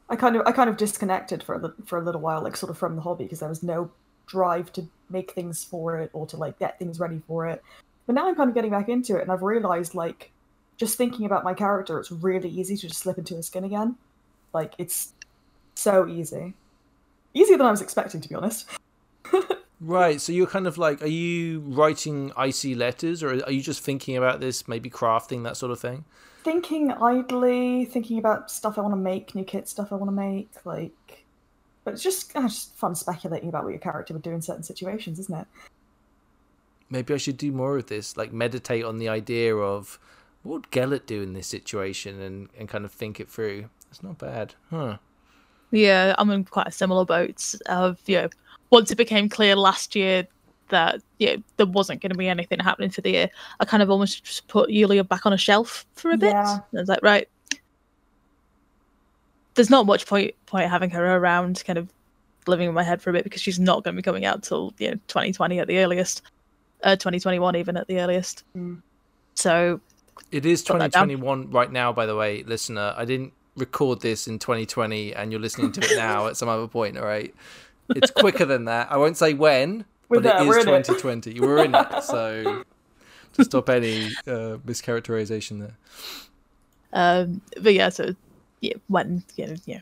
I 0.09 0.15
kind 0.15 0.35
of 0.35 0.41
I 0.47 0.51
kind 0.51 0.67
of 0.67 0.77
disconnected 0.77 1.43
for 1.43 1.55
a, 1.55 1.85
for 1.85 1.99
a 1.99 2.03
little 2.03 2.21
while, 2.21 2.41
like 2.41 2.57
sort 2.57 2.71
of 2.71 2.77
from 2.77 2.95
the 2.95 3.03
hobby 3.03 3.25
because 3.25 3.39
there 3.39 3.49
was 3.49 3.61
no 3.61 3.91
drive 4.25 4.73
to 4.73 4.87
make 5.11 5.31
things 5.33 5.63
for 5.63 5.99
it 5.99 6.09
or 6.13 6.25
to 6.25 6.37
like 6.37 6.57
get 6.57 6.79
things 6.79 6.99
ready 6.99 7.21
for 7.27 7.47
it. 7.47 7.63
But 8.07 8.15
now 8.15 8.27
I'm 8.27 8.35
kind 8.35 8.49
of 8.49 8.55
getting 8.55 8.71
back 8.71 8.89
into 8.89 9.15
it, 9.15 9.21
and 9.21 9.31
I've 9.31 9.43
realized 9.43 9.93
like 9.93 10.31
just 10.77 10.97
thinking 10.97 11.27
about 11.27 11.43
my 11.43 11.53
character, 11.53 11.99
it's 11.99 12.11
really 12.11 12.49
easy 12.49 12.75
to 12.77 12.87
just 12.87 12.99
slip 12.99 13.19
into 13.19 13.35
his 13.35 13.45
skin 13.45 13.63
again. 13.63 13.95
Like 14.53 14.73
it's 14.79 15.13
so 15.75 16.07
easy, 16.07 16.55
easier 17.35 17.57
than 17.57 17.67
I 17.67 17.71
was 17.71 17.81
expecting, 17.81 18.21
to 18.21 18.29
be 18.29 18.33
honest. 18.33 18.67
Right. 19.81 20.21
So 20.21 20.31
you're 20.31 20.47
kind 20.47 20.67
of 20.67 20.77
like, 20.77 21.01
are 21.01 21.07
you 21.07 21.59
writing 21.59 22.31
icy 22.37 22.75
letters, 22.75 23.21
or 23.21 23.43
are 23.43 23.51
you 23.51 23.61
just 23.61 23.81
thinking 23.81 24.15
about 24.17 24.39
this, 24.39 24.67
maybe 24.67 24.89
crafting 24.89 25.43
that 25.43 25.57
sort 25.57 25.71
of 25.71 25.79
thing? 25.79 26.05
Thinking 26.43 26.91
idly, 26.91 27.85
thinking 27.85 28.19
about 28.19 28.51
stuff 28.51 28.77
I 28.77 28.81
want 28.81 28.93
to 28.93 28.99
make, 28.99 29.35
new 29.35 29.43
kit 29.43 29.67
stuff 29.67 29.91
I 29.91 29.95
want 29.95 30.09
to 30.09 30.15
make, 30.15 30.49
like. 30.63 31.25
But 31.83 31.95
it's 31.95 32.03
just, 32.03 32.35
uh, 32.35 32.43
just 32.43 32.75
fun 32.75 32.95
speculating 32.95 33.49
about 33.49 33.63
what 33.63 33.71
your 33.71 33.79
character 33.79 34.13
would 34.13 34.23
do 34.23 34.31
in 34.31 34.41
certain 34.41 34.63
situations, 34.63 35.19
isn't 35.19 35.35
it? 35.35 35.47
Maybe 36.89 37.13
I 37.13 37.17
should 37.17 37.37
do 37.37 37.51
more 37.51 37.77
of 37.77 37.87
this, 37.87 38.15
like 38.15 38.31
meditate 38.31 38.85
on 38.85 38.99
the 38.99 39.09
idea 39.09 39.55
of 39.55 39.99
what 40.43 40.53
would 40.53 40.71
Gellert 40.71 41.07
do 41.07 41.21
in 41.21 41.33
this 41.33 41.47
situation, 41.47 42.21
and 42.21 42.49
and 42.57 42.69
kind 42.69 42.85
of 42.85 42.91
think 42.91 43.19
it 43.19 43.29
through. 43.29 43.69
It's 43.89 44.03
not 44.03 44.19
bad, 44.19 44.53
huh? 44.69 44.97
Yeah, 45.71 46.13
I'm 46.17 46.29
in 46.29 46.45
quite 46.45 46.67
a 46.67 46.71
similar 46.71 47.05
boat 47.05 47.55
of 47.65 47.99
you 48.05 48.21
know 48.21 48.29
once 48.75 48.91
it 48.91 48.95
became 48.95 49.29
clear 49.29 49.55
last 49.55 49.95
year 49.95 50.27
that 50.69 51.01
yeah 51.19 51.35
there 51.57 51.65
wasn't 51.65 52.01
going 52.01 52.11
to 52.11 52.17
be 52.17 52.27
anything 52.27 52.59
happening 52.59 52.89
for 52.89 53.01
the 53.01 53.11
year, 53.11 53.29
I 53.59 53.65
kind 53.65 53.81
of 53.81 53.89
almost 53.89 54.23
just 54.23 54.47
put 54.47 54.69
Yulia 54.69 55.03
back 55.03 55.25
on 55.25 55.33
a 55.33 55.37
shelf 55.37 55.85
for 55.93 56.11
a 56.11 56.17
bit. 56.17 56.33
Yeah. 56.33 56.59
I 56.59 56.79
was 56.79 56.89
like, 56.89 57.01
right, 57.01 57.27
there's 59.55 59.69
not 59.69 59.85
much 59.85 60.05
point 60.05 60.35
point 60.45 60.69
having 60.69 60.89
her 60.91 61.15
around, 61.15 61.63
kind 61.65 61.79
of 61.79 61.89
living 62.47 62.67
in 62.67 62.75
my 62.75 62.83
head 62.83 63.01
for 63.01 63.09
a 63.09 63.13
bit 63.13 63.23
because 63.23 63.41
she's 63.41 63.59
not 63.59 63.83
going 63.83 63.95
to 63.95 63.97
be 63.97 64.03
coming 64.03 64.25
out 64.25 64.43
till 64.43 64.73
you 64.77 64.89
know 64.89 64.95
2020 65.07 65.59
at 65.59 65.67
the 65.67 65.79
earliest, 65.79 66.21
uh, 66.83 66.95
2021 66.95 67.55
even 67.55 67.77
at 67.77 67.87
the 67.87 67.99
earliest. 67.99 68.43
Mm. 68.55 68.81
So 69.35 69.79
it 70.31 70.45
is 70.45 70.63
2021 70.63 71.51
right 71.51 71.71
now, 71.71 71.93
by 71.93 72.05
the 72.05 72.15
way, 72.15 72.43
listener. 72.43 72.93
I 72.97 73.05
didn't 73.05 73.33
record 73.55 74.01
this 74.01 74.27
in 74.27 74.39
2020, 74.39 75.13
and 75.13 75.31
you're 75.31 75.41
listening 75.41 75.71
to 75.73 75.81
it 75.81 75.95
now 75.95 76.27
at 76.27 76.37
some 76.37 76.49
other 76.49 76.67
point. 76.67 76.97
All 76.97 77.05
right. 77.05 77.33
It's 77.89 78.11
quicker 78.11 78.45
than 78.45 78.65
that. 78.65 78.91
I 78.91 78.97
won't 78.97 79.17
say 79.17 79.33
when, 79.33 79.85
we're 80.09 80.21
but 80.21 80.23
there, 80.23 80.43
it 80.43 80.47
is 80.47 80.65
2020. 80.65 81.31
It. 81.31 81.41
We're 81.41 81.63
in 81.63 81.75
it, 81.75 82.03
so 82.03 82.63
to 83.33 83.43
stop 83.43 83.69
any 83.69 84.07
uh, 84.27 84.57
mischaracterization 84.65 85.59
there. 85.59 85.77
Um, 86.93 87.41
but 87.61 87.73
yeah, 87.73 87.89
so 87.89 88.15
yeah, 88.61 88.73
when 88.87 89.23
you 89.35 89.47
know, 89.47 89.55
yeah, 89.65 89.81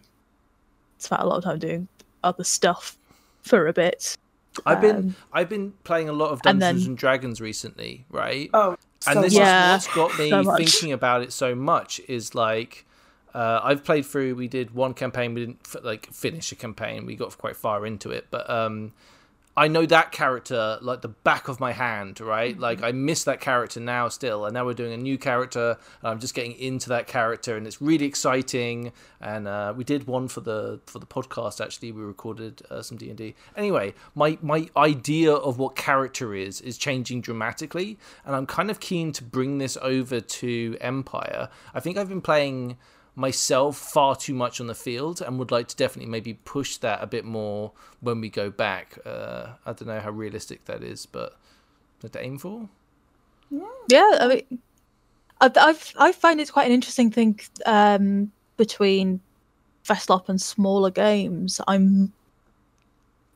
spent 0.97 1.21
a 1.21 1.25
lot 1.25 1.37
of 1.37 1.43
time 1.43 1.59
doing 1.59 1.87
other 2.23 2.43
stuff 2.43 2.97
for 3.41 3.67
a 3.67 3.73
bit. 3.73 4.17
I've 4.65 4.81
been 4.81 4.95
um, 4.95 5.15
I've 5.31 5.49
been 5.49 5.73
playing 5.83 6.09
a 6.09 6.13
lot 6.13 6.31
of 6.31 6.41
Dungeons 6.41 6.69
and, 6.69 6.79
then, 6.79 6.87
and 6.87 6.97
Dragons 6.97 7.41
recently, 7.41 8.05
right? 8.09 8.49
Oh, 8.53 8.75
so 8.99 9.11
and 9.11 9.23
this 9.23 9.33
yeah, 9.33 9.75
is 9.75 9.85
what's 9.85 9.95
got 9.95 10.19
me 10.19 10.29
so 10.29 10.55
thinking 10.55 10.91
about 10.91 11.23
it 11.23 11.33
so 11.33 11.55
much 11.55 11.99
is 12.07 12.35
like 12.35 12.85
uh, 13.33 13.61
I've 13.63 13.83
played 13.83 14.05
through. 14.05 14.35
We 14.35 14.47
did 14.47 14.73
one 14.73 14.93
campaign. 14.93 15.33
We 15.33 15.45
didn't 15.45 15.83
like 15.83 16.11
finish 16.13 16.51
a 16.51 16.55
campaign. 16.55 17.05
We 17.05 17.15
got 17.15 17.37
quite 17.37 17.55
far 17.55 17.85
into 17.85 18.11
it, 18.11 18.27
but 18.29 18.49
um, 18.49 18.93
I 19.55 19.67
know 19.67 19.85
that 19.85 20.11
character 20.11 20.79
like 20.81 21.01
the 21.01 21.09
back 21.09 21.47
of 21.47 21.59
my 21.59 21.73
hand, 21.73 22.19
right? 22.19 22.57
Like 22.57 22.81
I 22.81 22.91
miss 22.91 23.23
that 23.25 23.39
character 23.39 23.79
now 23.79 24.09
still, 24.09 24.45
and 24.45 24.53
now 24.53 24.65
we're 24.65 24.73
doing 24.73 24.93
a 24.93 24.97
new 24.97 25.17
character, 25.19 25.77
and 26.01 26.09
I'm 26.09 26.19
just 26.19 26.33
getting 26.33 26.53
into 26.53 26.89
that 26.89 27.05
character, 27.05 27.55
and 27.55 27.67
it's 27.67 27.79
really 27.79 28.05
exciting. 28.05 28.91
And 29.21 29.47
uh, 29.47 29.73
we 29.75 29.83
did 29.83 30.07
one 30.07 30.27
for 30.27 30.41
the 30.41 30.79
for 30.87 30.97
the 30.97 31.05
podcast 31.05 31.63
actually. 31.63 31.91
We 31.91 32.01
recorded 32.01 32.63
uh, 32.71 32.81
some 32.81 32.97
D 32.97 33.09
and 33.09 33.17
D. 33.17 33.35
Anyway, 33.55 33.93
my 34.15 34.39
my 34.41 34.69
idea 34.75 35.33
of 35.33 35.59
what 35.59 35.75
character 35.75 36.33
is 36.33 36.59
is 36.61 36.79
changing 36.79 37.21
dramatically, 37.21 37.99
and 38.25 38.35
I'm 38.35 38.47
kind 38.47 38.71
of 38.71 38.79
keen 38.79 39.11
to 39.13 39.23
bring 39.23 39.59
this 39.59 39.77
over 39.83 40.19
to 40.19 40.77
Empire. 40.81 41.49
I 41.75 41.79
think 41.79 41.97
I've 41.97 42.09
been 42.09 42.21
playing 42.21 42.77
myself 43.15 43.77
far 43.77 44.15
too 44.15 44.33
much 44.33 44.59
on 44.59 44.67
the 44.67 44.75
field 44.75 45.21
and 45.21 45.37
would 45.37 45.51
like 45.51 45.67
to 45.67 45.75
definitely 45.75 46.09
maybe 46.09 46.33
push 46.33 46.77
that 46.77 47.01
a 47.03 47.07
bit 47.07 47.25
more 47.25 47.71
when 47.99 48.19
we 48.19 48.29
go 48.29 48.49
back. 48.49 48.97
Uh, 49.05 49.49
I 49.65 49.73
don't 49.73 49.87
know 49.87 49.99
how 49.99 50.09
realistic 50.09 50.65
that 50.65 50.83
is, 50.83 51.05
but 51.05 51.37
to 52.11 52.21
aim 52.21 52.37
for. 52.37 52.67
Yeah, 53.87 54.17
I 54.19 54.27
mean, 54.27 54.59
I, 55.39 55.51
I've, 55.55 55.93
I 55.97 56.11
find 56.11 56.41
it's 56.41 56.51
quite 56.51 56.65
an 56.65 56.73
interesting 56.73 57.11
thing 57.11 57.39
um, 57.65 58.31
between 58.57 59.21
Festlop 59.85 60.27
and 60.27 60.41
smaller 60.41 60.89
games. 60.89 61.61
I'm, 61.67 62.11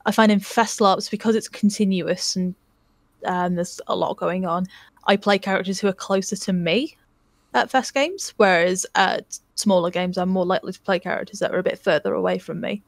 I 0.06 0.12
find 0.12 0.32
in 0.32 0.40
Festlops 0.40 1.10
because 1.10 1.36
it's 1.36 1.48
continuous 1.48 2.36
and 2.36 2.56
um, 3.26 3.56
there's 3.56 3.80
a 3.88 3.96
lot 3.96 4.18
going 4.18 4.46
on. 4.46 4.66
I 5.06 5.16
play 5.16 5.38
characters 5.38 5.80
who 5.80 5.88
are 5.88 5.94
closer 5.94 6.36
to 6.36 6.54
me 6.54 6.98
at 7.54 7.70
Fest 7.70 7.94
games, 7.94 8.34
whereas 8.38 8.86
at 8.96 9.40
smaller 9.58 9.92
games, 9.92 10.18
I'm 10.18 10.30
more 10.30 10.46
likely 10.46 10.72
to 10.72 10.82
play 10.82 11.00
characters 11.00 11.40
that 11.40 11.54
are 11.54 11.60
a 11.60 11.64
bit 11.64 11.80
further 11.80 12.14
away 12.14 12.38
from 12.38 12.62
me 12.62 12.84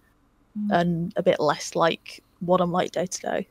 mm. 0.57 0.67
and 0.71 1.13
a 1.15 1.23
bit 1.23 1.39
less 1.39 1.75
like 1.75 2.23
what 2.39 2.61
I'm 2.61 2.71
like 2.71 2.91
day 2.91 3.05
to 3.05 3.21
day. 3.21 3.47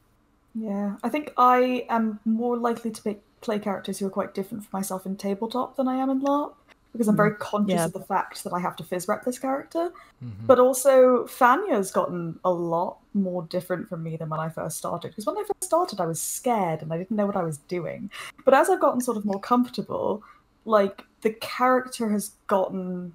Yeah, 0.54 0.96
I 1.02 1.08
think 1.08 1.32
I 1.36 1.86
am 1.88 2.20
more 2.24 2.56
likely 2.56 2.90
to 2.90 3.02
pick, 3.02 3.20
play 3.40 3.58
characters 3.58 3.98
who 3.98 4.06
are 4.06 4.10
quite 4.10 4.34
different 4.34 4.64
from 4.64 4.78
myself 4.78 5.06
in 5.06 5.16
tabletop 5.16 5.76
than 5.76 5.88
I 5.88 5.96
am 5.96 6.10
in 6.10 6.20
LARP 6.20 6.54
because 6.92 7.06
I'm 7.06 7.14
mm. 7.14 7.18
very 7.18 7.34
conscious 7.36 7.74
Yeah. 7.74 7.84
of 7.84 7.92
the 7.92 8.00
fact 8.00 8.44
that 8.44 8.52
I 8.52 8.60
have 8.60 8.74
to 8.76 8.82
phys 8.82 9.08
rep 9.08 9.24
this 9.24 9.38
character. 9.38 9.92
Mm-hmm. 10.24 10.46
But 10.46 10.58
also, 10.58 11.26
Fanya's 11.26 11.90
gotten 11.90 12.40
a 12.44 12.50
lot 12.50 12.98
more 13.14 13.42
different 13.44 13.88
from 13.88 14.02
me 14.02 14.16
than 14.16 14.30
when 14.30 14.40
I 14.40 14.48
first 14.48 14.78
started. 14.78 15.08
Because 15.08 15.26
when 15.26 15.36
I 15.36 15.42
first 15.42 15.64
started, 15.64 16.00
I 16.00 16.06
was 16.06 16.20
scared 16.20 16.82
and 16.82 16.92
I 16.92 16.98
didn't 16.98 17.16
know 17.16 17.26
what 17.26 17.36
I 17.36 17.42
was 17.42 17.58
doing. 17.58 18.10
But 18.44 18.54
as 18.54 18.70
I've 18.70 18.80
gotten 18.80 19.00
sort 19.00 19.16
of 19.16 19.24
more 19.24 19.40
comfortable, 19.40 20.22
like 20.64 21.04
the 21.22 21.30
character 21.30 22.08
has 22.10 22.32
gotten 22.46 23.14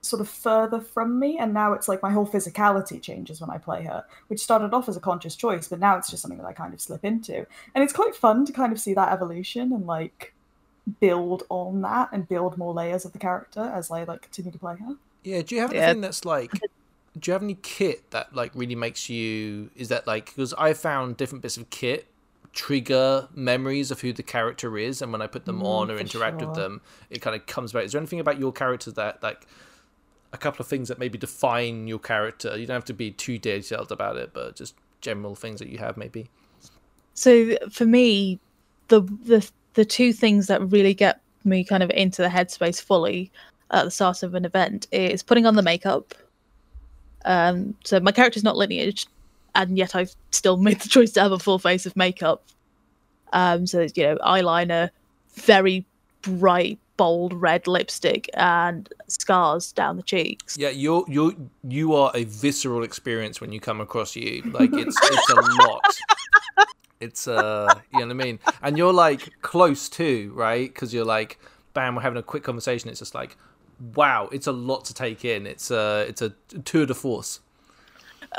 sort 0.00 0.20
of 0.20 0.28
further 0.28 0.80
from 0.80 1.18
me, 1.18 1.38
and 1.38 1.54
now 1.54 1.72
it's 1.72 1.88
like 1.88 2.02
my 2.02 2.10
whole 2.10 2.26
physicality 2.26 3.00
changes 3.00 3.40
when 3.40 3.50
I 3.50 3.58
play 3.58 3.84
her, 3.84 4.04
which 4.28 4.40
started 4.40 4.74
off 4.74 4.88
as 4.88 4.96
a 4.96 5.00
conscious 5.00 5.34
choice, 5.34 5.68
but 5.68 5.80
now 5.80 5.96
it's 5.96 6.10
just 6.10 6.22
something 6.22 6.38
that 6.38 6.46
I 6.46 6.52
kind 6.52 6.74
of 6.74 6.80
slip 6.80 7.04
into. 7.04 7.46
And 7.74 7.82
it's 7.82 7.92
quite 7.92 8.14
fun 8.14 8.44
to 8.44 8.52
kind 8.52 8.72
of 8.72 8.78
see 8.78 8.94
that 8.94 9.12
evolution 9.12 9.72
and 9.72 9.86
like 9.86 10.34
build 11.00 11.44
on 11.48 11.80
that 11.82 12.10
and 12.12 12.28
build 12.28 12.58
more 12.58 12.74
layers 12.74 13.06
of 13.06 13.12
the 13.12 13.18
character 13.18 13.60
as 13.60 13.90
I 13.90 14.04
like 14.04 14.22
continue 14.22 14.52
to 14.52 14.58
play 14.58 14.76
her. 14.76 14.96
Yeah, 15.22 15.40
do 15.40 15.54
you 15.54 15.60
have 15.62 15.72
Yeah. 15.72 15.84
anything 15.84 16.02
that's 16.02 16.24
like? 16.26 16.52
Do 17.18 17.30
you 17.30 17.32
have 17.32 17.42
any 17.42 17.54
kit 17.54 18.10
that 18.10 18.34
like 18.34 18.52
really 18.54 18.74
makes 18.74 19.08
you? 19.08 19.70
Is 19.76 19.88
that 19.88 20.06
like 20.06 20.26
because 20.26 20.52
I 20.54 20.74
found 20.74 21.16
different 21.16 21.42
bits 21.42 21.56
of 21.56 21.70
kit 21.70 22.06
trigger 22.54 23.28
memories 23.34 23.90
of 23.90 24.00
who 24.00 24.12
the 24.12 24.22
character 24.22 24.78
is, 24.78 25.02
and 25.02 25.12
when 25.12 25.22
I 25.22 25.26
put 25.26 25.46
them 25.46 25.62
Mm, 25.62 25.62
on 25.62 25.90
or 25.90 25.98
interact 25.98 26.40
with 26.40 26.54
them, 26.54 26.80
it 27.10 27.20
kind 27.20 27.36
of 27.36 27.46
comes 27.46 27.72
back. 27.72 27.84
Is 27.84 27.92
there 27.92 28.00
anything 28.00 28.20
about 28.20 28.38
your 28.38 28.52
character 28.52 28.92
that 28.92 29.22
like 29.22 29.46
a 30.32 30.38
couple 30.38 30.62
of 30.62 30.68
things 30.68 30.88
that 30.88 30.98
maybe 30.98 31.18
define 31.18 31.86
your 31.88 31.98
character? 31.98 32.56
You 32.56 32.66
don't 32.66 32.74
have 32.74 32.84
to 32.86 32.94
be 32.94 33.10
too 33.12 33.38
detailed 33.38 33.92
about 33.92 34.16
it, 34.16 34.32
but 34.34 34.56
just 34.56 34.76
general 35.00 35.34
things 35.34 35.60
that 35.60 35.68
you 35.68 35.78
have 35.78 35.96
maybe. 35.96 36.30
So 37.14 37.56
for 37.70 37.86
me, 37.86 38.40
the 38.88 39.00
the 39.02 39.48
the 39.74 39.84
two 39.84 40.12
things 40.12 40.46
that 40.48 40.62
really 40.70 40.94
get 40.94 41.20
me 41.44 41.64
kind 41.64 41.82
of 41.82 41.90
into 41.90 42.22
the 42.22 42.28
headspace 42.28 42.80
fully 42.82 43.32
at 43.70 43.84
the 43.84 43.90
start 43.90 44.22
of 44.22 44.34
an 44.34 44.44
event 44.44 44.86
is 44.92 45.22
putting 45.22 45.46
on 45.46 45.56
the 45.56 45.62
makeup. 45.62 46.14
Um, 47.24 47.74
so 47.84 48.00
my 48.00 48.12
character's 48.12 48.44
not 48.44 48.56
lineage, 48.56 49.06
and 49.54 49.76
yet 49.76 49.94
I've 49.94 50.14
still 50.30 50.56
made 50.68 50.80
the 50.80 50.88
choice 50.88 51.12
to 51.12 51.20
have 51.20 51.32
a 51.32 51.38
full 51.38 51.58
face 51.58 51.86
of 51.86 51.96
makeup. 51.96 52.44
Um, 53.32 53.66
so 53.66 53.86
you 53.94 54.02
know, 54.04 54.16
eyeliner, 54.18 54.90
very 55.34 55.84
bright, 56.22 56.78
bold 56.96 57.32
red 57.34 57.66
lipstick, 57.66 58.30
and 58.34 58.88
scars 59.08 59.72
down 59.72 59.96
the 59.96 60.02
cheeks. 60.02 60.56
Yeah, 60.56 60.70
you're 60.70 61.04
you're 61.08 61.32
you 61.66 61.94
are 61.94 62.12
a 62.14 62.24
visceral 62.24 62.82
experience 62.84 63.40
when 63.40 63.52
you 63.52 63.60
come 63.60 63.80
across 63.80 64.14
you. 64.14 64.42
Like 64.52 64.72
it's 64.72 64.96
it's 65.02 65.30
a 65.30 65.40
lot. 65.66 65.84
It's 67.00 67.28
uh, 67.28 67.74
you 67.92 68.00
know 68.00 68.06
what 68.06 68.22
I 68.22 68.24
mean. 68.24 68.38
And 68.62 68.78
you're 68.78 68.92
like 68.92 69.40
close 69.42 69.88
too, 69.88 70.32
right? 70.34 70.72
Because 70.72 70.94
you're 70.94 71.04
like, 71.04 71.38
bam, 71.74 71.96
we're 71.96 72.02
having 72.02 72.18
a 72.18 72.22
quick 72.22 72.44
conversation. 72.44 72.88
It's 72.88 73.00
just 73.00 73.14
like, 73.14 73.36
wow, 73.94 74.28
it's 74.32 74.46
a 74.46 74.52
lot 74.52 74.84
to 74.86 74.94
take 74.94 75.24
in. 75.24 75.46
It's 75.46 75.70
uh, 75.70 76.06
it's 76.08 76.22
a 76.22 76.30
tour 76.64 76.86
de 76.86 76.94
force. 76.94 77.40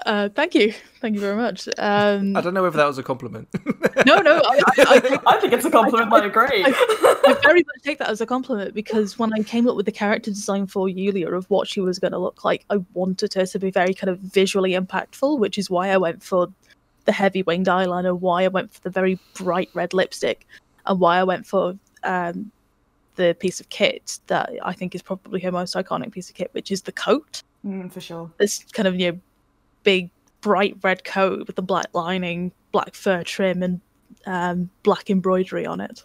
Uh, 0.05 0.29
thank 0.29 0.53
you, 0.53 0.73
thank 0.99 1.15
you 1.15 1.21
very 1.21 1.35
much. 1.35 1.67
Um, 1.77 2.35
I 2.35 2.41
don't 2.41 2.53
know 2.53 2.63
whether 2.63 2.77
that 2.77 2.87
was 2.87 2.97
a 2.97 3.03
compliment. 3.03 3.47
no, 4.05 4.17
no, 4.17 4.41
I, 4.43 4.61
I, 4.77 4.83
I, 4.87 5.19
I 5.35 5.39
think 5.39 5.53
it's 5.53 5.65
a 5.65 5.71
compliment, 5.71 6.11
I 6.11 6.25
agree. 6.25 6.63
I 6.65 7.37
very 7.43 7.63
much 7.63 7.81
take 7.83 7.99
that 7.99 8.09
as 8.09 8.21
a 8.21 8.25
compliment 8.25 8.73
because 8.73 9.17
when 9.17 9.33
I 9.33 9.41
came 9.43 9.67
up 9.67 9.75
with 9.75 9.85
the 9.85 9.91
character 9.91 10.31
design 10.31 10.67
for 10.67 10.89
Yulia 10.89 11.29
of 11.31 11.49
what 11.49 11.67
she 11.67 11.81
was 11.81 11.99
going 11.99 12.11
to 12.11 12.19
look 12.19 12.43
like, 12.43 12.65
I 12.69 12.77
wanted 12.93 13.33
her 13.35 13.45
to 13.45 13.59
be 13.59 13.71
very 13.71 13.93
kind 13.93 14.09
of 14.09 14.19
visually 14.19 14.71
impactful, 14.71 15.39
which 15.39 15.57
is 15.57 15.69
why 15.69 15.89
I 15.89 15.97
went 15.97 16.21
for 16.21 16.47
the 17.05 17.11
heavy 17.11 17.43
winged 17.43 17.67
eyeliner, 17.67 18.17
why 18.17 18.43
I 18.43 18.47
went 18.47 18.73
for 18.73 18.81
the 18.81 18.89
very 18.89 19.19
bright 19.35 19.69
red 19.73 19.93
lipstick, 19.93 20.45
and 20.85 20.99
why 20.99 21.17
I 21.17 21.23
went 21.23 21.45
for 21.45 21.77
um, 22.03 22.51
the 23.15 23.35
piece 23.39 23.59
of 23.59 23.69
kit 23.69 24.19
that 24.27 24.51
I 24.63 24.73
think 24.73 24.93
is 24.93 25.01
probably 25.01 25.39
her 25.41 25.51
most 25.51 25.75
iconic 25.75 26.11
piece 26.11 26.29
of 26.29 26.35
kit, 26.35 26.49
which 26.53 26.71
is 26.71 26.81
the 26.81 26.91
coat. 26.91 27.43
Mm, 27.65 27.91
for 27.91 28.01
sure. 28.01 28.31
This 28.37 28.63
kind 28.73 28.87
of 28.87 28.99
you 28.99 29.13
know 29.13 29.19
big 29.85 30.09
bright 30.41 30.75
red 30.83 31.05
coat 31.05 31.47
with 31.47 31.55
the 31.55 31.61
black 31.61 31.87
lining, 31.93 32.51
black 32.73 32.93
fur 32.93 33.23
trim, 33.23 33.63
and 33.63 33.79
um, 34.25 34.69
black 34.83 35.09
embroidery 35.09 35.65
on 35.65 35.79
it. 35.79 36.03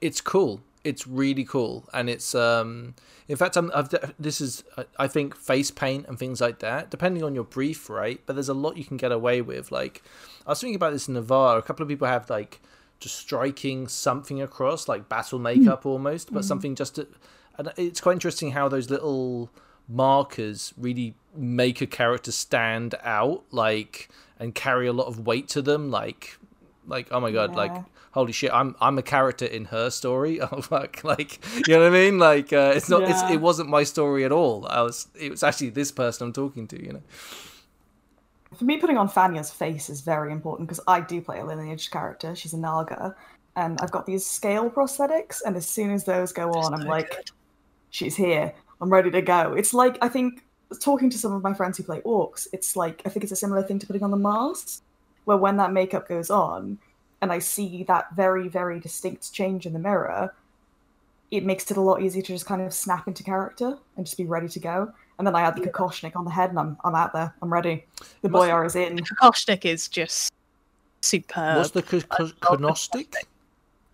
it's 0.00 0.20
cool. 0.20 0.60
It's 0.84 1.06
really 1.06 1.44
cool, 1.44 1.88
and 1.92 2.08
it's 2.08 2.34
um. 2.34 2.94
In 3.26 3.36
fact, 3.36 3.56
I'm, 3.56 3.70
I've, 3.74 3.90
this 4.18 4.40
is 4.40 4.64
I- 4.98 5.06
think 5.08 5.36
face 5.36 5.70
paint 5.70 6.06
and 6.08 6.18
things 6.18 6.40
like 6.40 6.60
that, 6.60 6.90
depending 6.90 7.22
on 7.22 7.34
your 7.34 7.44
brief, 7.44 7.90
right? 7.90 8.20
But 8.24 8.36
there's 8.36 8.48
a 8.48 8.54
lot 8.54 8.78
you 8.78 8.84
can 8.84 8.96
get 8.96 9.12
away 9.12 9.42
with. 9.42 9.70
Like 9.72 10.02
I 10.46 10.50
was 10.50 10.60
thinking 10.60 10.76
about 10.76 10.92
this 10.92 11.08
in 11.08 11.14
Navarr. 11.14 11.58
A 11.58 11.62
couple 11.62 11.82
of 11.82 11.88
people 11.88 12.06
have 12.06 12.30
like 12.30 12.60
just 13.00 13.16
striking 13.16 13.86
something 13.88 14.40
across, 14.40 14.88
like 14.88 15.08
battle 15.08 15.38
makeup 15.38 15.84
almost, 15.84 16.32
but 16.32 16.44
something 16.44 16.74
just. 16.74 16.94
To, 16.94 17.06
and 17.58 17.72
it's 17.76 18.00
quite 18.00 18.12
interesting 18.12 18.52
how 18.52 18.68
those 18.68 18.88
little 18.88 19.50
markers 19.88 20.74
really 20.76 21.14
make 21.34 21.80
a 21.80 21.86
character 21.86 22.32
stand 22.32 22.94
out, 23.02 23.44
like 23.50 24.08
and 24.38 24.54
carry 24.54 24.86
a 24.86 24.92
lot 24.92 25.06
of 25.06 25.26
weight 25.26 25.48
to 25.48 25.62
them, 25.62 25.90
like 25.90 26.38
like 26.86 27.08
oh 27.10 27.20
my 27.20 27.30
god, 27.30 27.54
like 27.54 27.72
holy 28.12 28.32
shit, 28.32 28.52
I'm 28.52 28.74
I'm 28.80 28.98
a 28.98 29.02
character 29.02 29.44
in 29.46 29.66
her 29.66 29.90
story. 29.90 30.40
Oh 30.50 30.60
fuck, 30.62 31.04
like 31.04 31.44
you 31.66 31.74
know 31.74 31.80
what 31.80 31.88
I 31.88 31.90
mean? 31.90 32.18
Like 32.18 32.52
uh, 32.52 32.72
it's 32.74 32.88
not 32.88 33.02
it's, 33.02 33.22
it 33.30 33.40
wasn't 33.40 33.68
my 33.68 33.84
story 33.84 34.24
at 34.24 34.32
all. 34.32 34.66
I 34.68 34.82
was 34.82 35.08
it 35.14 35.30
was 35.30 35.42
actually 35.42 35.70
this 35.70 35.92
person 35.92 36.26
I'm 36.26 36.32
talking 36.32 36.66
to. 36.68 36.84
You 36.84 36.92
know. 36.94 37.02
For 38.56 38.64
me, 38.64 38.78
putting 38.78 38.96
on 38.96 39.08
Fanya's 39.08 39.50
face 39.50 39.90
is 39.90 40.00
very 40.00 40.32
important 40.32 40.68
because 40.68 40.80
I 40.88 41.00
do 41.00 41.20
play 41.20 41.40
a 41.40 41.44
lineage 41.44 41.90
character. 41.90 42.34
She's 42.34 42.54
a 42.54 42.58
Naga, 42.58 43.14
and 43.56 43.78
I've 43.80 43.90
got 43.90 44.06
these 44.06 44.24
scale 44.24 44.70
prosthetics, 44.70 45.42
and 45.44 45.54
as 45.54 45.66
soon 45.66 45.90
as 45.90 46.04
those 46.04 46.32
go 46.32 46.50
on, 46.52 46.72
I'm 46.72 46.82
so 46.82 46.88
like, 46.88 47.28
she's 47.90 48.16
here. 48.16 48.54
I'm 48.80 48.90
ready 48.90 49.10
to 49.10 49.22
go. 49.22 49.54
It's 49.54 49.74
like 49.74 49.98
I 50.02 50.08
think 50.08 50.42
talking 50.80 51.10
to 51.10 51.18
some 51.18 51.32
of 51.32 51.42
my 51.42 51.54
friends 51.54 51.78
who 51.78 51.84
play 51.84 52.00
orcs, 52.02 52.46
it's 52.52 52.76
like 52.76 53.02
I 53.04 53.08
think 53.08 53.24
it's 53.24 53.32
a 53.32 53.36
similar 53.36 53.62
thing 53.62 53.78
to 53.78 53.86
putting 53.86 54.02
on 54.02 54.10
the 54.10 54.16
mask, 54.16 54.82
where 55.24 55.36
when 55.36 55.56
that 55.56 55.72
makeup 55.72 56.08
goes 56.08 56.30
on, 56.30 56.78
and 57.20 57.32
I 57.32 57.38
see 57.38 57.84
that 57.84 58.14
very 58.14 58.48
very 58.48 58.80
distinct 58.80 59.32
change 59.32 59.66
in 59.66 59.72
the 59.72 59.78
mirror, 59.78 60.34
it 61.30 61.44
makes 61.44 61.70
it 61.70 61.76
a 61.76 61.80
lot 61.80 62.02
easier 62.02 62.22
to 62.22 62.32
just 62.32 62.46
kind 62.46 62.62
of 62.62 62.72
snap 62.72 63.08
into 63.08 63.22
character 63.22 63.76
and 63.96 64.06
just 64.06 64.16
be 64.16 64.24
ready 64.24 64.48
to 64.48 64.60
go. 64.60 64.92
And 65.18 65.26
then 65.26 65.34
I 65.34 65.42
add 65.42 65.56
the 65.56 65.62
Kokoshnik 65.62 66.14
on 66.14 66.24
the 66.24 66.30
head, 66.30 66.50
and 66.50 66.58
I'm 66.58 66.76
I'm 66.84 66.94
out 66.94 67.12
there. 67.12 67.34
I'm 67.42 67.52
ready. 67.52 67.84
The 68.22 68.28
Must- 68.28 68.46
boyar 68.46 68.64
is 68.64 68.76
in. 68.76 68.98
Kokoshnik 68.98 69.64
is 69.64 69.88
just 69.88 70.32
superb. 71.00 71.56
What's 71.56 71.70
the 71.70 71.82
k- 71.82 72.00
k- 72.00 72.32
konostic? 72.40 73.14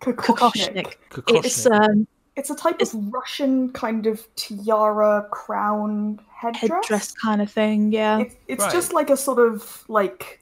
Kokoshnik. 0.01 0.95
Kokoshnik. 1.09 1.45
It's 1.45 1.65
um, 1.65 2.07
It's 2.35 2.49
a 2.49 2.55
type 2.55 2.81
of 2.81 2.93
Russian 3.13 3.71
kind 3.71 4.07
of 4.07 4.27
tiara 4.35 5.25
crown 5.31 6.19
headdress. 6.29 6.61
headdress 6.83 7.11
kind 7.13 7.41
of 7.41 7.49
thing. 7.51 7.91
Yeah. 7.93 8.19
It's, 8.19 8.35
it's 8.47 8.63
Right. 8.63 8.73
just 8.73 8.91
like 8.93 9.09
a 9.09 9.17
sort 9.17 9.39
of 9.39 9.83
like 9.87 10.41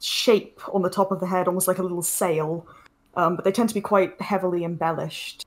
shape 0.00 0.60
on 0.72 0.82
the 0.82 0.90
top 0.90 1.10
of 1.10 1.18
the 1.20 1.26
head, 1.26 1.48
almost 1.48 1.66
like 1.66 1.78
a 1.78 1.82
little 1.82 2.02
sail. 2.02 2.66
Um, 3.16 3.34
but 3.34 3.44
they 3.44 3.50
tend 3.50 3.68
to 3.70 3.74
be 3.74 3.80
quite 3.80 4.20
heavily 4.20 4.62
embellished. 4.64 5.44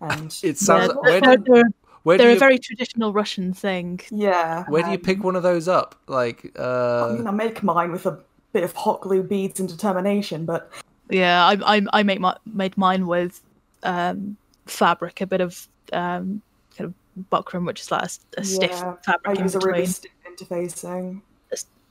And 0.00 0.34
It 0.42 0.58
sounds. 0.58 0.88
Yeah, 0.88 1.00
Where 1.00 1.20
they're- 1.20 1.36
did 1.36 1.44
they're- 1.46 1.70
Where 2.02 2.18
They're 2.18 2.30
you 2.30 2.36
a 2.36 2.38
very 2.38 2.58
traditional 2.60 3.12
Russian 3.12 3.52
thing. 3.52 3.98
Yeah. 4.12 4.62
where 4.68 4.82
do 4.84 4.90
you 4.90 4.94
um, 4.96 5.00
pick 5.02 5.24
one 5.24 5.34
of 5.34 5.42
those 5.42 5.66
up? 5.66 5.96
Like, 6.06 6.52
I'm 6.56 6.62
uh, 6.62 7.16
gonna 7.16 7.32
make 7.32 7.64
mine 7.64 7.90
with 7.90 8.06
a 8.06 8.20
bit 8.52 8.62
of 8.62 8.72
hot 8.74 9.00
glue 9.00 9.24
beads 9.24 9.58
and 9.58 9.68
determination, 9.68 10.44
but 10.44 10.70
Yeah, 11.10 11.44
I 11.44 11.78
I, 11.78 11.86
I 11.92 12.02
make 12.04 12.20
my 12.20 12.36
made 12.46 12.76
mine 12.76 13.08
with 13.08 13.40
um, 13.86 14.36
fabric, 14.66 15.20
a 15.20 15.26
bit 15.26 15.40
of 15.40 15.68
um, 15.92 16.42
kind 16.76 16.92
of 16.92 16.94
buckram, 17.30 17.66
which 17.66 17.80
is 17.80 17.90
like 17.90 18.02
a, 18.02 18.04
s- 18.04 18.20
a 18.36 18.44
stiff 18.44 18.70
yeah, 18.72 18.94
I 18.98 19.02
fabric 19.02 19.38
in 19.38 19.44
use 19.44 19.54
a 19.54 19.58
really 19.60 19.86
stiff 19.86 20.10
interfacing. 20.28 21.22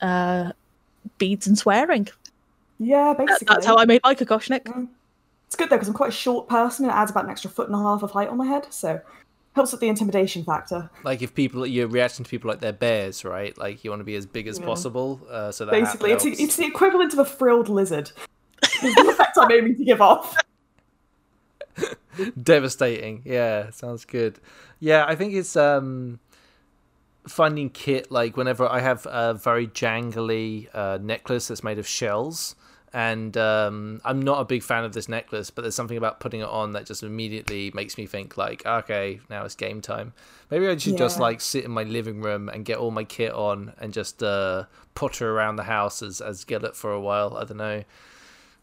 uh, 0.01 0.51
beads 1.17 1.47
and 1.47 1.57
swearing. 1.57 2.07
Yeah, 2.79 3.13
That- 3.17 3.25
basically. 3.25 3.53
That's 3.53 3.65
how 3.65 3.77
I 3.77 3.85
made 3.85 4.01
my 4.03 4.13
Kokoshnik. 4.15 4.67
Yeah. 4.67 4.83
It's 5.47 5.55
good 5.55 5.69
though 5.69 5.75
because 5.77 5.87
I'm 5.87 5.93
quite 5.93 6.09
a 6.09 6.11
short 6.11 6.49
person. 6.49 6.85
and 6.85 6.91
It 6.91 6.95
adds 6.97 7.11
about 7.11 7.25
an 7.25 7.29
extra 7.31 7.49
foot 7.49 7.67
and 7.67 7.75
a 7.75 7.79
half 7.79 8.03
of 8.03 8.11
height 8.11 8.27
on 8.29 8.37
my 8.37 8.45
head, 8.47 8.67
so 8.73 8.99
helps 9.53 9.71
with 9.71 9.79
the 9.79 9.87
intimidation 9.87 10.43
factor. 10.43 10.89
like 11.05 11.21
if 11.21 11.33
people 11.33 11.65
you're 11.65 11.87
reacting 11.87 12.25
to 12.25 12.29
people 12.29 12.49
like 12.49 12.59
they're 12.59 12.73
bears, 12.73 13.23
right? 13.23 13.57
Like 13.57 13.83
you 13.85 13.89
want 13.89 14.01
to 14.01 14.03
be 14.03 14.15
as 14.15 14.25
big 14.25 14.47
as 14.47 14.59
Yeah. 14.59 14.65
possible. 14.65 15.21
Uh, 15.29 15.51
so 15.51 15.63
that 15.65 15.71
Basically, 15.71 16.11
it's, 16.11 16.25
it's 16.25 16.55
the 16.57 16.65
equivalent 16.65 17.13
of 17.13 17.19
a 17.19 17.25
frilled 17.25 17.69
lizard. 17.69 18.11
Is 18.83 18.93
the 18.95 19.07
effect 19.09 19.37
I'm 19.39 19.49
aiming 19.51 19.77
to 19.77 19.85
give 19.85 20.01
off. 20.01 20.35
devastating. 22.41 23.21
Yeah 23.25 23.69
sounds 23.71 24.05
good. 24.05 24.39
Yeah 24.79 25.05
i 25.07 25.15
think 25.15 25.33
it's 25.33 25.55
um 25.55 26.19
finding 27.27 27.69
kit 27.69 28.11
like 28.11 28.37
whenever 28.37 28.67
i 28.67 28.79
have 28.79 29.05
a 29.07 29.33
very 29.33 29.67
jangly 29.67 30.67
uh, 30.75 30.99
necklace 31.01 31.47
that's 31.47 31.63
made 31.63 31.79
of 31.79 31.87
shells 31.87 32.55
and 32.93 33.35
um, 33.35 33.99
i'm 34.05 34.21
not 34.21 34.39
a 34.39 34.45
big 34.45 34.61
fan 34.61 34.83
of 34.83 34.93
this 34.93 35.09
necklace 35.09 35.49
but 35.49 35.63
there's 35.63 35.75
something 35.75 35.97
about 35.97 36.19
putting 36.19 36.41
it 36.41 36.47
on 36.47 36.73
that 36.73 36.85
just 36.85 37.03
immediately 37.03 37.71
makes 37.73 37.97
me 37.97 38.05
think 38.05 38.37
like 38.37 38.65
okay 38.65 39.19
now 39.29 39.43
it's 39.43 39.55
game 39.55 39.81
time. 39.81 40.13
Maybe 40.51 40.67
i 40.67 40.77
should 40.77 40.97
just 40.97 41.19
like 41.19 41.41
sit 41.41 41.65
in 41.65 41.71
my 41.71 41.83
living 41.83 42.21
room 42.21 42.47
and 42.47 42.63
get 42.63 42.77
all 42.77 42.91
my 42.91 43.03
kit 43.03 43.33
on 43.33 43.73
and 43.79 43.91
just 43.91 44.21
uh, 44.21 44.65
potter 44.93 45.31
around 45.31 45.55
the 45.55 45.63
house 45.63 46.03
as, 46.03 46.21
as 46.21 46.45
Gillett 46.45 46.75
for 46.75 46.93
a 46.93 47.01
while. 47.01 47.35
I 47.35 47.43
don't 47.43 47.57
know. 47.57 47.83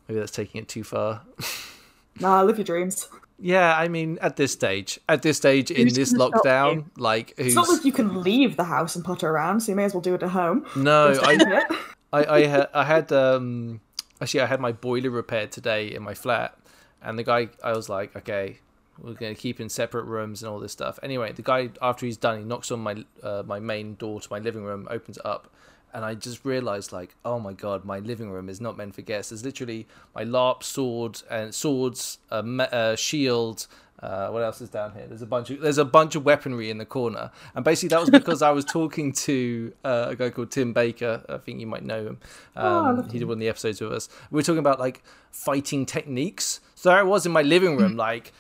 Maybe 0.07 0.21
that's 0.21 0.33
taking 0.33 0.63
it 0.63 0.69
too 0.69 0.85
far 0.85 1.23
Nah, 2.21 2.43
live 2.43 2.59
your 2.59 2.65
dreams. 2.65 3.09
yeah, 3.39 3.77
I 3.77 3.89
mean, 3.89 4.19
at 4.21 4.37
this 4.37 4.53
stage, 4.53 5.01
at 5.09 5.23
this 5.23 5.37
stage 5.37 5.71
in 5.71 5.87
Who's 5.87 5.95
this 5.95 6.13
lockdown, 6.13 6.87
like, 6.97 7.35
who's 7.37 7.49
It's 7.49 7.55
not 7.57 7.69
like 7.69 7.85
you 7.85 7.93
can 7.93 8.23
leave 8.23 8.57
the 8.57 8.65
house 8.65 8.97
and 8.97 9.05
potter 9.05 9.31
around, 9.31 9.61
so 9.61 9.73
you 9.73 9.77
may 9.77 9.85
as 9.85 9.95
well 9.95 10.01
do 10.01 10.15
it 10.15 10.23
at 10.23 10.31
home. 10.31 10.67
no, 10.77 11.19
I, 11.23 11.65
I, 12.13 12.37
I 12.37 12.47
had, 12.47 12.69
I 12.75 12.85
had, 12.85 13.13
um, 13.13 13.81
actually, 14.21 14.41
I 14.43 14.47
had 14.47 14.61
my 14.61 14.73
boiler 14.73 15.11
repaired 15.11 15.51
today 15.51 15.93
in 15.95 16.03
my 16.03 16.15
flat, 16.15 16.57
and 17.03 17.19
the 17.19 17.25
guy, 17.25 17.49
I 17.65 17.73
was 17.73 17.89
like, 17.89 18.15
okay, 18.15 18.59
we're 18.99 19.15
gonna 19.15 19.35
keep 19.35 19.59
in 19.61 19.69
separate 19.69 20.05
rooms 20.05 20.43
and 20.43 20.53
all 20.53 20.61
this 20.61 20.73
stuff. 20.73 20.99
Anyway, 21.03 21.33
the 21.33 21.43
guy, 21.43 21.71
after 21.81 22.07
he's 22.07 22.17
done, 22.19 22.39
he 22.39 22.45
knocks 22.45 22.71
on 22.71 22.81
my, 22.81 23.05
uh, 23.23 23.43
my 23.45 23.59
main 23.59 23.95
door 23.95 24.21
to 24.21 24.29
my 24.31 24.39
living 24.39 24.63
room, 24.63 24.87
opens 24.91 25.17
it 25.17 25.27
up. 25.27 25.53
And 25.95 26.05
I 26.05 26.15
just 26.15 26.45
realized, 26.45 26.91
like, 26.93 27.15
oh 27.25 27.39
my 27.39 27.53
god, 27.53 27.85
my 27.85 27.99
living 27.99 28.31
room 28.31 28.49
is 28.49 28.61
not 28.61 28.77
meant 28.77 28.95
for 28.95 29.03
guests. 29.03 29.31
There's 29.31 29.45
literally 29.45 29.87
my 30.15 30.25
LARP 30.25 30.63
sword 30.63 31.21
and 31.31 31.55
swords, 31.55 32.19
a 32.31 32.37
uh, 32.37 32.97
shield, 32.97 33.67
uh, 34.03 34.29
what 34.31 34.43
else 34.43 34.61
is 34.61 34.69
down 34.69 34.93
here? 34.95 35.07
There's 35.07 35.23
a 35.23 35.27
bunch 35.27 35.51
of 35.51 35.61
there's 35.61 35.79
a 35.79 35.85
bunch 35.85 36.17
of 36.17 36.25
weaponry 36.25 36.71
in 36.71 36.79
the 36.79 36.85
corner, 36.85 37.31
and 37.55 37.65
basically 37.65 37.91
that 37.91 38.01
was 38.01 38.11
because 38.19 38.43
I 38.43 38.51
was 38.51 38.65
talking 38.65 39.13
to 39.13 39.73
uh, 39.85 40.07
a 40.11 40.17
guy 40.17 40.31
called 40.31 40.51
Tim 40.51 40.73
Baker. 40.73 41.25
I 41.29 41.39
think 41.39 41.61
you 41.61 41.69
might 41.69 41.85
know 41.85 42.07
him. 42.07 42.19
Oh, 42.57 42.85
Um, 42.85 42.97
love 42.97 43.13
he 43.13 43.21
did 43.21 43.29
one 43.29 43.35
of 43.35 43.41
the 43.41 43.49
episodes 43.49 43.81
with 43.81 43.93
us. 43.93 44.09
We 44.33 44.37
were 44.37 44.43
talking 44.43 44.59
about 44.59 44.81
like 44.81 45.05
fighting 45.31 45.87
techniques. 45.87 46.61
So 46.75 46.91
I 46.91 47.05
was 47.05 47.27
in 47.27 47.33
my 47.33 47.43
living 47.43 47.77
room, 47.77 47.97
like 48.09 48.33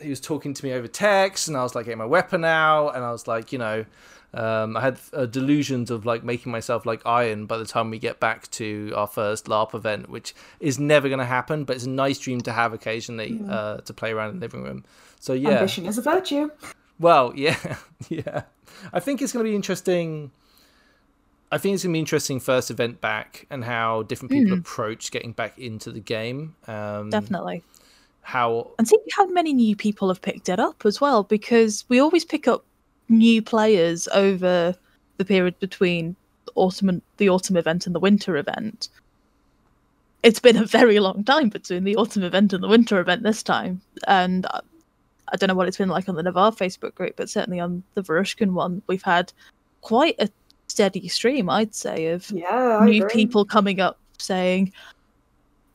he 0.00 0.08
was 0.08 0.20
talking 0.20 0.54
to 0.54 0.64
me 0.64 0.72
over 0.72 0.86
text, 0.86 1.48
and 1.48 1.56
I 1.56 1.64
was 1.64 1.74
like 1.74 1.86
getting 1.86 1.98
my 1.98 2.04
weapon 2.06 2.44
out, 2.44 2.90
and 2.90 3.04
I 3.04 3.10
was 3.10 3.26
like, 3.26 3.52
you 3.52 3.58
know. 3.58 3.84
Um, 4.34 4.76
I 4.76 4.82
had 4.82 4.98
uh, 5.14 5.26
delusions 5.26 5.90
of 5.90 6.04
like 6.04 6.22
making 6.22 6.52
myself 6.52 6.84
like 6.84 7.04
iron 7.06 7.46
by 7.46 7.56
the 7.56 7.64
time 7.64 7.90
we 7.90 7.98
get 7.98 8.20
back 8.20 8.50
to 8.52 8.92
our 8.94 9.06
first 9.06 9.46
LARP 9.46 9.74
event, 9.74 10.10
which 10.10 10.34
is 10.60 10.78
never 10.78 11.08
going 11.08 11.18
to 11.18 11.24
happen, 11.24 11.64
but 11.64 11.76
it's 11.76 11.86
a 11.86 11.90
nice 11.90 12.18
dream 12.18 12.40
to 12.42 12.52
have 12.52 12.72
occasionally 12.74 13.40
uh, 13.48 13.78
to 13.78 13.94
play 13.94 14.12
around 14.12 14.30
in 14.30 14.36
the 14.36 14.40
living 14.40 14.62
room. 14.62 14.84
So 15.18 15.32
yeah, 15.32 15.50
Ambition 15.50 15.86
is 15.86 15.96
a 15.96 16.02
virtue. 16.02 16.50
well, 16.98 17.32
yeah, 17.36 17.76
yeah. 18.08 18.42
I 18.92 19.00
think 19.00 19.22
it's 19.22 19.32
going 19.32 19.44
to 19.44 19.50
be 19.50 19.56
interesting. 19.56 20.30
I 21.50 21.56
think 21.56 21.74
it's 21.74 21.84
going 21.84 21.92
to 21.92 21.96
be 21.96 22.00
interesting 22.00 22.40
first 22.40 22.70
event 22.70 23.00
back 23.00 23.46
and 23.48 23.64
how 23.64 24.02
different 24.02 24.32
people 24.32 24.58
approach 24.58 25.10
getting 25.10 25.32
back 25.32 25.58
into 25.58 25.90
the 25.90 26.00
game. 26.00 26.54
Um, 26.66 27.08
Definitely. 27.08 27.62
How 28.20 28.72
And 28.78 28.86
see 28.86 28.98
how 29.16 29.26
many 29.28 29.54
new 29.54 29.74
people 29.74 30.08
have 30.08 30.20
picked 30.20 30.50
it 30.50 30.60
up 30.60 30.84
as 30.84 31.00
well, 31.00 31.22
because 31.22 31.86
we 31.88 31.98
always 31.98 32.26
pick 32.26 32.46
up 32.46 32.66
new 33.08 33.42
players 33.42 34.08
over 34.08 34.74
the 35.16 35.24
period 35.24 35.58
between 35.58 36.14
autumn 36.54 37.02
the 37.18 37.28
autumn 37.28 37.56
event 37.56 37.86
and 37.86 37.94
the 37.94 38.00
winter 38.00 38.36
event. 38.36 38.88
It's 40.22 40.40
been 40.40 40.56
a 40.56 40.64
very 40.64 40.98
long 40.98 41.22
time 41.24 41.48
between 41.48 41.84
the 41.84 41.96
autumn 41.96 42.24
event 42.24 42.52
and 42.52 42.62
the 42.62 42.68
winter 42.68 42.98
event 43.00 43.22
this 43.22 43.42
time, 43.42 43.80
and 44.06 44.46
I, 44.46 44.60
I 45.32 45.36
don't 45.36 45.48
know 45.48 45.54
what 45.54 45.68
it's 45.68 45.76
been 45.76 45.88
like 45.88 46.08
on 46.08 46.16
the 46.16 46.22
Navarr 46.22 46.50
Facebook 46.52 46.94
group, 46.94 47.14
but 47.16 47.30
certainly 47.30 47.60
on 47.60 47.82
the 47.94 48.02
Varushkan 48.02 48.52
one, 48.52 48.82
we've 48.88 49.02
had 49.02 49.32
quite 49.82 50.16
a 50.18 50.28
steady 50.66 51.06
stream, 51.08 51.48
I'd 51.48 51.74
say, 51.74 52.08
of 52.08 52.30
Yeah, 52.30 52.80
new 52.84 53.04
agree. 53.04 53.12
people 53.14 53.44
coming 53.44 53.78
up 53.80 53.98
saying, 54.18 54.72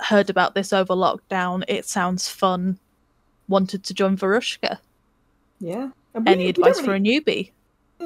"Heard 0.02 0.30
about 0.30 0.56
this 0.56 0.74
over 0.74 0.94
lockdown. 0.94 1.64
It 1.70 1.86
sounds 1.86 2.28
fun. 2.28 2.78
Wanted 3.48 3.84
to 3.86 3.94
join 3.94 4.18
Varushka. 4.18 4.78
Yeah. 5.60 5.90
And 6.14 6.26
we- 6.26 6.32
Any 6.32 6.44
we 6.46 6.50
advice 6.50 6.76
don't 6.78 6.86
for 6.86 6.96
a 6.96 7.00
newbie?" 7.00 7.52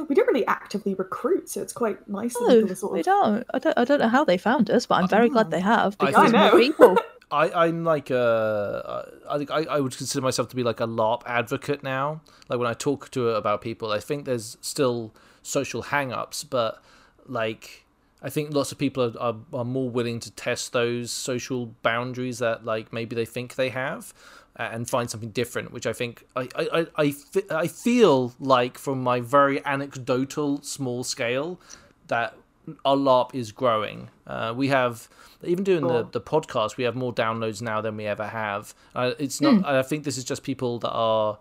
We 0.07 0.13
don't 0.13 0.27
really 0.27 0.45
actively 0.45 0.93
recruit, 0.93 1.49
so 1.49 1.61
it's 1.61 1.73
quite 1.73 2.07
nice 2.07 2.35
No, 2.39 2.47
people 2.57 2.71
are 2.71 2.75
sort 2.75 2.93
we 2.93 2.99
of. 2.99 3.05
don't. 3.05 3.43
I 3.53 3.57
don't. 3.59 3.77
I 3.77 3.83
don't 3.83 3.99
know 3.99 4.09
how 4.09 4.23
they 4.23 4.37
found 4.37 4.69
us, 4.69 4.85
but 4.85 4.95
I'm 4.95 5.07
very 5.07 5.27
glad 5.29 5.49
they 5.49 5.59
have 5.59 5.95
I 5.99 6.05
because 6.07 6.23
think- 6.31 6.35
more 6.35 6.41
I 6.43 6.49
know. 6.51 6.57
people. 6.57 6.97
I, 7.31 7.65
I'm 7.65 7.83
like 7.83 8.09
a, 8.09 9.11
I 9.29 9.37
think 9.37 9.51
I, 9.51 9.63
I 9.63 9.79
would 9.81 9.97
consider 9.97 10.21
myself 10.23 10.47
to 10.49 10.55
be 10.55 10.63
like 10.63 10.79
a 10.79 10.87
LARP 10.87 11.23
advocate 11.25 11.83
now. 11.83 12.21
Like 12.47 12.57
when 12.59 12.69
I 12.69 12.73
talk 12.73 13.11
to 13.11 13.29
about 13.31 13.61
people, 13.61 13.91
I 13.91 13.99
think 13.99 14.23
there's 14.23 14.55
still 14.61 15.13
social 15.43 15.81
hang-ups, 15.81 16.45
but 16.45 16.81
like 17.25 17.85
I 18.21 18.29
think 18.29 18.53
lots 18.53 18.71
of 18.71 18.77
people 18.77 19.03
are, 19.03 19.19
are, 19.19 19.35
are 19.53 19.65
more 19.65 19.89
willing 19.89 20.21
to 20.21 20.31
test 20.31 20.71
those 20.71 21.11
social 21.11 21.73
boundaries 21.81 22.39
that 22.39 22.63
like 22.63 22.93
maybe 22.93 23.13
they 23.15 23.25
think 23.25 23.55
they 23.55 23.69
have 23.69 24.13
uh, 24.13 24.46
and 24.57 24.89
find 24.89 25.09
something 25.09 25.29
different, 25.29 25.71
which 25.71 25.85
I 25.85 25.93
think 25.93 26.25
I 26.35 26.47
I, 26.55 26.87
I, 26.97 27.15
I, 27.51 27.67
feel 27.67 28.33
like 28.39 28.77
from 28.77 29.03
my 29.03 29.21
very 29.21 29.63
anecdotal 29.65 30.61
small 30.61 31.03
scale 31.03 31.59
that 32.07 32.35
our 32.83 32.95
LARP 32.95 33.33
is 33.33 33.51
growing. 33.51 34.09
Uh, 34.25 34.53
we 34.55 34.69
have 34.69 35.07
even 35.43 35.63
doing 35.63 35.81
the, 35.81 36.03
Cool. 36.03 36.09
the 36.11 36.21
podcast, 36.21 36.77
we 36.77 36.83
have 36.83 36.95
more 36.95 37.13
downloads 37.13 37.61
now 37.61 37.81
than 37.81 37.95
we 37.95 38.05
ever 38.05 38.27
have. 38.27 38.73
Uh, 38.95 39.11
it's 39.19 39.39
not. 39.39 39.65
I 39.65 39.83
think 39.83 40.03
this 40.03 40.17
is 40.17 40.23
just 40.23 40.43
people 40.43 40.79
that 40.79 40.91
are 40.91 41.37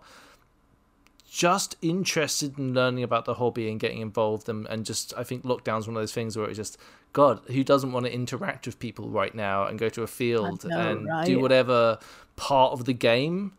just 1.29 1.75
interested 1.81 2.57
in 2.57 2.73
learning 2.73 3.03
about 3.03 3.25
the 3.25 3.35
hobby 3.35 3.69
and 3.69 3.79
getting 3.79 3.99
involved 3.99 4.47
and, 4.49 4.65
and 4.67 4.85
just 4.85 5.13
I 5.17 5.23
think 5.23 5.43
lockdown's 5.43 5.87
one 5.87 5.95
of 5.95 6.01
those 6.01 6.13
things 6.13 6.37
where 6.37 6.47
it's 6.47 6.57
just 6.57 6.77
God, 7.13 7.41
who 7.47 7.63
doesn't 7.63 7.91
want 7.91 8.05
to 8.05 8.13
interact 8.13 8.65
with 8.65 8.79
people 8.79 9.09
right 9.09 9.33
now 9.33 9.65
and 9.65 9.79
go 9.79 9.89
to 9.89 10.03
a 10.03 10.07
field 10.07 10.65
know, 10.65 10.77
and 10.77 11.25
do 11.25 11.39
whatever 11.39 11.97
part 12.35 12.73
of 12.73 12.85
the 12.85 12.93
game 12.93 13.53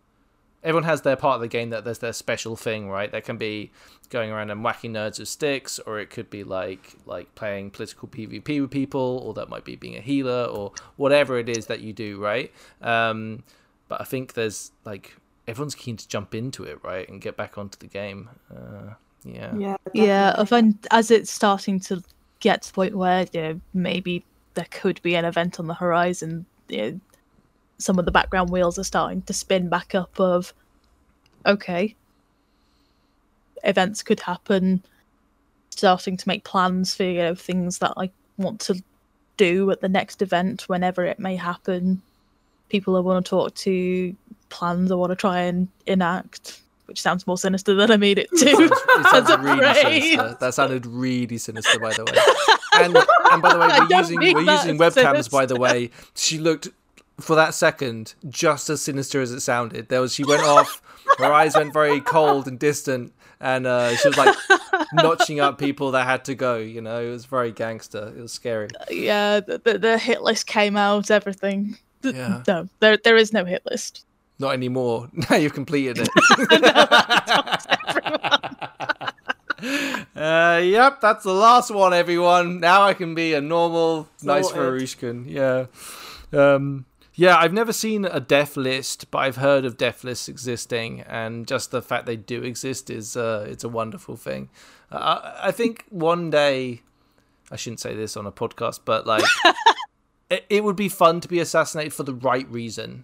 everyone 0.62 0.84
has 0.84 1.02
their 1.02 1.16
part 1.16 1.36
of 1.36 1.40
the 1.40 1.48
game 1.48 1.70
that 1.70 1.84
there's 1.84 1.98
their 1.98 2.12
special 2.12 2.56
thing, 2.56 2.88
right? 2.88 3.10
That 3.10 3.24
can 3.24 3.36
be 3.36 3.70
going 4.10 4.30
around 4.30 4.50
and 4.50 4.64
whacking 4.64 4.92
nerds 4.92 5.18
with 5.18 5.28
sticks, 5.28 5.78
or 5.80 5.98
it 5.98 6.10
could 6.10 6.30
be 6.30 6.44
like 6.44 6.94
like 7.06 7.34
playing 7.34 7.70
political 7.70 8.08
PvP 8.08 8.60
with 8.60 8.70
people, 8.70 9.22
or 9.24 9.34
that 9.34 9.48
might 9.48 9.64
be 9.64 9.76
being 9.76 9.96
a 9.96 10.00
healer, 10.00 10.44
or 10.44 10.72
whatever 10.96 11.38
it 11.38 11.48
is 11.48 11.66
that 11.66 11.80
you 11.80 11.92
do, 11.92 12.20
right? 12.20 12.52
Um, 12.82 13.44
but 13.88 14.00
I 14.00 14.04
think 14.04 14.34
there's 14.34 14.72
like 14.84 15.16
everyone's 15.46 15.74
keen 15.74 15.96
to 15.96 16.08
jump 16.08 16.34
into 16.34 16.64
it, 16.64 16.78
right, 16.82 17.08
and 17.08 17.20
get 17.20 17.36
back 17.36 17.58
onto 17.58 17.78
the 17.78 17.86
game. 17.86 18.28
Uh, 18.50 18.94
yeah. 19.24 19.54
Yeah. 19.56 19.76
Yeah, 19.92 20.34
I 20.38 20.44
find 20.44 20.74
as 20.90 21.10
it's 21.10 21.30
starting 21.30 21.80
to 21.80 22.02
get 22.40 22.62
to 22.62 22.68
the 22.68 22.74
point 22.74 22.96
where 22.96 23.26
you 23.32 23.40
know, 23.40 23.60
maybe 23.74 24.24
there 24.54 24.66
could 24.70 25.00
be 25.02 25.14
an 25.14 25.24
event 25.24 25.60
on 25.60 25.66
the 25.66 25.74
horizon, 25.74 26.46
you 26.68 26.78
know, 26.78 27.00
some 27.78 27.98
of 27.98 28.04
the 28.04 28.10
background 28.10 28.50
wheels 28.50 28.78
are 28.78 28.84
starting 28.84 29.22
to 29.22 29.32
spin 29.32 29.68
back 29.68 29.94
up 29.94 30.18
of 30.18 30.52
okay, 31.46 31.94
events 33.64 34.02
could 34.02 34.20
happen, 34.20 34.82
starting 35.70 36.16
to 36.16 36.28
make 36.28 36.44
plans 36.44 36.94
for 36.94 37.04
you 37.04 37.18
know 37.18 37.34
things 37.34 37.78
that 37.78 37.94
I 37.96 38.10
want 38.36 38.60
to 38.62 38.82
do 39.36 39.70
at 39.70 39.80
the 39.80 39.88
next 39.88 40.20
event 40.22 40.68
whenever 40.68 41.04
it 41.04 41.18
may 41.18 41.36
happen. 41.36 42.02
People 42.68 42.96
I 42.96 43.00
want 43.00 43.24
to 43.24 43.30
talk 43.30 43.54
to, 43.54 44.14
plans 44.50 44.90
I 44.90 44.94
want 44.96 45.10
to 45.10 45.16
try 45.16 45.40
and 45.42 45.68
enact, 45.86 46.60
which 46.88 47.00
sounds 47.00 47.26
more 47.26 47.36
sinister 47.38 47.74
than 47.74 47.90
I 47.90 47.96
made 47.96 48.18
it 48.18 48.30
to. 48.30 48.70
It 49.18 49.40
really 49.40 49.74
sinister. 50.00 50.36
That 50.40 50.54
sounded 50.54 50.86
really 50.86 51.38
sinister, 51.38 51.78
by 51.78 51.92
the 51.92 52.04
way. 52.04 52.12
And 52.80 52.96
and 53.32 53.42
by 53.42 53.52
the 53.54 53.58
way, 53.58 53.68
we're 53.68 53.98
using 53.98 54.18
we're 54.20 54.40
using 54.40 54.78
webcams. 54.78 54.92
sinister. 54.94 55.30
By 55.32 55.46
the 55.46 55.56
way, 55.56 55.90
she 56.14 56.38
looked 56.38 56.68
for 57.20 57.34
that 57.34 57.52
second 57.54 58.14
just 58.28 58.70
as 58.70 58.80
sinister 58.82 59.20
as 59.20 59.32
it 59.32 59.40
sounded. 59.40 59.88
There 59.88 60.00
was 60.00 60.14
she 60.14 60.24
went 60.24 60.42
off. 60.44 60.80
Her 61.18 61.32
eyes 61.32 61.56
went 61.56 61.72
very 61.72 62.00
cold 62.00 62.46
and 62.46 62.56
distant, 62.58 63.12
and 63.40 63.66
uh, 63.66 63.96
she 63.96 64.08
was 64.08 64.16
like 64.16 64.36
notching 64.92 65.40
up 65.40 65.58
people 65.58 65.90
that 65.92 66.06
had 66.06 66.24
to 66.26 66.36
go. 66.36 66.58
You 66.58 66.80
know, 66.80 67.00
it 67.00 67.10
was 67.10 67.24
very 67.24 67.50
gangster. 67.50 68.12
It 68.16 68.20
was 68.20 68.32
scary. 68.32 68.68
Yeah, 68.90 69.40
the, 69.40 69.58
the, 69.58 69.78
the 69.78 69.98
hit 69.98 70.22
list 70.22 70.46
came 70.46 70.76
out, 70.76 71.10
everything. 71.10 71.76
Yeah. 72.02 72.44
No, 72.46 72.68
there 72.78 72.96
there 72.98 73.16
is 73.16 73.32
no 73.32 73.44
hit 73.44 73.62
list. 73.66 74.04
Not 74.38 74.54
anymore. 74.54 75.08
Now 75.30 75.36
you've 75.36 75.54
completed 75.54 75.98
it. 75.98 76.08
uh, 80.16 80.60
yep, 80.62 81.00
that's 81.00 81.24
the 81.24 81.32
last 81.32 81.70
one, 81.70 81.92
everyone. 81.92 82.60
Now 82.60 82.82
I 82.82 82.94
can 82.94 83.14
be 83.14 83.34
a 83.34 83.40
normal, 83.40 84.08
nice. 84.22 84.50
Varushkan. 84.50 85.28
Yeah. 85.28 85.66
Um, 86.32 86.86
yeah, 87.18 87.36
I've 87.36 87.52
never 87.52 87.72
seen 87.72 88.04
a 88.04 88.20
death 88.20 88.56
list, 88.56 89.10
but 89.10 89.18
I've 89.18 89.38
heard 89.38 89.64
of 89.64 89.76
death 89.76 90.04
lists 90.04 90.28
existing, 90.28 91.00
and 91.00 91.48
just 91.48 91.72
the 91.72 91.82
fact 91.82 92.06
they 92.06 92.14
do 92.14 92.44
exist 92.44 92.90
is 92.90 93.16
uh, 93.16 93.44
it's 93.48 93.64
a 93.64 93.68
wonderful 93.68 94.16
thing. 94.16 94.50
Uh, 94.92 95.32
I, 95.42 95.48
I 95.48 95.50
think 95.50 95.84
one 95.90 96.30
day, 96.30 96.82
I 97.50 97.56
shouldn't 97.56 97.80
say 97.80 97.96
this 97.96 98.16
on 98.16 98.24
a 98.24 98.30
podcast, 98.30 98.82
but 98.84 99.04
like, 99.04 99.24
it, 100.30 100.46
it 100.48 100.62
would 100.62 100.76
be 100.76 100.88
fun 100.88 101.20
to 101.20 101.26
be 101.26 101.40
assassinated 101.40 101.92
for 101.92 102.04
the 102.04 102.14
right 102.14 102.48
reason, 102.48 103.02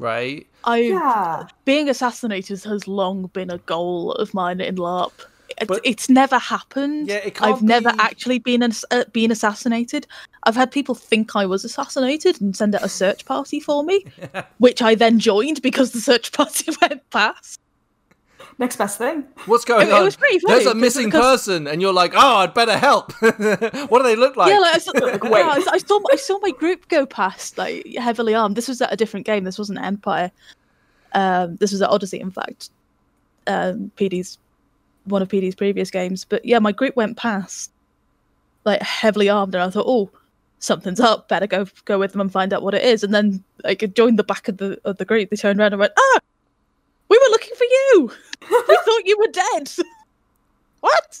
right? 0.00 0.46
I 0.64 0.78
Yeah. 0.78 1.44
being 1.64 1.88
assassinated 1.88 2.64
has 2.64 2.88
long 2.88 3.26
been 3.32 3.50
a 3.50 3.58
goal 3.58 4.12
of 4.12 4.34
mine 4.34 4.60
in 4.60 4.76
LARP. 4.76 5.12
It's, 5.58 5.66
But- 5.68 5.80
it's 5.84 6.08
never 6.08 6.38
happened. 6.38 7.08
Yeah, 7.08 7.16
it 7.16 7.34
can't 7.34 7.54
I've 7.56 7.62
never 7.62 7.92
actually 7.98 8.38
been 8.38 8.62
ass- 8.62 8.84
uh, 8.90 9.04
been 9.12 9.30
assassinated. 9.30 10.06
I've 10.44 10.54
had 10.56 10.70
people 10.70 10.94
think 10.94 11.34
I 11.36 11.44
was 11.44 11.64
assassinated 11.64 12.40
and 12.40 12.56
send 12.56 12.74
out 12.74 12.82
a 12.84 12.88
search 12.88 13.24
party 13.26 13.60
for 13.60 13.82
me, 13.84 14.04
which 14.58 14.80
I 14.80 14.94
then 14.94 15.18
joined 15.18 15.60
because 15.60 15.90
the 15.90 16.00
search 16.00 16.32
party 16.32 16.72
went 16.80 17.08
past. 17.10 17.60
Next 18.60 18.76
best 18.76 18.98
thing. 18.98 19.24
What's 19.46 19.64
going 19.64 19.88
It- 19.88 19.90
it 19.90 19.94
on? 19.94 20.04
was 20.04 20.14
pretty 20.16 20.38
There's 20.46 20.66
a 20.66 20.74
missing 20.74 21.06
because- 21.06 21.46
person, 21.46 21.66
and 21.66 21.80
you're 21.82 21.92
like, 21.94 22.12
"Oh, 22.14 22.36
I'd 22.36 22.54
better 22.54 22.76
help." 22.76 23.10
what 23.22 23.98
do 23.98 24.02
they 24.04 24.14
look 24.16 24.36
like? 24.36 24.52
yeah, 24.52 24.58
like 24.58 24.74
I 24.74 24.78
saw, 24.78 24.92
Wait. 24.94 25.40
yeah, 25.40 25.48
I, 25.48 25.64
I 25.72 25.78
saw 25.78 25.98
I 26.12 26.16
saw 26.16 26.38
my 26.40 26.50
group 26.50 26.86
go 26.88 27.06
past 27.06 27.56
like 27.58 27.86
heavily 27.96 28.34
armed. 28.34 28.56
This 28.56 28.68
was 28.68 28.80
at 28.82 28.92
a 28.92 28.96
different 28.96 29.24
game. 29.26 29.44
This 29.44 29.58
wasn't 29.58 29.80
Empire. 29.82 30.30
Um, 31.14 31.56
this 31.56 31.72
was 31.72 31.80
at 31.82 31.88
Odyssey, 31.90 32.20
in 32.20 32.30
fact. 32.30 32.70
Um, 33.46 33.90
PD's 33.96 34.38
one 35.04 35.22
of 35.22 35.28
PD's 35.28 35.54
previous 35.54 35.90
games, 35.90 36.26
but 36.28 36.44
yeah, 36.44 36.58
my 36.58 36.70
group 36.72 36.94
went 36.94 37.16
past 37.16 37.72
like 38.66 38.82
heavily 38.82 39.30
armed, 39.30 39.54
and 39.54 39.64
I 39.64 39.70
thought, 39.70 39.86
oh, 39.88 40.10
something's 40.58 41.00
up. 41.00 41.28
Better 41.28 41.46
go 41.46 41.66
go 41.86 41.98
with 41.98 42.12
them 42.12 42.20
and 42.20 42.30
find 42.30 42.52
out 42.52 42.62
what 42.62 42.74
it 42.74 42.84
is. 42.84 43.02
And 43.02 43.14
then 43.14 43.42
like 43.64 43.82
joined 43.94 44.18
the 44.18 44.24
back 44.24 44.48
of 44.48 44.58
the 44.58 44.78
of 44.84 44.98
the 44.98 45.06
group. 45.06 45.30
They 45.30 45.36
turned 45.36 45.58
around 45.58 45.72
and 45.72 45.80
went, 45.80 45.94
ah, 45.98 46.18
we 47.10 47.18
were 47.18 47.30
looking 47.30 47.54
for 47.54 47.64
you. 47.64 48.10
we 48.50 48.76
thought 48.84 49.02
you 49.04 49.18
were 49.18 49.28
dead. 49.32 49.70
what? 50.80 51.20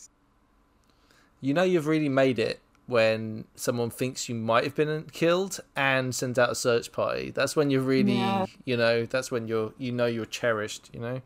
you 1.42 1.54
know, 1.54 1.62
you've 1.62 1.86
really 1.86 2.08
made 2.08 2.38
it 2.38 2.60
when 2.86 3.44
someone 3.54 3.88
thinks 3.88 4.28
you 4.28 4.34
might 4.34 4.64
have 4.64 4.74
been 4.74 5.04
killed 5.12 5.60
and 5.76 6.14
sends 6.14 6.38
out 6.38 6.50
a 6.50 6.54
search 6.54 6.92
party. 6.92 7.30
That's 7.30 7.54
when 7.56 7.70
you're 7.70 7.80
really, 7.82 8.14
Yeah. 8.14 8.46
you 8.64 8.76
know, 8.76 9.06
that's 9.06 9.30
when 9.30 9.48
you're, 9.48 9.72
you 9.78 9.92
know, 9.92 10.06
you're 10.06 10.26
cherished. 10.26 10.90
You 10.92 11.00
know. 11.00 11.22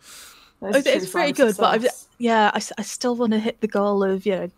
Oh, 0.62 0.68
it's, 0.68 0.86
it's 0.86 1.10
true 1.10 1.20
pretty 1.20 1.32
good, 1.32 1.56
but 1.56 1.66
I've, 1.74 1.86
yeah, 2.18 2.50
I, 2.54 2.60
I 2.78 2.82
still 2.82 3.16
want 3.16 3.32
to 3.32 3.38
hit 3.38 3.60
the 3.60 3.66
goal 3.68 4.02
of 4.04 4.24
you 4.24 4.32
know 4.36 4.50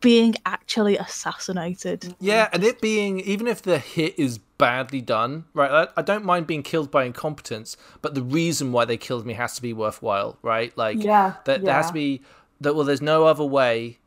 being 0.00 0.34
actually 0.46 0.96
assassinated. 0.96 2.14
Yeah, 2.20 2.48
and 2.52 2.64
it 2.64 2.80
being 2.80 3.20
even 3.20 3.46
if 3.46 3.62
the 3.62 3.78
hit 3.78 4.18
is 4.18 4.38
badly 4.62 5.00
done, 5.00 5.44
right? 5.54 5.88
I, 5.88 6.00
I 6.00 6.02
don't 6.02 6.24
mind 6.24 6.46
being 6.46 6.62
killed 6.62 6.88
by 6.92 7.02
incompetence, 7.02 7.76
but 8.00 8.14
the 8.14 8.22
reason 8.22 8.70
why 8.70 8.84
they 8.84 8.96
killed 8.96 9.26
me 9.26 9.34
has 9.34 9.56
to 9.56 9.62
be 9.62 9.72
worthwhile, 9.72 10.38
right? 10.40 10.76
Like, 10.78 11.02
Yeah, 11.02 11.34
that 11.46 11.64
there 11.64 11.74
has 11.74 11.88
to 11.88 11.92
be 11.92 12.22
that. 12.60 12.76
Well, 12.76 12.84
there's 12.84 13.02
no 13.02 13.24
other 13.26 13.44
way. 13.44 13.98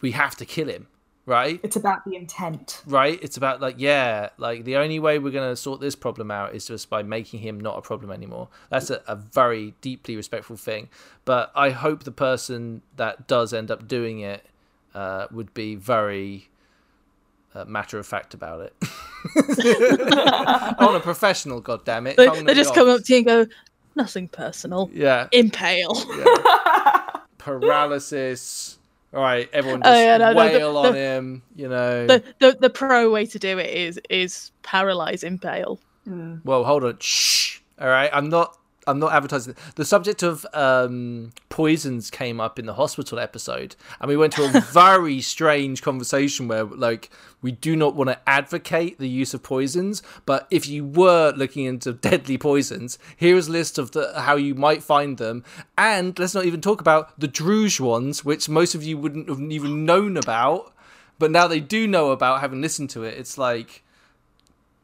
We 0.00 0.10
have 0.10 0.34
to 0.38 0.44
kill 0.44 0.66
him, 0.66 0.88
right? 1.24 1.60
It's 1.62 1.76
about 1.76 2.04
the 2.04 2.16
intent. 2.16 2.82
right? 2.84 3.16
It's 3.22 3.36
about 3.36 3.60
like 3.60 3.76
yeah, 3.78 4.30
like 4.38 4.64
the 4.64 4.76
only 4.76 4.98
way 4.98 5.20
we're 5.20 5.30
gonna 5.30 5.54
sort 5.54 5.80
this 5.80 5.94
problem 5.94 6.32
out 6.32 6.52
is 6.52 6.66
just 6.66 6.90
by 6.90 7.04
making 7.04 7.38
him 7.38 7.60
not 7.60 7.78
a 7.78 7.82
problem 7.82 8.10
anymore. 8.10 8.48
That's 8.70 8.90
a, 8.90 9.04
a 9.06 9.14
very 9.14 9.74
deeply 9.80 10.16
respectful 10.16 10.56
thing. 10.56 10.88
But 11.24 11.52
I 11.54 11.70
hope 11.70 12.02
the 12.02 12.10
person 12.10 12.82
that 12.96 13.28
does 13.28 13.52
end 13.52 13.70
up 13.70 13.86
doing 13.86 14.18
it 14.18 14.46
uh, 14.96 15.28
would 15.30 15.54
be 15.54 15.76
very 15.76 16.49
uh, 17.54 17.64
matter 17.66 17.98
of 17.98 18.06
fact 18.06 18.34
about 18.34 18.60
it. 18.60 18.74
I 18.82 20.74
want 20.80 20.96
a 20.96 21.00
professional, 21.00 21.60
goddamn 21.60 22.06
it! 22.06 22.16
They, 22.16 22.28
they 22.42 22.54
just 22.54 22.74
come 22.74 22.88
up 22.88 23.02
to 23.04 23.12
you 23.12 23.18
and 23.18 23.26
go, 23.26 23.46
nothing 23.96 24.28
personal. 24.28 24.90
Yeah, 24.92 25.28
Impale. 25.32 25.94
paralysis. 27.38 28.78
All 29.12 29.20
right, 29.22 29.48
everyone 29.52 29.80
Oh, 29.84 29.90
just 29.90 30.00
yeah, 30.00 30.16
no, 30.18 30.32
no, 30.32 30.48
the- 30.48 30.58
wail 30.58 30.76
on 30.78 30.92
the- 30.92 30.98
him. 30.98 31.42
You 31.56 31.68
know. 31.68 32.06
The, 32.06 32.22
the 32.38 32.56
the 32.60 32.70
pro 32.70 33.10
way 33.10 33.26
to 33.26 33.38
do 33.38 33.58
it 33.58 33.70
is 33.70 34.00
is 34.08 34.52
paralyze 34.62 35.24
impale. 35.24 35.80
Well, 36.06 36.64
hold 36.64 36.84
on. 36.84 36.96
Shh. 37.00 37.58
All 37.80 37.88
right, 37.88 38.10
I'm 38.12 38.28
not. 38.28 38.56
I'm 38.86 38.98
not 38.98 39.12
advertising. 39.12 39.54
The 39.74 39.84
subject 39.84 40.22
of 40.22 40.46
um, 40.54 41.32
poisons 41.48 42.10
came 42.10 42.40
up 42.40 42.58
in 42.58 42.66
the 42.66 42.74
hospital 42.74 43.18
episode, 43.18 43.76
and 44.00 44.08
we 44.08 44.16
went 44.16 44.32
to 44.34 44.44
a 44.44 44.60
very 44.72 45.20
strange 45.20 45.82
conversation 45.82 46.48
where, 46.48 46.64
like, 46.64 47.10
we 47.42 47.52
do 47.52 47.76
not 47.76 47.94
want 47.94 48.08
to 48.10 48.28
advocate 48.28 48.98
the 48.98 49.08
use 49.08 49.34
of 49.34 49.42
poisons, 49.42 50.02
but 50.24 50.46
if 50.50 50.66
you 50.66 50.84
were 50.84 51.32
looking 51.36 51.64
into 51.64 51.92
deadly 52.10 52.38
poisons, 52.38 52.98
here 53.16 53.36
is 53.36 53.48
a 53.48 53.52
list 53.52 53.78
of 53.78 53.92
the 53.92 54.12
how 54.20 54.36
you 54.36 54.54
might 54.54 54.82
find 54.82 55.18
them, 55.18 55.44
and 55.76 56.18
let's 56.18 56.34
not 56.34 56.46
even 56.46 56.60
talk 56.60 56.80
about 56.80 57.18
the 57.20 57.28
Druj 57.28 57.80
ones, 57.80 58.24
which 58.24 58.48
most 58.48 58.74
of 58.74 58.82
you 58.82 58.96
wouldn't 58.96 59.28
have 59.28 59.40
even 59.40 59.84
known 59.84 60.16
about, 60.16 60.72
but 61.18 61.30
now 61.30 61.46
they 61.46 61.60
do 61.60 61.86
know 61.86 62.12
about 62.12 62.40
having 62.40 62.62
listened 62.62 62.88
to 62.90 63.04
it. 63.04 63.18
It's 63.18 63.36
like 63.36 63.84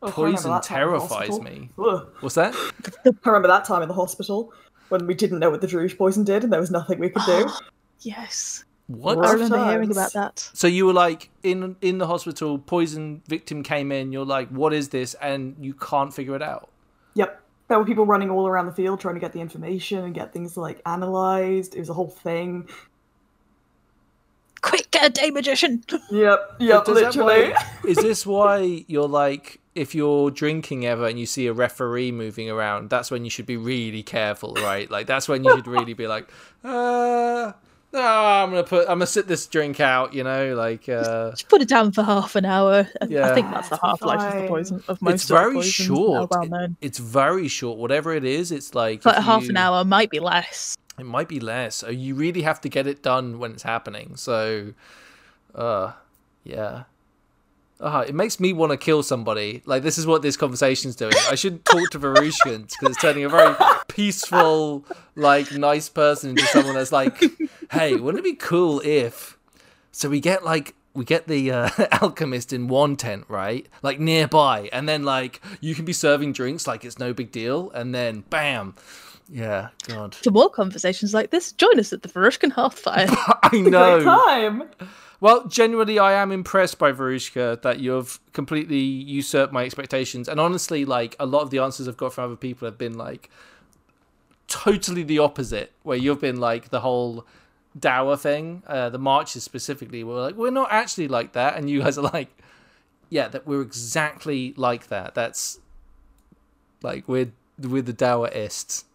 Oh, 0.02 0.10
poison 0.10 0.51
that 0.51 0.62
time 0.62 0.89
in 0.89 0.93
the 0.94 0.98
terrifies 0.98 1.40
me. 1.40 1.70
Ugh. 1.78 2.06
What's 2.20 2.35
that? 2.35 2.55
I 3.06 3.10
remember 3.24 3.48
that 3.48 3.64
time 3.64 3.82
in 3.82 3.89
the 3.89 3.94
hospital 3.94 4.52
when 4.89 5.06
we 5.06 5.14
didn't 5.14 5.39
know 5.39 5.51
what 5.51 5.60
the 5.60 5.66
Druj 5.66 5.97
poison 5.97 6.23
did 6.23 6.44
and 6.44 6.52
there 6.52 6.60
was 6.60 6.70
nothing 6.70 6.98
we 6.98 7.10
could 7.10 7.24
do. 7.27 7.48
Yes, 8.02 8.64
What? 8.89 9.16
I 9.16 9.20
Rough 9.23 9.32
remember 9.32 9.70
hearing 9.70 9.90
about 9.90 10.12
that. 10.12 10.51
So 10.52 10.66
you 10.66 10.85
were 10.85 10.93
like 10.93 11.31
in 11.43 11.77
in 11.81 11.97
the 11.97 12.06
hospital, 12.06 12.59
poison 12.59 13.23
victim 13.27 13.62
came 13.62 13.90
in. 13.90 14.12
You're 14.12 14.27
like, 14.27 14.48
what 14.51 14.74
is 14.74 14.90
this? 14.90 15.14
And 15.14 15.56
you 15.59 15.73
can't 15.73 16.12
figure 16.12 16.36
it 16.36 16.43
out. 16.43 16.68
Yep. 17.14 17.40
There 17.68 17.78
were 17.78 17.86
people 17.86 18.05
running 18.05 18.31
all 18.31 18.47
around 18.47 18.66
the 18.66 18.73
field 18.73 19.01
trying 19.01 19.14
to 19.14 19.20
get 19.20 19.32
the 19.32 19.40
information 19.40 20.05
and 20.05 20.14
get 20.14 20.32
things 20.35 20.59
like 20.59 20.82
analyzed. 20.85 21.74
It 21.74 21.81
was 21.81 21.89
a 21.89 21.94
whole 21.94 22.10
thing. 22.10 22.68
Quick, 24.60 24.90
get 24.90 25.06
a 25.06 25.10
day 25.10 25.31
magician. 25.31 25.82
Yep, 26.10 26.56
yep, 26.60 26.86
literally. 26.86 27.52
why- 27.52 27.66
is 27.89 27.97
this 27.97 28.27
why 28.27 28.85
you're 28.89 29.09
like, 29.09 29.60
if 29.77 29.94
you're 29.94 30.31
drinking 30.31 30.86
ever 30.86 31.07
and 31.07 31.19
you 31.19 31.27
see 31.27 31.47
a 31.47 31.53
referee 31.53 32.11
moving 32.12 32.51
around, 32.51 32.90
that's 32.90 33.11
when 33.11 33.24
you 33.24 33.31
should 33.31 33.47
be 33.47 33.57
really 33.57 34.03
careful, 34.03 34.55
right? 34.55 34.90
Like 34.90 35.07
that's 35.07 35.28
when 35.28 35.44
you 35.44 35.55
should 35.57 35.66
really 35.66 35.94
be 35.94 36.07
like, 36.07 36.28
uh, 36.65 37.53
no, 37.93 38.01
I'm 38.03 38.51
gonna 38.51 38.65
put, 38.65 38.82
I'm 38.89 38.97
gonna 38.98 39.07
sit 39.07 39.28
this 39.28 39.47
drink 39.47 39.78
out, 39.81 40.12
you 40.12 40.24
know, 40.24 40.55
like. 40.55 40.89
uh 40.89 41.31
Just 41.31 41.48
put 41.48 41.62
it 41.62 41.69
down 41.69 41.93
for 41.93 42.03
half 42.03 42.35
an 42.36 42.44
hour. 42.44 42.89
I- 43.01 43.07
Yeah. 43.07 43.31
I 43.31 43.35
think 43.35 43.51
that's 43.51 43.69
the 43.69 43.78
half 43.82 44.03
life 44.03 44.35
of 44.35 44.43
the 44.43 44.48
poison 44.48 44.82
of 44.89 45.01
most 45.01 45.15
It's 45.15 45.24
of 45.31 45.36
very 45.39 45.55
poisons 45.55 45.74
short. 45.74 46.31
well 46.31 46.43
It- 46.43 46.51
known. 46.51 46.77
it's 46.81 46.98
very 46.98 47.48
short. 47.48 47.78
Whatever 47.78 48.12
it 48.15 48.24
is, 48.24 48.51
it's 48.53 48.74
like 48.74 49.05
Like 49.05 49.16
half 49.23 49.44
you- 49.44 49.51
an 49.51 49.57
hour 49.57 49.85
might 49.85 50.11
be 50.11 50.20
less. 50.20 50.77
It 50.98 51.05
might 51.07 51.28
be 51.28 51.40
less. 51.40 51.77
So 51.77 51.90
you 51.90 52.15
really 52.15 52.43
have 52.43 52.61
to 52.62 52.69
get 52.70 52.86
it 52.86 53.03
done 53.03 53.39
when 53.39 53.53
it's 53.53 53.62
happening. 53.62 54.16
So, 54.16 54.73
uh, 55.55 55.93
yeah. 56.44 56.85
Uh, 57.78 58.05
it 58.09 58.15
makes 58.15 58.40
me 58.40 58.53
want 58.53 58.73
to 58.73 58.78
kill 58.78 59.03
somebody. 59.03 59.62
Like 59.66 59.82
this 59.82 59.98
is 59.98 60.07
what 60.07 60.23
this 60.23 60.36
conversation's 60.36 60.97
doing. 60.97 61.12
I 61.31 61.35
should 61.35 61.65
talk 61.65 61.90
to 61.90 61.98
Varushkans 61.98 62.70
because 62.70 62.89
it's 62.90 63.01
turning 63.01 63.24
a 63.24 63.28
very 63.28 63.55
peaceful, 63.89 64.85
like 65.15 65.53
nice 65.53 65.89
person 65.89 66.31
into 66.31 66.44
someone 66.47 66.74
that's 66.74 66.93
like, 66.93 67.23
"Hey, 67.70 67.94
wouldn't 67.97 68.24
it 68.24 68.28
be 68.28 68.35
cool 68.36 68.81
if?" 68.85 69.36
So 69.93 70.09
we 70.09 70.20
get 70.20 70.44
like 70.44 70.74
we 70.94 71.05
get 71.05 71.27
the 71.28 71.51
uh, 71.51 71.69
alchemist 72.01 72.53
in 72.53 72.69
one 72.69 72.97
tent, 72.97 73.27
right? 73.28 73.66
Like 73.82 74.01
nearby, 74.01 74.70
and 74.73 74.89
then 74.89 75.05
like 75.05 75.43
you 75.61 75.74
can 75.74 75.85
be 75.85 75.93
serving 75.93 76.32
drinks 76.32 76.66
like 76.66 76.85
it's 76.85 76.98
no 76.98 77.12
big 77.12 77.31
deal, 77.31 77.70
and 77.73 77.94
then 77.94 78.24
bam, 78.31 78.74
yeah, 79.28 79.69
God. 79.86 80.15
For 80.15 80.31
more 80.31 80.48
conversations 80.48 81.12
like 81.12 81.31
this, 81.31 81.53
join 81.53 81.78
us 81.78 81.93
at 81.93 82.03
the 82.03 82.09
Varushkan 82.09 82.53
Hearthfire. 82.53 83.09
I 83.43 83.48
Great 83.51 83.65
know. 83.65 84.03
time. 84.03 84.65
Well, 85.20 85.47
genuinely, 85.47 85.98
I 85.98 86.12
am 86.12 86.30
impressed 86.30 86.78
by 86.78 86.93
Varushka 86.93 87.62
that 87.62 87.80
you've 87.80 88.20
completely 88.32 88.78
usurped 88.78 89.52
my 89.52 89.64
expectations. 89.64 90.28
And 90.28 90.38
honestly, 90.38 90.84
like 90.84 91.16
a 91.18 91.26
lot 91.26 91.43
of 91.43 91.51
the 91.51 91.59
answers 91.59 91.88
I've 91.88 91.97
got 91.97 92.12
from 92.12 92.24
other 92.24 92.36
people 92.36 92.66
have 92.66 92.76
been 92.78 92.98
like 92.98 93.30
totally 94.48 95.02
the 95.02 95.18
opposite. 95.18 95.72
Where 95.82 95.97
you've 95.97 96.20
been 96.20 96.38
like 96.38 96.68
the 96.70 96.80
whole 96.80 97.26
dower 97.78 98.16
thing, 98.16 98.62
uh, 98.66 98.90
the 98.90 98.98
marches 98.98 99.43
specifically. 99.44 100.05
We're 100.05 100.20
like, 100.20 100.34
we're 100.36 100.51
not 100.51 100.68
actually 100.70 101.09
like 101.09 101.32
that, 101.32 101.56
and 101.56 101.70
you 101.70 101.82
guys 101.82 101.97
are 101.98 102.10
like, 102.12 102.28
yeah, 103.09 103.28
that 103.28 103.47
we're 103.47 103.62
exactly 103.62 104.52
like 104.56 104.88
that. 104.88 105.14
That's 105.14 105.59
like 106.82 107.09
we're 107.09 107.32
we're 107.59 107.82
the 107.82 107.94
Dawaists. 107.94 108.84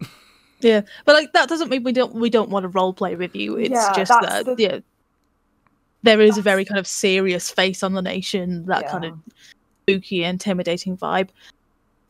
Yeah, 0.64 0.82
but 1.04 1.14
like 1.14 1.32
that 1.32 1.48
doesn't 1.48 1.70
mean 1.70 1.82
we 1.82 1.90
don't 1.90 2.14
we 2.14 2.30
don't 2.30 2.48
want 2.48 2.62
to 2.62 2.68
role 2.68 2.92
play 2.92 3.16
with 3.16 3.34
you. 3.34 3.56
It's 3.56 3.70
Yeah, 3.72 3.92
just 3.96 4.12
that 4.12 4.44
the- 4.44 4.54
yeah, 4.56 4.78
there 6.02 6.20
is 6.20 6.38
a 6.38 6.42
very 6.42 6.64
kind 6.64 6.78
of 6.78 6.86
serious 6.86 7.50
face 7.50 7.82
on 7.82 7.92
the 7.94 8.02
nation, 8.02 8.66
that 8.66 8.88
kind 8.88 9.04
of 9.04 9.18
spooky, 9.82 10.24
intimidating 10.24 10.96
vibe. 10.96 11.28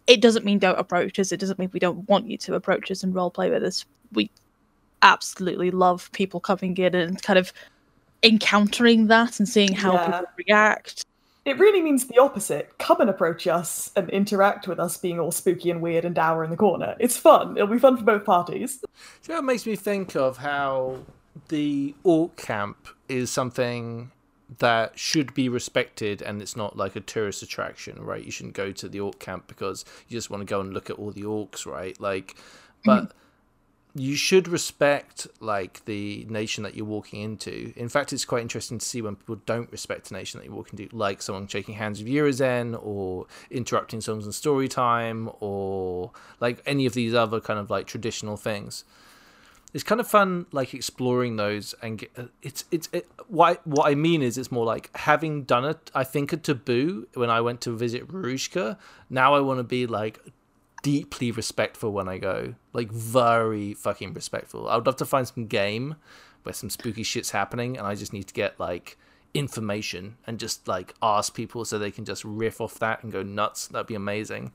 It 0.06 0.20
doesn't 0.20 0.44
mean 0.44 0.58
don't 0.58 0.78
approach 0.78 1.18
us. 1.18 1.32
It 1.32 1.40
doesn't 1.40 1.58
mean 1.58 1.70
we 1.72 1.80
don't 1.80 2.08
want 2.08 2.26
you 2.26 2.36
to 2.38 2.54
approach 2.54 2.90
us 2.90 3.02
and 3.02 3.14
role 3.14 3.30
play 3.30 3.50
with 3.50 3.62
us. 3.62 3.84
We 4.12 4.30
absolutely 5.02 5.70
love 5.70 6.10
people 6.12 6.40
coming 6.40 6.76
in 6.76 6.94
and 6.94 7.22
kind 7.22 7.38
of 7.38 7.52
encountering 8.22 9.08
that 9.08 9.38
and 9.38 9.48
seeing 9.48 9.72
how 9.72 9.94
Yeah. 9.94 10.06
people 10.06 10.26
react. 10.46 11.04
It 11.44 11.58
really 11.58 11.82
means 11.82 12.06
the 12.06 12.18
opposite. 12.18 12.78
Come 12.78 13.00
and 13.00 13.10
approach 13.10 13.48
us 13.48 13.90
and 13.96 14.08
interact 14.10 14.68
with 14.68 14.78
us 14.78 14.96
being 14.96 15.18
all 15.18 15.32
spooky 15.32 15.70
and 15.70 15.82
weird 15.82 16.04
and 16.04 16.14
dour 16.14 16.44
in 16.44 16.50
the 16.50 16.56
corner. 16.56 16.94
It's 17.00 17.16
fun. 17.16 17.56
It'll 17.56 17.66
be 17.66 17.80
fun 17.80 17.96
for 17.96 18.04
both 18.04 18.24
parties. 18.24 18.78
Do 18.78 18.86
you 19.24 19.34
know 19.34 19.34
what 19.40 19.44
makes 19.46 19.66
me 19.66 19.74
think 19.74 20.14
of 20.14 20.36
how 20.36 20.98
the 21.48 21.94
orc 22.04 22.36
camp 22.36 22.76
is 23.12 23.30
something 23.30 24.10
that 24.58 24.98
should 24.98 25.32
be 25.34 25.48
respected 25.48 26.20
and 26.20 26.42
it's 26.42 26.56
not 26.56 26.76
like 26.76 26.96
a 26.96 27.00
tourist 27.00 27.42
attraction, 27.42 28.02
right? 28.02 28.24
You 28.24 28.30
shouldn't 28.30 28.54
go 28.54 28.72
to 28.72 28.88
the 28.88 29.00
orc 29.00 29.18
camp 29.18 29.46
because 29.46 29.84
you 30.08 30.16
just 30.16 30.30
want 30.30 30.40
to 30.42 30.44
go 30.44 30.60
and 30.60 30.74
look 30.74 30.90
at 30.90 30.96
all 30.96 31.10
the 31.10 31.22
orcs, 31.22 31.66
right? 31.66 31.98
Like, 32.00 32.34
mm-hmm. 32.34 32.90
but 32.90 33.12
you 33.94 34.16
should 34.16 34.48
respect 34.48 35.26
like 35.40 35.84
the 35.84 36.26
nation 36.28 36.64
that 36.64 36.74
you're 36.74 36.86
walking 36.86 37.20
into. 37.20 37.72
In 37.76 37.88
fact, 37.88 38.12
it's 38.12 38.24
quite 38.24 38.42
interesting 38.42 38.78
to 38.78 38.84
see 38.84 39.02
when 39.02 39.16
people 39.16 39.36
don't 39.46 39.70
respect 39.70 40.10
a 40.10 40.14
nation 40.14 40.40
that 40.40 40.46
you're 40.46 40.54
walking 40.54 40.78
into, 40.78 40.96
like 40.96 41.20
someone 41.20 41.46
shaking 41.46 41.74
hands 41.74 42.02
with 42.02 42.10
Urizen 42.10 42.78
or 42.82 43.26
interrupting 43.50 44.00
songs 44.00 44.24
and 44.24 44.34
story 44.34 44.68
time 44.68 45.30
or 45.40 46.10
like 46.40 46.62
any 46.64 46.86
of 46.86 46.94
these 46.94 47.14
other 47.14 47.40
kind 47.40 47.58
of 47.58 47.70
like 47.70 47.86
traditional 47.86 48.36
things. 48.36 48.84
It's 49.74 49.82
kind 49.82 50.00
of 50.02 50.06
fun, 50.06 50.46
like 50.52 50.74
exploring 50.74 51.36
those, 51.36 51.74
and 51.82 51.98
get, 51.98 52.10
uh, 52.16 52.24
it's 52.42 52.64
it's 52.70 52.90
it, 52.92 53.08
what 53.28 53.56
I, 53.56 53.60
what 53.64 53.90
I 53.90 53.94
mean 53.94 54.22
is 54.22 54.36
it's 54.36 54.52
more 54.52 54.66
like 54.66 54.94
having 54.96 55.44
done 55.44 55.64
it. 55.64 55.90
I 55.94 56.04
think 56.04 56.32
a 56.32 56.36
taboo 56.36 57.08
when 57.14 57.30
I 57.30 57.40
went 57.40 57.62
to 57.62 57.74
visit 57.74 58.06
Rushka. 58.08 58.76
Now 59.08 59.34
I 59.34 59.40
want 59.40 59.60
to 59.60 59.64
be 59.64 59.86
like 59.86 60.20
deeply 60.82 61.30
respectful 61.30 61.92
when 61.92 62.06
I 62.06 62.18
go, 62.18 62.54
like 62.74 62.90
very 62.92 63.72
fucking 63.72 64.12
respectful. 64.12 64.68
I 64.68 64.76
would 64.76 64.84
love 64.84 64.96
to 64.96 65.06
find 65.06 65.26
some 65.26 65.46
game 65.46 65.96
where 66.42 66.52
some 66.52 66.68
spooky 66.68 67.02
shit's 67.02 67.30
happening, 67.30 67.78
and 67.78 67.86
I 67.86 67.94
just 67.94 68.12
need 68.12 68.24
to 68.24 68.34
get 68.34 68.60
like 68.60 68.98
information 69.32 70.16
and 70.26 70.38
just 70.38 70.68
like 70.68 70.94
ask 71.00 71.34
people 71.34 71.64
so 71.64 71.78
they 71.78 71.90
can 71.90 72.04
just 72.04 72.24
riff 72.24 72.60
off 72.60 72.78
that 72.80 73.02
and 73.02 73.10
go 73.10 73.22
nuts. 73.22 73.68
That'd 73.68 73.86
be 73.86 73.94
amazing. 73.94 74.52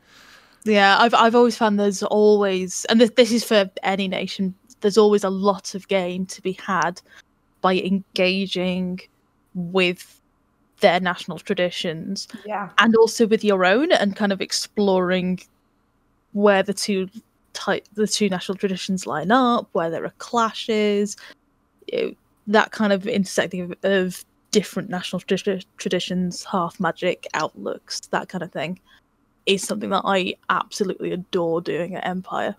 Yeah, 0.64 0.98
I've 0.99 1.14
I've 1.14 1.34
always 1.34 1.57
found 1.57 1.80
there's 1.80 2.03
always, 2.03 2.85
and 2.85 2.99
this, 2.99 3.11
this 3.15 3.31
is 3.31 3.44
for 3.44 3.72
any 3.84 4.07
nation. 4.07 4.53
There's 4.82 4.98
always 4.98 5.24
a 5.24 5.30
lot 5.30 5.76
of 5.76 5.88
gain 5.88 6.26
to 6.28 6.41
be 6.41 6.54
had 6.54 7.02
by 7.62 7.76
engaging 7.76 8.99
with 9.56 10.22
their 10.80 10.99
national 10.99 11.40
traditions 11.40 12.28
Yeah. 12.45 12.70
and 12.78 12.95
also 12.95 13.26
with 13.26 13.44
your 13.44 13.66
own, 13.66 13.91
and 13.91 14.16
kind 14.16 14.32
of 14.32 14.41
exploring 14.41 15.40
where 16.34 16.62
the 16.62 16.74
two 16.74 17.10
type 17.54 17.88
the 17.95 18.06
two 18.08 18.30
national 18.30 18.58
traditions 18.58 19.08
line 19.08 19.32
up, 19.32 19.68
where 19.72 19.90
there 19.90 20.06
are 20.06 20.14
clashes, 20.20 21.18
you 21.91 22.02
know, 22.02 22.12
that 22.45 22.72
kind 22.72 22.94
of 22.94 23.08
intersecting 23.08 23.62
of, 23.62 23.74
of 23.84 24.24
different 24.52 24.90
national 24.90 25.20
tradi- 25.22 25.66
traditions, 25.78 26.44
half 26.45 26.80
magic 26.80 27.26
outlooks, 27.34 28.02
that 28.12 28.30
kind 28.30 28.44
of 28.44 28.52
thing 28.52 28.80
is 29.48 29.64
something 29.64 29.90
that 29.90 30.04
I 30.06 30.36
absolutely 30.49 31.12
adore 31.12 31.62
doing 31.62 31.95
at 31.95 32.06
Empire. 32.06 32.56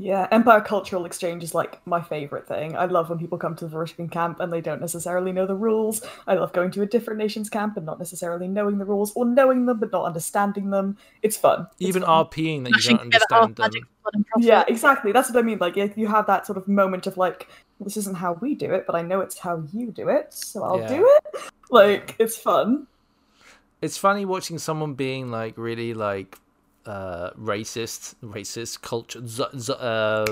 Yeah, 0.00 0.28
Empire 0.30 0.60
Cultural 0.60 1.06
Exchange 1.06 1.42
is 1.42 1.56
like 1.56 1.84
my 1.84 2.00
favorite 2.00 2.46
thing. 2.46 2.76
I 2.76 2.84
love 2.84 3.10
when 3.10 3.18
people 3.18 3.36
come 3.36 3.56
to 3.56 3.66
the 3.66 3.76
Varushkan 3.76 4.08
camp 4.12 4.38
and 4.38 4.52
they 4.52 4.60
don't 4.60 4.80
necessarily 4.80 5.32
know 5.32 5.44
the 5.44 5.56
rules. 5.56 6.02
I 6.28 6.34
love 6.34 6.52
going 6.52 6.70
to 6.72 6.82
a 6.82 6.86
different 6.86 7.18
nation's 7.18 7.50
camp 7.50 7.76
and 7.76 7.84
not 7.84 7.98
necessarily 7.98 8.46
knowing 8.46 8.78
the 8.78 8.84
rules, 8.84 9.12
or 9.16 9.24
knowing 9.24 9.66
them 9.66 9.80
but 9.80 9.90
not 9.90 10.04
understanding 10.04 10.70
them. 10.70 10.96
It's 11.22 11.36
fun. 11.36 11.66
It's 11.80 11.88
Even 11.88 12.02
fun. 12.02 12.26
RPing 12.26 12.62
that 12.64 12.76
you 12.80 12.90
don't 12.90 13.00
understand 13.00 13.56
them. 13.56 13.64
magic 13.64 13.82
fun 14.04 14.12
and 14.14 14.26
profit. 14.28 14.46
Yeah, 14.46 14.64
exactly. 14.68 15.10
That's 15.10 15.30
what 15.30 15.38
I 15.38 15.42
mean. 15.42 15.58
Like, 15.58 15.76
if 15.76 15.98
you 15.98 16.06
have 16.06 16.28
that 16.28 16.46
sort 16.46 16.58
of 16.58 16.68
moment 16.68 17.08
of 17.08 17.16
like, 17.16 17.48
this 17.80 17.96
isn't 17.96 18.16
how 18.16 18.34
we 18.34 18.54
do 18.54 18.72
it, 18.72 18.84
but 18.86 18.94
I 18.94 19.02
know 19.02 19.20
it's 19.20 19.38
how 19.38 19.64
you 19.72 19.90
do 19.90 20.08
it, 20.10 20.32
so 20.32 20.62
I'll 20.62 20.78
Yeah. 20.78 20.88
do 20.96 21.18
it. 21.34 21.42
Like, 21.70 22.14
it's 22.20 22.36
fun. 22.36 22.86
it's 23.82 23.96
funny 23.98 24.24
watching 24.24 24.58
someone 24.58 24.94
being 24.94 25.30
like 25.32 25.58
really 25.58 25.92
like 25.94 26.36
uh 26.88 27.30
racist 27.38 28.14
racist 28.22 28.80
culture 28.80 29.20
z- 29.26 29.44
z- 29.58 29.74
uh 29.78 30.24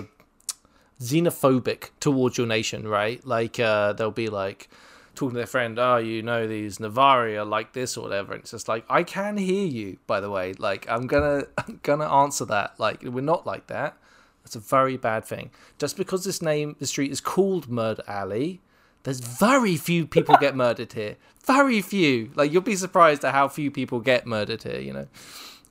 xenophobic 1.00 1.90
towards 2.00 2.38
your 2.38 2.46
nation 2.46 2.88
right 2.88 3.26
like 3.26 3.60
uh 3.60 3.92
they'll 3.92 4.10
be 4.10 4.28
like 4.28 4.70
talking 5.14 5.34
to 5.34 5.36
their 5.36 5.46
friend 5.46 5.78
oh 5.78 5.98
you 5.98 6.22
know 6.22 6.46
these 6.46 6.78
navari 6.78 7.36
are 7.36 7.44
like 7.44 7.74
this 7.74 7.96
or 7.96 8.04
whatever 8.04 8.32
and 8.32 8.40
it's 8.40 8.52
just 8.52 8.68
like 8.68 8.84
i 8.88 9.02
can 9.02 9.36
hear 9.36 9.66
you 9.66 9.98
by 10.06 10.18
the 10.20 10.30
way 10.30 10.54
like 10.54 10.88
i'm 10.88 11.06
gonna 11.06 11.44
i'm 11.58 11.78
gonna 11.82 12.08
answer 12.08 12.46
that 12.46 12.78
like 12.80 13.02
we're 13.02 13.20
not 13.20 13.46
like 13.46 13.66
that 13.66 13.96
that's 14.42 14.56
a 14.56 14.60
very 14.60 14.96
bad 14.96 15.24
thing 15.24 15.50
just 15.78 15.96
because 15.96 16.24
this 16.24 16.40
name 16.40 16.74
the 16.78 16.86
street 16.86 17.12
is 17.12 17.20
called 17.20 17.68
murder 17.68 18.02
alley 18.08 18.60
there's 19.06 19.20
very 19.20 19.76
few 19.76 20.04
people 20.04 20.34
get 20.40 20.56
murdered 20.56 20.92
here. 20.94 21.14
Very 21.44 21.80
few. 21.80 22.32
Like 22.34 22.52
you'll 22.52 22.60
be 22.60 22.74
surprised 22.74 23.24
at 23.24 23.32
how 23.32 23.46
few 23.46 23.70
people 23.70 24.00
get 24.00 24.26
murdered 24.26 24.64
here. 24.64 24.80
You 24.80 24.92
know. 24.92 25.06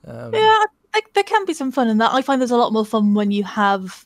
Um, 0.07 0.33
Yeah, 0.33 0.63
like, 0.93 1.13
there 1.13 1.23
can 1.23 1.45
be 1.45 1.53
some 1.53 1.71
fun 1.71 1.87
in 1.87 1.97
that. 1.97 2.13
I 2.13 2.21
find 2.21 2.41
there's 2.41 2.51
a 2.51 2.57
lot 2.57 2.73
more 2.73 2.85
fun 2.85 3.13
when 3.13 3.31
you 3.31 3.43
have 3.43 4.05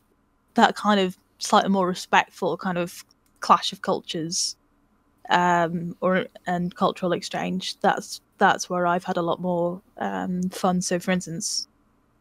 that 0.55 0.75
kind 0.75 0.99
of 0.99 1.17
slightly 1.37 1.69
more 1.69 1.87
respectful 1.87 2.57
kind 2.57 2.77
of 2.77 3.05
clash 3.39 3.71
of 3.71 3.81
cultures, 3.81 4.55
um, 5.29 5.95
or 6.01 6.25
and 6.47 6.75
cultural 6.75 7.13
exchange. 7.13 7.79
That's 7.79 8.21
that's 8.37 8.69
where 8.69 8.87
I've 8.87 9.03
had 9.03 9.17
a 9.17 9.21
lot 9.21 9.39
more 9.41 9.81
um, 9.97 10.49
fun. 10.49 10.81
So, 10.81 10.99
for 10.99 11.11
instance, 11.11 11.67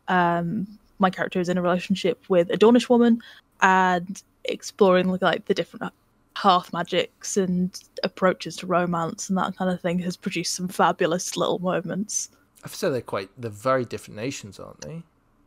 um, 0.09 0.79
my 0.99 1.11
character 1.11 1.41
is 1.41 1.49
in 1.49 1.59
a 1.59 1.63
relationship 1.63 2.23
with 2.29 2.51
a 2.51 2.57
Dawnish 2.57 2.89
woman, 2.89 3.21
and 3.61 4.23
exploring 4.45 5.09
like, 5.21 5.47
the 5.47 5.55
different 5.55 5.93
hearth 6.35 6.73
magics 6.73 7.37
and 7.37 7.81
approaches 8.05 8.57
to 8.57 8.67
romance 8.67 9.29
and 9.29 9.37
that 9.37 9.57
kind 9.57 9.71
of 9.71 9.81
thing 9.81 9.99
has 9.99 10.17
produced 10.17 10.55
some 10.55 10.69
fabulous 10.69 11.37
little 11.37 11.59
moments. 11.59 12.31
I 12.65 12.69
say 12.69 12.91
they're 12.91 13.01
quite. 13.01 13.31
They're 13.39 13.51
very 13.51 13.85
different 13.85 14.17
nations, 14.17 14.59
aren't 14.59 14.81
they? 14.81 15.03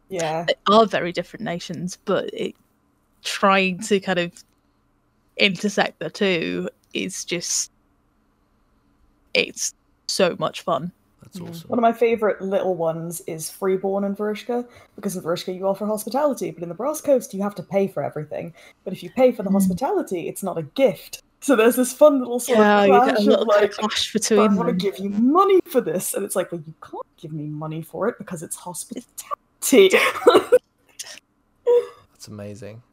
Yeah. 0.09 0.45
they 0.47 0.55
are 0.67 0.85
very 0.85 1.11
different 1.13 1.43
nations, 1.45 1.97
but 2.05 2.29
it, 2.33 2.55
trying 3.23 3.79
to 3.83 3.99
kind 3.99 4.19
of 4.19 4.43
intersect 5.37 5.99
the 5.99 6.09
two 6.09 6.69
is 6.93 7.23
just 7.23 7.71
it's 9.33 9.73
so 10.07 10.35
much 10.39 10.61
fun. 10.61 10.91
That's 11.21 11.39
awesome. 11.39 11.69
One 11.69 11.79
of 11.79 11.83
my 11.83 11.93
favourite 11.93 12.41
little 12.41 12.75
ones 12.75 13.21
is 13.27 13.49
Freeborn 13.49 14.03
in 14.03 14.15
Varushka, 14.15 14.67
because 14.95 15.15
in 15.15 15.23
Varushka 15.23 15.55
you 15.55 15.65
offer 15.67 15.85
hospitality, 15.85 16.51
but 16.51 16.63
in 16.63 16.69
the 16.69 16.75
Brass 16.75 16.99
Coast 16.99 17.33
you 17.33 17.41
have 17.41 17.55
to 17.55 17.63
pay 17.63 17.87
for 17.87 18.03
everything. 18.03 18.53
But 18.83 18.91
if 18.93 19.03
you 19.03 19.09
pay 19.11 19.31
for 19.31 19.43
the 19.43 19.49
Mm. 19.49 19.53
hospitality, 19.53 20.27
it's 20.27 20.43
not 20.43 20.57
a 20.57 20.63
gift. 20.63 21.23
So 21.41 21.55
there's 21.55 21.75
this 21.75 21.91
fun 21.91 22.19
little 22.19 22.39
sort 22.39 22.59
Yeah, 22.59 22.83
of 22.83 22.89
clash 22.89 23.05
get 23.07 23.15
a 23.15 23.19
of 23.19 23.25
little 23.25 23.45
kind 23.47 23.61
like, 23.61 23.71
of 23.71 23.77
clash 23.77 24.13
"But 24.13 24.31
I 24.31 24.47
want 24.47 24.69
to 24.69 24.73
give 24.73 24.99
you 24.99 25.09
money 25.09 25.59
for 25.65 25.81
this, 25.81 26.13
and 26.13 26.23
it's 26.23 26.35
like, 26.35 26.51
well, 26.51 26.61
you 26.65 26.73
can't 26.81 27.17
give 27.17 27.33
me 27.33 27.47
money 27.47 27.81
for 27.81 28.07
it 28.07 28.17
because 28.19 28.43
it's 28.43 28.55
hospitality. 28.55 29.09
That's 32.11 32.27
amazing. 32.27 32.83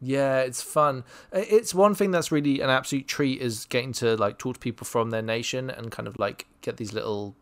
Yeah, 0.00 0.40
it's 0.40 0.62
fun. 0.62 1.04
It's 1.32 1.74
one 1.74 1.94
thing 1.94 2.10
that's 2.10 2.32
really 2.32 2.60
an 2.60 2.70
absolute 2.70 3.06
treat 3.06 3.40
is 3.40 3.66
getting 3.66 3.92
to 3.94 4.16
like 4.16 4.36
talk 4.36 4.54
to 4.54 4.60
people 4.60 4.84
from 4.84 5.10
their 5.10 5.22
nation 5.22 5.70
and 5.70 5.92
kind 5.92 6.08
of 6.08 6.18
like 6.18 6.46
get 6.60 6.76
these 6.78 6.92
little 6.92 7.36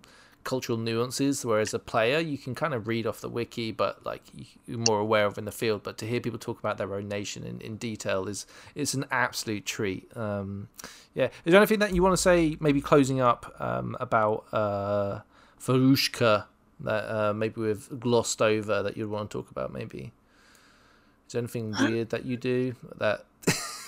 cultural 0.44 0.78
nuances. 0.78 1.44
Whereas 1.44 1.72
a 1.74 1.78
player, 1.78 2.18
you 2.18 2.38
can 2.38 2.54
kind 2.54 2.74
of 2.74 2.88
read 2.88 3.06
off 3.06 3.20
the 3.20 3.28
wiki, 3.28 3.72
but 3.72 4.04
like 4.04 4.22
you- 4.34 4.44
you're 4.66 4.78
more 4.78 4.98
aware 5.00 5.26
of 5.26 5.36
in 5.38 5.44
the 5.44 5.52
field. 5.52 5.82
But 5.82 5.98
to 5.98 6.06
hear 6.06 6.20
people 6.20 6.38
talk 6.38 6.58
about 6.58 6.78
their 6.78 6.94
own 6.94 7.08
nation 7.08 7.44
in, 7.44 7.60
in 7.60 7.76
detail 7.76 8.28
is 8.28 8.46
it's 8.74 8.94
an 8.94 9.04
absolute 9.10 9.66
treat. 9.66 10.14
Um, 10.16 10.68
yeah, 11.14 11.26
is 11.44 11.52
there 11.52 11.56
anything 11.56 11.80
that 11.80 11.94
you 11.94 12.02
want 12.02 12.12
to 12.14 12.22
say? 12.22 12.56
Maybe 12.60 12.80
closing 12.80 13.20
up 13.20 13.54
um, 13.60 13.96
about 14.00 14.46
uh, 14.52 15.20
Varushka 15.60 16.44
that 16.80 17.04
uh, 17.14 17.32
maybe 17.34 17.60
we've 17.60 17.88
glossed 18.00 18.40
over 18.40 18.82
that 18.82 18.96
you'd 18.96 19.10
want 19.10 19.30
to 19.30 19.38
talk 19.38 19.50
about? 19.50 19.72
Maybe. 19.72 20.12
Is 21.26 21.32
there 21.34 21.40
anything 21.40 21.74
weird 21.78 22.10
that 22.10 22.24
you 22.24 22.36
do 22.36 22.74
that 22.98 23.24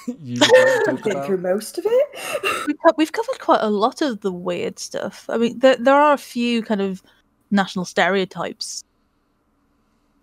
you 0.22 0.40
want 0.40 0.84
to 0.84 0.96
talk 0.96 1.04
Been 1.04 1.22
through 1.22 1.38
most 1.38 1.78
of 1.78 1.86
it. 1.86 2.66
We've, 2.96 3.12
covered 3.12 3.38
quite 3.38 3.60
a 3.60 3.70
lot 3.70 4.02
of 4.02 4.20
the 4.20 4.32
weird 4.32 4.78
stuff. 4.78 5.26
I 5.28 5.36
mean, 5.36 5.58
there, 5.58 5.76
there 5.76 5.94
are 5.94 6.12
a 6.12 6.18
few 6.18 6.62
kind 6.62 6.80
of 6.80 7.02
national 7.50 7.84
stereotypes 7.84 8.84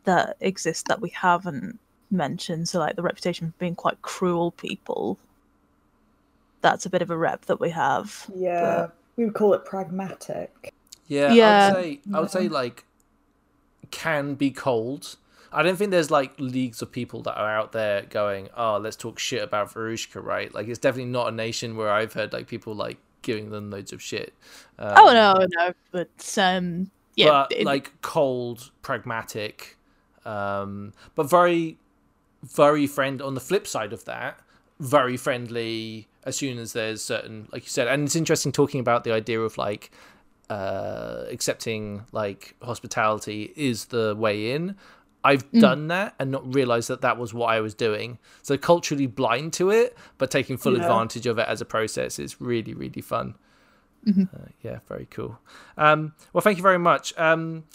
that 0.05 0.37
exist 0.39 0.87
that 0.87 1.01
we 1.01 1.09
haven't 1.09 1.79
mentioned. 2.11 2.67
So, 2.69 2.79
like 2.79 2.95
the 2.95 3.01
reputation 3.01 3.47
for 3.51 3.57
being 3.59 3.75
quite 3.75 4.01
cruel 4.01 4.51
people. 4.51 5.19
That's 6.61 6.85
a 6.85 6.89
bit 6.89 7.01
of 7.01 7.09
a 7.09 7.17
rep 7.17 7.45
that 7.45 7.59
we 7.59 7.69
have. 7.69 8.29
Yeah, 8.35 8.87
we 9.15 9.25
would 9.25 9.33
call 9.33 9.53
it 9.53 9.65
pragmatic. 9.65 10.73
Yeah, 11.07 11.31
I 11.31 11.35
Yeah. 11.35 11.65
would 11.67 11.75
say 11.75 11.99
I 12.13 12.19
would 12.19 12.31
say 12.31 12.49
like 12.49 12.85
can 13.91 14.35
be 14.35 14.51
cold, 14.51 15.15
I 15.51 15.63
don't 15.63 15.75
think 15.75 15.91
there's 15.91 16.11
like 16.11 16.33
leagues 16.39 16.81
of 16.81 16.91
people 16.91 17.21
that 17.23 17.35
are 17.37 17.49
out 17.49 17.71
there 17.71 18.03
going, 18.09 18.49
"Oh, 18.55 18.77
let's 18.77 18.95
talk 18.95 19.19
shit 19.19 19.41
about 19.41 19.73
Varushka," 19.73 20.23
right? 20.23 20.53
Like, 20.53 20.67
it's 20.67 20.79
definitely 20.79 21.11
not 21.11 21.27
a 21.29 21.31
nation 21.31 21.75
where 21.75 21.89
I've 21.91 22.13
heard 22.13 22.33
like 22.33 22.47
people 22.47 22.75
like 22.75 22.97
giving 23.21 23.49
them 23.49 23.69
loads 23.69 23.91
of 23.91 24.01
shit. 24.01 24.33
Um, 24.77 24.93
oh 24.97 25.13
no, 25.13 25.45
no, 25.57 25.73
but 25.91 26.37
um, 26.37 26.91
yeah, 27.15 27.29
but 27.49 27.51
it- 27.51 27.65
like 27.65 27.99
cold, 28.01 28.71
pragmatic, 28.81 29.77
um, 30.25 30.93
but 31.15 31.29
very, 31.29 31.77
very 32.43 32.87
friend. 32.87 33.21
On 33.21 33.33
the 33.33 33.41
flip 33.41 33.65
side 33.67 33.93
of 33.93 34.05
that, 34.05 34.39
very 34.79 35.17
friendly. 35.17 36.07
As 36.25 36.35
soon 36.35 36.59
as 36.59 36.73
there's 36.73 37.01
certain, 37.01 37.47
like 37.51 37.63
you 37.63 37.69
said, 37.69 37.87
and 37.87 38.03
it's 38.03 38.15
interesting 38.15 38.51
talking 38.51 38.81
about 38.81 39.03
the 39.05 39.11
idea 39.13 39.39
of 39.39 39.57
like 39.57 39.89
uh, 40.49 41.23
accepting 41.29 42.03
like 42.11 42.55
hospitality 42.61 43.53
is 43.55 43.85
the 43.85 44.15
way 44.17 44.51
in. 44.51 44.75
I've 45.23 45.51
done 45.51 45.87
that 45.87 46.15
and 46.17 46.31
not 46.31 46.53
realized 46.55 46.87
that 46.89 47.01
that 47.01 47.17
was 47.17 47.33
what 47.33 47.47
I 47.47 47.59
was 47.59 47.73
doing. 47.73 48.19
So 48.41 48.57
culturally 48.57 49.05
blind 49.07 49.51
to 49.53 49.69
it, 49.69 49.97
but 50.17 50.31
taking 50.31 50.55
full 50.57 50.75
Yeah. 50.77 50.81
advantage 50.83 51.25
of 51.25 51.37
it 51.37 51.47
as 51.47 51.59
a 51.61 51.65
process 51.65 52.19
is 52.19 52.39
really, 52.39 52.73
really 52.73 53.01
fun. 53.01 53.35
Uh, 54.07 54.23
yeah, 54.61 54.79
very 54.87 55.07
cool. 55.11 55.37
Um, 55.77 56.13
well, 56.31 56.41
thank 56.41 56.57
you 56.57 56.63
very 56.63 56.79
much. 56.79 57.13
Um, 57.17 57.65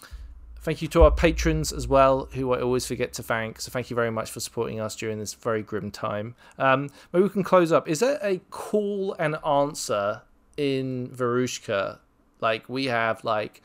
thank 0.63 0.81
you 0.81 0.89
to 0.89 1.03
our 1.03 1.11
patrons 1.11 1.71
as 1.71 1.87
well, 1.87 2.31
who 2.33 2.53
I 2.55 2.61
always 2.63 2.87
forget 2.87 3.13
to 3.15 3.23
thank. 3.23 3.61
So 3.61 3.71
thank 3.71 3.91
you 3.91 3.95
very 3.95 4.11
much 4.11 4.31
for 4.31 4.41
supporting 4.41 4.81
us 4.81 4.97
during 4.97 5.19
this 5.19 5.35
very 5.35 5.63
grim 5.63 5.91
time. 5.91 6.35
Um, 6.59 6.89
maybe 7.13 7.25
we 7.25 7.29
can 7.29 7.45
close 7.45 7.73
up. 7.73 7.87
Is 7.87 8.01
there 8.01 8.19
a 8.23 8.39
call 8.51 9.15
and 9.19 9.37
answer 9.47 10.23
in 10.57 11.09
Varushka? 11.09 11.99
Like 12.41 12.69
we 12.71 12.87
have 12.87 13.23
like 13.23 13.63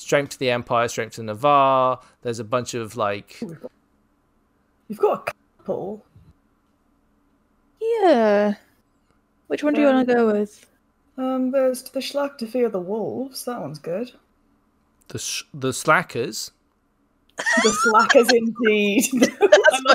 strength 0.00 0.30
to 0.30 0.38
the 0.38 0.50
Empire, 0.50 0.88
strength 0.88 1.16
to 1.16 1.22
Navarr. 1.22 2.00
There's 2.22 2.38
a 2.38 2.44
bunch 2.44 2.74
of 2.74 2.96
like 2.96 3.40
You've 4.88 4.98
got 4.98 5.28
a 5.28 5.32
couple. 5.62 6.04
yeah. 7.80 8.54
Which 9.48 9.62
one 9.64 9.74
do 9.74 9.80
you 9.80 9.86
want 9.88 10.08
to 10.08 10.14
go 10.14 10.26
with? 10.32 10.66
Um, 11.16 11.50
there's 11.50 11.82
the 11.82 12.00
Schlachter 12.00 12.48
Fear 12.48 12.68
the 12.70 12.80
Wolves. 12.80 13.44
That 13.44 13.60
one's 13.60 13.78
good. 13.78 14.12
the 15.08 15.18
sh- 15.18 15.44
the 15.52 15.72
slackers. 15.72 16.52
The 17.64 17.70
Slackers, 17.72 18.30
indeed. 18.34 19.06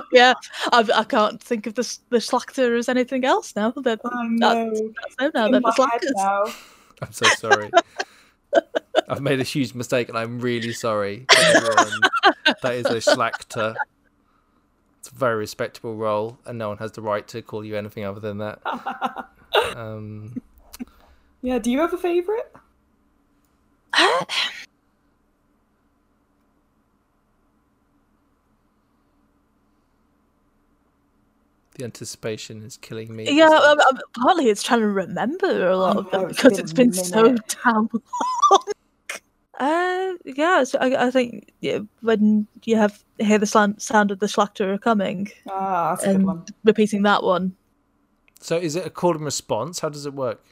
yeah, 0.12 0.34
I, 0.72 0.90
I 0.96 1.04
can't 1.04 1.42
think 1.42 1.68
of 1.68 1.76
the 1.76 1.82
s- 1.84 2.00
the 2.10 2.18
Schlachter 2.18 2.76
as 2.78 2.90
anything 2.90 3.24
else 3.24 3.56
now. 3.56 3.70
That 3.72 4.00
I 4.04 4.28
know. 4.28 4.72
that's 4.72 5.16
them 5.18 5.32
now. 5.36 5.46
In 5.46 5.52
They're 5.52 5.62
the 5.62 5.72
Slackers. 5.76 6.12
now. 6.16 6.44
I'm 7.04 7.12
so 7.12 7.26
sorry. 7.38 7.70
I've 9.08 9.22
made 9.22 9.40
a 9.40 9.44
huge 9.44 9.74
mistake, 9.74 10.10
and 10.10 10.18
I'm 10.18 10.40
really 10.40 10.74
sorry. 10.74 11.26
that 11.30 12.74
is 12.74 12.86
a 12.88 12.96
schlachter. 12.96 13.76
It's 15.00 15.10
a 15.10 15.16
very 15.16 15.36
respectable 15.36 15.96
role, 15.96 16.40
and 16.46 16.58
no 16.58 16.70
one 16.70 16.78
has 16.78 16.92
the 16.94 17.02
right 17.02 17.28
to 17.30 17.42
call 17.42 17.64
you 17.64 17.76
anything 17.78 18.04
other 18.06 18.20
than 18.20 18.40
that. 18.40 18.60
Um, 19.76 20.42
Yeah, 21.42 21.60
do 21.60 21.72
you 21.72 21.80
have 21.80 21.94
a 21.94 21.98
favourite? 21.98 22.46
The 31.76 31.84
anticipation 31.84 32.64
is 32.64 32.78
killing 32.78 33.16
me. 33.16 33.26
Yeah, 33.32 33.46
um, 33.48 33.80
um, 33.80 34.00
partly 34.20 34.50
it's 34.50 34.64
trying 34.64 34.80
to 34.82 34.88
remember 34.88 35.68
a 35.70 35.78
lot 35.78 35.96
I 35.96 36.00
of 36.00 36.12
them 36.12 36.30
it's 36.30 36.36
because 36.42 36.54
been 36.54 36.62
it's 36.62 36.72
a 36.72 36.76
been 36.76 36.94
so 36.94 37.36
damn 37.64 37.90
long. 38.50 38.60
Uh, 39.58 40.14
yeah, 40.26 40.64
so 40.66 40.78
I, 40.80 41.08
I 41.08 41.12
think 41.12 41.54
yeah, 41.62 41.80
when 42.02 42.46
you 42.66 42.76
have 42.76 43.02
hear 43.20 43.38
the 43.38 43.46
slan- 43.46 43.80
sound 43.80 44.12
of 44.12 44.20
the 44.20 44.26
Schlachter 44.26 44.80
coming 44.82 45.32
Ah, 45.48 45.92
that's 45.92 46.04
a 46.04 46.08
good 46.08 46.16
and 46.18 46.26
one. 46.26 46.46
repeating 46.66 47.04
that 47.04 47.24
one, 47.24 47.56
So, 48.42 48.58
is 48.58 48.76
it 48.76 48.86
a 48.86 48.90
call 48.90 49.16
and 49.16 49.24
response? 49.24 49.80
How 49.80 49.88
does 49.90 50.06
it 50.06 50.14
work? 50.14 50.44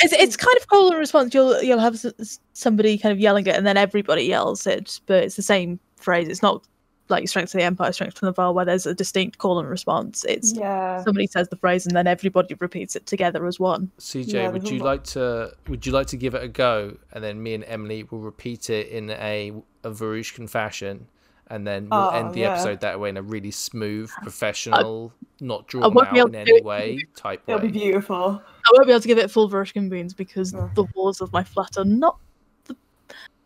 it's 0.00 0.12
it's 0.12 0.36
kind 0.36 0.56
of 0.56 0.66
call 0.66 0.88
and 0.90 0.98
response. 0.98 1.34
You'll 1.34 1.62
you'll 1.62 1.78
have 1.78 1.94
s- 1.94 2.06
s- 2.18 2.40
somebody 2.52 2.98
kind 2.98 3.12
of 3.12 3.20
yelling 3.20 3.46
it, 3.46 3.54
and 3.54 3.64
then 3.66 3.76
everybody 3.76 4.24
yells 4.24 4.66
it, 4.66 5.00
but 5.06 5.22
it's 5.22 5.36
the 5.36 5.42
same 5.42 5.78
phrase. 5.96 6.26
It's 6.28 6.42
not 6.42 6.66
like 7.10 7.28
strength 7.28 7.52
to 7.52 7.56
the 7.58 7.62
empire, 7.62 7.92
strength 7.92 8.18
from 8.18 8.26
the 8.26 8.30
Navarr, 8.32 8.52
where 8.52 8.64
there's 8.64 8.86
a 8.86 8.94
distinct 8.94 9.38
call 9.38 9.58
and 9.58 9.68
response. 9.68 10.24
It's 10.28 10.52
Yeah. 10.54 11.02
somebody 11.02 11.26
says 11.26 11.48
the 11.48 11.56
phrase, 11.56 11.86
and 11.86 11.96
then 11.96 12.06
everybody 12.06 12.54
repeats 12.58 12.96
it 12.96 13.06
together 13.06 13.46
as 13.46 13.58
one. 13.58 13.90
CJ, 13.98 14.32
Yeah, 14.32 14.48
would 14.50 14.68
you 14.68 14.78
lot- 14.78 14.84
like 14.86 15.04
to? 15.04 15.52
Would 15.68 15.86
you 15.86 15.92
like 15.92 16.06
to 16.08 16.16
give 16.16 16.34
it 16.34 16.42
a 16.42 16.48
go, 16.48 16.96
and 17.12 17.22
then 17.24 17.42
me 17.42 17.54
and 17.54 17.64
Emily 17.64 18.04
will 18.04 18.20
repeat 18.20 18.70
it 18.70 18.88
in 18.88 19.10
a 19.10 19.52
a 19.84 19.90
Varushkan 19.90 20.50
fashion, 20.50 21.06
and 21.48 21.66
then 21.66 21.88
we'll 21.88 22.00
Oh, 22.00 22.10
end 22.10 22.34
the 22.34 22.40
yeah. 22.40 22.52
episode 22.54 22.80
that 22.80 22.98
way 23.00 23.08
in 23.10 23.16
a 23.16 23.22
really 23.22 23.52
smooth, 23.52 24.10
professional, 24.22 25.12
not 25.40 25.66
drawn 25.68 25.96
out 25.96 26.28
in 26.28 26.34
any 26.34 26.50
it. 26.50 26.64
way 26.64 26.98
type 27.16 27.42
It'll 27.46 27.60
be 27.60 27.68
beautiful. 27.68 28.42
I 28.42 28.70
won't 28.72 28.86
be 28.86 28.92
able 28.92 29.00
to 29.00 29.08
give 29.08 29.18
it 29.18 29.30
full 29.30 29.48
Varushkan 29.48 29.88
beans 29.88 30.12
because 30.14 30.54
Oh. 30.54 30.68
the 30.74 30.84
walls 30.94 31.20
of 31.20 31.32
my 31.32 31.44
flat 31.44 31.78
are 31.78 31.84
not. 31.84 32.18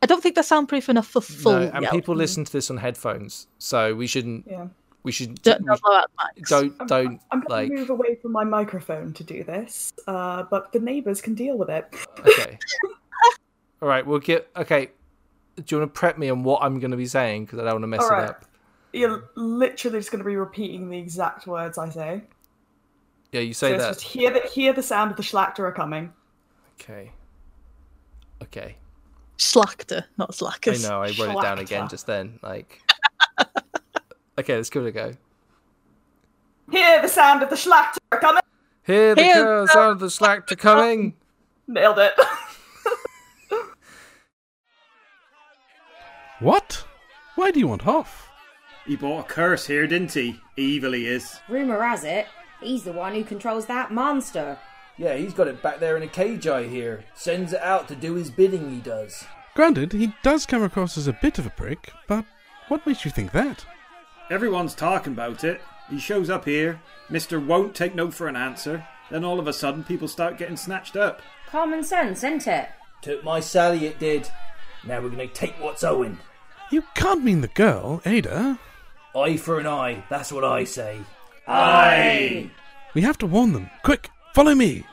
The... 0.03 0.05
I 0.05 0.07
don't 0.07 0.23
think 0.23 0.35
they're 0.35 0.45
soundproof 0.45 0.89
enough 0.89 1.07
for 1.07 1.21
full. 1.21 1.53
No, 1.53 1.71
and 1.73 1.83
yell. 1.83 1.93
people 1.93 2.15
listen 2.15 2.45
to 2.45 2.53
this 2.53 2.71
on 2.71 2.77
headphones, 2.77 3.47
so 3.59 3.95
we 3.95 4.07
shouldn't. 4.07 4.47
Yeah. 4.49 4.67
We 5.05 5.13
should. 5.13 5.43
Don't, 5.43 5.61
we 5.63 5.67
don't 5.67 5.83
blow 5.83 5.97
out 5.97 6.11
the 6.37 6.43
mics. 6.43 6.49
don't 6.49 6.77
I'm, 6.81 6.87
don't 6.87 7.21
I'm 7.31 7.41
going 7.41 7.71
like. 7.71 7.79
move 7.79 7.91
away 7.91 8.17
from 8.17 8.33
my 8.33 8.45
microphone 8.45 9.13
to 9.15 9.25
do 9.25 9.43
this, 9.43 9.93
uh, 10.07 10.45
but 10.45 10.73
the 10.73 10.79
neighbours 10.79 11.21
can 11.21 11.35
deal 11.35 11.57
with 11.57 11.71
it. 11.71 11.87
Okay. 12.21 12.59
All 13.83 13.89
right, 13.89 14.07
we'll 14.07 14.21
get. 14.21 14.49
Okay. 14.57 14.91
Do 15.57 15.65
you 15.69 15.81
want 15.81 15.93
to 15.93 15.99
prep 15.99 16.19
me 16.19 16.31
on 16.31 16.45
what 16.45 16.63
I'm 16.63 16.79
going 16.79 16.93
to 16.93 16.97
be 16.97 17.07
saying 17.07 17.45
because 17.45 17.59
I 17.59 17.65
don't 17.65 17.75
want 17.75 17.83
to 17.83 17.89
mess 17.89 18.01
All 18.01 18.11
it 18.11 18.13
right. 18.13 18.29
up? 18.31 18.45
You're 18.93 19.31
literally 19.35 19.99
just 19.99 20.11
going 20.11 20.23
to 20.23 20.29
be 20.29 20.37
repeating 20.37 20.89
the 20.89 20.99
exact 20.99 21.47
words 21.47 21.79
I 21.79 21.89
say. 21.91 22.23
Yeah, 23.33 23.41
you 23.41 23.55
So 23.55 23.69
say 23.69 23.75
it's 23.75 23.85
that. 23.85 23.93
just 23.95 24.03
hear 24.03 24.31
the 24.31 24.41
hear 24.41 24.73
the 24.73 24.83
sound 24.83 25.11
of 25.11 25.17
the 25.17 25.23
Schlachter 25.23 25.75
coming. 25.75 26.13
Okay. 26.81 27.11
Okay. 28.43 28.77
Schlachter, 29.39 30.05
not 30.17 30.31
I 30.31 30.35
slackers. 30.35 30.89
know. 30.89 31.03
I 31.03 31.13
wrote 31.19 31.37
it 31.37 31.43
down 31.43 31.59
again 31.59 31.89
just 31.89 32.07
then. 32.07 32.39
Like. 32.43 32.81
okay, 34.39 34.57
let's 34.57 34.71
give 34.71 34.85
it 34.85 34.89
a 34.89 34.93
go. 34.93 35.13
Hear 36.71 37.03
the 37.03 37.09
sound 37.09 37.43
of 37.43 37.51
the 37.51 37.57
Schlachter 37.57 38.21
coming. 38.21 38.43
Here 38.85 39.15
the 39.15 39.23
Here 39.23 39.45
girls 39.45 39.71
are 39.71 39.95
the 39.95 40.11
slack 40.11 40.47
to 40.49 40.57
coming. 40.57 41.15
Nailed 41.67 41.99
it. 41.99 42.15
What? 46.43 46.85
Why 47.37 47.53
do 47.53 47.61
you 47.61 47.69
want 47.69 47.83
Hoff? 47.83 48.29
He 48.85 48.97
bought 48.97 49.21
a 49.21 49.29
curse 49.29 49.65
here, 49.65 49.87
didn't 49.87 50.13
he? 50.13 50.41
Evil 50.57 50.91
he 50.91 51.07
is. 51.07 51.39
Rumour 51.49 51.81
has 51.81 52.03
it, 52.03 52.27
he's 52.61 52.83
the 52.83 52.91
one 52.91 53.15
who 53.15 53.23
controls 53.23 53.67
that 53.67 53.93
monster. 53.93 54.59
Yeah, 54.99 55.15
he's 55.15 55.35
got 55.35 55.49
it 55.49 55.63
back 55.63 55.81
there 55.81 55.97
in 55.97 56.03
a 56.03 56.09
cage, 56.09 56.47
I 56.47 56.65
hear. 56.65 57.05
Sends 57.15 57.53
it 57.53 57.61
out 57.63 57.89
to 57.89 57.95
do 57.95 58.15
his 58.15 58.31
bidding, 58.31 58.71
he 58.71 58.81
does. 58.81 59.25
Granted, 59.55 59.93
he 59.93 60.15
does 60.23 60.47
come 60.47 60.63
across 60.63 60.97
as 60.97 61.07
a 61.07 61.19
bit 61.21 61.39
of 61.39 61.47
a 61.47 61.51
prick, 61.51 61.93
but 62.07 62.25
what 62.69 62.87
makes 62.87 63.05
you 63.05 63.11
think 63.11 63.33
that? 63.33 63.65
Everyone's 64.31 64.75
talking 64.75 65.13
about 65.13 65.45
it. 65.45 65.61
He 65.91 65.99
shows 65.99 66.31
up 66.31 66.45
here, 66.45 66.81
Mister 67.11 67.39
won't 67.41 67.75
take 67.75 67.95
no 67.95 68.11
for 68.11 68.29
an 68.29 68.37
answer. 68.37 68.87
Then 69.11 69.25
all 69.25 69.39
of 69.39 69.47
a 69.47 69.53
sudden, 69.53 69.85
people 69.85 70.09
start 70.09 70.39
getting 70.39 70.57
snatched 70.57 70.97
up. 70.97 71.21
Common 71.49 71.85
sense, 71.85 72.19
isn't 72.25 72.47
it? 72.47 72.69
Took 73.03 73.23
my 73.25 73.41
Sally, 73.41 73.85
it 73.87 73.99
did. 73.99 74.29
Now 74.87 75.01
we're 75.01 75.11
gonna 75.11 75.27
take 75.27 75.55
what's 75.61 75.85
owing. 75.85 76.19
You 76.71 76.85
can't 76.95 77.23
mean 77.23 77.43
the 77.43 77.49
girl, 77.49 78.01
Ada. 78.07 78.59
Eye 79.15 79.37
for 79.37 79.59
an 79.59 79.67
eye, 79.67 80.05
that's 80.09 80.33
what 80.33 80.45
I 80.45 80.65
say. 80.65 81.01
Aye. 81.47 82.51
We 82.95 83.03
have 83.03 83.19
to 83.19 83.27
warn 83.27 83.53
them. 83.53 83.69
Quick, 83.83 84.09
Follow 84.33 84.55
me. 84.55 84.85